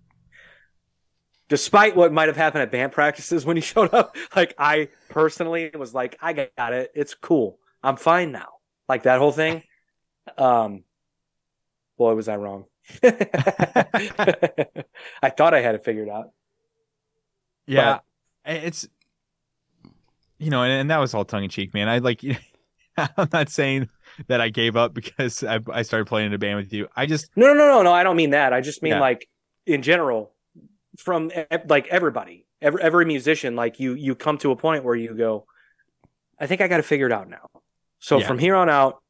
despite 1.48 1.94
what 1.94 2.12
might 2.12 2.28
have 2.28 2.36
happened 2.36 2.62
at 2.62 2.70
band 2.70 2.92
practices 2.92 3.44
when 3.46 3.56
he 3.56 3.62
showed 3.62 3.92
up, 3.92 4.16
like 4.34 4.54
I 4.58 4.88
personally 5.10 5.70
was 5.78 5.94
like, 5.94 6.16
I 6.20 6.32
got 6.32 6.72
it. 6.72 6.90
It's 6.94 7.14
cool. 7.14 7.58
I'm 7.82 7.96
fine 7.96 8.32
now. 8.32 8.48
Like 8.88 9.04
that 9.04 9.18
whole 9.18 9.32
thing. 9.32 9.62
Um, 10.38 10.84
boy, 11.98 12.14
was 12.14 12.28
I 12.28 12.36
wrong. 12.36 12.66
I 13.02 13.10
thought 15.36 15.54
I 15.54 15.60
had 15.60 15.74
it 15.74 15.84
figured 15.84 16.08
out. 16.08 16.30
Yeah, 17.66 18.00
it's 18.44 18.88
you 20.38 20.50
know, 20.50 20.62
and, 20.62 20.72
and 20.72 20.90
that 20.90 20.98
was 20.98 21.14
all 21.14 21.24
tongue 21.24 21.44
in 21.44 21.50
cheek, 21.50 21.74
man. 21.74 21.88
I 21.88 21.98
like. 21.98 22.22
I'm 23.16 23.28
not 23.32 23.48
saying 23.48 23.88
that 24.28 24.40
I 24.40 24.48
gave 24.50 24.76
up 24.76 24.94
because 24.94 25.42
I, 25.42 25.60
I 25.72 25.82
started 25.82 26.06
playing 26.06 26.28
in 26.28 26.34
a 26.34 26.38
band 26.38 26.56
with 26.56 26.72
you. 26.72 26.88
I 26.94 27.06
just 27.06 27.30
No, 27.36 27.46
no, 27.48 27.54
no, 27.54 27.66
no, 27.68 27.82
no. 27.82 27.92
I 27.92 28.02
don't 28.02 28.16
mean 28.16 28.30
that. 28.30 28.52
I 28.52 28.60
just 28.60 28.82
mean 28.82 28.92
Yeah. 28.92 29.00
like 29.00 29.28
in 29.66 29.82
general, 29.82 30.32
from 30.98 31.30
like 31.68 31.86
everybody, 31.88 32.46
every 32.60 32.82
every 32.82 33.04
musician, 33.06 33.56
like 33.56 33.80
you 33.80 33.94
you 33.94 34.14
come 34.14 34.38
to 34.38 34.50
a 34.50 34.56
point 34.56 34.84
where 34.84 34.94
you 34.94 35.14
go, 35.14 35.46
I 36.38 36.46
think 36.46 36.60
I 36.60 36.68
got 36.68 36.78
to 36.78 36.82
figure 36.82 37.06
it 37.06 37.12
out 37.12 37.28
now. 37.28 37.48
So 37.98 38.18
Yeah. 38.18 38.26
from 38.26 38.38
here 38.38 38.54
on 38.56 38.68
out, 38.68 39.02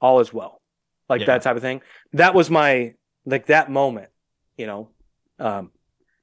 all 0.00 0.20
is 0.20 0.32
well, 0.32 0.60
like 1.08 1.20
Yeah. 1.20 1.26
that 1.26 1.42
type 1.42 1.56
of 1.56 1.62
thing. 1.62 1.80
That 2.12 2.34
was 2.34 2.50
my 2.50 2.94
like 3.24 3.46
that 3.46 3.70
moment, 3.70 4.10
you 4.56 4.66
know, 4.66 4.90
um, 5.38 5.70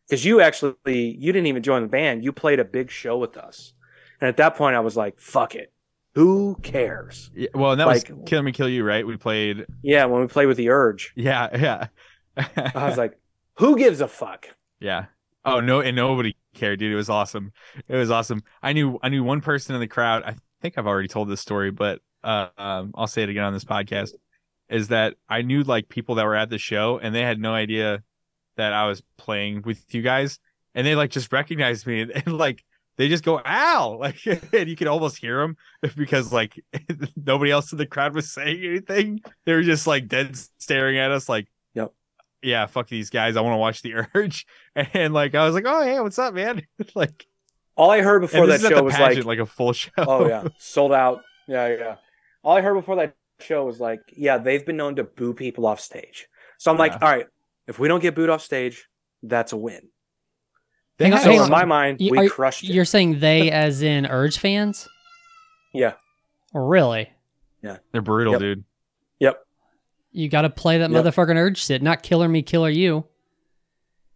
because 0.08 0.24
you 0.26 0.42
actually 0.42 0.76
you 0.86 1.32
didn't 1.32 1.48
even 1.48 1.64
join 1.64 1.82
the 1.82 1.88
band. 1.88 2.24
You 2.24 2.32
played 2.34 2.60
a 2.60 2.66
big 2.66 2.92
show 2.92 3.18
with 3.18 3.38
us, 3.38 3.74
and 4.22 4.28
at 4.28 4.38
that 4.38 4.56
point, 4.56 4.76
I 4.76 4.80
was 4.82 4.96
like, 4.98 5.20
fuck 5.20 5.56
it, 5.56 5.73
who 6.16 6.58
cares? 6.62 7.32
yeah, 7.36 7.48
well, 7.54 7.72
and 7.72 7.80
that 7.80 7.88
Like- 7.88 8.10
was 8.10 8.20
Kill 8.26 8.42
Me 8.44 8.52
Kill 8.52 8.70
You, 8.70 8.84
right? 8.84 9.06
We 9.06 9.18
played. 9.18 9.66
Yeah, 9.82 10.06
when 10.06 10.22
we 10.22 10.28
played 10.28 10.46
with 10.48 10.58
the 10.58 10.70
Urge, 10.70 11.12
Yeah, 11.16 11.50
yeah. 11.58 11.88
I 12.76 12.88
was 12.88 12.98
like, 12.98 13.20
who 13.58 13.78
gives 13.78 14.02
a 14.02 14.08
fuck? 14.08 14.48
Yeah. 14.80 15.06
Oh 15.46 15.60
no, 15.60 15.82
and 15.82 15.96
nobody 15.96 16.36
cared, 16.54 16.80
dude. 16.80 16.92
It 16.92 16.96
was 16.96 17.10
awesome. 17.10 17.52
It 17.88 17.96
was 17.96 18.10
awesome. 18.10 18.44
I 18.62 18.74
knew 18.74 18.98
I 19.04 19.10
knew 19.10 19.24
one 19.24 19.42
person 19.42 19.76
in 19.76 19.82
the 19.82 19.88
crowd. 19.88 20.24
I 20.24 20.36
think 20.62 20.78
I've 20.78 20.88
already 20.88 21.08
told 21.10 21.30
this 21.30 21.42
story, 21.42 21.70
but 21.70 22.00
uh, 22.24 22.48
um, 22.58 22.92
I'll 22.96 23.08
say 23.08 23.24
it 23.24 23.30
again 23.30 23.44
on 23.44 23.54
this 23.54 23.66
podcast. 23.66 24.12
Is 24.70 24.88
that 24.88 25.16
I 25.28 25.42
knew 25.42 25.64
like 25.64 25.90
people 25.90 26.16
that 26.16 26.26
were 26.26 26.36
at 26.36 26.50
the 26.50 26.58
show 26.58 26.98
and 26.98 27.14
they 27.14 27.22
had 27.22 27.40
no 27.40 27.54
idea 27.54 28.02
that 28.56 28.72
I 28.72 28.88
was 28.88 29.04
playing 29.18 29.64
with 29.64 29.94
you 29.94 30.02
guys, 30.02 30.40
and 30.74 30.88
they 30.88 30.96
like 30.96 31.12
just 31.12 31.32
recognized 31.34 31.86
me 31.86 32.02
and, 32.02 32.12
and 32.16 32.38
like 32.38 32.64
they 32.98 33.10
just 33.10 33.24
go 33.24 33.42
"ow," 33.46 33.98
like, 34.00 34.26
and 34.26 34.70
you 34.70 34.76
could 34.76 34.88
almost 34.88 35.18
hear 35.18 35.40
them 35.40 35.58
because 35.96 36.32
like 36.32 36.64
nobody 37.16 37.52
else 37.52 37.72
in 37.72 37.78
the 37.78 37.86
crowd 37.86 38.14
was 38.14 38.32
saying 38.32 38.64
anything. 38.64 39.22
They 39.46 39.54
were 39.54 39.64
just 39.64 39.88
like 39.88 40.08
dead 40.08 40.36
staring 40.58 40.98
at 40.98 41.12
us, 41.12 41.28
like 41.28 41.48
yep 41.74 41.94
yeah, 42.44 42.66
fuck 42.66 42.90
these 42.90 43.10
guys. 43.10 43.38
I 43.38 43.42
want 43.42 43.54
to 43.54 43.58
watch 43.58 43.82
the 43.82 44.06
Urge. 44.14 44.46
And 44.76 45.14
like 45.14 45.34
I 45.34 45.46
was 45.46 45.56
like, 45.56 45.66
oh 45.66 45.82
hey, 45.82 46.00
what's 46.00 46.20
up, 46.20 46.34
man? 46.34 46.62
like 46.96 47.26
All 47.76 47.90
I 47.90 48.02
heard 48.02 48.22
before 48.22 48.48
that 48.48 48.54
this 48.54 48.62
is 48.62 48.66
at 48.66 48.78
show 48.78 48.84
was 48.84 48.96
pageant, 48.96 49.26
like, 49.26 49.40
like, 49.40 49.48
a 49.48 49.50
full 49.50 49.74
show. 49.74 49.92
oh 49.98 50.28
yeah, 50.28 50.44
sold 50.58 50.92
out. 50.92 51.22
Yeah, 51.48 51.68
yeah. 51.68 51.96
All 52.44 52.58
I 52.58 52.62
heard 52.62 52.76
before 52.76 52.98
that 52.98 53.16
show 53.40 53.66
was 53.66 53.80
like, 53.80 54.02
yeah, 54.16 54.38
they've 54.38 54.66
been 54.66 54.78
known 54.78 54.96
to 54.98 55.04
boo 55.04 55.34
people 55.34 55.66
off 55.66 55.80
stage. 55.80 56.28
So 56.58 56.72
I'm 56.72 56.78
like, 56.78 56.94
all 56.94 57.10
right, 57.10 57.28
if 57.68 57.80
we 57.80 57.88
don't 57.88 58.02
get 58.02 58.16
booed 58.16 58.30
off 58.30 58.42
stage, 58.42 58.88
that's 59.22 59.54
a 59.54 59.58
win. 59.58 59.90
They 61.04 61.10
Hang 61.10 61.18
on, 61.18 61.24
So 61.24 61.32
hang 61.32 61.44
in 61.44 61.50
my 61.50 61.66
mind, 61.66 61.98
we 62.00 62.18
are- 62.18 62.30
crushed 62.30 62.64
it. 62.64 62.68
You're 62.70 62.86
saying 62.86 63.20
they, 63.20 63.52
as 63.52 63.82
in 63.82 64.06
Urge 64.06 64.38
fans? 64.38 64.88
Yeah. 65.74 65.94
Really? 66.54 67.10
Yeah. 67.62 67.78
They're 67.92 68.02
brutal, 68.02 68.34
Yep. 68.34 68.40
dude. 68.40 68.64
Yep. 69.20 69.46
You 70.14 70.30
got 70.30 70.44
to 70.44 70.50
play 70.50 70.78
that 70.78 70.90
Yep. 70.92 71.04
motherfucking 71.06 71.36
Urge 71.36 71.58
shit, 71.66 71.82
not 71.82 72.04
Killer 72.04 72.30
Me, 72.30 72.42
Killer 72.42 72.70
You. 72.70 73.06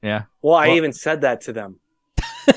Yeah. 0.01 0.23
Well, 0.41 0.55
I 0.55 0.67
Well- 0.67 0.77
even 0.77 0.93
said 0.93 1.21
that 1.21 1.41
to 1.41 1.53
them. 1.53 1.79
and 2.47 2.55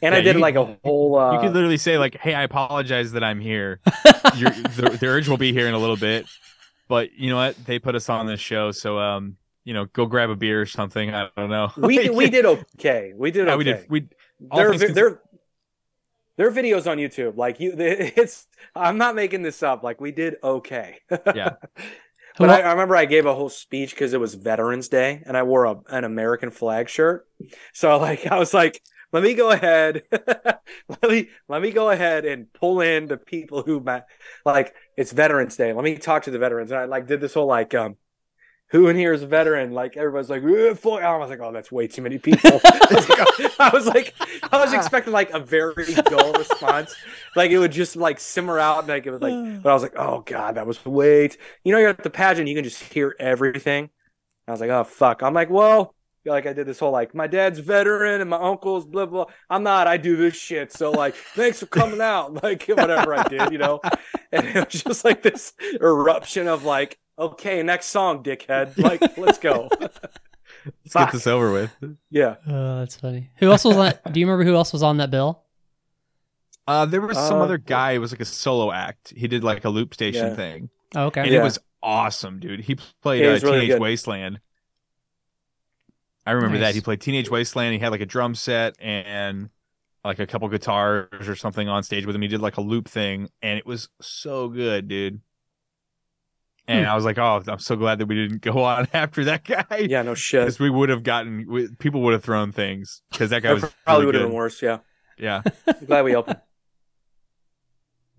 Yeah, 0.00 0.14
I 0.14 0.20
did 0.22 0.36
you- 0.36 0.40
like 0.40 0.54
a 0.56 0.78
whole. 0.84 1.16
Uh, 1.18 1.34
you 1.34 1.40
could 1.40 1.52
literally 1.52 1.76
say 1.76 1.98
like, 1.98 2.16
"Hey, 2.16 2.34
I 2.34 2.42
apologize 2.44 3.12
that 3.12 3.22
I'm 3.22 3.40
here. 3.40 3.80
The, 3.84 4.96
the 4.98 5.06
Urge 5.06 5.28
will 5.28 5.36
be 5.36 5.52
here 5.52 5.66
in 5.68 5.74
a 5.74 5.78
little 5.78 5.96
bit, 5.96 6.26
but 6.88 7.12
you 7.18 7.28
know 7.28 7.36
what? 7.36 7.56
They 7.66 7.78
put 7.78 7.94
us 7.94 8.08
on 8.08 8.26
this 8.26 8.40
show, 8.40 8.70
so 8.70 8.98
um, 8.98 9.36
you 9.64 9.74
know, 9.74 9.86
go 9.86 10.06
grab 10.06 10.30
a 10.30 10.36
beer 10.36 10.60
or 10.60 10.66
something. 10.66 11.14
I 11.14 11.28
don't 11.36 11.50
know. 11.50 11.72
we 11.76 12.10
we 12.10 12.30
did 12.30 12.44
okay. 12.46 13.12
We 13.16 13.30
did 13.30 13.46
Yeah, 13.46 13.54
okay. 13.54 13.58
we 13.58 13.64
did. 13.64 13.86
We 13.88 14.08
all 14.50 14.58
There, 14.58 14.74
things 14.74 14.94
there, 14.94 15.20
there 16.36 16.48
are 16.48 16.52
videos 16.52 16.90
on 16.90 16.98
YouTube. 16.98 17.36
Like 17.36 17.60
you, 17.60 17.74
it's. 17.78 18.46
I'm 18.74 18.98
not 18.98 19.14
making 19.14 19.42
this 19.42 19.62
up. 19.62 19.82
Like 19.82 20.00
we 20.00 20.12
did 20.12 20.36
okay. 20.42 20.98
Yeah. 21.34 21.54
But 22.38 22.48
I, 22.48 22.62
I 22.62 22.70
remember 22.70 22.96
I 22.96 23.04
gave 23.04 23.26
a 23.26 23.34
whole 23.34 23.50
speech 23.50 23.90
because 23.90 24.14
it 24.14 24.20
was 24.20 24.32
Veterans 24.32 24.88
Day, 24.88 25.22
and 25.26 25.36
I 25.36 25.42
wore 25.42 25.66
a, 25.66 25.76
an 25.88 26.04
American 26.04 26.50
flag 26.50 26.88
shirt. 26.88 27.28
So 27.74 27.98
like 27.98 28.26
I 28.26 28.38
was 28.38 28.54
like, 28.54 28.82
let 29.12 29.22
me 29.22 29.34
go 29.34 29.50
ahead, 29.50 30.04
let 30.10 31.10
me 31.10 31.28
let 31.46 31.60
me 31.60 31.72
go 31.72 31.90
ahead 31.90 32.24
and 32.24 32.50
pull 32.54 32.80
in 32.80 33.06
the 33.06 33.18
people 33.18 33.62
who 33.62 33.84
like 34.46 34.74
it's 34.96 35.12
Veterans 35.12 35.56
Day. 35.56 35.74
Let 35.74 35.84
me 35.84 35.98
talk 35.98 36.22
to 36.22 36.30
the 36.30 36.38
veterans, 36.38 36.70
and 36.70 36.80
I 36.80 36.84
like 36.86 37.06
did 37.06 37.20
this 37.20 37.34
whole 37.34 37.46
like 37.46 37.74
um. 37.74 37.96
Who 38.72 38.88
in 38.88 38.96
here 38.96 39.12
is 39.12 39.22
a 39.22 39.26
veteran? 39.26 39.72
Like 39.72 39.98
everybody's 39.98 40.30
like, 40.30 40.42
"Eh. 40.42 40.74
I 40.98 41.16
was 41.18 41.30
like, 41.30 41.40
oh, 41.40 41.52
that's 41.52 41.70
way 41.70 41.86
too 41.86 42.00
many 42.00 42.18
people. 42.18 42.58
I 42.64 43.70
was 43.72 43.86
like, 43.86 44.14
I 44.50 44.58
was 44.58 44.72
expecting 44.72 45.12
like 45.12 45.30
a 45.30 45.38
very 45.38 45.92
dull 45.94 46.32
response, 46.32 46.94
like 47.36 47.50
it 47.50 47.58
would 47.58 47.70
just 47.70 47.96
like 47.96 48.18
simmer 48.18 48.58
out, 48.58 48.86
like 48.86 49.06
it 49.06 49.10
was 49.10 49.20
like. 49.20 49.32
But 49.62 49.70
I 49.70 49.74
was 49.74 49.82
like, 49.82 49.96
oh 49.96 50.22
god, 50.26 50.54
that 50.54 50.66
was 50.66 50.84
way. 50.86 51.28
T-. 51.28 51.36
You 51.64 51.72
know, 51.72 51.78
you're 51.78 51.90
at 51.90 52.02
the 52.02 52.10
pageant, 52.10 52.48
you 52.48 52.54
can 52.54 52.64
just 52.64 52.82
hear 52.82 53.14
everything. 53.20 53.90
I 54.48 54.50
was 54.50 54.60
like, 54.60 54.70
oh 54.70 54.84
fuck. 54.84 55.22
I'm 55.22 55.34
like, 55.34 55.50
well, 55.50 55.94
like 56.24 56.46
I 56.46 56.52
did 56.52 56.66
this 56.66 56.78
whole 56.78 56.92
like 56.92 57.14
my 57.14 57.26
dad's 57.26 57.58
veteran 57.58 58.20
and 58.20 58.30
my 58.30 58.38
uncle's 58.38 58.86
blah 58.86 59.06
blah. 59.06 59.26
I'm 59.50 59.62
not. 59.62 59.86
I 59.86 59.98
do 59.98 60.16
this 60.16 60.34
shit. 60.34 60.72
So 60.72 60.90
like, 60.90 61.14
thanks 61.14 61.60
for 61.60 61.66
coming 61.66 62.00
out. 62.00 62.32
Like 62.42 62.64
whatever 62.66 63.14
I 63.14 63.24
did, 63.24 63.52
you 63.52 63.58
know. 63.58 63.80
And 64.32 64.46
it 64.46 64.72
was 64.72 64.82
just 64.82 65.04
like 65.04 65.22
this 65.22 65.52
eruption 65.80 66.48
of 66.48 66.64
like, 66.64 66.98
okay, 67.18 67.62
next 67.62 67.86
song, 67.86 68.22
dickhead. 68.22 68.76
Like, 68.78 69.16
let's 69.18 69.38
go. 69.38 69.68
let's 69.80 69.98
Fuck. 70.88 71.08
get 71.08 71.12
this 71.12 71.26
over 71.26 71.52
with. 71.52 71.70
yeah. 72.10 72.36
Oh, 72.46 72.78
that's 72.80 72.96
funny. 72.96 73.30
Who 73.38 73.50
else 73.50 73.64
was 73.64 73.76
on? 73.76 73.92
do 74.12 74.20
you 74.20 74.26
remember 74.26 74.44
who 74.44 74.54
else 74.56 74.72
was 74.72 74.82
on 74.82 74.98
that 74.98 75.10
bill? 75.10 75.42
Uh, 76.66 76.86
there 76.86 77.00
was 77.00 77.16
some 77.18 77.40
Uh, 77.40 77.44
other 77.44 77.58
guy. 77.58 77.92
It 77.92 77.98
was 77.98 78.12
like 78.12 78.20
a 78.20 78.24
solo 78.24 78.70
act. 78.72 79.12
He 79.16 79.26
did 79.28 79.42
like 79.42 79.64
a 79.64 79.68
loop 79.68 79.94
station 79.94 80.28
Yeah. 80.28 80.34
thing, 80.36 80.70
Oh, 80.94 81.06
okay. 81.06 81.22
and 81.22 81.30
Yeah. 81.30 81.40
it 81.40 81.42
was 81.44 81.58
awesome, 81.82 82.38
dude. 82.38 82.60
He 82.60 82.76
played 83.02 83.22
Yeah, 83.24 83.30
uh, 83.30 83.40
really 83.40 83.60
Teenage 83.62 83.68
good. 83.70 83.80
Wasteland. 83.80 84.40
I 86.24 86.32
remember 86.32 86.58
that 86.58 86.74
he 86.76 86.80
played 86.80 87.00
Teenage 87.00 87.28
Wasteland. 87.28 87.72
He 87.74 87.80
had 87.80 87.90
like 87.90 88.00
a 88.00 88.06
drum 88.06 88.36
set 88.36 88.76
and 88.80 89.50
like 90.04 90.20
a 90.20 90.26
couple 90.26 90.48
guitars 90.48 91.28
or 91.28 91.34
something 91.34 91.68
on 91.68 91.82
stage 91.82 92.06
with 92.06 92.14
him. 92.14 92.22
He 92.22 92.28
did 92.28 92.40
like 92.40 92.58
a 92.58 92.60
loop 92.60 92.88
thing, 92.88 93.28
and 93.42 93.58
it 93.58 93.66
was 93.66 93.88
so 94.00 94.48
good, 94.48 94.86
dude. 94.86 95.20
And 96.68 96.84
Hmm. 96.86 96.90
I 96.92 96.94
was 96.94 97.04
like, 97.04 97.18
oh, 97.18 97.42
I'm 97.48 97.58
so 97.58 97.74
glad 97.76 97.98
that 97.98 98.06
we 98.06 98.14
didn't 98.14 98.40
go 98.42 98.62
on 98.64 98.86
after 98.92 99.24
that 99.24 99.44
guy. 99.44 99.86
Yeah. 99.88 100.02
No 100.02 100.14
shit. 100.14 100.42
Because 100.42 100.60
we 100.60 100.70
would 100.70 100.88
have 100.90 101.02
gotten, 101.02 101.44
we, 101.48 101.68
people 101.78 102.02
would 102.02 102.12
have 102.12 102.22
thrown 102.24 102.52
things 102.52 103.02
because 103.10 103.30
that 103.30 103.42
guy 103.42 103.52
was 103.52 103.62
probably 103.84 104.04
really 104.04 104.06
would 104.06 104.14
have 104.14 104.28
been 104.28 104.32
worse. 104.36 104.62
Yeah. 104.62 104.78
Yeah, 105.18 105.42
I'm 105.66 105.84
glad 105.86 106.04
we 106.04 106.14
opened. 106.14 106.40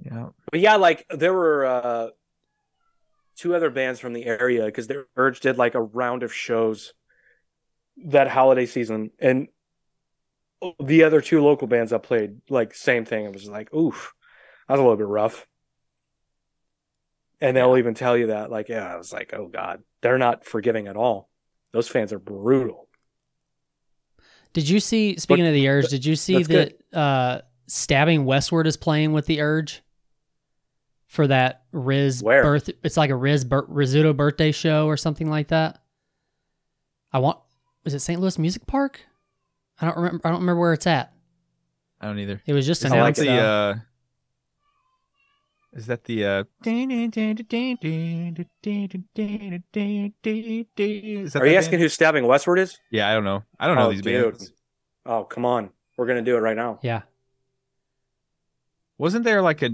yeah. 0.06 0.28
But 0.52 0.60
yeah, 0.60 0.76
like 0.76 1.06
there 1.10 1.34
were 1.34 1.66
uh 1.66 2.08
two 3.36 3.56
other 3.56 3.70
bands 3.72 4.00
from 4.00 4.14
the 4.14 4.26
area 4.26 4.66
because 4.66 4.88
the 4.88 5.06
Urge 5.18 5.40
did 5.40 5.58
like 5.58 5.76
a 5.76 5.82
round 5.82 6.24
of 6.24 6.34
shows 6.34 6.94
that 8.06 8.28
holiday 8.30 8.66
season, 8.66 9.12
and 9.20 9.48
the 10.80 11.04
other 11.04 11.20
two 11.20 11.44
local 11.44 11.68
bands 11.68 11.92
that 11.92 12.04
played 12.04 12.42
like 12.50 12.74
same 12.76 13.06
thing. 13.06 13.26
It 13.26 13.34
was 13.34 13.48
like, 13.50 13.74
oof, 13.74 14.14
that 14.68 14.74
was 14.76 14.80
a 14.80 14.84
little 14.84 14.98
bit 14.98 15.08
rough. 15.08 15.48
And 17.44 17.58
they'll 17.58 17.76
even 17.78 17.94
tell 17.94 18.18
you 18.18 18.28
that, 18.28 18.50
like, 18.52 18.70
yeah, 18.70 18.88
I 18.92 18.96
was 18.96 19.12
like, 19.12 19.34
oh 19.34 19.48
god, 19.48 19.84
they're 20.02 20.18
not 20.18 20.46
forgiving 20.46 20.88
at 20.88 20.96
all. 20.96 21.30
Those 21.74 21.90
fans 21.90 22.14
are 22.14 22.20
brutal. 22.20 22.88
Did 24.54 24.70
you 24.70 24.80
see? 24.80 25.18
Speaking 25.18 25.46
of 25.46 25.54
the 25.54 25.68
Urge, 25.68 25.90
did 25.90 26.06
you 26.06 26.16
see 26.16 26.42
that 26.44 26.48
good. 26.92 26.98
uh, 26.98 27.42
Stabbing 27.68 28.24
Westward 28.24 28.66
is 28.66 28.78
playing 28.78 29.12
with 29.12 29.26
the 29.26 29.42
Urge 29.42 29.82
for 31.08 31.28
that 31.28 31.64
Riz 31.74 32.24
Where? 32.24 32.44
birth? 32.44 32.70
It's 32.82 32.96
like 32.96 33.10
a 33.10 33.16
Riz 33.16 33.44
bir- 33.44 33.68
Rizzuto 33.68 34.16
birthday 34.16 34.54
show 34.54 34.88
or 34.88 34.96
something 34.96 35.30
like 35.30 35.50
that. 35.50 35.82
I 37.12 37.20
want. 37.20 37.40
Is 37.84 37.94
it 37.94 38.00
St. 38.00 38.22
Louis 38.22 38.40
Music 38.40 38.66
Park? 38.68 39.02
I 39.82 39.86
don't 39.88 39.98
remember. 39.98 40.22
I 40.24 40.30
don't 40.30 40.40
remember 40.40 40.62
where 40.62 40.72
it's 40.74 40.88
at. 40.88 41.12
I 42.00 42.06
don't 42.06 42.20
either. 42.20 42.42
It 42.46 42.54
was 42.54 42.66
just 42.66 42.86
Is 42.86 42.92
I 42.94 42.96
announced. 42.96 43.20
like 43.20 43.28
the 43.28 43.34
uh, 43.34 43.44
uh 43.46 43.76
is 45.76 45.88
that 45.88 46.04
the 46.06 46.26
uh 46.26 46.44
that 46.64 46.70
Are 51.42 51.48
you 51.48 51.58
asking 51.58 51.72
band? 51.72 51.82
who 51.82 51.90
Stabbing 51.90 52.28
Westward 52.28 52.60
is? 52.60 52.78
Yeah, 52.92 53.10
I 53.10 53.14
don't 53.14 53.24
know. 53.24 53.44
I 53.60 53.68
don't 53.68 53.76
know 53.78 53.88
Oh, 53.88 53.92
these 53.92 54.02
dude. 54.02 54.32
bands. 54.34 54.52
Oh, 55.06 55.24
come 55.24 55.46
on. 55.46 55.70
We're 55.98 56.08
gonna 56.08 56.22
do 56.22 56.36
it 56.36 56.40
right 56.40 56.56
now. 56.58 56.80
yeah. 56.82 57.02
Wasn't 58.98 59.24
there 59.24 59.42
like 59.42 59.62
a 59.62 59.72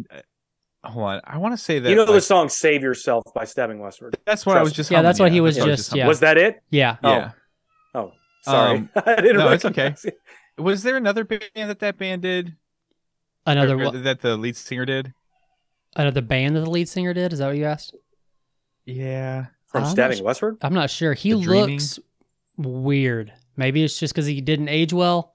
hold 0.84 1.06
on? 1.06 1.22
I 1.24 1.38
want 1.38 1.54
to 1.54 1.58
say 1.64 1.80
that 1.80 1.90
you 1.90 1.96
know 1.96 2.04
like, 2.04 2.14
the 2.14 2.22
song 2.22 2.50
"Save 2.50 2.82
Yourself" 2.82 3.24
by 3.36 3.44
Stabbing 3.46 3.80
Westward. 3.80 4.18
that's 4.26 4.46
what 4.46 4.58
I 4.58 4.64
was 4.64 4.74
just 4.74 4.90
Yeah, 4.90 5.02
that's 5.02 5.20
what 5.20 5.32
he 5.32 5.42
was 5.42 5.56
that's 5.58 5.66
just- 5.68 5.96
Yeah. 5.96 6.08
Was 6.08 6.22
that 6.22 6.38
it? 6.38 6.62
Yeah. 6.72 6.98
yeah. 7.04 7.32
Oh, 7.94 8.12
sorry. 8.44 8.78
Um, 8.80 8.90
I 8.96 9.16
didn't 9.18 9.38
no, 9.38 9.52
it's 9.52 9.66
okay. 9.66 9.96
it. 10.04 10.18
Was 10.58 10.84
there 10.84 10.98
another 10.98 11.24
band 11.26 11.44
that 11.56 11.80
that 11.80 11.98
band 11.98 12.22
did? 12.22 12.56
Another 13.46 13.80
Or- 13.80 13.88
or 13.88 13.92
that 14.00 14.22
the 14.22 14.38
lead 14.38 14.56
singer 14.56 14.86
did? 14.86 15.14
Another 16.02 16.22
band 16.22 16.56
that 16.56 16.62
the 16.62 16.70
lead 16.70 16.88
singer 16.90 17.14
did. 17.14 17.34
Is 17.34 17.40
that 17.40 17.48
what 17.48 17.58
you 17.58 17.66
asked? 17.66 17.96
Yeah. 18.86 19.48
From 19.68 19.84
I'm 19.84 19.90
Stabbing 19.92 20.18
su- 20.18 20.24
Westward? 20.24 20.58
I'm 20.62 20.74
not 20.74 20.90
sure. 20.90 21.14
He 21.14 21.34
The 21.34 21.42
Dreaming? 21.42 21.70
looks 21.76 22.00
weird. 22.58 23.32
Maybe 23.56 23.84
it's 23.84 24.00
just 24.00 24.14
because 24.14 24.26
he 24.26 24.42
didn't 24.42 24.70
age 24.70 24.94
well. 24.94 25.34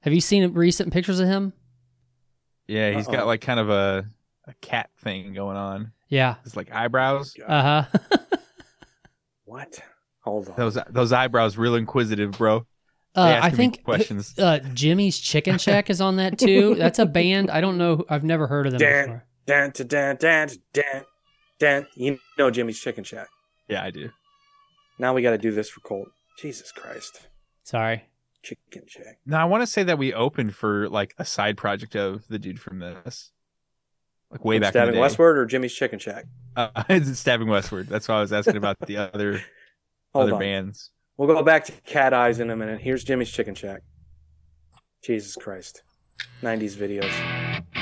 Have 0.00 0.12
you 0.12 0.20
seen 0.20 0.52
recent 0.54 0.92
pictures 0.92 1.20
of 1.20 1.28
him? 1.28 1.52
Yeah, 2.66 2.90
he's 2.92 3.06
Uh-oh. 3.08 3.12
got 3.16 3.26
like 3.26 3.40
kind 3.42 3.60
of 3.60 3.68
a 3.70 4.06
a 4.46 4.54
cat 4.62 4.90
thing 5.02 5.34
going 5.34 5.56
on. 5.56 5.92
Yeah. 6.08 6.36
It's 6.44 6.56
like 6.56 6.72
eyebrows. 6.72 7.34
Uh 7.46 7.84
huh. 7.84 7.98
What? 9.44 9.80
Hold 10.20 10.48
on. 10.48 10.54
Those 10.56 10.78
those 10.88 11.12
eyebrows 11.12 11.56
real 11.56 11.74
inquisitive, 11.74 12.32
bro. 12.32 12.66
Uh, 13.16 13.40
I 13.42 13.50
think 13.50 13.82
questions. 13.82 14.38
uh, 14.38 14.60
Jimmy's 14.74 15.18
Chicken 15.18 15.58
Shack 15.58 15.90
is 15.90 16.00
on 16.00 16.16
that 16.16 16.38
too. 16.38 16.76
That's 16.76 17.00
a 17.00 17.06
band. 17.06 17.50
I 17.50 17.60
don't 17.60 17.76
know. 17.76 18.04
I've 18.08 18.22
never 18.22 18.46
heard 18.46 18.66
of 18.66 18.72
them 18.72 18.78
Dan, 18.78 19.04
before. 19.06 19.24
Dan, 19.50 19.72
to 19.72 19.84
dan, 19.84 20.16
dan, 20.16 20.48
to 20.48 20.58
dan, 20.72 21.04
dan. 21.58 21.86
You 21.94 22.18
know 22.38 22.50
Jimmy's 22.50 22.78
Chicken 22.78 23.02
Shack. 23.02 23.28
Yeah, 23.68 23.82
I 23.82 23.90
do. 23.90 24.10
Now 24.98 25.12
we 25.12 25.22
got 25.22 25.30
to 25.30 25.38
do 25.38 25.50
this 25.50 25.68
for 25.68 25.80
Colt. 25.80 26.08
Jesus 26.38 26.70
Christ. 26.72 27.28
Sorry. 27.64 28.04
Chicken 28.42 28.82
Shack. 28.86 29.18
Now 29.26 29.42
I 29.42 29.44
want 29.46 29.62
to 29.62 29.66
say 29.66 29.82
that 29.82 29.98
we 29.98 30.14
opened 30.14 30.54
for 30.54 30.88
like 30.88 31.14
a 31.18 31.24
side 31.24 31.56
project 31.56 31.96
of 31.96 32.28
the 32.28 32.38
dude 32.38 32.60
from 32.60 32.78
this, 32.78 33.32
like 34.30 34.44
way 34.44 34.56
From 34.56 34.60
back 34.60 34.68
in 34.68 34.72
Stabbing 34.72 34.92
the 34.92 34.96
day. 34.96 35.00
Westward 35.00 35.38
or 35.38 35.46
Jimmy's 35.46 35.74
Chicken 35.74 35.98
Shack? 35.98 36.26
Uh, 36.56 36.68
it's 36.88 37.18
stabbing 37.18 37.48
westward. 37.48 37.88
That's 37.88 38.08
why 38.08 38.16
I 38.16 38.20
was 38.20 38.32
asking 38.32 38.56
about 38.56 38.78
the 38.86 38.98
other 38.98 39.42
Hold 40.14 40.24
other 40.24 40.34
on. 40.34 40.40
bands. 40.40 40.90
We'll 41.16 41.28
go 41.28 41.42
back 41.42 41.64
to 41.66 41.72
Cat 41.82 42.14
Eyes 42.14 42.38
in 42.38 42.50
a 42.50 42.56
minute. 42.56 42.80
Here's 42.80 43.04
Jimmy's 43.04 43.30
Chicken 43.30 43.54
Shack. 43.54 43.82
Jesus 45.02 45.34
Christ. 45.34 45.82
90s 46.42 46.76
videos. 46.76 47.79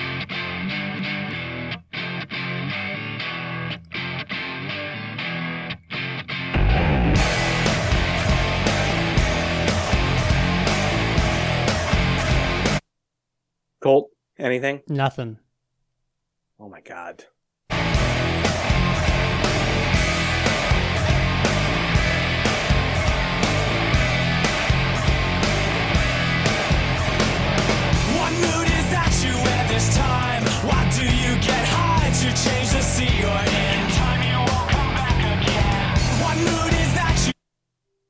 Again. 35.39 35.97
What 36.19 36.37
mood 36.37 36.73
is 36.73 36.95
that 36.95 37.27
you 37.27 37.33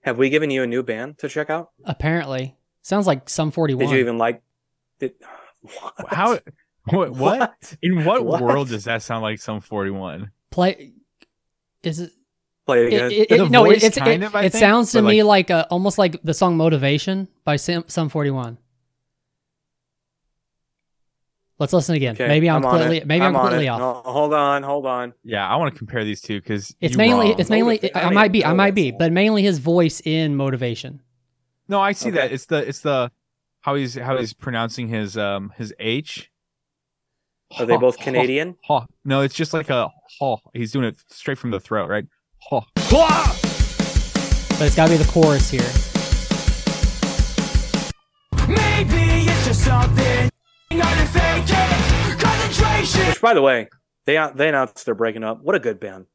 Have 0.00 0.16
we 0.16 0.30
given 0.30 0.50
you 0.50 0.62
a 0.62 0.66
new 0.66 0.82
band 0.82 1.18
to 1.18 1.28
check 1.28 1.50
out? 1.50 1.68
Apparently, 1.84 2.56
sounds 2.80 3.06
like 3.06 3.28
Sum 3.28 3.50
41. 3.50 3.84
Did 3.86 3.92
you 3.92 4.00
even 4.00 4.16
like 4.16 4.42
it? 5.00 5.20
What? 5.80 6.12
How? 6.12 6.38
What? 6.90 7.10
What? 7.12 7.76
In 7.82 8.04
what, 8.04 8.24
What? 8.24 8.40
world 8.42 8.68
does 8.68 8.84
that 8.84 9.02
sound 9.02 9.22
like 9.22 9.38
Sum 9.40 9.60
forty 9.60 9.90
one? 9.90 10.30
play? 10.50 10.92
Is 11.82 12.00
it? 12.00 12.12
Play 12.66 12.86
it 12.86 12.92
it, 12.92 12.96
again. 12.96 13.10
it- 13.12 13.28
The 13.28 13.44
it- 13.44 13.50
no, 13.50 13.64
it, 13.70 13.82
it's, 13.82 13.98
kind 13.98 14.22
it, 14.22 14.26
of, 14.26 14.34
it 14.34 14.52
think, 14.52 14.54
sounds 14.60 14.92
to 14.92 15.02
but 15.02 15.08
me 15.08 15.22
like- 15.22 15.50
like 15.50 15.64
uh, 15.64 15.66
almost 15.70 15.98
like 15.98 16.20
the 16.22 16.34
song 16.34 16.56
"Motivation" 16.56 17.28
by 17.44 17.56
Sam, 17.56 17.84
Sum 17.88 18.08
41. 18.08 18.58
Let's 21.58 21.72
listen 21.72 21.96
again. 21.96 22.14
Okay, 22.14 22.28
maybe 22.28 22.48
I'm, 22.48 22.64
on 22.64 22.70
completely 22.70 22.98
it. 22.98 23.06
maybe 23.06 23.24
I'm, 23.24 23.34
on 23.34 23.40
completely 23.42 23.66
it. 23.66 23.70
off. 23.70 23.80
No, 23.80 24.12
hold 24.12 24.32
on, 24.32 24.62
hold 24.62 24.86
on. 24.86 25.12
Yeah, 25.24 25.46
I 25.48 25.56
want 25.56 25.74
to 25.74 25.78
compare 25.78 26.04
these 26.04 26.20
two 26.20 26.40
because 26.40 26.74
It's 26.80 26.96
mainly 26.96 27.30
it's 27.36 27.50
mainly 27.50 27.74
Motivate- 27.82 27.96
I 27.96 28.02
I 28.02 28.10
might 28.10 28.30
be 28.32 28.44
I 28.44 28.52
might 28.52 28.74
be, 28.76 28.90
song. 28.90 28.98
but 28.98 29.12
mainly 29.12 29.42
his 29.42 29.58
voice 29.58 30.00
in 30.04 30.36
"Motivation." 30.36 31.02
No, 31.66 31.80
I 31.80 31.92
see 31.92 32.10
Okay. 32.10 32.18
that. 32.18 32.32
It's 32.32 32.46
the 32.46 32.58
it's 32.68 32.80
the 32.80 33.10
how 33.68 33.74
he's 33.74 33.96
how 33.96 34.16
he's 34.16 34.32
pronouncing 34.32 34.88
his 34.88 35.18
um 35.18 35.52
his 35.58 35.74
H. 35.78 36.30
Are 37.58 37.66
they 37.66 37.76
both 37.76 37.98
Canadian? 37.98 38.56
ha. 38.64 38.86
No, 39.04 39.20
it's 39.20 39.34
just 39.34 39.52
like 39.52 39.68
a 39.68 39.90
ha. 40.18 40.36
He's 40.54 40.72
doing 40.72 40.86
it 40.86 41.02
straight 41.10 41.36
from 41.36 41.50
the 41.50 41.60
throat, 41.60 41.90
right? 41.90 42.06
Ha. 42.48 42.64
But 44.58 44.66
it's 44.66 44.74
got 44.74 44.86
to 44.86 44.92
be 44.92 44.96
the 44.96 45.10
chorus 45.10 45.50
here. 45.50 45.60
Maybe 48.48 49.28
it's 49.28 49.46
just 49.46 49.64
something 49.64 50.30
under. 50.70 51.04
Concentration. 52.18 53.06
Which, 53.08 53.20
by 53.20 53.34
the 53.34 53.42
way, 53.42 53.68
they 54.06 54.14
they 54.34 54.48
announced 54.48 54.86
they're 54.86 54.94
breaking 54.94 55.24
up. 55.24 55.42
What 55.42 55.54
a 55.54 55.60
good 55.60 55.78
band. 55.78 56.06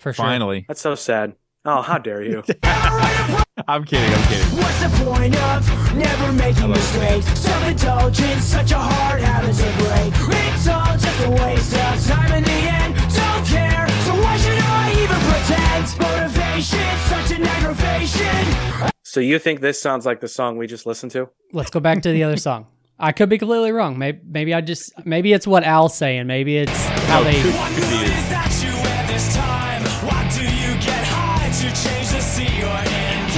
For 0.00 0.12
sure. 0.12 0.26
Finally, 0.26 0.66
That's 0.68 0.82
so 0.82 0.94
sad. 0.94 1.34
Oh, 1.64 1.80
how 1.80 1.96
dare 1.96 2.22
you? 2.22 2.42
I'm 3.70 3.84
kidding. 3.84 4.12
I'm 4.12 4.22
kidding. 4.28 4.56
What's 4.58 4.80
the 4.82 5.04
point 5.04 5.36
of 5.36 5.94
never 5.96 6.32
making 6.32 6.70
mistakes? 6.70 7.26
Self-indulgence, 7.38 8.44
such 8.44 8.72
a 8.72 8.78
hard 8.78 9.20
habit 9.22 9.54
to 9.54 9.70
break. 9.78 10.12
It's 10.54 10.66
all 10.68 10.96
just 10.98 11.20
a 11.24 11.30
waste 11.30 11.74
of 11.74 12.06
time 12.06 12.32
in 12.38 12.42
the 12.44 12.50
end. 12.50 12.94
Don't 12.96 13.46
care, 13.46 13.86
so 14.06 14.12
why 14.20 14.36
should 14.38 14.58
I 14.58 14.90
even 15.02 15.20
pretend? 15.30 15.84
Motivation, 16.00 16.98
such 17.08 17.30
an 17.38 17.46
aggravation. 17.46 18.90
so 19.02 19.20
you 19.20 19.38
think 19.38 19.60
this 19.60 19.80
sounds 19.80 20.04
like 20.04 20.20
the 20.20 20.28
song 20.28 20.56
we 20.56 20.66
just 20.66 20.84
listened 20.86 21.12
to? 21.12 21.28
Let's 21.52 21.70
go 21.70 21.78
back 21.80 22.02
to 22.02 22.10
the 22.12 22.24
other 22.24 22.36
song. 22.48 22.66
I 22.98 23.12
could 23.12 23.28
be 23.30 23.38
completely 23.38 23.72
wrong. 23.72 23.98
Maybe 23.98 24.20
maybe 24.26 24.52
I 24.52 24.60
just 24.60 24.92
maybe 25.06 25.32
it's 25.32 25.46
what 25.46 25.64
Al's 25.64 25.96
saying. 25.96 26.26
Maybe 26.26 26.58
it's 26.58 26.86
how 27.08 27.22
No, 27.22 27.30
they 27.30 27.40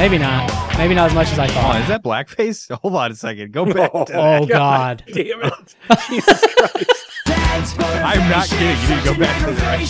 maybe 0.02 0.18
not. 0.18 0.50
Maybe 0.78 0.94
not 0.96 1.10
as 1.10 1.14
much 1.14 1.30
as 1.30 1.38
I 1.38 1.46
Hold 1.46 1.64
on, 1.64 1.72
thought. 1.72 1.80
is 1.82 1.88
that 1.88 2.02
blackface? 2.02 2.70
Hold 2.82 2.96
on 2.96 3.12
a 3.12 3.14
second. 3.14 3.52
Go 3.52 3.64
back. 3.66 3.92
to 3.92 3.98
Oh 4.14 4.44
that. 4.46 4.48
God. 4.48 5.04
Damn 5.12 5.42
it. 5.42 5.76
Jesus 6.08 6.54
Christ. 6.56 7.78
I'm 7.78 8.28
not 8.28 8.48
kidding. 8.48 8.66
You 8.82 8.88
need 8.96 9.04
to 9.04 9.14
go 9.14 9.18
back 9.20 9.38
to 9.40 9.46
the 9.54 9.62
right 9.62 9.80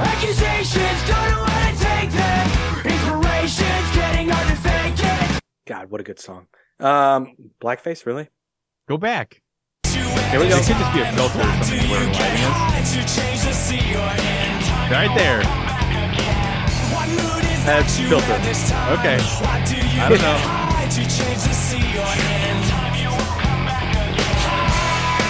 Accusations, 0.00 1.00
don't 1.08 1.30
know 1.30 1.44
how 1.46 1.70
to 1.70 1.78
take 1.78 2.10
them. 2.10 2.46
Inspirations, 2.84 3.96
getting 3.96 4.28
hard 4.28 4.48
to 4.48 4.56
fake 4.56 5.36
it. 5.36 5.40
God, 5.66 5.90
what 5.90 6.00
a 6.02 6.04
good 6.04 6.18
song. 6.20 6.46
Um, 6.78 7.34
Blackface, 7.62 8.04
really? 8.04 8.28
Go 8.88 8.98
back. 8.98 9.40
Here 9.84 10.38
we 10.40 10.48
go. 10.48 10.56
It 10.58 10.66
could 10.66 10.76
just 10.76 10.92
be 10.94 11.00
a 11.00 11.12
filter 11.12 11.38
or 11.38 11.42
something 11.42 11.90
where 11.90 12.06
lighting 12.12 12.82
is. 12.82 12.92
To 12.92 12.98
change 13.20 13.40
the 13.40 13.52
sea 13.52 13.80
you're 13.88 14.00
in. 14.00 14.92
Right 14.92 15.12
there. 15.16 15.69
What 17.60 17.66
That's 17.66 17.98
filter. 17.98 18.32
at 18.32 18.42
this 18.42 18.70
time? 18.70 18.98
Okay. 18.98 19.18
Why 19.20 19.64
do 19.64 19.76
you 19.76 20.00
I 20.02 20.08
don't 20.08 20.18
know. 20.18 20.38
high 20.38 20.88
to 20.88 21.00
change 21.02 21.42
the 21.44 21.52
sea 21.52 21.76
you're 21.76 22.02
in? 22.02 22.68
Time 22.68 22.94
you 23.02 23.08
won't 23.10 23.40
come 23.40 23.64
back 23.66 23.84
again. 23.92 25.20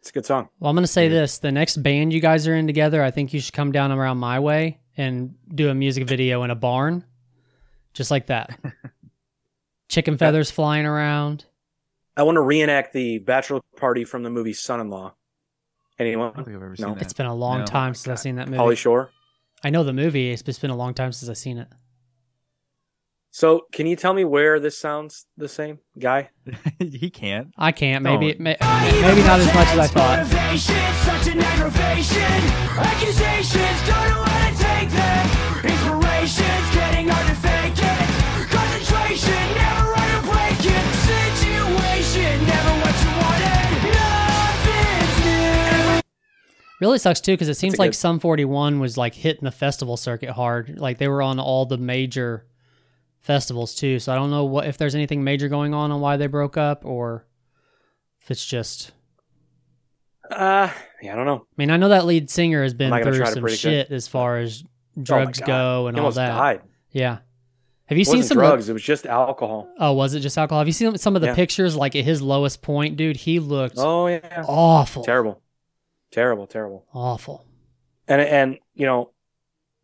It's 0.00 0.10
a 0.10 0.12
good 0.12 0.26
song. 0.26 0.48
Well, 0.60 0.70
I'm 0.70 0.76
gonna 0.76 0.86
say 0.86 1.08
this: 1.08 1.38
the 1.38 1.50
next 1.50 1.78
band 1.82 2.12
you 2.12 2.20
guys 2.20 2.46
are 2.46 2.54
in 2.54 2.66
together, 2.66 3.02
I 3.02 3.10
think 3.10 3.32
you 3.32 3.40
should 3.40 3.54
come 3.54 3.72
down 3.72 3.90
around 3.90 4.18
my 4.18 4.38
way 4.38 4.78
and 4.96 5.34
do 5.52 5.68
a 5.68 5.74
music 5.74 6.06
video 6.06 6.42
in 6.44 6.50
a 6.50 6.54
barn, 6.54 7.04
just 7.92 8.10
like 8.10 8.26
that. 8.26 8.58
Chicken 9.88 10.16
feathers 10.16 10.50
flying 10.50 10.86
around. 10.86 11.44
I 12.16 12.22
want 12.22 12.36
to 12.36 12.40
reenact 12.40 12.92
the 12.92 13.18
bachelor 13.18 13.60
party 13.76 14.04
from 14.04 14.22
the 14.22 14.30
movie 14.30 14.52
Son-in-Law. 14.54 15.14
I 15.98 16.02
don't 16.04 16.06
Anyone? 16.08 16.32
think 16.34 16.48
I've 16.48 16.54
ever 16.54 16.68
No. 16.70 16.74
seen 16.74 16.94
that. 16.94 17.02
It's 17.02 17.12
been 17.12 17.26
a 17.26 17.34
long 17.34 17.60
No. 17.60 17.66
time 17.66 17.94
since 17.94 18.08
I've 18.10 18.18
seen 18.18 18.36
that 18.36 18.48
movie. 18.48 18.58
Pauly 18.62 18.76
Shore. 18.76 19.10
I 19.64 19.70
know 19.70 19.82
the 19.84 19.92
movie. 19.92 20.30
It's 20.30 20.42
just 20.42 20.60
been 20.60 20.70
a 20.70 20.76
long 20.76 20.94
time 20.94 21.12
since 21.12 21.28
I've 21.28 21.38
seen 21.38 21.58
it. 21.58 21.68
So, 23.30 23.66
can 23.70 23.86
you 23.86 23.96
tell 23.96 24.14
me 24.14 24.24
where 24.24 24.58
this 24.60 24.78
sounds 24.78 25.26
the 25.36 25.48
same, 25.48 25.80
guy? 25.98 26.30
he 26.78 27.10
can't. 27.10 27.48
I 27.58 27.70
can't. 27.72 28.02
Maybe 28.02 28.32
Don't. 28.32 28.40
may, 28.40 28.56
maybe 28.60 29.22
not 29.22 29.40
as 29.40 29.54
much 29.54 29.68
as 29.68 29.78
I 29.78 29.86
thought. 29.88 30.26
Such 30.56 31.34
an 31.34 31.40
aggravation. 31.40 32.22
Accusations, 32.80 33.78
don't 33.84 34.08
know 34.08 34.24
how 34.24 34.48
to 34.48 34.56
take 34.56 34.88
them. 34.88 35.28
Inspirations, 35.68 36.64
getting 36.72 37.08
hard 37.08 37.28
to 37.28 37.36
fake 37.44 37.76
it. 37.76 38.48
Concentration, 38.48 39.45
Really 46.80 46.98
sucks 46.98 47.20
too 47.20 47.32
because 47.32 47.48
it 47.48 47.54
seems 47.54 47.78
like 47.78 47.92
good- 47.92 47.96
Sum 47.96 48.18
41 48.20 48.80
was 48.80 48.96
like 48.98 49.14
hitting 49.14 49.44
the 49.44 49.50
festival 49.50 49.96
circuit 49.96 50.30
hard. 50.30 50.78
Like 50.78 50.98
they 50.98 51.08
were 51.08 51.22
on 51.22 51.38
all 51.40 51.64
the 51.66 51.78
major 51.78 52.46
festivals 53.20 53.74
too. 53.74 53.98
So 53.98 54.12
I 54.12 54.16
don't 54.16 54.30
know 54.30 54.44
what 54.44 54.66
if 54.66 54.76
there's 54.78 54.94
anything 54.94 55.24
major 55.24 55.48
going 55.48 55.72
on 55.74 55.90
on 55.90 56.00
why 56.00 56.16
they 56.16 56.26
broke 56.26 56.56
up 56.56 56.84
or 56.84 57.26
if 58.20 58.30
it's 58.30 58.44
just 58.44 58.92
Uh, 60.30 60.68
yeah, 61.02 61.12
I 61.12 61.16
don't 61.16 61.26
know. 61.26 61.36
I 61.48 61.54
mean, 61.56 61.70
I 61.70 61.76
know 61.76 61.88
that 61.90 62.04
lead 62.04 62.28
singer 62.30 62.62
has 62.62 62.74
been 62.74 62.92
through 63.02 63.24
some 63.26 63.46
shit 63.48 63.90
as 63.90 64.08
far 64.08 64.38
as 64.38 64.62
drugs 65.00 65.40
Oh 65.42 65.46
go 65.46 65.86
and 65.86 65.96
he 65.96 66.02
all 66.02 66.10
that. 66.12 66.28
died. 66.36 66.60
Yeah. 66.90 67.18
Have 67.86 67.96
you 67.98 68.02
It 68.02 68.06
seen 68.08 68.22
some? 68.24 68.38
of- 68.38 68.42
drugs. 68.42 68.68
It 68.68 68.72
was 68.72 68.82
just 68.82 69.06
alcohol. 69.06 69.68
oh, 69.78 69.92
was 69.92 70.14
it 70.14 70.20
just 70.20 70.36
alcohol? 70.36 70.58
Have 70.60 70.66
you 70.66 70.72
seen 70.72 70.98
some 70.98 71.14
of 71.14 71.22
the 71.22 71.28
Yeah. 71.28 71.34
pictures? 71.36 71.76
Like 71.76 71.94
at 71.94 72.04
his 72.04 72.20
lowest 72.20 72.60
point, 72.60 72.96
dude, 72.96 73.16
he 73.16 73.38
looked 73.38 73.76
Oh 73.78 74.08
yeah, 74.08 74.44
awful, 74.48 75.04
terrible, 75.04 75.40
terrible, 76.16 76.46
terrible. 76.46 76.86
awful. 76.94 77.44
And 78.08 78.20
and 78.22 78.58
you 78.74 78.86
know, 78.86 79.12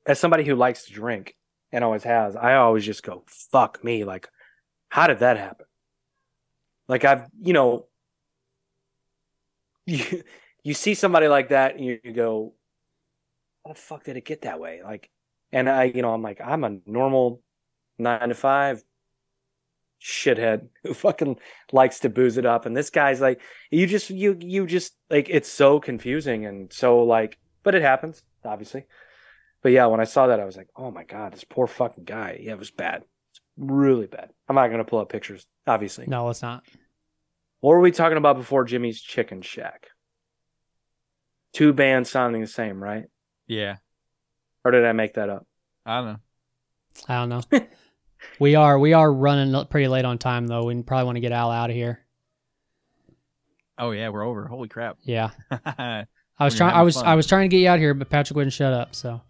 as 0.07 0.19
somebody 0.19 0.45
who 0.45 0.55
likes 0.55 0.87
to 0.87 0.93
drink 0.93 1.37
and 1.71 1.85
always 1.85 2.05
has, 2.05 2.35
I 2.37 2.55
always 2.55 2.87
just 2.87 3.03
go, 3.03 3.23
"Fuck 3.27 3.85
me!" 3.85 4.05
Like, 4.05 4.29
how 4.89 5.07
did 5.07 5.19
that 5.19 5.37
happen? 5.37 5.67
Like 6.89 7.05
I've, 7.05 7.29
you 7.41 7.53
know, 7.53 7.87
you 9.85 10.23
you 10.65 10.75
see 10.75 10.95
somebody 10.95 11.29
like 11.29 11.51
that, 11.51 11.77
and 11.77 11.85
you, 11.85 12.01
you 12.03 12.13
go, 12.13 12.55
"How 13.67 13.75
the 13.75 13.79
fuck 13.79 14.05
did 14.05 14.17
it 14.17 14.25
get 14.25 14.43
that 14.43 14.59
way?" 14.59 14.81
Like, 14.83 15.11
and 15.53 15.69
I, 15.69 15.85
you 15.85 16.01
know, 16.01 16.15
I'm 16.15 16.23
like, 16.23 16.41
I'm 16.43 16.65
a 16.65 16.79
normal 16.87 17.43
nine 17.99 18.31
to 18.31 18.35
five 18.35 18.83
shithead 20.03 20.69
who 20.83 20.95
fucking 20.95 21.37
likes 21.73 22.01
to 22.01 22.09
booze 22.09 22.37
it 22.37 22.47
up, 22.47 22.67
and 22.67 22.77
this 22.77 22.91
guy's 22.91 23.21
like, 23.21 23.41
you 23.71 23.87
just, 23.87 24.11
you, 24.11 24.37
you 24.41 24.67
just 24.67 24.95
like, 25.11 25.29
it's 25.31 25.49
so 25.49 25.81
confusing 25.81 26.47
and 26.47 26.73
so 26.73 27.03
like, 27.03 27.39
but 27.63 27.75
it 27.75 27.83
happens, 27.83 28.23
obviously. 28.45 28.85
But 29.63 29.73
yeah, 29.73 29.87
when 29.87 30.01
I 30.01 30.05
saw 30.05 30.27
that, 30.27 30.41
I 30.41 30.45
was 30.45 30.57
like, 30.57 30.69
oh 30.77 30.91
my 30.91 31.05
god, 31.05 31.33
this 31.33 31.45
poor 31.45 31.67
fucking 31.67 32.05
guy. 32.05 32.39
Yeah, 32.41 32.53
it 32.53 32.59
was 32.59 32.73
bad. 32.73 33.05
It's 33.31 33.41
really 33.57 34.07
bad. 34.07 34.31
I'm 34.49 34.57
not 34.57 34.69
gonna 34.69 34.85
pull 34.85 34.99
up 34.99 35.09
pictures, 35.09 35.47
obviously. 35.67 36.07
No, 36.07 36.29
it's 36.29 36.43
not. 36.43 36.65
What 37.61 37.71
were 37.71 37.81
we 37.81 37.93
talking 37.93 38.19
about 38.19 38.37
before 38.37 38.65
Jimmy's 38.65 39.01
Chicken 39.01 39.41
Shack? 39.41 39.87
Two 41.53 41.73
bands 41.73 42.11
sounding 42.11 42.41
the 42.41 42.49
same, 42.49 42.83
right? 42.83 43.05
Yeah. 43.47 43.77
Or 44.65 44.73
did 44.73 44.85
I 44.85 44.93
make 44.93 45.15
that 45.15 45.29
up? 45.29 45.47
I 45.87 45.99
don't 45.99 46.07
know. 46.07 46.19
I 47.09 47.15
don't 47.15 47.29
know. 47.29 47.67
we 48.39 48.55
are 48.55 48.79
we 48.79 48.93
are 48.93 49.13
running 49.13 49.65
pretty 49.67 49.89
late 49.89 50.05
on 50.05 50.19
time 50.19 50.47
though. 50.47 50.65
We 50.65 50.83
probably 50.83 51.05
want 51.05 51.17
to 51.17 51.21
get 51.21 51.33
Al 51.33 51.51
out 51.51 51.71
of 51.71 51.77
here. 51.77 52.05
Oh 53.79 53.91
yeah, 53.91 54.09
we're 54.11 54.25
over. 54.25 54.47
Holy 54.47 54.69
crap. 54.69 54.99
Yeah. 55.03 55.31
I 55.51 56.07
was 56.41 56.57
trying. 56.57 56.75
I 56.75 56.83
was 56.83 56.97
fun. 56.97 57.07
I 57.07 57.15
was 57.15 57.27
trying 57.27 57.49
to 57.49 57.55
get 57.55 57.63
you 57.63 57.69
out 57.69 57.79
here, 57.79 57.95
but 57.95 58.11
Patrick 58.11 58.37
wouldn't 58.37 58.53
shut 58.53 58.73
up. 58.73 58.95
So, 58.95 59.21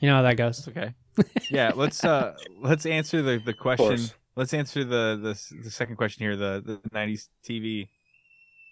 you 0.00 0.08
know 0.08 0.16
how 0.16 0.22
that 0.22 0.36
goes. 0.36 0.66
okay. 0.68 0.94
Yeah, 1.50 1.72
let's 1.74 2.04
uh 2.04 2.34
let's 2.60 2.86
answer 2.86 3.22
the 3.22 3.42
the 3.44 3.52
question. 3.52 3.98
Let's 4.36 4.54
answer 4.54 4.84
the 4.84 5.18
the 5.20 5.62
the 5.64 5.70
second 5.70 5.96
question 5.96 6.22
here. 6.24 6.36
The 6.36 6.62
the 6.64 6.90
'90s 6.90 7.26
TV 7.44 7.88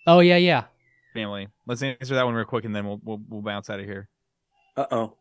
Oh 0.07 0.21
yeah, 0.21 0.37
yeah. 0.37 0.65
family. 1.13 1.49
Let's 1.67 1.83
answer 1.83 2.15
that 2.15 2.25
one 2.25 2.35
real 2.35 2.45
quick, 2.45 2.65
and 2.65 2.75
then 2.75 2.87
we'll 2.87 3.01
we'll, 3.03 3.21
we'll 3.29 3.43
bounce 3.43 3.69
out 3.69 3.81
of 3.81 3.87
here. 3.87 4.09
Uh 4.77 4.87
oh. 4.93 5.17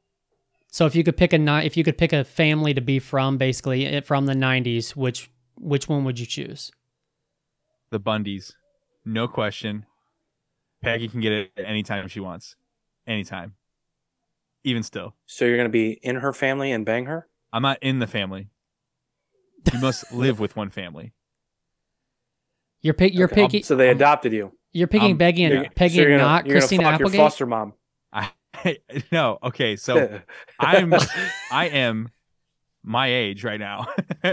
So 0.76 0.86
if 0.86 0.94
you 0.94 1.06
could 1.06 1.16
pick 1.16 1.32
a 1.32 1.38
ni- 1.38 1.66
if 1.66 1.78
you 1.78 1.86
could 1.86 1.98
pick 1.98 2.12
a 2.12 2.26
family 2.26 2.74
to 2.74 2.82
be 2.82 3.00
from, 3.00 3.38
basically 3.38 3.86
eh, 3.86 4.02
from 4.02 4.26
the 4.26 4.34
'90s, 4.34 4.94
which 4.94 5.32
which 5.58 5.88
one 5.88 6.04
would 6.04 6.20
you 6.20 6.26
choose? 6.26 6.70
The 7.92 8.00
Bundys, 8.02 8.52
no 9.06 9.30
question. 9.30 9.86
Peggy 10.84 11.08
can 11.08 11.22
get 11.22 11.32
it 11.32 11.52
anytime 11.58 12.10
she 12.10 12.20
wants, 12.20 12.58
anytime. 13.08 13.54
Even 14.66 14.84
still, 14.84 15.16
So 15.28 15.46
you're 15.46 15.56
gonna 15.56 15.70
be 15.70 15.92
in 16.04 16.18
her 16.18 16.34
family 16.34 16.74
and 16.74 16.86
bang 16.86 17.06
her? 17.06 17.30
I'm 17.54 17.62
not 17.62 17.78
in 17.82 18.00
the 18.00 18.08
family. 18.08 18.50
You 19.72 19.80
must 19.80 20.12
live 20.12 20.42
with 20.42 20.58
one 20.58 20.72
family. 20.72 21.14
You're 22.82 22.96
pick 22.96 23.14
you're 23.14 23.30
Okay. 23.32 23.44
Um, 23.44 23.48
picking 23.48 23.64
So 23.64 23.78
they 23.78 23.92
um, 23.92 23.96
adopted 23.96 24.34
you. 24.34 24.52
you're 24.74 24.90
picking 24.90 25.14
um, 25.14 25.18
Peggy 25.20 25.46
and 25.46 25.54
You're- 25.54 25.70
Peggy 25.70 25.96
so 25.96 26.02
you're 26.02 26.12
and 26.12 26.20
gonna- 26.20 26.32
not 26.34 26.46
you're 26.48 26.60
Christina 26.60 26.84
fuck 26.84 27.00
your 27.00 27.10
foster 27.12 27.46
mom. 27.46 27.76
I 28.12 28.32
no. 29.12 29.38
Okay, 29.44 29.76
so 29.76 30.20
I'm 30.60 30.94
I 31.52 31.68
am 31.68 32.10
my 32.84 33.08
age 33.08 33.44
right 33.44 33.60
now, 33.60 33.88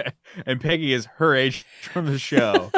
and 0.47 0.61
Peggy 0.61 0.93
is 0.93 1.07
her 1.17 1.35
age 1.35 1.65
from 1.83 2.07
the 2.07 2.19
show. 2.19 2.71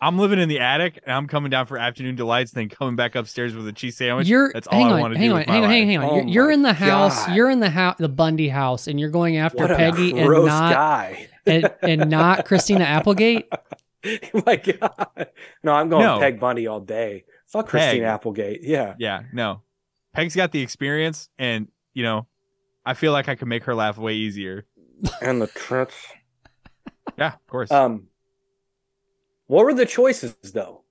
I'm 0.00 0.18
living 0.18 0.38
in 0.38 0.48
the 0.50 0.60
attic, 0.60 1.00
and 1.06 1.14
I'm 1.14 1.26
coming 1.26 1.48
down 1.50 1.64
for 1.64 1.78
afternoon 1.78 2.14
delights, 2.14 2.50
then 2.50 2.68
coming 2.68 2.94
back 2.94 3.14
upstairs 3.14 3.54
with 3.54 3.66
a 3.68 3.72
cheese 3.72 3.96
sandwich. 3.96 4.28
You're 4.28 4.50
That's 4.52 4.66
all 4.66 4.78
hang 4.78 4.88
I 4.88 4.92
on, 4.96 5.00
want 5.00 5.14
to 5.14 5.18
hang 5.18 5.30
do 5.30 5.36
on, 5.36 5.44
hang 5.44 5.48
on, 5.48 5.54
hang 5.54 5.62
on, 5.64 5.70
life. 5.70 5.88
hang 5.88 5.98
on. 5.98 6.04
Oh 6.04 6.16
You're, 6.16 6.28
you're 6.28 6.50
in 6.50 6.62
the 6.62 6.72
house. 6.74 7.26
God. 7.26 7.36
You're 7.36 7.50
in 7.50 7.60
the 7.60 7.70
house, 7.70 7.96
the 7.98 8.08
Bundy 8.10 8.48
house, 8.48 8.86
and 8.86 9.00
you're 9.00 9.08
going 9.10 9.38
after 9.38 9.66
What 9.66 9.76
Peggy 9.76 10.10
and 10.18 10.28
not 10.44 10.72
guy. 10.74 11.28
and, 11.46 11.70
and 11.80 12.10
not 12.10 12.44
Christina 12.44 12.84
Applegate. 12.84 13.46
Oh 14.06 14.42
my 14.44 14.56
God. 14.56 15.28
No, 15.62 15.72
I'm 15.72 15.88
going 15.88 16.04
No. 16.04 16.18
Peg 16.18 16.38
Bundy 16.38 16.66
all 16.66 16.80
day. 16.80 17.24
Fuck 17.46 17.66
Peg. 17.66 17.70
Christina 17.70 18.06
Applegate. 18.08 18.60
Yeah. 18.62 18.96
Yeah, 18.98 19.22
no. 19.32 19.62
Peg's 20.14 20.34
got 20.36 20.52
the 20.52 20.60
experience, 20.62 21.28
and 21.38 21.68
you 21.92 22.02
know, 22.02 22.26
I 22.86 22.94
feel 22.94 23.12
like 23.12 23.28
I 23.28 23.34
could 23.34 23.48
make 23.48 23.64
her 23.64 23.74
laugh 23.74 23.98
way 23.98 24.14
easier. 24.14 24.64
And 25.20 25.42
the 25.42 25.48
tricks. 25.48 25.94
Yeah, 27.18 27.34
of 27.34 27.46
course. 27.48 27.70
Um, 27.70 28.06
what 29.46 29.64
were 29.64 29.74
the 29.74 29.86
choices 29.86 30.34
though? 30.52 30.82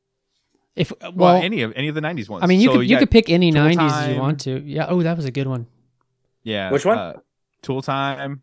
If 0.76 0.92
well, 1.02 1.12
well, 1.14 1.36
any 1.36 1.62
of 1.62 1.74
any 1.76 1.88
of 1.88 1.96
the 1.96 2.02
'90s 2.02 2.30
ones. 2.30 2.44
I 2.44 2.48
mean, 2.48 2.60
you 2.60 2.68
So 2.70 2.74
could 2.78 2.90
you 2.90 2.96
got 2.96 3.00
could 3.00 3.12
pick 3.12 3.30
any 3.30 3.52
'90s 3.52 3.72
if 3.74 3.78
Time. 3.78 4.14
you 4.14 4.20
want 4.20 4.40
to. 4.42 4.62
Yeah. 4.66 4.88
Oh, 4.90 5.02
that 5.04 5.16
was 5.16 5.26
a 5.26 5.32
good 5.32 5.48
one. 5.48 5.68
Yeah. 6.44 6.72
Which 6.72 6.86
one? 6.86 6.98
Uh, 6.98 7.14
Tool 7.62 7.82
Time, 7.82 8.42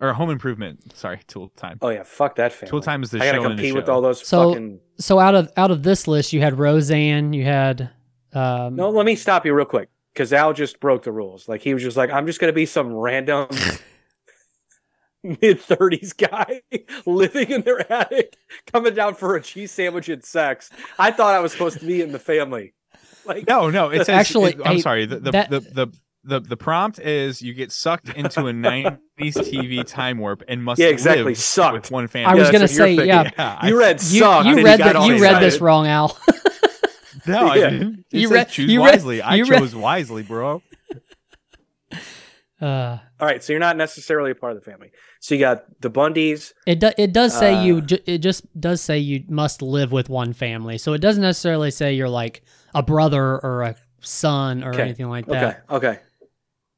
or 0.00 0.12
Home 0.14 0.30
Improvement. 0.30 0.96
Sorry, 0.96 1.20
Tool 1.28 1.50
Time. 1.56 1.78
Oh 1.80 1.90
yeah, 1.90 2.02
fuck 2.02 2.36
that 2.36 2.52
family. 2.52 2.70
Tool 2.70 2.80
Time 2.80 3.02
is 3.02 3.10
the 3.10 3.18
I 3.22 3.26
gotta 3.26 3.38
show. 3.38 3.44
in 3.44 3.50
compete 3.50 3.74
with 3.74 3.88
all 3.88 4.00
those 4.00 4.26
So- 4.26 4.50
fucking. 4.50 4.80
So 4.98 5.18
out 5.18 5.34
of 5.34 5.50
out 5.56 5.70
of 5.70 5.82
this 5.82 6.08
list, 6.08 6.32
you 6.32 6.40
had 6.40 6.58
Roseanne. 6.58 7.32
You 7.32 7.44
had 7.44 7.90
um, 8.34 8.76
No, 8.76 8.90
let 8.90 9.04
me 9.06 9.14
stop 9.14 9.44
you 9.44 9.52
real 9.54 9.66
quick 9.66 9.88
because 10.12 10.32
Al 10.32 10.52
just 10.52 10.80
broke 10.80 11.02
the 11.04 11.12
rules. 11.12 11.48
Like 11.48 11.62
he 11.62 11.74
was 11.74 11.82
just 11.82 11.96
like, 11.96 12.10
I'm 12.10 12.26
just 12.26 12.40
gonna 12.40 12.52
be 12.52 12.66
some 12.66 12.92
random 12.92 13.48
mid 15.22 15.60
thirties 15.60 16.12
guy 16.12 16.62
living 17.06 17.50
in 17.50 17.62
their 17.62 17.90
attic, 17.92 18.36
coming 18.72 18.94
down 18.94 19.14
for 19.14 19.36
a 19.36 19.42
cheese 19.42 19.70
sandwich 19.70 20.08
and 20.08 20.24
sex. 20.24 20.70
I 20.98 21.10
thought 21.10 21.34
I 21.34 21.40
was 21.40 21.52
supposed 21.52 21.78
to 21.80 21.86
be 21.86 22.02
in 22.02 22.12
the 22.12 22.18
family. 22.18 22.74
Like 23.24 23.46
No, 23.46 23.70
no. 23.70 23.90
It's 23.90 24.08
Actually, 24.08 24.50
actually. 24.50 24.64
I'm 24.64 24.76
hey, 24.76 24.80
sorry. 24.82 25.06
The 25.06 25.18
the, 25.20 25.30
that- 25.30 25.50
the 25.50 25.60
the 25.60 25.92
the 26.24 26.38
the 26.40 26.56
prompt 26.56 27.00
is 27.00 27.42
you 27.42 27.52
get 27.52 27.72
sucked 27.72 28.08
into 28.10 28.46
a 28.46 28.52
'90s 28.52 28.96
TV 29.18 29.84
time 29.84 30.18
warp 30.18 30.44
and 30.46 30.62
must 30.62 30.80
Yeah, 30.80 30.86
exactly. 30.86 31.24
live 31.24 31.38
Sucked. 31.38 31.72
with 31.74 31.90
one 31.90 32.06
family. 32.06 32.32
I 32.32 32.34
was 32.36 32.46
Yeah, 32.46 32.52
gonna 32.52 32.58
that's 32.60 32.76
say, 32.76 32.92
you're 32.94 33.04
yeah. 33.06 33.30
Yeah, 33.36 33.66
you 33.66 33.76
I- 33.76 33.78
read 33.80 34.02
You, 34.04 34.24
you 34.24 34.64
read 34.64 34.78
got 34.78 34.92
that. 34.94 35.06
You 35.08 35.20
read 35.20 35.42
this 35.42 35.60
wrong, 35.60 35.86
Al. 35.88 36.16
No, 37.26 37.46
I 37.50 37.54
didn't. 37.54 38.04
It 38.10 38.20
You 38.20 38.28
read- 38.30 38.48
choose 38.48 38.70
you 38.70 38.84
read- 38.84 38.92
wisely. 38.94 39.22
I 39.22 39.36
you 39.36 39.44
read- 39.44 39.58
chose 39.60 39.74
wisely, 39.74 40.22
bro. 40.22 40.62
Uh, 42.60 42.98
All 43.18 43.26
right, 43.26 43.42
so 43.42 43.52
you're 43.52 43.58
not 43.58 43.76
necessarily 43.76 44.30
a 44.30 44.36
part 44.36 44.52
of 44.56 44.62
the 44.62 44.70
family. 44.70 44.92
So 45.18 45.34
you 45.34 45.40
got 45.40 45.64
the 45.80 45.90
Bundys. 45.90 46.52
it 46.64 46.78
do, 46.78 46.92
it 46.96 47.12
does 47.12 47.36
say 47.36 47.64
you 47.64 47.78
Uh, 47.78 47.80
ju- 47.80 47.98
it 48.06 48.18
just 48.18 48.44
does 48.60 48.80
say 48.80 48.98
you 49.00 49.24
must 49.28 49.62
live 49.62 49.90
with 49.90 50.08
one 50.08 50.32
family. 50.32 50.78
So 50.78 50.92
it 50.92 50.98
doesn't 51.00 51.22
necessarily 51.22 51.72
say 51.72 51.94
you're 51.94 52.08
like 52.08 52.42
a 52.72 52.80
brother 52.80 53.40
or 53.40 53.62
a 53.62 53.74
son 54.00 54.62
or 54.62 54.70
Okay. 54.70 54.82
anything 54.82 55.08
like 55.08 55.26
that. 55.26 55.64
Okay, 55.68 55.88
okay. 55.88 56.00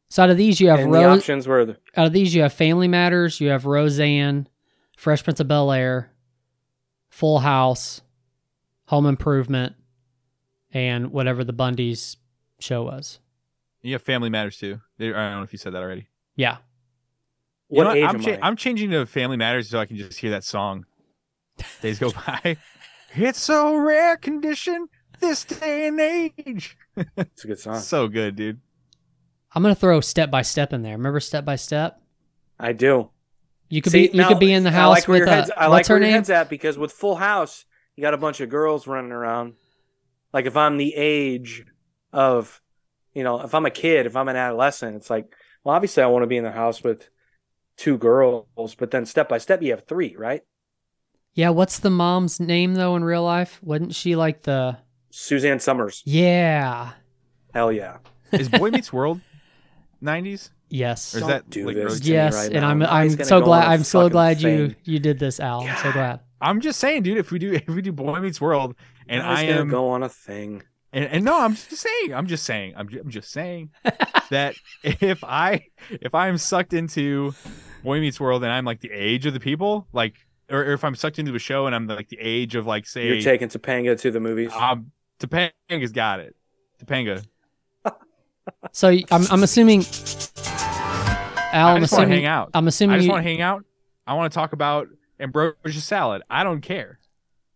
So 0.08 0.22
out 0.22 0.30
of 0.30 0.38
these, 0.38 0.58
you 0.58 0.70
have 0.70 0.78
And 0.80 0.94
the 0.94 0.98
Rose. 1.00 1.18
options 1.18 1.46
were 1.46 1.66
the, 1.66 1.76
Out 1.98 2.06
of 2.06 2.14
these, 2.14 2.34
you 2.34 2.40
have 2.42 2.54
Family 2.54 2.88
Matters. 2.88 3.38
You 3.38 3.50
have 3.50 3.66
Roseanne, 3.66 4.48
Fresh 4.96 5.22
Prince 5.24 5.40
of 5.40 5.48
Bel 5.48 5.70
Air, 5.70 6.10
Full 7.10 7.40
House, 7.40 8.00
Home 8.86 9.04
Improvement, 9.04 9.74
and 10.74 11.12
whatever 11.12 11.44
the 11.44 11.55
Bundys 11.55 12.16
show 12.59 12.82
was. 12.82 13.20
You 13.80 13.94
have 13.94 14.02
Family 14.02 14.28
Matters 14.28 14.59
too. 14.59 14.80
I 15.01 15.05
don't 15.05 15.12
know 15.14 15.42
if 15.42 15.52
you 15.52 15.59
said 15.59 15.72
that 15.74 15.82
already. 15.82 16.09
Yeah. 16.36 16.59
You 17.70 17.80
know 17.82 17.88
what 17.88 17.96
age 17.96 18.05
I'm, 18.05 18.16
am 18.16 18.22
cha- 18.22 18.30
I? 18.32 18.38
I'm 18.42 18.56
changing 18.56 18.90
to 18.90 19.06
Family 19.06 19.36
Matters 19.36 19.70
so 19.70 19.78
I 19.78 19.86
can 19.86 19.96
just 19.96 20.18
hear 20.18 20.30
that 20.32 20.44
song. 20.44 20.84
Days 21.80 21.98
go 21.98 22.10
by. 22.10 22.56
It's 23.14 23.40
so 23.40 23.76
rare 23.76 24.16
condition 24.16 24.88
this 25.20 25.44
day 25.44 25.86
and 25.86 26.01
age. 26.01 26.76
It's 27.16 27.44
a 27.44 27.46
good 27.46 27.59
song. 27.59 27.78
So 27.78 28.09
good, 28.09 28.36
dude. 28.36 28.60
I'm 29.55 29.62
gonna 29.62 29.74
throw 29.74 30.01
Step 30.01 30.30
by 30.30 30.42
Step 30.42 30.72
in 30.72 30.82
there. 30.82 30.96
Remember 30.96 31.20
Step 31.20 31.44
by 31.44 31.56
Step? 31.56 32.01
I 32.59 32.72
do. 32.72 33.10
You 33.68 33.82
could 33.82 33.92
See, 33.92 34.09
be 34.09 34.16
you 34.16 34.22
now, 34.22 34.28
could 34.28 34.40
be 34.40 34.52
in 34.52 34.64
the 34.64 34.70
I 34.70 34.72
house 34.72 34.94
like 34.96 35.09
where 35.09 35.20
with 35.20 35.28
your 35.28 35.28
uh, 35.28 35.40
head's, 35.40 35.51
I 35.56 35.68
what's 35.68 35.70
like 35.70 35.86
her 35.86 35.94
where 35.94 36.01
your 36.02 36.06
name? 36.09 36.14
head's 36.14 36.30
at 36.30 36.51
because 36.51 36.76
with 36.76 36.92
Full 36.92 37.16
House, 37.16 37.64
you 37.96 38.02
got 38.02 38.14
a 38.14 38.18
bunch 38.18 38.40
of 38.40 38.48
girls 38.48 38.86
running 38.86 39.12
around. 39.12 39.55
Like 40.35 40.44
if 40.47 40.56
I'm 40.56 40.77
the 40.77 40.93
age 40.94 41.65
of, 42.12 42.61
you 43.15 43.23
know, 43.23 43.40
if 43.40 43.55
I'm 43.55 43.65
a 43.65 43.70
kid, 43.70 44.05
if 44.05 44.16
I'm 44.16 44.28
an 44.28 44.36
adolescent, 44.36 44.97
it's 44.97 45.09
like, 45.09 45.32
well, 45.62 45.74
obviously 45.77 46.02
I 46.02 46.06
want 46.09 46.24
to 46.24 46.27
be 46.27 46.36
in 46.36 46.44
the 46.44 46.51
house 46.52 46.82
with 46.82 47.09
two 47.78 47.97
girls, 47.97 48.74
but 48.77 48.90
then 48.90 49.06
step 49.06 49.28
by 49.28 49.39
step 49.39 49.62
you 49.62 49.70
have 49.70 49.85
three, 49.86 50.16
right? 50.16 50.43
Yeah, 51.35 51.51
what's 51.51 51.78
the 51.78 51.89
mom's 51.90 52.39
name 52.40 52.74
though 52.74 52.97
in 52.97 53.05
real 53.05 53.23
life? 53.24 53.61
Wasn't 53.62 53.94
she 53.94 54.15
like 54.16 54.43
the 54.43 54.77
Suzanne 55.11 55.61
Somers, 55.61 56.02
Yeah. 56.05 56.90
hell 57.55 57.70
yeah. 57.73 57.98
Is 58.32 58.48
Boy 58.48 58.70
Meets 58.70 58.93
World 58.93 59.20
90s? 60.02 60.51
Yes. 60.69 61.15
Or 61.15 61.19
is 61.19 61.20
Don't 61.23 61.31
that 61.31 61.51
do 61.51 61.66
like 61.66 61.77
this 61.77 61.85
early- 61.85 62.01
to 62.01 62.05
me 62.06 62.12
yes, 62.12 62.35
right 62.35 62.44
and 62.52 62.61
now. 62.62 62.69
I'm 62.70 62.78
Now 62.81 62.93
I'm 62.93 63.11
so 63.24 63.40
glad 63.40 63.65
on 63.66 63.70
a 63.70 63.74
I'm 63.74 63.85
so 63.85 64.09
glad 64.09 64.43
you 64.43 64.69
thing. 64.69 64.77
you 64.82 64.98
did 64.98 65.20
this, 65.20 65.39
Al. 65.39 65.61
I'm 65.61 65.77
so 65.77 65.93
glad. 65.93 66.20
I'm 66.40 66.61
just 66.61 66.81
saying, 66.81 67.05
dude. 67.05 67.19
If 67.19 67.31
we 67.31 67.39
do 67.39 67.52
if 67.52 67.69
we 67.69 67.81
do 67.81 67.93
Boy 67.93 68.19
Meets 68.19 68.40
World, 68.40 68.74
and 69.09 69.22
Now 69.22 69.31
he's 69.31 69.39
I 69.40 69.47
gonna 69.48 69.60
am 69.60 69.68
go 69.68 69.89
on 69.90 70.02
a 70.02 70.09
thing. 70.09 70.62
And, 70.93 71.05
and 71.06 71.24
no, 71.24 71.40
I'm 71.40 71.55
just 71.55 71.76
saying. 71.82 72.14
I'm 72.14 72.26
just 72.28 72.44
saying. 72.44 72.74
I'm, 72.76 72.89
ju- 72.89 73.01
I'm 73.01 73.10
just 73.10 73.31
saying 73.32 73.70
that 74.31 74.55
if 74.85 75.24
I 75.24 75.66
if 75.90 76.14
I'm 76.14 76.39
sucked 76.39 76.72
into 76.72 77.35
Boy 77.82 78.01
Meets 78.01 78.20
World 78.20 78.44
and 78.44 78.52
I'm 78.52 78.64
like 78.64 78.81
the 78.81 78.93
age 78.93 79.26
of 79.26 79.35
the 79.35 79.40
people, 79.40 79.89
like, 79.93 80.14
or, 80.48 80.60
or 80.60 80.72
if 80.72 80.85
I'm 80.85 80.94
sucked 80.94 81.18
into 81.18 81.35
a 81.35 81.39
show 81.40 81.66
and 81.66 81.74
I'm 81.74 81.89
like 81.89 82.09
the 82.10 82.18
age 82.20 82.55
of 82.55 82.66
like 82.66 82.86
say, 82.86 83.09
You're 83.09 83.20
taking 83.22 83.48
Topanga 83.48 83.98
to 84.01 84.10
the 84.12 84.20
movies. 84.20 84.52
um, 84.55 84.93
Topanga's 85.18 85.90
got 85.93 86.20
it. 86.20 86.36
Topanga. 86.85 87.24
So 88.72 88.89
y- 88.89 89.02
I'm, 89.10 89.22
I'm 89.31 89.43
assuming. 89.43 89.85
Al, 91.52 91.68
I 91.68 91.72
I'm 91.74 91.81
just 91.81 91.93
want 91.93 92.02
to 92.02 92.05
assuming. 92.05 92.10
hang 92.10 92.26
out. 92.26 92.51
I'm 92.55 92.66
I 92.66 92.70
just 92.70 92.81
you, 92.81 93.10
want 93.10 93.18
to 93.18 93.22
hang 93.22 93.40
out. 93.40 93.64
I 94.06 94.14
want 94.14 94.31
to 94.32 94.35
talk 94.35 94.52
about 94.52 94.89
ambrosia 95.18 95.81
salad. 95.81 96.22
I 96.28 96.44
don't 96.44 96.60
care. 96.60 96.98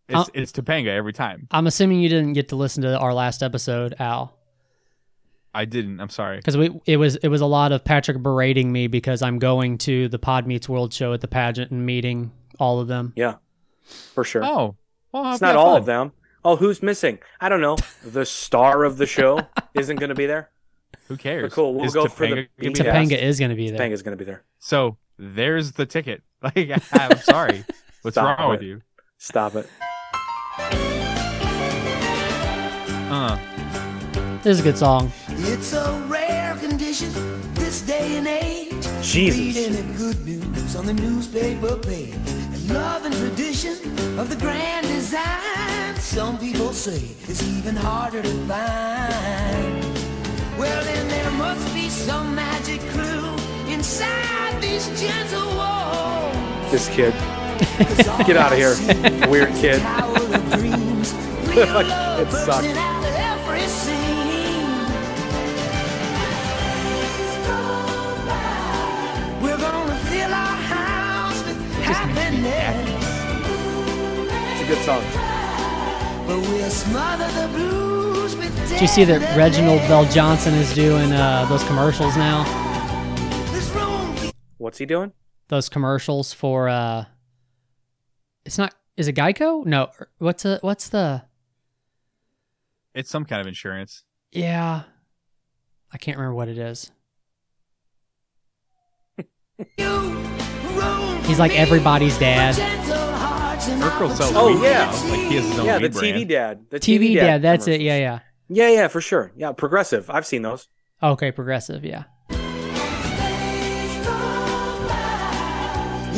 It's 0.08 0.16
Uh, 0.18 0.24
it's 0.34 0.52
Topanga 0.52 0.88
every 0.88 1.12
time. 1.12 1.48
I'm 1.50 1.66
assuming 1.66 2.00
you 2.00 2.08
didn't 2.08 2.32
get 2.32 2.48
to 2.48 2.56
listen 2.56 2.82
to 2.82 2.96
our 2.98 3.12
last 3.12 3.42
episode, 3.42 3.94
Al, 3.98 4.34
I 5.54 5.64
didn't. 5.64 6.00
I'm 6.00 6.08
sorry. 6.08 6.36
because 6.38 6.56
we 6.56 6.70
it 6.86 6.96
was 6.98 7.16
it 7.16 7.28
was 7.28 7.40
a 7.40 7.46
lot 7.46 7.72
of 7.72 7.84
Patrick 7.84 8.18
berating 8.22 8.70
me 8.72 8.86
because 8.86 9.22
I'm 9.22 9.38
going 9.38 9.78
to 9.78 10.08
the 10.08 10.18
Pod 10.18 10.46
Meets 10.46 10.68
World 10.68 10.92
show 10.92 11.12
at 11.12 11.20
the 11.20 11.28
pageant 11.28 11.70
and 11.70 11.84
meeting 11.84 12.32
all 12.58 12.80
of 12.80 12.88
them. 12.88 13.12
yeah, 13.16 13.34
for 14.14 14.24
sure. 14.24 14.44
Oh, 14.44 14.76
well, 15.12 15.32
it's 15.32 15.40
not 15.40 15.56
all 15.56 15.76
of 15.76 15.84
them. 15.86 16.12
Oh, 16.44 16.56
who's 16.56 16.82
missing? 16.82 17.18
I 17.40 17.48
don't 17.48 17.60
know. 17.60 17.76
The 18.04 18.24
star 18.24 18.84
of 18.84 18.96
the 18.96 19.06
show 19.06 19.40
isn't 19.74 19.96
going 19.96 20.08
to 20.10 20.14
be 20.14 20.26
there. 20.26 20.50
Who 21.08 21.16
cares? 21.16 21.42
But 21.42 21.52
cool, 21.52 21.74
we'll 21.74 21.84
Is 21.84 21.94
go 21.94 22.06
for 22.06 22.26
the 22.26 22.34
Topanga 22.34 22.34
gonna 22.36 22.46
be 22.58 22.66
Yeah. 22.66 22.82
there? 22.84 22.92
Topanga 22.94 23.22
is 23.22 23.38
going 23.38 23.50
to 23.50 23.56
be 23.56 23.70
there. 23.70 23.78
Topanga's 23.78 24.02
going 24.02 24.16
to 24.16 24.24
be 24.24 24.24
there. 24.30 24.42
So 24.58 24.96
there's 25.18 25.72
the 25.72 25.84
ticket. 25.86 26.22
Like 26.40 26.70
I'm 26.92 27.16
sorry. 27.18 27.64
What's 28.02 28.14
Stop 28.14 28.38
wrong 28.38 28.50
it. 28.50 28.52
with 28.52 28.62
you? 28.62 28.80
Stop 29.18 29.56
it. 29.56 29.68
Uh, 33.10 33.38
This 34.42 34.58
is 34.58 34.60
a 34.60 34.62
good 34.62 34.78
song. 34.78 35.10
It's 35.28 35.72
a 35.72 35.92
rare 36.08 36.54
condition 36.56 37.10
this 37.54 37.80
day 37.82 38.16
and 38.18 38.26
age. 38.26 38.86
Jesus. 39.02 39.38
Reading 39.38 39.72
the 39.72 39.98
good 39.98 40.24
news 40.26 40.76
on 40.76 40.84
the 40.86 40.92
newspaper 40.92 41.76
page. 41.76 42.14
And 42.14 42.68
love 42.70 43.04
and 43.04 43.14
tradition 43.14 43.72
of 44.18 44.28
the 44.28 44.36
grand 44.36 44.86
design. 44.86 45.96
Some 45.96 46.38
people 46.38 46.72
say 46.72 47.00
it's 47.28 47.42
even 47.42 47.76
harder 47.76 48.22
to 48.22 48.28
find. 48.46 49.82
Well, 50.58 50.84
then 50.84 51.08
there 51.08 51.30
must 51.32 51.72
be 51.74 51.88
some 51.88 52.34
magic 52.34 52.80
clue 52.92 53.34
inside 53.72 54.60
these 54.60 54.86
gentle 55.00 55.46
walls. 55.56 56.70
This 56.70 56.88
kid. 56.88 57.14
Get 58.26 58.36
out 58.36 58.52
of 58.52 58.58
here, 58.58 58.76
weird 59.28 59.54
kid. 59.54 59.80
It 62.18 62.32
sucked. 62.32 62.97
Good 74.68 74.84
song. 74.84 75.02
but 76.26 76.38
we'll 76.40 76.68
smother 76.68 77.26
the 77.28 77.48
blues 77.48 78.36
with 78.36 78.68
Do 78.68 78.76
you 78.76 78.86
see 78.86 79.02
that 79.04 79.34
Reginald 79.34 79.80
VelJohnson 79.82 80.52
is 80.52 80.74
doing 80.74 81.10
uh, 81.10 81.46
those 81.46 81.64
commercials 81.64 82.18
now? 82.18 82.44
What's 84.58 84.76
he 84.76 84.84
doing? 84.84 85.12
Those 85.48 85.70
commercials 85.70 86.34
for 86.34 86.68
uh, 86.68 87.06
it's 88.44 88.58
not. 88.58 88.74
Is 88.98 89.08
it 89.08 89.14
Geico? 89.14 89.64
No. 89.64 89.90
What's 90.18 90.44
a 90.44 90.58
what's 90.60 90.90
the? 90.90 91.22
it's 92.94 93.08
some 93.08 93.24
kind 93.24 93.40
of 93.40 93.46
insurance. 93.46 94.02
Yeah, 94.32 94.82
I 95.90 95.96
can't 95.96 96.18
remember 96.18 96.34
what 96.34 96.48
it 96.48 96.58
is. 96.58 96.90
He's 101.26 101.38
like 101.38 101.58
everybody's 101.58 102.18
dad. 102.18 102.87
Urkel 103.80 104.14
sells 104.16 104.32
Oh, 104.34 104.46
weed 104.54 104.62
yeah. 104.64 104.86
now. 104.86 105.08
Like 105.10 105.20
he 105.20 105.36
has 105.36 105.44
his 105.46 105.58
own 105.58 105.66
Yeah, 105.66 105.78
the 105.78 105.88
TV 105.88 106.10
brand. 106.12 106.28
dad. 106.28 106.60
The 106.70 106.80
TV 106.80 107.14
dad. 107.14 107.42
That's 107.42 107.66
it. 107.68 107.80
Yeah, 107.80 107.98
yeah. 107.98 108.18
Yeah, 108.48 108.70
yeah, 108.70 108.88
for 108.88 109.00
sure. 109.00 109.30
Yeah, 109.36 109.52
progressive. 109.52 110.08
I've 110.10 110.26
seen 110.26 110.42
those. 110.42 110.68
Okay, 111.02 111.30
progressive. 111.32 111.84
Yeah. 111.84 112.04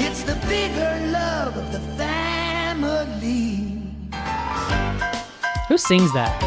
It's 0.02 0.22
the 0.24 0.34
bigger 0.48 1.06
love 1.10 1.56
of 1.56 1.72
the 1.72 1.80
family. 1.96 3.82
Who 5.68 5.76
sings 5.78 6.12
that? 6.14 6.42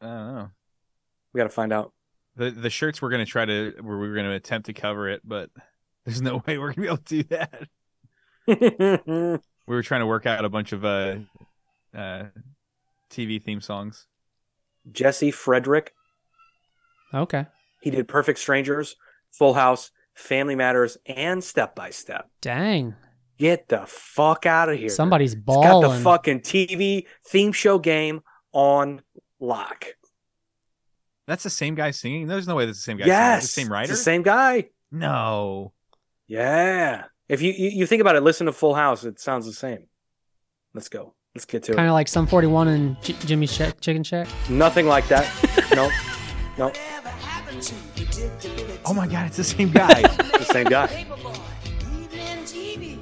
I 0.00 0.06
don't 0.06 0.34
know. 0.34 0.50
We 1.32 1.38
got 1.38 1.44
to 1.44 1.48
find 1.50 1.72
out. 1.72 1.92
The 2.36 2.50
the 2.50 2.70
shirts 2.70 3.02
we're 3.02 3.10
gonna 3.10 3.26
try 3.26 3.44
to 3.44 3.74
we 3.82 3.82
we're 3.94 4.14
gonna 4.16 4.32
attempt 4.32 4.64
to 4.66 4.72
cover 4.72 5.06
it, 5.10 5.20
but 5.22 5.50
there's 6.06 6.22
no 6.22 6.42
way 6.46 6.56
we're 6.56 6.72
gonna 6.72 6.80
be 6.82 6.86
able 6.86 6.96
to 6.98 7.04
do 7.04 7.22
that. 7.24 7.68
We 9.64 9.76
were 9.76 9.82
trying 9.82 10.00
to 10.00 10.06
work 10.06 10.26
out 10.26 10.44
a 10.44 10.48
bunch 10.48 10.72
of 10.72 10.84
uh 10.84 11.16
uh 11.96 12.24
TV 13.10 13.40
theme 13.42 13.60
songs. 13.60 14.06
Jesse 14.90 15.30
Frederick. 15.30 15.94
Okay. 17.14 17.46
He 17.80 17.90
did 17.90 18.08
Perfect 18.08 18.38
Strangers, 18.38 18.96
Full 19.30 19.54
House, 19.54 19.90
Family 20.14 20.56
Matters, 20.56 20.98
and 21.06 21.42
Step 21.42 21.74
by 21.76 21.90
Step. 21.90 22.28
Dang. 22.40 22.94
Get 23.38 23.68
the 23.68 23.84
fuck 23.86 24.46
out 24.46 24.68
of 24.68 24.78
here. 24.78 24.88
Somebody's 24.88 25.34
He's 25.34 25.42
got 25.44 25.80
the 25.80 26.00
fucking 26.00 26.40
TV 26.40 27.06
theme 27.26 27.52
show 27.52 27.78
game 27.78 28.22
on 28.52 29.02
lock. 29.40 29.86
That's 31.26 31.44
the 31.44 31.50
same 31.50 31.74
guy 31.74 31.92
singing. 31.92 32.26
There's 32.26 32.48
no 32.48 32.56
way 32.56 32.66
that's 32.66 32.78
the 32.78 32.82
same 32.82 32.98
guy. 32.98 33.06
yes, 33.06 33.50
singing. 33.50 33.68
the 33.68 33.68
same 33.68 33.72
writer. 33.72 33.92
It's 33.92 34.00
the 34.00 34.04
same 34.04 34.22
guy. 34.22 34.70
No. 34.90 35.72
Yeah. 36.26 37.04
If 37.32 37.40
you, 37.40 37.50
you 37.52 37.70
you 37.70 37.86
think 37.86 38.02
about 38.02 38.14
it, 38.14 38.22
listen 38.22 38.44
to 38.44 38.52
Full 38.52 38.74
House. 38.74 39.04
It 39.04 39.18
sounds 39.18 39.46
the 39.46 39.54
same. 39.54 39.84
Let's 40.74 40.90
go. 40.90 41.14
Let's 41.34 41.46
get 41.46 41.62
to 41.62 41.72
it. 41.72 41.76
Kind 41.76 41.88
of 41.88 41.94
like 41.94 42.06
Sum 42.06 42.26
41 42.26 42.68
and 42.68 43.02
J- 43.02 43.16
Jimmy's 43.24 43.50
Shack, 43.50 43.80
Chicken 43.80 44.04
Shack. 44.04 44.28
Nothing 44.50 44.86
like 44.86 45.08
that. 45.08 45.24
no, 45.74 45.88
no, 46.58 46.66
Whatever 46.66 47.08
happened 47.08 47.62
to 47.62 47.74
predictability? 47.96 48.78
Oh 48.84 48.92
my 48.92 49.06
god, 49.06 49.28
it's 49.28 49.38
the 49.38 49.44
same 49.44 49.70
guy. 49.70 50.02
the 50.38 50.44
same 50.44 50.66
guy. 50.66 50.88
Paperboy, 50.88 51.38
evening 52.02 52.44
TV. 52.44 53.00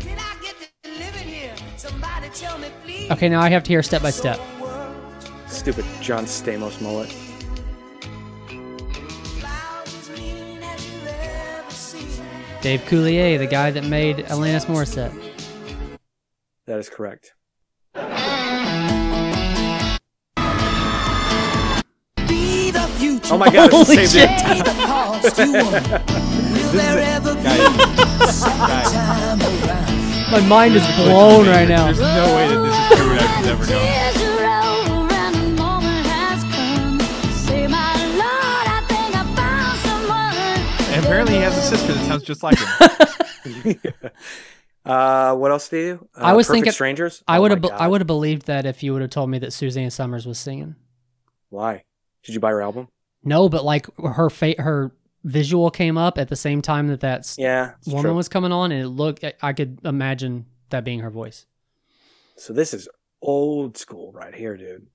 Did 0.00 0.16
I 0.16 0.36
get 0.40 0.56
to 0.84 0.90
live 0.90 1.14
it 1.16 1.26
here? 1.26 1.54
Somebody 1.76 2.30
tell 2.30 2.56
me, 2.58 2.68
please. 2.82 3.10
Okay, 3.10 3.28
now 3.28 3.42
I 3.42 3.50
have 3.50 3.64
to 3.64 3.68
hear 3.68 3.82
step 3.82 4.00
by 4.00 4.10
step. 4.10 4.40
Stupid 5.46 5.84
John 6.00 6.24
Stamos 6.24 6.80
mullet. 6.80 7.14
Dave 12.60 12.80
Coulier, 12.82 13.38
the 13.38 13.46
guy 13.46 13.70
that 13.70 13.84
made 13.84 14.16
Alanis 14.26 14.66
Morissette. 14.66 15.12
That 16.66 16.78
is 16.80 16.88
correct. 16.88 17.32
Be 17.94 18.00
the 22.72 22.86
future. 22.98 23.32
Oh 23.32 23.38
my 23.38 23.48
god, 23.50 23.70
it's 23.72 23.78
the 23.78 23.84
Holy 23.84 24.06
same 24.06 24.28
shit. 24.28 24.30
dude. 24.38 24.48
Be 24.48 24.62
the 24.62 24.74
cost 24.86 25.38
you 25.38 25.52
want. 25.52 25.88
Will 26.52 26.72
there 26.72 26.98
ever 26.98 27.34
be 27.34 27.40
a 27.40 28.26
second 28.26 28.90
time 28.92 29.40
around? 29.40 30.32
My 30.32 30.40
mind 30.46 30.74
is 30.74 30.86
blown 30.96 31.46
right 31.46 31.68
now. 31.68 31.84
There's 31.84 32.00
no 32.00 32.34
way 32.34 32.48
that 32.48 32.60
this 32.64 32.74
is 32.74 32.98
true 32.98 33.16
I've 33.18 33.44
never 33.46 33.66
known. 33.70 34.27
Apparently 41.08 41.36
he 41.36 41.40
has 41.40 41.56
a 41.56 41.62
sister 41.62 41.94
that 41.94 42.06
sounds 42.06 42.22
just 42.22 42.42
like 42.42 42.58
him. 43.44 43.80
Uh, 44.84 45.34
what 45.34 45.50
else 45.50 45.68
do 45.68 45.76
you? 45.76 46.08
Uh, 46.16 46.20
I 46.24 46.32
was 46.32 46.46
Perfect 46.46 46.54
thinking- 46.54 46.72
Strangers. 46.72 47.22
I 47.28 47.36
Oh 47.36 47.42
would 47.42 47.62
my 47.62 47.68
have. 47.70 47.80
I 47.80 47.88
would 47.88 48.00
have 48.00 48.06
believed 48.06 48.46
that 48.46 48.64
if 48.64 48.82
you 48.82 48.94
would 48.94 49.02
have 49.02 49.10
told 49.10 49.28
me 49.28 49.38
that 49.40 49.52
Suzanne 49.52 49.90
Somers 49.90 50.26
was 50.26 50.38
singing. 50.38 50.76
Why? 51.50 51.84
Did 52.22 52.34
you 52.34 52.40
buy 52.40 52.50
her 52.52 52.62
album? 52.62 52.88
No, 53.22 53.50
but 53.50 53.64
like 53.66 53.86
her 54.02 54.30
fa- 54.30 54.54
her 54.58 54.92
visual 55.24 55.70
came 55.70 55.98
up 55.98 56.16
at 56.16 56.28
the 56.28 56.36
same 56.36 56.62
time 56.62 56.88
that 56.88 57.00
that 57.00 57.34
Yeah, 57.36 57.72
woman 57.86 58.02
true. 58.04 58.14
was 58.14 58.30
coming 58.30 58.50
on, 58.52 58.72
and 58.72 58.82
it 58.82 58.88
looked. 58.88 59.24
I- 59.24 59.34
I 59.42 59.52
could 59.52 59.78
imagine 59.84 60.46
that 60.70 60.84
being 60.84 61.00
her 61.00 61.10
voice. 61.10 61.44
So 62.36 62.54
this 62.54 62.72
is 62.72 62.88
old 63.20 63.76
school 63.76 64.10
right 64.12 64.34
here, 64.34 64.56
dude. 64.56 64.86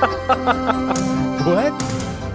what? 1.44 1.82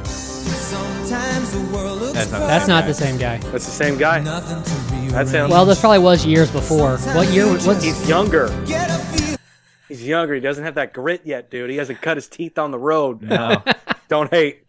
Sometimes 0.05 1.51
the 1.51 1.59
world 1.75 1.99
looks 2.01 2.13
That's 2.13 2.31
not- 2.31 2.39
That's 2.47 2.67
not 2.67 2.85
the 2.85 2.93
same 2.93 3.17
guy. 3.17 3.37
That's 3.37 3.65
the 3.65 3.71
same 3.71 3.97
guy. 3.97 4.19
nothing 4.19 4.61
to 4.63 4.93
rearrange. 4.93 5.11
That's 5.11 5.31
him. 5.31 5.49
Well, 5.49 5.65
this 5.65 5.79
probably 5.79 5.99
was 5.99 6.25
years 6.25 6.51
before. 6.51 6.97
What 6.97 7.29
year? 7.29 7.47
What's 7.47 7.83
He's 7.83 8.07
younger. 8.07 8.47
Get 8.67 8.89
a 8.89 8.93
feel 9.17 9.37
He's 9.87 10.05
younger. 10.07 10.33
He 10.35 10.41
doesn't 10.41 10.63
have 10.63 10.75
that 10.75 10.93
grit 10.93 11.21
yet, 11.25 11.49
dude. 11.49 11.69
He 11.69 11.77
hasn't 11.77 12.01
cut 12.01 12.17
his 12.17 12.27
teeth 12.27 12.57
on 12.59 12.71
the 12.71 12.79
road. 12.79 13.21
No. 13.21 13.63
Don't 14.09 14.29
hate. 14.31 14.63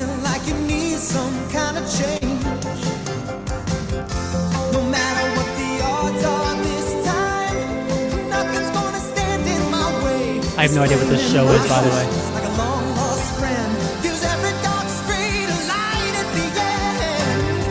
like 0.00 0.42
have 10.66 10.74
no 10.74 10.82
idea 10.82 10.96
what 10.98 11.08
this 11.08 11.30
show 11.32 11.46
is, 11.48 11.68
by 11.68 11.80
the 11.82 11.88
way. 11.90 12.04
Like 12.34 12.44
a 12.44 12.48
long 12.58 12.88
lost 12.96 13.38
friend, 13.38 14.02
gives 14.02 14.24
every 14.24 14.50
dark 14.62 14.88
street 14.88 15.46
a 15.46 15.58
light 15.70 16.14
at 16.22 16.28
the 16.34 16.46
end. 16.58 17.62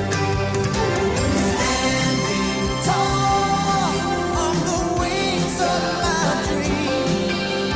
Standing 1.52 2.70
tall 2.88 4.00
on 4.40 4.56
the 4.70 4.80
wings 5.02 5.60
of 5.60 5.82
my 6.06 6.40
dream, 6.48 7.76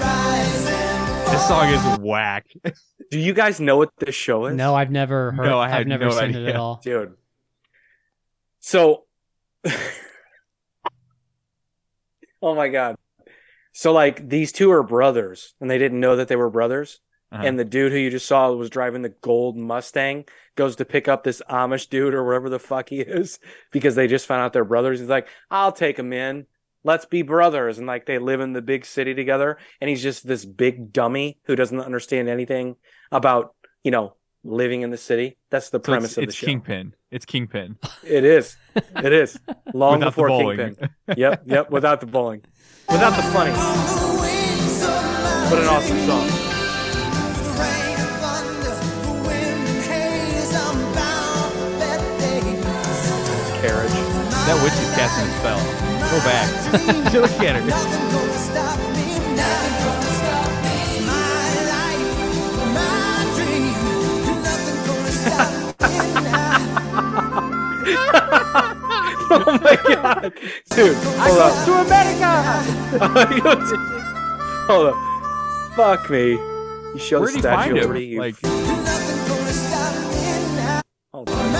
rising. 0.00 1.32
This 1.32 1.44
song 1.48 1.66
is 1.68 1.82
whack. 1.98 2.46
Do 3.10 3.18
you 3.18 3.32
guys 3.34 3.60
know 3.60 3.76
what 3.76 3.90
this 3.98 4.14
show 4.14 4.46
is? 4.46 4.54
No, 4.56 4.74
I've 4.76 4.90
never 4.92 5.32
heard. 5.32 5.44
No, 5.46 5.58
I 5.58 5.76
I've 5.76 5.86
never 5.88 6.04
no 6.04 6.10
seen 6.12 6.34
it 6.36 6.48
at 6.48 6.56
all. 6.56 6.80
dude. 6.84 7.14
So, 8.60 9.06
oh 12.40 12.54
my 12.54 12.68
god. 12.68 12.94
So 13.72 13.92
like 13.92 14.28
these 14.28 14.52
two 14.52 14.70
are 14.70 14.82
brothers, 14.82 15.54
and 15.60 15.70
they 15.70 15.78
didn't 15.78 16.00
know 16.00 16.16
that 16.16 16.28
they 16.28 16.36
were 16.36 16.50
brothers. 16.50 17.00
Uh-huh. 17.32 17.44
And 17.46 17.58
the 17.58 17.64
dude 17.64 17.92
who 17.92 17.98
you 17.98 18.10
just 18.10 18.26
saw 18.26 18.52
was 18.52 18.68
driving 18.68 19.00
the 19.00 19.14
gold 19.22 19.56
Mustang 19.56 20.26
goes 20.54 20.76
to 20.76 20.84
pick 20.84 21.08
up 21.08 21.24
this 21.24 21.40
Amish 21.48 21.88
dude 21.88 22.12
or 22.12 22.26
whatever 22.26 22.50
the 22.50 22.58
fuck 22.58 22.90
he 22.90 23.00
is 23.00 23.38
because 23.72 23.94
they 23.94 24.06
just 24.06 24.26
found 24.26 24.42
out 24.42 24.52
they're 24.52 24.64
brothers. 24.64 25.00
He's 25.00 25.08
like, 25.08 25.28
I'll 25.50 25.72
take 25.72 25.98
him 25.98 26.12
in. 26.12 26.46
Let's 26.84 27.06
be 27.06 27.22
brothers. 27.22 27.78
And 27.78 27.86
like 27.86 28.04
they 28.04 28.18
live 28.18 28.40
in 28.40 28.52
the 28.52 28.60
big 28.60 28.84
city 28.84 29.14
together. 29.14 29.56
And 29.80 29.88
he's 29.88 30.02
just 30.02 30.26
this 30.26 30.44
big 30.44 30.92
dummy 30.92 31.38
who 31.44 31.56
doesn't 31.56 31.80
understand 31.80 32.28
anything 32.28 32.76
about, 33.10 33.54
you 33.82 33.92
know, 33.92 34.16
living 34.44 34.82
in 34.82 34.90
the 34.90 34.96
city. 34.96 35.36
That's 35.50 35.70
the 35.70 35.78
So 35.78 35.82
premise 35.82 36.10
it's, 36.12 36.18
of 36.18 36.24
it's 36.24 36.32
the 36.34 36.38
show. 36.38 36.46
Kingpin. 36.46 36.94
It's 37.10 37.24
Kingpin. 37.24 37.76
It 38.04 38.24
is. 38.24 38.56
It 38.74 39.12
is. 39.12 39.38
Long 39.74 39.98
Without 40.00 40.14
the 40.14 40.22
before. 40.22 40.56
Kingpin. 40.56 40.88
Yep, 41.16 41.42
yep, 41.46 41.70
without 41.70 42.00
the 42.00 42.06
bowling. 42.06 42.42
Without 42.88 43.10
the 43.16 43.22
funny. 43.32 43.52
What 45.50 45.60
an 45.60 45.68
awesome 45.68 45.98
song. 46.06 46.28
Carriage. 53.60 53.92
That 54.46 54.58
witch 54.62 54.74
is 54.74 54.90
casting 54.96 55.28
a 55.28 55.32
spell. 55.38 55.60
Go 56.10 56.18
back. 56.26 56.48
Look 57.14 57.30
at 57.46 57.54
her. 57.62 58.91
God. 70.02 70.32
Dude, 70.70 70.96
hold 70.96 71.38
up. 71.38 71.64
to 71.64 71.72
America. 71.74 72.42
hold 74.66 74.86
up. 74.86 74.96
Fuck 75.76 76.10
me. 76.10 76.32
You 76.32 76.98
show 76.98 77.20
Where'd 77.20 77.34
the 77.34 77.38
Statue 77.40 77.56
find 77.56 77.78
of 77.78 77.84
him? 77.84 77.90
Liberty. 77.90 78.18
Like, 78.18 78.36
Hold 81.12 81.30
on. 81.30 81.52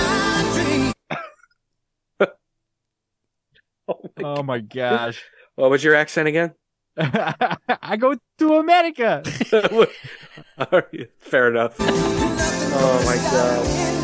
oh 4.24 4.42
my 4.42 4.58
oh 4.58 4.60
gosh. 4.60 5.22
What 5.54 5.70
was 5.70 5.84
your 5.84 5.94
accent 5.94 6.28
again? 6.28 6.52
I 6.98 7.96
go 7.98 8.16
to 8.38 8.54
America. 8.54 9.22
Fair 11.20 11.48
enough. 11.48 11.76
Oh 11.78 13.02
my 13.06 13.16
god. 13.16 14.01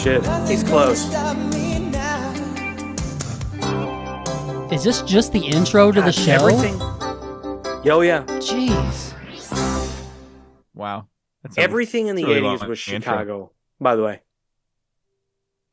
Shit. 0.00 0.22
He's 0.48 0.64
close. 0.64 1.04
Is 4.72 4.84
this 4.84 5.02
just 5.02 5.32
the 5.32 5.40
intro 5.44 5.90
to 5.92 6.00
the 6.00 6.06
God, 6.06 6.14
show? 6.14 6.32
Everything. 6.32 6.78
Yo, 7.84 8.00
yeah. 8.00 8.24
Jeez. 8.38 9.14
Wow. 10.74 11.08
That's 11.42 11.58
a- 11.58 11.60
Everything 11.60 12.06
in 12.06 12.16
the 12.16 12.24
really 12.24 12.40
80s 12.40 12.60
long 12.60 12.68
was 12.68 12.88
intro. 12.88 13.12
Chicago, 13.12 13.52
by 13.80 13.96
the 13.96 14.02
way. 14.02 14.22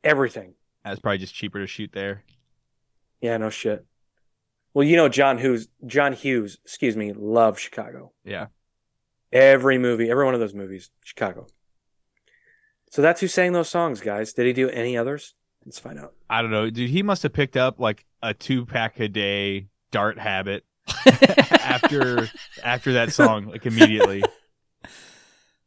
Everything. 0.04 0.54
That's 0.84 1.00
probably 1.00 1.18
just 1.18 1.34
cheaper 1.34 1.60
to 1.60 1.66
shoot 1.66 1.92
there. 1.92 2.24
Yeah, 3.20 3.36
no 3.36 3.50
shit. 3.50 3.84
Well, 4.74 4.86
you 4.86 4.96
know 4.96 5.08
John 5.08 5.38
Hughes, 5.38 5.68
John 5.86 6.12
Hughes, 6.12 6.58
excuse 6.64 6.96
me, 6.96 7.12
loved 7.12 7.58
Chicago. 7.60 8.12
Yeah. 8.24 8.46
Every 9.32 9.78
movie, 9.78 10.10
every 10.10 10.24
one 10.24 10.34
of 10.34 10.40
those 10.40 10.54
movies, 10.54 10.90
Chicago. 11.04 11.46
So 12.90 13.02
that's 13.02 13.20
who 13.20 13.28
sang 13.28 13.52
those 13.52 13.68
songs, 13.68 14.00
guys. 14.00 14.32
Did 14.32 14.46
he 14.46 14.52
do 14.52 14.68
any 14.70 14.96
others? 14.96 15.34
Let's 15.64 15.78
find 15.78 15.98
out. 15.98 16.14
I 16.30 16.40
don't 16.42 16.50
know, 16.50 16.70
dude. 16.70 16.88
He 16.90 17.02
must 17.02 17.22
have 17.22 17.32
picked 17.32 17.56
up 17.56 17.78
like 17.78 18.06
a 18.22 18.32
two 18.34 18.64
pack 18.64 18.98
a 19.00 19.08
day 19.08 19.68
dart 19.90 20.18
habit 20.18 20.64
after 21.06 22.28
after 22.64 22.94
that 22.94 23.12
song, 23.12 23.46
like 23.46 23.66
immediately. 23.66 24.22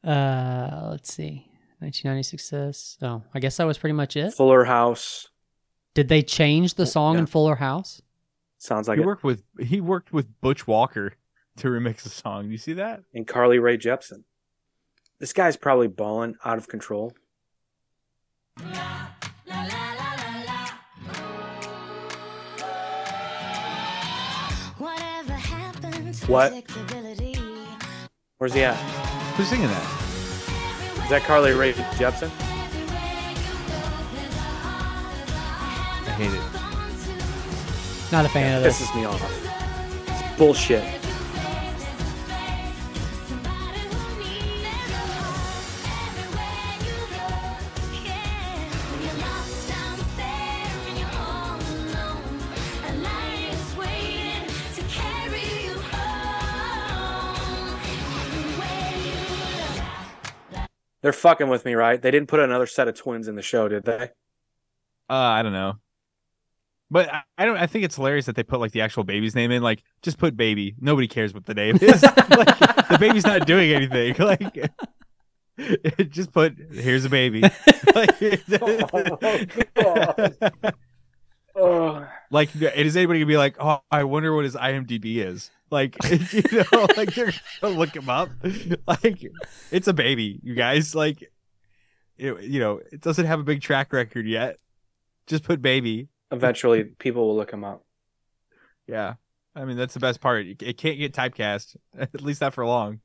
Uh, 0.04 0.88
let's 0.90 1.14
see. 1.14 1.46
1996 1.80 2.44
says. 2.44 2.98
Oh, 3.04 3.24
I 3.36 3.40
guess 3.40 3.58
that 3.58 3.66
was 3.66 3.78
pretty 3.78 3.94
much 3.94 4.18
it. 4.18 4.34
Fuller 4.34 4.64
House. 4.64 5.28
Did 5.94 6.08
they 6.08 6.22
change 6.24 6.76
the 6.76 6.86
song 6.86 7.18
in 7.20 7.26
Fuller 7.28 7.56
House? 7.56 8.02
Sounds 8.58 8.88
like 8.88 8.98
he 8.98 9.04
it. 9.04 9.06
worked 9.06 9.24
with 9.24 9.44
he 9.60 9.82
worked 9.82 10.14
with 10.14 10.28
Butch 10.42 10.66
Walker 10.66 11.14
to 11.58 11.68
remix 11.68 12.04
the 12.04 12.10
song. 12.10 12.46
Do 12.46 12.50
you 12.52 12.58
see 12.58 12.74
that? 12.74 13.04
And 13.14 13.28
Carly 13.28 13.60
Rae 13.60 13.78
Jepsen. 13.78 14.24
This 15.22 15.34
guy's 15.34 15.56
probably 15.56 15.88
balling 15.88 16.36
out 16.44 16.58
of 16.58 16.68
control. 16.68 17.14
Whatever 24.80 25.34
happened 25.34 26.16
to 26.16 26.26
What? 26.26 26.52
Where's 28.40 28.54
he 28.56 28.64
at? 28.64 28.76
Who's 29.36 29.48
singing 29.48 29.68
that? 29.68 31.04
Is 31.04 31.10
that 31.12 31.22
Carly 31.28 31.52
Rae 31.52 31.74
Jepsen? 31.74 32.32
I 36.08 36.12
hate 36.18 36.34
it. 36.34 38.12
Not 38.12 38.26
a 38.26 38.30
fan 38.30 38.58
of 38.58 38.64
this. 38.64 38.82
Pisses 38.82 38.96
me 38.96 39.06
off. 39.06 39.22
It's 40.08 40.38
bullshit. 40.40 41.01
They're 61.02 61.14
fucking 61.14 61.50
with 61.50 61.66
me, 61.66 61.74
right? 61.74 62.02
They 62.02 62.12
didn't 62.12 62.28
put 62.28 62.40
another 62.40 62.68
set 62.68 62.88
of 62.88 62.96
twins 62.96 63.28
in 63.28 63.36
the 63.36 63.42
show, 63.42 63.68
did 63.68 63.84
they? 63.86 64.10
Uh, 65.10 65.14
I 65.14 65.42
don't 65.42 65.54
know. 65.54 65.76
But 66.92 67.12
I, 67.12 67.22
I 67.38 67.46
don't. 67.46 67.58
I 67.58 67.68
think 67.68 67.86
it's 67.86 67.96
hilarious 67.96 68.26
that 68.26 68.36
they 68.36 68.44
put 68.44 68.60
like 68.60 68.72
the 68.74 68.82
actual 68.82 69.04
baby's 69.04 69.34
name 69.34 69.50
in. 69.52 69.64
Like, 69.64 69.82
just 70.02 70.18
put 70.18 70.36
baby. 70.36 70.76
Nobody 70.80 71.08
cares 71.08 71.34
what 71.34 71.46
the 71.46 71.54
name 71.54 71.78
is. 71.82 72.04
like, 72.04 72.60
the 72.90 72.98
baby's 73.00 73.26
not 73.26 73.48
doing 73.48 73.72
anything. 73.72 74.16
Like, 74.20 74.72
just 76.10 76.32
put 76.32 76.56
here's 76.72 77.06
a 77.06 77.10
baby. 77.10 77.42
like, 77.94 78.16
Oh, 81.54 82.08
like, 82.30 82.50
is 82.56 82.96
anybody 82.96 83.20
gonna 83.20 83.26
be 83.28 83.38
like, 83.38 83.58
oh, 83.60 83.82
I 83.92 84.06
wonder 84.06 84.34
what 84.34 84.46
his 84.46 84.56
IMDb 84.56 85.18
is? 85.18 85.52
Like, 85.72 85.96
you 86.34 86.44
know, 86.72 86.86
like 86.98 87.16
they're 87.16 87.34
gonna 87.62 87.78
look 87.78 87.96
him 87.96 88.10
up. 88.10 88.30
Like, 88.88 89.26
it's 89.72 89.88
a 89.88 89.94
baby, 89.94 90.40
you 90.44 90.54
guys. 90.54 90.94
Like, 90.94 91.32
it, 92.18 92.44
you 92.44 92.60
know, 92.60 92.82
it 92.92 93.02
doesn't 93.02 93.26
have 93.26 93.40
a 93.40 93.44
big 93.44 93.62
track 93.62 93.94
record 93.94 94.28
yet. 94.28 94.58
Just 95.28 95.44
put 95.44 95.62
baby. 95.62 96.10
eventually, 96.32 96.84
people 96.84 97.28
will 97.28 97.38
look 97.38 97.52
him 97.52 97.64
up. 97.64 97.86
Yeah. 98.86 99.16
I 99.56 99.66
mean, 99.66 99.78
that's 99.78 99.94
the 99.94 100.00
best 100.00 100.22
part. 100.22 100.46
It 100.46 100.62
it 100.62 100.78
can't 100.78 100.98
get 100.98 101.14
typecast, 101.14 101.76
at 101.98 102.22
least 102.22 102.42
not 102.42 102.54
for 102.54 102.66
long. 102.66 103.00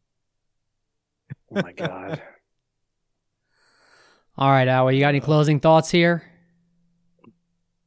Oh 1.55 1.63
my 1.63 1.73
god. 1.73 2.21
All 4.39 4.51
right, 4.51 4.69
Al, 4.69 4.91
you 4.93 5.01
got 5.01 5.09
any 5.09 5.21
closing 5.21 5.61
thoughts 5.61 5.91
here? 5.91 6.23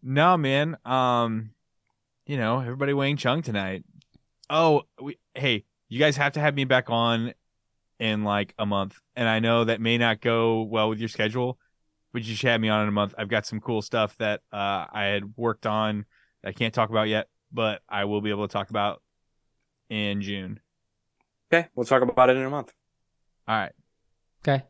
No, 0.01 0.35
man. 0.35 0.77
Um, 0.84 1.51
you 2.26 2.38
know, 2.38 2.60
everybody 2.60 2.93
Wang 2.93 3.18
Chung 3.18 3.41
tonight. 3.41 3.84
Oh, 4.49 4.84
we, 5.01 5.17
hey, 5.35 5.65
you 5.89 5.99
guys 5.99 6.17
have 6.17 6.34
to 6.34 6.39
have 6.39 6.55
me 6.55 6.65
back 6.65 6.89
on 6.89 7.34
in 7.99 8.23
like 8.23 8.53
a 8.57 8.65
month, 8.65 8.99
and 9.15 9.27
I 9.27 9.39
know 9.39 9.65
that 9.65 9.81
may 9.81 9.97
not 9.97 10.21
go 10.21 10.63
well 10.63 10.89
with 10.89 10.99
your 10.99 11.09
schedule, 11.09 11.59
but 12.13 12.23
you 12.23 12.35
should 12.35 12.49
have 12.49 12.61
me 12.61 12.69
on 12.69 12.84
in 12.84 12.88
a 12.88 12.91
month. 12.91 13.13
I've 13.17 13.30
got 13.30 13.45
some 13.45 13.59
cool 13.59 13.81
stuff 13.81 14.17
that 14.17 14.41
uh, 14.51 14.85
I 14.91 15.05
had 15.05 15.35
worked 15.38 15.65
on. 15.65 16.05
that 16.41 16.49
I 16.49 16.51
can't 16.53 16.73
talk 16.73 16.89
about 16.89 17.07
yet, 17.09 17.27
but 17.51 17.81
I 17.89 18.05
will 18.05 18.21
be 18.21 18.30
able 18.30 18.47
to 18.47 18.51
talk 18.51 18.69
about 18.69 19.01
in 19.89 20.21
June. 20.21 20.59
Okay, 21.51 21.67
we'll 21.76 21.85
talk 21.85 22.01
about 22.01 22.30
it 22.30 22.38
in 22.38 22.43
a 22.43 22.49
month. 22.49 22.73
All 23.47 23.55
right. 23.55 23.71
Okay. 24.43 24.63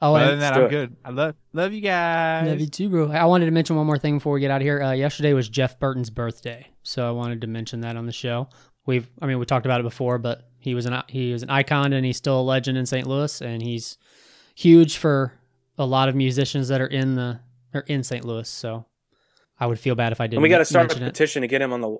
Oh, 0.00 0.16
Other 0.16 0.30
than 0.30 0.40
that, 0.40 0.54
I'm 0.54 0.64
it. 0.64 0.70
good. 0.70 0.96
I 1.04 1.10
love 1.10 1.36
love 1.52 1.72
you 1.72 1.80
guys. 1.80 2.48
Love 2.48 2.58
you 2.60 2.66
too, 2.66 2.88
bro. 2.88 3.12
I 3.12 3.26
wanted 3.26 3.44
to 3.44 3.52
mention 3.52 3.76
one 3.76 3.86
more 3.86 3.98
thing 3.98 4.16
before 4.16 4.32
we 4.32 4.40
get 4.40 4.50
out 4.50 4.60
of 4.60 4.64
here. 4.64 4.82
Uh, 4.82 4.92
yesterday 4.92 5.32
was 5.32 5.48
Jeff 5.48 5.78
Burton's 5.78 6.10
birthday, 6.10 6.66
so 6.82 7.06
I 7.06 7.12
wanted 7.12 7.40
to 7.42 7.46
mention 7.46 7.82
that 7.82 7.96
on 7.96 8.06
the 8.06 8.12
show. 8.12 8.48
We've, 8.86 9.08
I 9.20 9.26
mean, 9.26 9.38
we 9.38 9.46
talked 9.46 9.66
about 9.66 9.80
it 9.80 9.84
before, 9.84 10.18
but 10.18 10.48
he 10.58 10.74
was 10.74 10.86
an 10.86 11.02
he 11.08 11.32
was 11.32 11.42
an 11.42 11.50
icon, 11.50 11.92
and 11.92 12.04
he's 12.04 12.16
still 12.16 12.40
a 12.40 12.42
legend 12.42 12.76
in 12.78 12.86
St. 12.86 13.06
Louis, 13.06 13.40
and 13.40 13.62
he's 13.62 13.96
huge 14.54 14.96
for 14.96 15.32
a 15.78 15.86
lot 15.86 16.08
of 16.08 16.14
musicians 16.14 16.68
that 16.68 16.80
are 16.80 16.86
in 16.86 17.14
the 17.14 17.40
are 17.74 17.84
in 17.86 18.02
St. 18.02 18.24
Louis. 18.24 18.48
So 18.48 18.86
I 19.58 19.66
would 19.66 19.78
feel 19.78 19.94
bad 19.94 20.12
if 20.12 20.20
I 20.20 20.26
didn't. 20.26 20.38
and 20.38 20.42
we 20.42 20.48
got 20.48 20.58
to 20.58 20.64
start 20.64 20.86
a 20.86 20.88
mention 20.88 21.06
it. 21.06 21.12
petition 21.12 21.42
to 21.42 21.48
get 21.48 21.62
him 21.62 21.72
on 21.72 21.80
the 21.80 21.96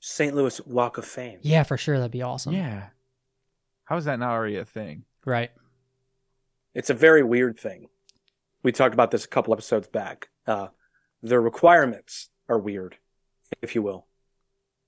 St. 0.00 0.34
Louis 0.34 0.60
Walk 0.66 0.98
of 0.98 1.04
Fame. 1.04 1.38
Yeah, 1.42 1.62
for 1.62 1.76
sure, 1.76 1.96
that'd 1.98 2.10
be 2.10 2.22
awesome. 2.22 2.54
Yeah. 2.54 2.88
How 3.84 3.96
is 3.96 4.04
that 4.04 4.18
not 4.18 4.30
already 4.30 4.56
a 4.56 4.64
thing? 4.64 5.04
right. 5.24 5.50
It's 6.74 6.90
a 6.90 6.94
very 6.94 7.22
weird 7.24 7.58
thing. 7.58 7.86
We 8.62 8.70
talked 8.70 8.94
about 8.94 9.10
this 9.10 9.24
a 9.24 9.28
couple 9.28 9.52
episodes 9.52 9.88
back. 9.88 10.28
Uh, 10.46 10.68
the 11.22 11.40
requirements 11.40 12.28
are 12.48 12.58
weird, 12.58 12.96
if 13.62 13.74
you 13.74 13.82
will. 13.82 14.06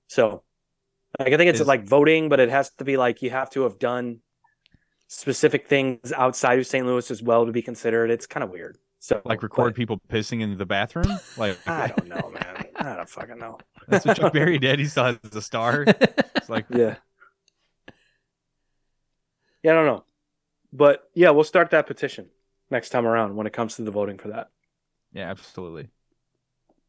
So, 0.06 0.42
like, 1.18 1.32
I 1.32 1.36
think 1.36 1.50
it's 1.50 1.60
Is- 1.60 1.66
like 1.66 1.84
voting, 1.84 2.28
but 2.28 2.40
it 2.40 2.48
has 2.50 2.70
to 2.78 2.84
be 2.84 2.96
like 2.96 3.22
you 3.22 3.30
have 3.30 3.50
to 3.50 3.62
have 3.62 3.78
done 3.78 4.20
specific 5.08 5.66
things 5.66 6.12
outside 6.12 6.58
of 6.58 6.66
St. 6.66 6.86
Louis 6.86 7.10
as 7.10 7.22
well 7.22 7.46
to 7.46 7.52
be 7.52 7.62
considered. 7.62 8.10
It's 8.10 8.26
kind 8.26 8.44
of 8.44 8.50
weird. 8.50 8.78
So, 9.00 9.20
Like 9.24 9.42
record 9.42 9.72
but 9.72 9.76
people 9.76 10.00
pissing 10.10 10.40
in 10.42 10.56
the 10.58 10.66
bathroom? 10.66 11.06
Like 11.36 11.58
I 11.66 11.88
don't 11.88 12.06
know, 12.08 12.30
man. 12.32 12.66
I 12.76 12.96
don't 12.96 13.08
fucking 13.08 13.38
know. 13.38 13.58
that's 13.88 14.04
what 14.06 14.16
Chuck 14.18 14.32
Berry 14.32 14.58
did. 14.58 14.78
He 14.78 14.84
still 14.86 15.04
has 15.04 15.18
a 15.34 15.42
star. 15.42 15.84
It's 15.86 16.48
like 16.48 16.66
Yeah. 16.70 16.96
Yeah, 19.62 19.72
I 19.72 19.74
don't 19.74 19.86
know. 19.86 20.04
But 20.72 21.08
yeah, 21.14 21.30
we'll 21.30 21.44
start 21.44 21.70
that 21.70 21.86
petition 21.86 22.28
next 22.70 22.90
time 22.90 23.06
around 23.06 23.36
when 23.36 23.46
it 23.46 23.52
comes 23.52 23.76
to 23.76 23.82
the 23.82 23.90
voting 23.90 24.18
for 24.18 24.28
that. 24.28 24.50
yeah, 25.12 25.28
absolutely. 25.30 25.88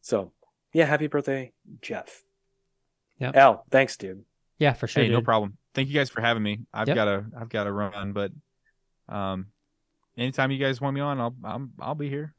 So, 0.01 0.31
yeah, 0.73 0.85
happy 0.85 1.07
birthday, 1.07 1.51
Jeff. 1.81 2.23
Yep. 3.21 3.35
Al, 3.35 3.65
thanks, 3.69 3.95
dude. 3.97 4.25
Yeah, 4.57 4.73
for 4.73 4.87
sure. 4.87 5.03
hey, 5.03 5.09
no 5.09 5.21
problem. 5.21 5.57
Thank 5.73 5.87
you 5.87 5.93
guys 5.93 6.09
for 6.09 6.21
having 6.21 6.43
me. 6.43 6.61
I've 6.73 6.87
Yep. 6.87 6.95
got 6.95 7.05
to 7.05 7.25
I've 7.39 7.49
got 7.49 7.63
to 7.65 7.71
run, 7.71 8.13
but 8.13 8.31
um, 9.07 9.47
anytime 10.17 10.51
you 10.51 10.57
guys 10.57 10.81
want 10.81 10.95
me 10.95 11.01
on, 11.01 11.19
I'll 11.21 11.35
I'm, 11.43 11.71
I'll 11.79 11.95
be 11.95 12.09
here. 12.09 12.33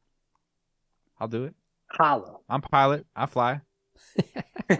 I'll 1.20 1.28
do 1.28 1.44
it. 1.44 1.54
Holla. 1.88 2.36
I'm 2.48 2.60
pilot. 2.62 3.06
I 3.14 3.26
fly. 3.26 3.60
All 4.70 4.76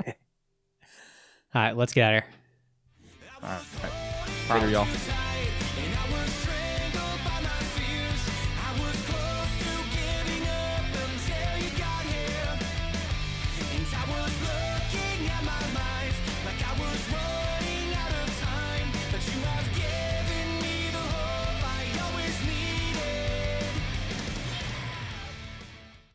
right, 1.55 1.77
let's 1.77 1.93
get 1.93 2.03
out 2.05 2.15
of 2.19 2.23
here. 2.25 2.33
All 3.43 3.49
right. 3.49 3.63
All 4.49 4.57
right. 4.57 4.63
Later, 4.63 4.71
y'all. 4.71 5.32